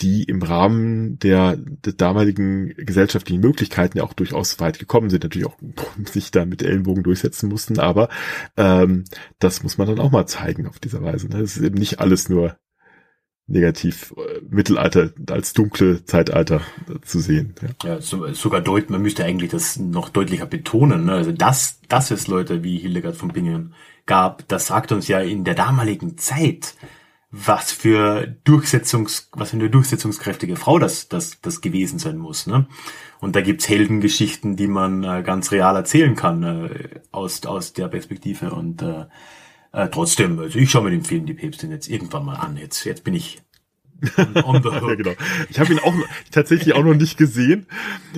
die 0.00 0.22
im 0.24 0.42
Rahmen 0.42 1.18
der, 1.18 1.56
der 1.56 1.92
damaligen 1.92 2.74
gesellschaftlichen 2.76 3.40
Möglichkeiten 3.40 3.98
ja 3.98 4.04
auch 4.04 4.12
durchaus 4.12 4.60
weit 4.60 4.78
gekommen 4.78 5.10
sind, 5.10 5.24
natürlich 5.24 5.48
auch 5.48 5.56
sich 6.04 6.30
da 6.30 6.44
mit 6.44 6.62
Ellenbogen 6.62 7.02
durchsetzen 7.02 7.48
mussten, 7.48 7.80
aber 7.80 8.08
ähm, 8.56 9.04
das 9.38 9.62
muss 9.62 9.76
man 9.76 9.88
dann 9.88 9.98
auch 9.98 10.12
mal 10.12 10.26
zeigen 10.26 10.66
auf 10.66 10.78
dieser 10.78 11.02
Weise. 11.02 11.28
Ne? 11.28 11.40
Es 11.40 11.56
ist 11.56 11.64
eben 11.64 11.78
nicht 11.78 12.00
alles 12.00 12.28
nur 12.28 12.56
negativ 13.48 14.14
äh, 14.16 14.40
Mittelalter 14.48 15.10
als 15.30 15.52
dunkle 15.54 16.04
Zeitalter 16.04 16.60
äh, 16.88 17.00
zu 17.00 17.18
sehen. 17.18 17.54
Ja, 17.82 17.94
ja 17.94 18.00
so, 18.00 18.32
sogar 18.34 18.60
deut, 18.60 18.90
man 18.90 19.02
müsste 19.02 19.24
eigentlich 19.24 19.50
das 19.50 19.78
noch 19.78 20.10
deutlicher 20.10 20.46
betonen. 20.46 21.06
Ne? 21.06 21.12
Also 21.12 21.32
dass, 21.32 21.80
dass 21.88 22.10
es 22.10 22.28
Leute 22.28 22.62
wie 22.62 22.78
Hildegard 22.78 23.16
von 23.16 23.32
Bingen 23.32 23.74
gab, 24.06 24.46
das 24.48 24.66
sagt 24.66 24.92
uns 24.92 25.08
ja 25.08 25.20
in 25.20 25.44
der 25.44 25.54
damaligen 25.54 26.18
Zeit, 26.18 26.74
was 27.30 27.72
für 27.72 28.26
Durchsetzungs, 28.44 29.30
was 29.32 29.50
für 29.50 29.56
eine 29.56 29.68
durchsetzungskräftige 29.68 30.56
Frau 30.56 30.78
das, 30.78 31.08
das, 31.08 31.40
das 31.42 31.60
gewesen 31.60 31.98
sein 31.98 32.16
muss. 32.16 32.46
Ne? 32.46 32.66
Und 33.20 33.36
da 33.36 33.42
gibt's 33.42 33.68
Heldengeschichten, 33.68 34.56
die 34.56 34.66
man 34.66 35.04
äh, 35.04 35.22
ganz 35.22 35.52
real 35.52 35.76
erzählen 35.76 36.16
kann 36.16 36.42
äh, 36.42 37.00
aus, 37.12 37.44
aus 37.44 37.74
der 37.74 37.88
Perspektive. 37.88 38.50
Und 38.50 38.80
äh, 38.80 39.06
äh, 39.72 39.88
trotzdem, 39.90 40.38
also 40.38 40.58
ich 40.58 40.70
schaue 40.70 40.84
mir 40.84 40.90
den 40.90 41.04
Film 41.04 41.26
Die 41.26 41.34
Päpstin 41.34 41.70
jetzt 41.70 41.88
irgendwann 41.88 42.24
mal 42.24 42.36
an. 42.36 42.56
Jetzt, 42.56 42.84
jetzt 42.84 43.04
bin 43.04 43.14
ich 43.14 43.42
on 44.44 44.62
the 44.62 44.68
hook. 44.80 44.88
ja, 44.88 44.94
genau. 44.94 45.12
Ich 45.50 45.58
habe 45.58 45.72
ihn 45.72 45.78
auch 45.78 45.94
tatsächlich 46.30 46.74
auch 46.74 46.84
noch 46.84 46.94
nicht 46.94 47.16
gesehen. 47.16 47.66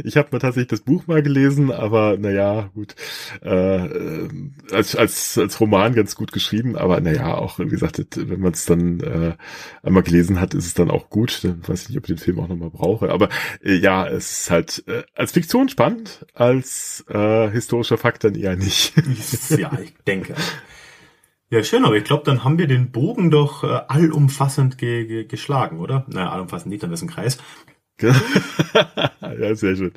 Ich 0.05 0.17
habe 0.17 0.29
mal 0.33 0.39
tatsächlich 0.39 0.69
das 0.69 0.81
Buch 0.81 1.07
mal 1.07 1.23
gelesen, 1.23 1.71
aber 1.71 2.17
naja, 2.19 2.71
gut. 2.75 2.95
Äh, 3.43 3.87
äh, 3.87 4.29
als, 4.73 4.97
als, 4.97 5.39
als 5.39 5.61
Roman 5.61 5.95
ganz 5.95 6.15
gut 6.15 6.33
geschrieben, 6.33 6.77
aber 6.77 7.01
naja, 7.01 7.35
auch 7.35 7.59
wie 7.59 7.69
gesagt, 7.69 8.01
wenn 8.17 8.41
man 8.41 8.53
es 8.53 8.65
dann 8.65 9.01
äh, 9.01 9.35
einmal 9.83 10.03
gelesen 10.03 10.41
hat, 10.41 10.55
ist 10.55 10.67
es 10.67 10.75
dann 10.75 10.91
auch 10.91 11.11
gut. 11.11 11.45
Dann 11.45 11.67
weiß 11.67 11.83
ich 11.83 11.89
nicht, 11.91 11.99
ob 11.99 12.05
ich 12.05 12.17
den 12.17 12.19
Film 12.19 12.41
auch 12.41 12.49
nochmal 12.49 12.71
brauche. 12.71 13.11
Aber 13.11 13.29
äh, 13.63 13.75
ja, 13.75 14.07
es 14.07 14.43
ist 14.43 14.51
halt 14.51 14.85
äh, 14.87 15.03
als 15.15 15.33
Fiktion 15.33 15.69
spannend, 15.69 16.27
als 16.35 17.05
äh, 17.09 17.51
historischer 17.51 17.99
Fakt 17.99 18.25
dann 18.25 18.35
eher 18.35 18.57
nicht. 18.57 18.95
ja, 19.51 19.77
ich 19.83 19.95
denke. 20.07 20.35
Ja, 21.53 21.65
schön, 21.65 21.85
aber 21.85 21.97
ich 21.97 22.05
glaube, 22.05 22.23
dann 22.25 22.45
haben 22.45 22.59
wir 22.59 22.67
den 22.69 22.93
Bogen 22.93 23.31
doch 23.31 23.65
äh, 23.65 23.81
allumfassend 23.89 24.79
ge 24.79 25.05
ge 25.07 25.25
geschlagen, 25.25 25.81
oder? 25.81 26.05
Naja, 26.09 26.31
allumfassend 26.31 26.71
nicht, 26.71 26.83
dann 26.83 26.93
ist 26.93 27.03
ein 27.03 27.09
Kreis. 27.09 27.39
ja, 29.21 29.55
sehr 29.55 29.77
schön. 29.77 29.93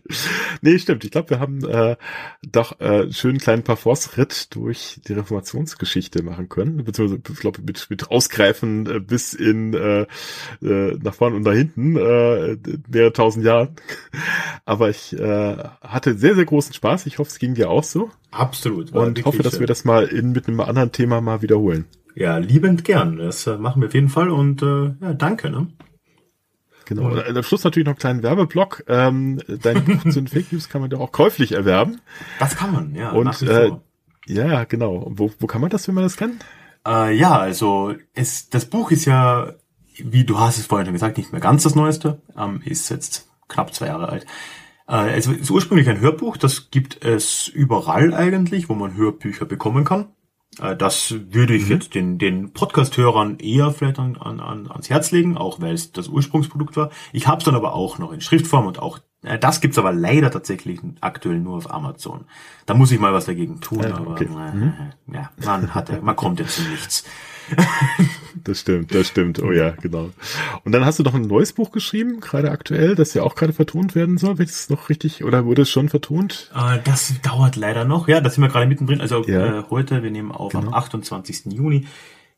Nee, 0.62 0.80
stimmt. 0.80 1.04
Ich 1.04 1.12
glaube, 1.12 1.32
wir 1.32 1.40
haben 1.40 1.64
äh, 1.64 1.96
doch 2.42 2.80
äh, 2.80 3.02
einen 3.02 3.14
schönen 3.14 3.38
kleinen 3.38 3.64
Parforce-Ritt 3.64 4.56
durch 4.56 5.00
die 5.08 5.14
Reformationsgeschichte 5.14 6.24
machen 6.24 6.50
können. 6.50 6.84
Beziehungsweise, 6.84 7.22
ich 7.32 7.40
glaube, 7.40 7.62
mit, 7.62 7.90
mit 7.90 8.10
Ausgreifen 8.12 8.88
äh, 8.88 9.00
bis 9.00 9.34
in 9.34 9.74
äh, 9.74 10.06
äh, 10.62 10.98
nach 11.02 11.14
vorne 11.14 11.36
und 11.36 11.44
nach 11.44 11.54
hinten, 11.54 11.96
äh, 11.96 12.58
mehrere 12.90 13.14
tausend 13.14 13.46
Jahren. 13.46 13.76
Aber 14.66 14.90
ich 14.90 15.14
äh, 15.18 15.58
hatte 15.82 16.18
sehr, 16.18 16.36
sehr 16.36 16.46
großen 16.46 16.74
Spaß. 16.74 17.06
Ich 17.06 17.20
hoffe, 17.20 17.30
es 17.30 17.40
ging 17.40 17.54
dir 17.54 17.70
auch 17.70 17.84
so. 17.84 18.10
Absolut. 18.32 18.92
Und 18.92 19.24
hoffe, 19.26 19.44
dass 19.44 19.60
wir 19.60 19.68
das 19.68 19.86
mal 19.86 20.06
in, 20.06 20.32
mit 20.32 20.48
einem 20.48 20.60
anderen 20.60 20.92
Thema 20.92 21.22
mal 21.22 21.42
wiederholen. 21.42 21.86
Ja, 22.16 22.38
liebend 22.38 22.84
gern. 22.84 23.18
Das 23.18 23.48
äh, 23.48 23.58
machen 23.58 23.82
wir 23.82 23.88
auf 23.88 23.94
jeden 23.94 24.10
Fall 24.10 24.30
und 24.30 24.62
äh, 24.62 24.94
ja, 25.02 25.14
danke. 25.14 25.50
Ne? 25.50 25.68
Genau. 26.86 27.10
Und 27.10 27.38
am 27.38 27.44
Schluss 27.44 27.64
natürlich 27.64 27.86
noch 27.86 27.94
einen 27.94 28.00
kleinen 28.00 28.24
Werbeblock. 28.24 28.84
Ähm, 28.88 29.42
dein 29.48 29.86
Buch 29.86 30.04
zu 30.04 30.22
den 30.22 30.28
Fake 30.28 30.52
News 30.52 30.70
kann 30.70 30.82
man 30.82 30.90
doch 30.90 31.00
auch 31.00 31.12
käuflich 31.12 31.54
erwerben. 31.54 32.02
Das 32.40 32.56
kann 32.56 32.72
man, 32.72 32.96
ja. 32.96 33.12
Und 33.12 33.42
äh, 33.42 33.72
ja, 34.26 34.64
genau. 34.64 35.08
Wo, 35.10 35.32
wo 35.40 35.48
kann 35.48 35.62
man 35.62 35.70
das, 35.70 35.88
wenn 35.88 35.96
man 35.96 36.04
das 36.04 36.18
kann? 36.18 36.40
Äh, 36.86 37.16
ja, 37.16 37.38
also 37.38 37.94
es, 38.14 38.50
das 38.50 38.66
Buch 38.66 38.92
ist 38.92 39.06
ja, 39.06 39.54
wie 39.98 40.26
du 40.26 40.40
hast 40.40 40.58
es 40.58 40.66
vorhin 40.66 40.86
schon 40.86 40.94
gesagt, 40.94 41.18
nicht 41.18 41.32
mehr 41.32 41.42
ganz 41.42 41.64
das 41.64 41.76
Neueste. 41.76 42.22
Ähm, 42.38 42.62
ist 42.64 42.90
jetzt 42.90 43.30
knapp 43.48 43.74
zwei 43.74 43.88
Jahre 43.88 44.10
alt. 44.10 44.26
Äh, 44.88 45.18
es 45.18 45.28
ist 45.28 45.50
ursprünglich 45.50 45.90
ein 45.90 46.00
Hörbuch, 46.00 46.38
das 46.38 46.72
gibt 46.72 47.04
es 47.06 47.48
überall 47.48 48.14
eigentlich, 48.14 48.70
wo 48.70 48.76
man 48.76 48.96
Hörbücher 48.96 49.46
bekommen 49.46 49.86
kann. 49.86 50.08
Äh, 50.62 50.76
das 50.76 51.16
würde 51.30 51.56
ich 51.56 51.66
mhm. 51.66 51.72
jetzt 51.72 51.96
den, 51.96 52.18
den 52.18 52.54
Podcast-Hörern 52.54 53.40
eher 53.40 53.72
vielleicht 53.72 54.00
an, 54.00 54.18
an, 54.18 54.40
ans 54.40 54.90
Herz 54.90 55.12
legen, 55.12 55.38
auch 55.38 55.62
weil 55.62 55.74
es 55.74 55.92
das 55.92 56.08
Ursprungsprodukt 56.08 56.76
war. 56.78 56.90
Ich 57.12 57.28
habe 57.28 57.40
es 57.40 57.46
dann 57.46 57.56
aber 57.56 57.74
auch 57.74 57.98
noch 58.00 58.12
in 58.12 58.22
Schriftform 58.22 58.68
und 58.68 58.80
auch 58.80 59.00
äh, 59.24 59.40
das 59.40 59.62
gibt's 59.62 59.78
aber 59.78 59.94
leider 59.94 60.32
tatsächlich 60.32 60.80
aktuell 61.02 61.40
nur 61.40 61.58
auf 61.58 61.72
Amazon. 61.72 62.26
Da 62.66 62.74
muss 62.74 62.92
ich 62.92 63.00
mal 63.00 63.14
was 63.14 63.26
dagegen 63.26 63.62
tun, 63.62 63.82
ja, 63.82 63.96
aber 63.96 64.12
okay. 64.12 64.26
äh, 64.26 64.56
mhm. 64.56 64.74
ja, 65.12 65.32
man 65.44 65.74
hat, 65.74 66.02
man 66.04 66.16
kommt 66.16 66.40
jetzt 66.40 66.56
zu 66.56 66.62
nichts. 66.64 67.04
Das 68.44 68.60
stimmt, 68.60 68.94
das 68.94 69.07
stimmt. 69.07 69.41
Oh 69.41 69.52
ja, 69.52 69.72
genau. 69.72 70.11
Und 70.64 70.72
dann 70.72 70.86
hast 70.86 70.99
du 70.99 71.03
noch 71.03 71.14
ein 71.14 71.24
neues 71.24 71.53
Buch 71.53 71.72
geschrieben, 71.72 72.20
gerade 72.20 72.52
aktuell, 72.52 72.95
das 72.95 73.14
ja 73.14 73.24
auch 73.24 73.36
gerade 73.36 73.53
vertont 73.53 73.95
werden 73.95 74.18
soll. 74.18 74.38
Wird 74.38 74.49
es 74.49 74.70
noch 74.70 74.90
richtig 74.90 75.24
oder 75.24 75.45
wurde 75.45 75.64
es 75.64 75.70
schon 75.70 75.90
vertont? 75.90 76.52
Äh, 76.56 76.80
das 76.84 77.14
dauert 77.22 77.56
leider 77.56 77.86
noch. 77.86 78.07
Ja, 78.07 78.22
da 78.22 78.30
sind 78.30 78.41
wir 78.41 78.49
gerade 78.49 78.68
mittendrin. 78.68 79.02
Also 79.02 79.24
ja. 79.26 79.60
äh, 79.60 79.64
heute, 79.70 80.03
wir 80.03 80.11
nehmen 80.11 80.32
auf 80.32 80.52
genau. 80.52 80.68
am 80.68 80.74
28. 80.74 81.45
Juni. 81.53 81.88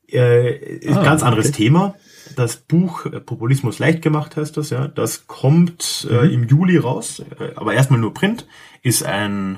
Äh, 0.07 0.88
ah, 0.91 1.03
ganz 1.03 1.23
anderes 1.23 1.48
okay. 1.48 1.64
Thema. 1.64 1.95
Das 2.36 2.57
Buch 2.57 3.06
äh, 3.06 3.19
Populismus 3.19 3.80
leicht 3.80 4.02
gemacht 4.02 4.38
heißt 4.38 4.56
das, 4.57 4.69
ja. 4.69 4.88
Das 4.88 5.27
kommt 5.27 6.07
äh, 6.10 6.26
mhm. 6.26 6.32
im 6.32 6.44
Juli 6.48 6.77
raus, 6.77 7.23
äh, 7.40 7.52
aber 7.56 7.73
erstmal 7.73 7.99
nur 7.99 8.14
Print. 8.14 8.48
Ist 8.84 9.03
ein 9.03 9.57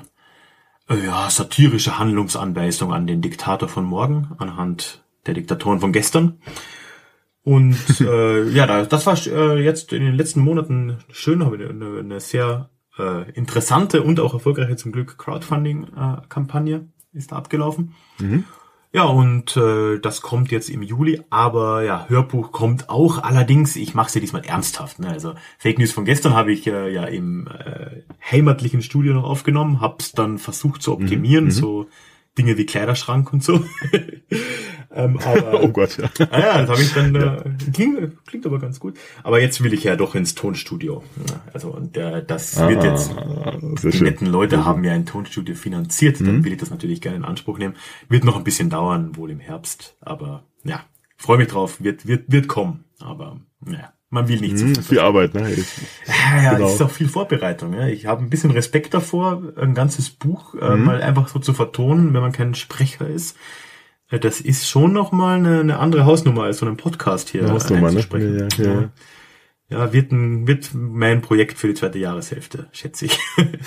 ja, 0.90 1.28
satirische 1.28 1.98
Handlungsanweisung 1.98 2.94
an 2.94 3.06
den 3.06 3.20
Diktator 3.20 3.68
von 3.68 3.84
morgen 3.84 4.30
anhand 4.38 5.02
der 5.26 5.34
Diktatoren 5.34 5.80
von 5.80 5.92
gestern. 5.92 6.40
Und 7.42 7.78
äh, 8.00 8.48
ja, 8.50 8.84
das 8.84 9.06
war 9.06 9.16
äh, 9.26 9.62
jetzt 9.62 9.92
in 9.92 10.04
den 10.04 10.14
letzten 10.14 10.40
Monaten 10.40 10.98
schön, 11.10 11.44
habe 11.44 11.56
eine, 11.68 11.98
eine 11.98 12.20
sehr 12.20 12.70
äh, 12.98 13.30
interessante 13.32 14.02
und 14.02 14.20
auch 14.20 14.34
erfolgreiche 14.34 14.76
zum 14.76 14.92
Glück 14.92 15.18
Crowdfunding-Kampagne 15.18 16.88
ist 17.12 17.32
da 17.32 17.36
abgelaufen. 17.36 17.94
Mhm. 18.18 18.44
Ja, 18.90 19.04
und 19.04 19.54
äh, 19.56 19.98
das 19.98 20.22
kommt 20.22 20.50
jetzt 20.50 20.70
im 20.70 20.82
Juli, 20.82 21.20
aber 21.28 21.82
ja, 21.82 22.06
Hörbuch 22.08 22.52
kommt 22.52 22.88
auch. 22.88 23.22
Allerdings, 23.22 23.76
ich 23.76 23.94
mache 23.94 24.08
es 24.08 24.14
ja 24.14 24.20
diesmal 24.22 24.44
ernsthaft. 24.46 24.98
Ne? 24.98 25.08
Also 25.08 25.34
Fake 25.58 25.78
News 25.78 25.92
von 25.92 26.06
gestern 26.06 26.32
habe 26.32 26.52
ich 26.52 26.66
äh, 26.66 26.92
ja 26.92 27.04
im 27.04 27.48
äh, 27.48 28.02
heimatlichen 28.30 28.80
Studio 28.80 29.12
noch 29.12 29.24
aufgenommen, 29.24 29.82
hab's 29.82 30.12
dann 30.12 30.38
versucht 30.38 30.82
zu 30.82 30.92
optimieren, 30.92 31.46
mhm. 31.46 31.50
so 31.50 31.86
Dinge 32.38 32.56
wie 32.56 32.66
Kleiderschrank 32.66 33.32
und 33.32 33.42
so. 33.42 33.54
ähm, 34.94 35.18
aber, 35.18 35.62
oh 35.62 35.68
Gott, 35.68 35.98
ja. 35.98 36.08
Ah 36.30 36.38
ja, 36.38 36.60
das 36.60 36.70
habe 36.70 36.80
ich 36.80 36.94
dann, 36.94 37.14
äh, 37.14 37.72
klingt, 37.72 38.24
klingt 38.26 38.46
aber 38.46 38.58
ganz 38.58 38.80
gut. 38.80 38.96
Aber 39.22 39.40
jetzt 39.40 39.62
will 39.62 39.74
ich 39.74 39.84
ja 39.84 39.96
doch 39.96 40.14
ins 40.14 40.34
Tonstudio. 40.34 41.02
Also 41.52 41.68
und 41.68 41.96
äh, 41.96 42.24
das 42.24 42.56
ah, 42.56 42.68
wird 42.68 42.84
jetzt, 42.84 43.14
die 43.82 43.92
schön. 43.92 44.04
netten 44.04 44.26
Leute 44.28 44.64
haben 44.64 44.84
ja 44.84 44.92
ein 44.92 45.04
Tonstudio 45.04 45.54
finanziert, 45.54 46.20
dann 46.20 46.38
mhm. 46.38 46.44
will 46.44 46.52
ich 46.52 46.58
das 46.58 46.70
natürlich 46.70 47.00
gerne 47.00 47.18
in 47.18 47.24
Anspruch 47.24 47.58
nehmen. 47.58 47.74
Wird 48.08 48.24
noch 48.24 48.36
ein 48.36 48.44
bisschen 48.44 48.70
dauern, 48.70 49.16
wohl 49.16 49.30
im 49.30 49.40
Herbst, 49.40 49.96
aber 50.00 50.44
ja, 50.62 50.84
freue 51.16 51.38
mich 51.38 51.48
drauf, 51.48 51.82
wird, 51.82 52.06
wird, 52.06 52.30
wird 52.30 52.48
kommen. 52.48 52.84
Aber 53.00 53.40
ja. 53.66 53.92
Man 54.10 54.26
will 54.26 54.40
nicht 54.40 54.58
hm, 54.58 54.74
zu 54.74 54.82
viel 54.82 55.00
Arbeit, 55.00 55.34
ne? 55.34 55.50
Ja, 56.06 56.42
ja, 56.42 56.54
genau. 56.54 56.72
ist 56.72 56.80
auch 56.80 56.90
viel 56.90 57.08
Vorbereitung. 57.08 57.74
Ja. 57.74 57.88
Ich 57.88 58.06
habe 58.06 58.22
ein 58.22 58.30
bisschen 58.30 58.50
Respekt 58.50 58.94
davor, 58.94 59.52
ein 59.56 59.74
ganzes 59.74 60.08
Buch 60.08 60.54
äh, 60.54 60.76
mhm. 60.76 60.84
mal 60.84 61.02
einfach 61.02 61.28
so 61.28 61.38
zu 61.38 61.52
vertonen, 61.52 62.14
wenn 62.14 62.22
man 62.22 62.32
kein 62.32 62.54
Sprecher 62.54 63.06
ist. 63.06 63.36
Äh, 64.10 64.18
das 64.18 64.40
ist 64.40 64.66
schon 64.66 64.94
noch 64.94 65.12
mal 65.12 65.36
eine, 65.36 65.60
eine 65.60 65.78
andere 65.78 66.06
Hausnummer 66.06 66.44
als 66.44 66.58
so 66.58 66.66
einen 66.66 66.78
Podcast 66.78 67.28
hier 67.28 67.50
Hausnummer, 67.50 67.92
ne? 67.92 68.00
Ja, 68.10 68.18
ja, 68.18 68.48
ja. 68.64 68.90
ja, 69.68 69.92
wird, 69.92 70.10
ein, 70.10 70.46
wird 70.46 70.70
mein 70.72 71.20
Projekt 71.20 71.58
für 71.58 71.68
die 71.68 71.74
zweite 71.74 71.98
Jahreshälfte, 71.98 72.68
schätze 72.72 73.04
ich. 73.04 73.18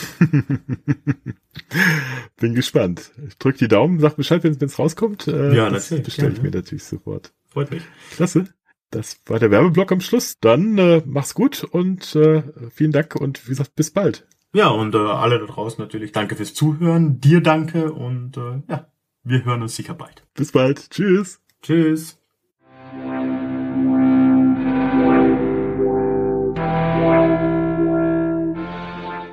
Bin 2.38 2.55
gespannt. 2.55 3.11
Ich 3.27 3.38
drück 3.38 3.57
die 3.57 3.68
Daumen, 3.68 3.99
sag 3.99 4.15
Bescheid, 4.15 4.43
wenn 4.43 4.57
es 4.59 4.80
rauskommt. 4.80 5.27
Äh, 5.27 5.55
ja, 5.55 5.69
natürlich. 5.69 6.03
Bestelle 6.03 6.34
ich 6.34 6.41
mir 6.41 6.49
natürlich 6.49 6.84
sofort. 6.84 7.31
Freut 7.47 7.69
mich. 7.69 7.84
Klasse. 8.15 8.45
Das 8.91 9.22
war 9.26 9.39
der 9.39 9.51
Werbeblock 9.51 9.93
am 9.93 10.01
Schluss. 10.01 10.38
Dann 10.41 10.77
äh, 10.77 11.01
mach's 11.05 11.34
gut 11.34 11.63
und 11.63 12.13
äh, 12.13 12.43
vielen 12.72 12.91
Dank 12.91 13.15
und 13.15 13.45
wie 13.45 13.51
gesagt, 13.51 13.73
bis 13.76 13.91
bald. 13.91 14.27
Ja, 14.53 14.68
und 14.68 14.93
äh, 14.93 14.97
alle 14.97 15.39
da 15.39 15.45
draußen 15.45 15.81
natürlich 15.81 16.11
danke 16.11 16.35
fürs 16.35 16.53
Zuhören. 16.53 17.22
Dir 17.22 17.41
danke 17.41 17.93
und 17.93 18.35
äh, 18.35 18.61
ja, 18.68 18.88
wir 19.23 19.45
hören 19.45 19.61
uns 19.61 19.77
sicher 19.77 19.93
bald. 19.93 20.27
Bis 20.34 20.51
bald. 20.51 20.89
Tschüss. 20.89 21.39
Tschüss. 21.61 22.19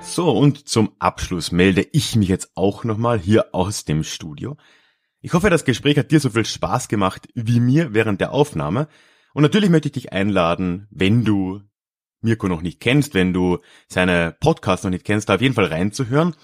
So, 0.01 0.31
und 0.31 0.69
zum 0.69 0.93
Abschluss 1.01 1.51
melde 1.51 1.85
ich 1.91 2.15
mich 2.15 2.29
jetzt 2.29 2.53
auch 2.55 2.85
nochmal 2.85 3.19
hier 3.19 3.55
aus 3.57 3.85
dem 3.85 4.05
Studio. 4.05 4.57
Ich 5.21 5.33
hoffe, 5.35 5.51
das 5.51 5.65
Gespräch 5.65 5.99
hat 5.99 6.13
dir 6.13 6.21
so 6.21 6.31
viel 6.31 6.45
Spaß 6.45 6.87
gemacht 6.87 7.29
wie 7.35 7.59
mir 7.59 7.93
während 7.93 8.21
der 8.21 8.31
Aufnahme. 8.31 8.87
Und 9.39 9.43
natürlich 9.43 9.71
möchte 9.71 9.87
ich 9.87 9.93
dich 9.93 10.13
einladen, 10.13 10.89
wenn 10.91 11.25
du 11.25 11.63
Mirko 12.23 12.49
noch 12.49 12.61
nicht 12.61 12.81
kennst, 12.81 13.15
wenn 13.15 13.33
du 13.33 13.59
seine 13.87 14.37
Podcasts 14.41 14.83
noch 14.83 14.91
nicht 14.91 15.05
kennst, 15.05 15.29
da 15.29 15.37
auf 15.37 15.41
jeden 15.41 15.55
Fall 15.55 15.67
reinzuhören. 15.67 16.35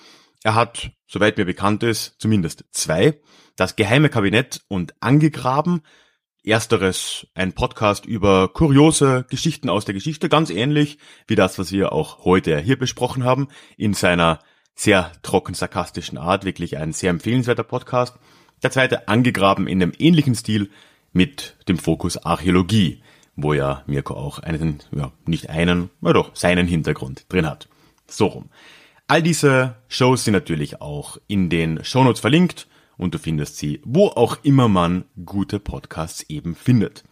Er 0.45 0.55
hat, 0.55 0.93
soweit 1.09 1.37
mir 1.37 1.45
bekannt 1.45 1.83
ist, 1.83 2.15
zumindest 2.21 2.67
zwei. 2.71 3.21
Das 3.57 3.75
geheime 3.75 4.11
Kabinett 4.11 4.61
und 4.69 4.95
Angegraben. 5.01 5.81
Ersteres 6.45 7.27
ein 7.35 7.53
Podcast 7.53 8.07
über 8.07 8.53
kuriose 8.53 9.27
Geschichten 9.29 9.71
aus 9.71 9.85
der 9.85 9.95
Geschichte, 9.95 10.29
ganz 10.29 10.51
ähnlich 10.51 10.99
wie 11.27 11.35
das, 11.35 11.59
was 11.59 11.73
wir 11.73 11.93
auch 11.93 12.25
heute 12.25 12.61
hier 12.61 12.79
besprochen 12.79 13.25
haben, 13.25 13.49
in 13.77 13.95
seiner 13.95 14.39
sehr 14.77 15.11
trocken 15.23 15.55
sarkastischen 15.55 16.17
Art, 16.17 16.45
wirklich 16.45 16.77
ein 16.77 16.93
sehr 16.93 17.11
empfehlenswerter 17.11 17.65
Podcast. 17.65 18.21
Der 18.63 18.71
zweite 18.71 19.09
angegraben 19.09 19.67
in 19.67 19.83
einem 19.83 19.93
ähnlichen 19.99 20.37
Stil 20.37 20.71
mit 21.15 21.57
dem 21.69 21.79
Fokus 21.79 22.19
Archäologie, 22.19 23.03
wo 23.37 23.55
ja 23.55 23.83
Mirko 23.87 24.15
auch 24.15 24.41
einen, 24.41 24.81
ja, 24.95 25.13
nicht 25.25 25.49
einen, 25.49 25.89
aber 26.03 26.13
doch 26.13 26.37
seinen 26.37 26.67
Hintergrund 26.67 27.25
drin 27.31 27.47
hat. 27.47 27.69
So 28.07 28.27
rum. 28.27 28.51
All 29.07 29.23
diese 29.23 29.77
Shows 29.89 30.25
sind 30.25 30.33
natürlich 30.33 30.81
auch 30.81 31.19
in 31.27 31.49
den 31.49 31.83
Shownotes 31.85 32.21
verlinkt 32.21 32.69
und 32.97 33.15
du 33.15 33.19
findest 33.19 33.57
sie, 33.57 33.81
wo 33.85 34.09
auch 34.09 34.39
immer 34.43 34.69
man 34.69 35.05
gute 35.25 35.59
Podcasts 35.59 36.25
eben 36.29 36.55
findet. 36.55 37.05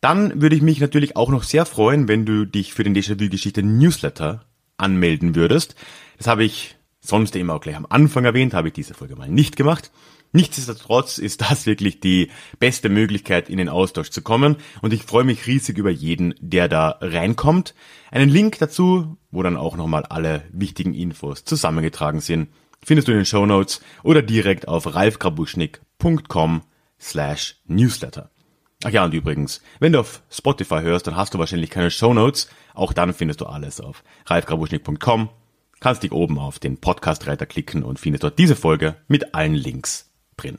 Dann 0.00 0.40
würde 0.40 0.54
ich 0.54 0.62
mich 0.62 0.80
natürlich 0.80 1.16
auch 1.16 1.30
noch 1.30 1.42
sehr 1.42 1.66
freuen, 1.66 2.06
wenn 2.06 2.24
du 2.24 2.44
dich 2.44 2.72
für 2.72 2.84
den 2.84 2.94
Déjà-vu-Geschichte 2.94 3.62
Newsletter 3.62 4.44
anmelden 4.76 5.34
würdest. 5.34 5.74
Das 6.18 6.28
habe 6.28 6.44
ich 6.44 6.76
sonst 7.00 7.34
immer 7.34 7.54
auch 7.54 7.60
gleich 7.60 7.76
am 7.76 7.86
Anfang 7.88 8.24
erwähnt, 8.24 8.54
habe 8.54 8.68
ich 8.68 8.74
diese 8.74 8.94
Folge 8.94 9.16
mal 9.16 9.28
nicht 9.28 9.56
gemacht. 9.56 9.90
Nichtsdestotrotz 10.32 11.18
ist 11.18 11.40
das 11.40 11.64
wirklich 11.64 12.00
die 12.00 12.30
beste 12.58 12.90
Möglichkeit, 12.90 13.48
in 13.48 13.56
den 13.56 13.68
Austausch 13.68 14.10
zu 14.10 14.20
kommen 14.20 14.56
und 14.82 14.92
ich 14.92 15.04
freue 15.04 15.24
mich 15.24 15.46
riesig 15.46 15.78
über 15.78 15.90
jeden, 15.90 16.34
der 16.40 16.68
da 16.68 16.98
reinkommt. 17.00 17.74
Einen 18.10 18.28
Link 18.28 18.58
dazu, 18.58 19.16
wo 19.30 19.42
dann 19.42 19.56
auch 19.56 19.76
nochmal 19.76 20.04
alle 20.04 20.44
wichtigen 20.52 20.92
Infos 20.92 21.44
zusammengetragen 21.44 22.20
sind, 22.20 22.48
findest 22.84 23.08
du 23.08 23.12
in 23.12 23.18
den 23.18 23.26
Show 23.26 23.46
Notes 23.46 23.80
oder 24.02 24.20
direkt 24.20 24.68
auf 24.68 24.94
ralfgrabuschnick.com 24.94 26.62
slash 27.00 27.56
newsletter. 27.66 28.30
Ach 28.84 28.90
ja, 28.90 29.04
und 29.04 29.14
übrigens, 29.14 29.62
wenn 29.80 29.92
du 29.92 30.00
auf 30.00 30.22
Spotify 30.30 30.80
hörst, 30.82 31.06
dann 31.06 31.16
hast 31.16 31.34
du 31.34 31.38
wahrscheinlich 31.38 31.70
keine 31.70 31.90
Show 31.90 32.12
Notes. 32.12 32.48
Auch 32.74 32.92
dann 32.92 33.14
findest 33.14 33.40
du 33.40 33.46
alles 33.46 33.80
auf 33.80 34.04
ralfgrabuschnick.com. 34.26 35.30
Kannst 35.80 36.02
dich 36.02 36.12
oben 36.12 36.38
auf 36.38 36.58
den 36.58 36.78
Podcast-Reiter 36.78 37.46
klicken 37.46 37.82
und 37.82 37.98
findest 37.98 38.24
dort 38.24 38.38
diese 38.38 38.56
Folge 38.56 38.96
mit 39.08 39.34
allen 39.34 39.54
Links 39.54 40.07
drin. 40.38 40.58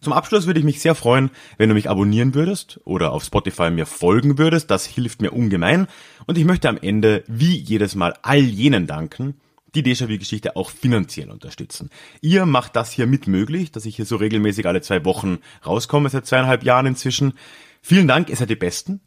Zum 0.00 0.12
Abschluss 0.12 0.46
würde 0.46 0.60
ich 0.60 0.64
mich 0.64 0.80
sehr 0.80 0.94
freuen, 0.94 1.30
wenn 1.56 1.68
du 1.68 1.74
mich 1.74 1.90
abonnieren 1.90 2.34
würdest 2.34 2.80
oder 2.84 3.12
auf 3.12 3.24
Spotify 3.24 3.70
mir 3.70 3.86
folgen 3.86 4.38
würdest. 4.38 4.70
Das 4.70 4.86
hilft 4.86 5.20
mir 5.20 5.32
ungemein. 5.32 5.88
Und 6.26 6.38
ich 6.38 6.44
möchte 6.44 6.68
am 6.68 6.78
Ende 6.80 7.24
wie 7.26 7.56
jedes 7.56 7.96
Mal 7.96 8.14
all 8.22 8.38
jenen 8.38 8.86
danken, 8.86 9.40
die 9.74 9.82
Déjà-vu-Geschichte 9.82 10.56
auch 10.56 10.70
finanziell 10.70 11.30
unterstützen. 11.30 11.90
Ihr 12.20 12.46
macht 12.46 12.76
das 12.76 12.92
hier 12.92 13.06
mit 13.06 13.26
möglich, 13.26 13.72
dass 13.72 13.86
ich 13.86 13.96
hier 13.96 14.06
so 14.06 14.16
regelmäßig 14.16 14.66
alle 14.66 14.80
zwei 14.82 15.04
Wochen 15.04 15.38
rauskomme, 15.66 16.08
seit 16.08 16.26
zweieinhalb 16.26 16.62
Jahren 16.62 16.86
inzwischen. 16.86 17.34
Vielen 17.82 18.08
Dank, 18.08 18.28
ihr 18.30 18.36
seid 18.36 18.50
die 18.50 18.56
Besten. 18.56 19.00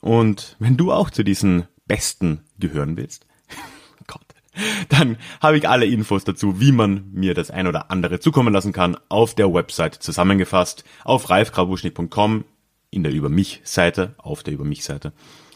Und 0.00 0.56
wenn 0.58 0.76
du 0.76 0.92
auch 0.92 1.10
zu 1.10 1.24
diesen 1.24 1.66
Besten 1.86 2.42
gehören 2.58 2.96
willst, 2.96 3.26
Gott, 4.06 4.33
dann 4.88 5.16
habe 5.40 5.58
ich 5.58 5.68
alle 5.68 5.86
Infos 5.86 6.24
dazu, 6.24 6.60
wie 6.60 6.72
man 6.72 7.10
mir 7.12 7.34
das 7.34 7.50
ein 7.50 7.66
oder 7.66 7.90
andere 7.90 8.20
zukommen 8.20 8.52
lassen 8.52 8.72
kann, 8.72 8.96
auf 9.08 9.34
der 9.34 9.52
Website 9.52 9.94
zusammengefasst, 9.94 10.84
auf 11.04 11.30
ralfgrabuschnick.com, 11.30 12.44
in 12.90 13.02
der 13.02 13.12
Über 13.12 13.28
mich 13.28 13.60
Seite, 13.64 14.14
auf 14.18 14.42
der 14.42 14.54
Über 14.54 14.64
mich 14.64 14.84
Seite, 14.84 15.12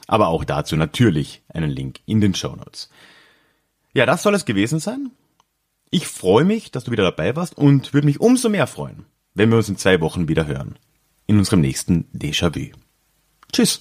aber 0.06 0.28
auch 0.28 0.44
dazu 0.44 0.76
natürlich 0.76 1.42
einen 1.48 1.70
Link 1.70 2.00
in 2.06 2.20
den 2.20 2.34
Show 2.34 2.54
Notes. 2.56 2.90
Ja, 3.94 4.06
das 4.06 4.22
soll 4.22 4.34
es 4.34 4.44
gewesen 4.44 4.80
sein. 4.80 5.10
Ich 5.90 6.06
freue 6.06 6.44
mich, 6.44 6.70
dass 6.70 6.84
du 6.84 6.90
wieder 6.90 7.04
dabei 7.04 7.34
warst 7.36 7.56
und 7.56 7.94
würde 7.94 8.06
mich 8.06 8.20
umso 8.20 8.48
mehr 8.48 8.66
freuen, 8.66 9.06
wenn 9.34 9.50
wir 9.50 9.56
uns 9.56 9.68
in 9.68 9.76
zwei 9.76 10.00
Wochen 10.00 10.28
wieder 10.28 10.46
hören. 10.46 10.78
In 11.26 11.38
unserem 11.38 11.60
nächsten 11.60 12.04
Déjà-vu. 12.12 12.72
Tschüss. 13.52 13.80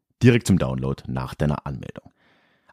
Direkt 0.23 0.47
zum 0.47 0.57
Download 0.57 1.03
nach 1.07 1.35
deiner 1.35 1.65
Anmeldung. 1.65 2.11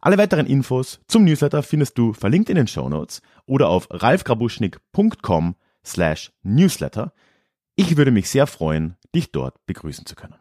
Alle 0.00 0.18
weiteren 0.18 0.46
Infos 0.46 1.00
zum 1.08 1.24
Newsletter 1.24 1.62
findest 1.62 1.98
du 1.98 2.12
verlinkt 2.12 2.50
in 2.50 2.56
den 2.56 2.68
Show 2.68 2.88
Notes 2.88 3.20
oder 3.46 3.68
auf 3.68 3.88
ralfgrabuschnick.com 3.90 5.56
slash 5.84 6.32
newsletter. 6.42 7.12
Ich 7.74 7.96
würde 7.96 8.10
mich 8.10 8.28
sehr 8.28 8.46
freuen, 8.46 8.96
dich 9.14 9.32
dort 9.32 9.64
begrüßen 9.66 10.06
zu 10.06 10.14
können. 10.14 10.36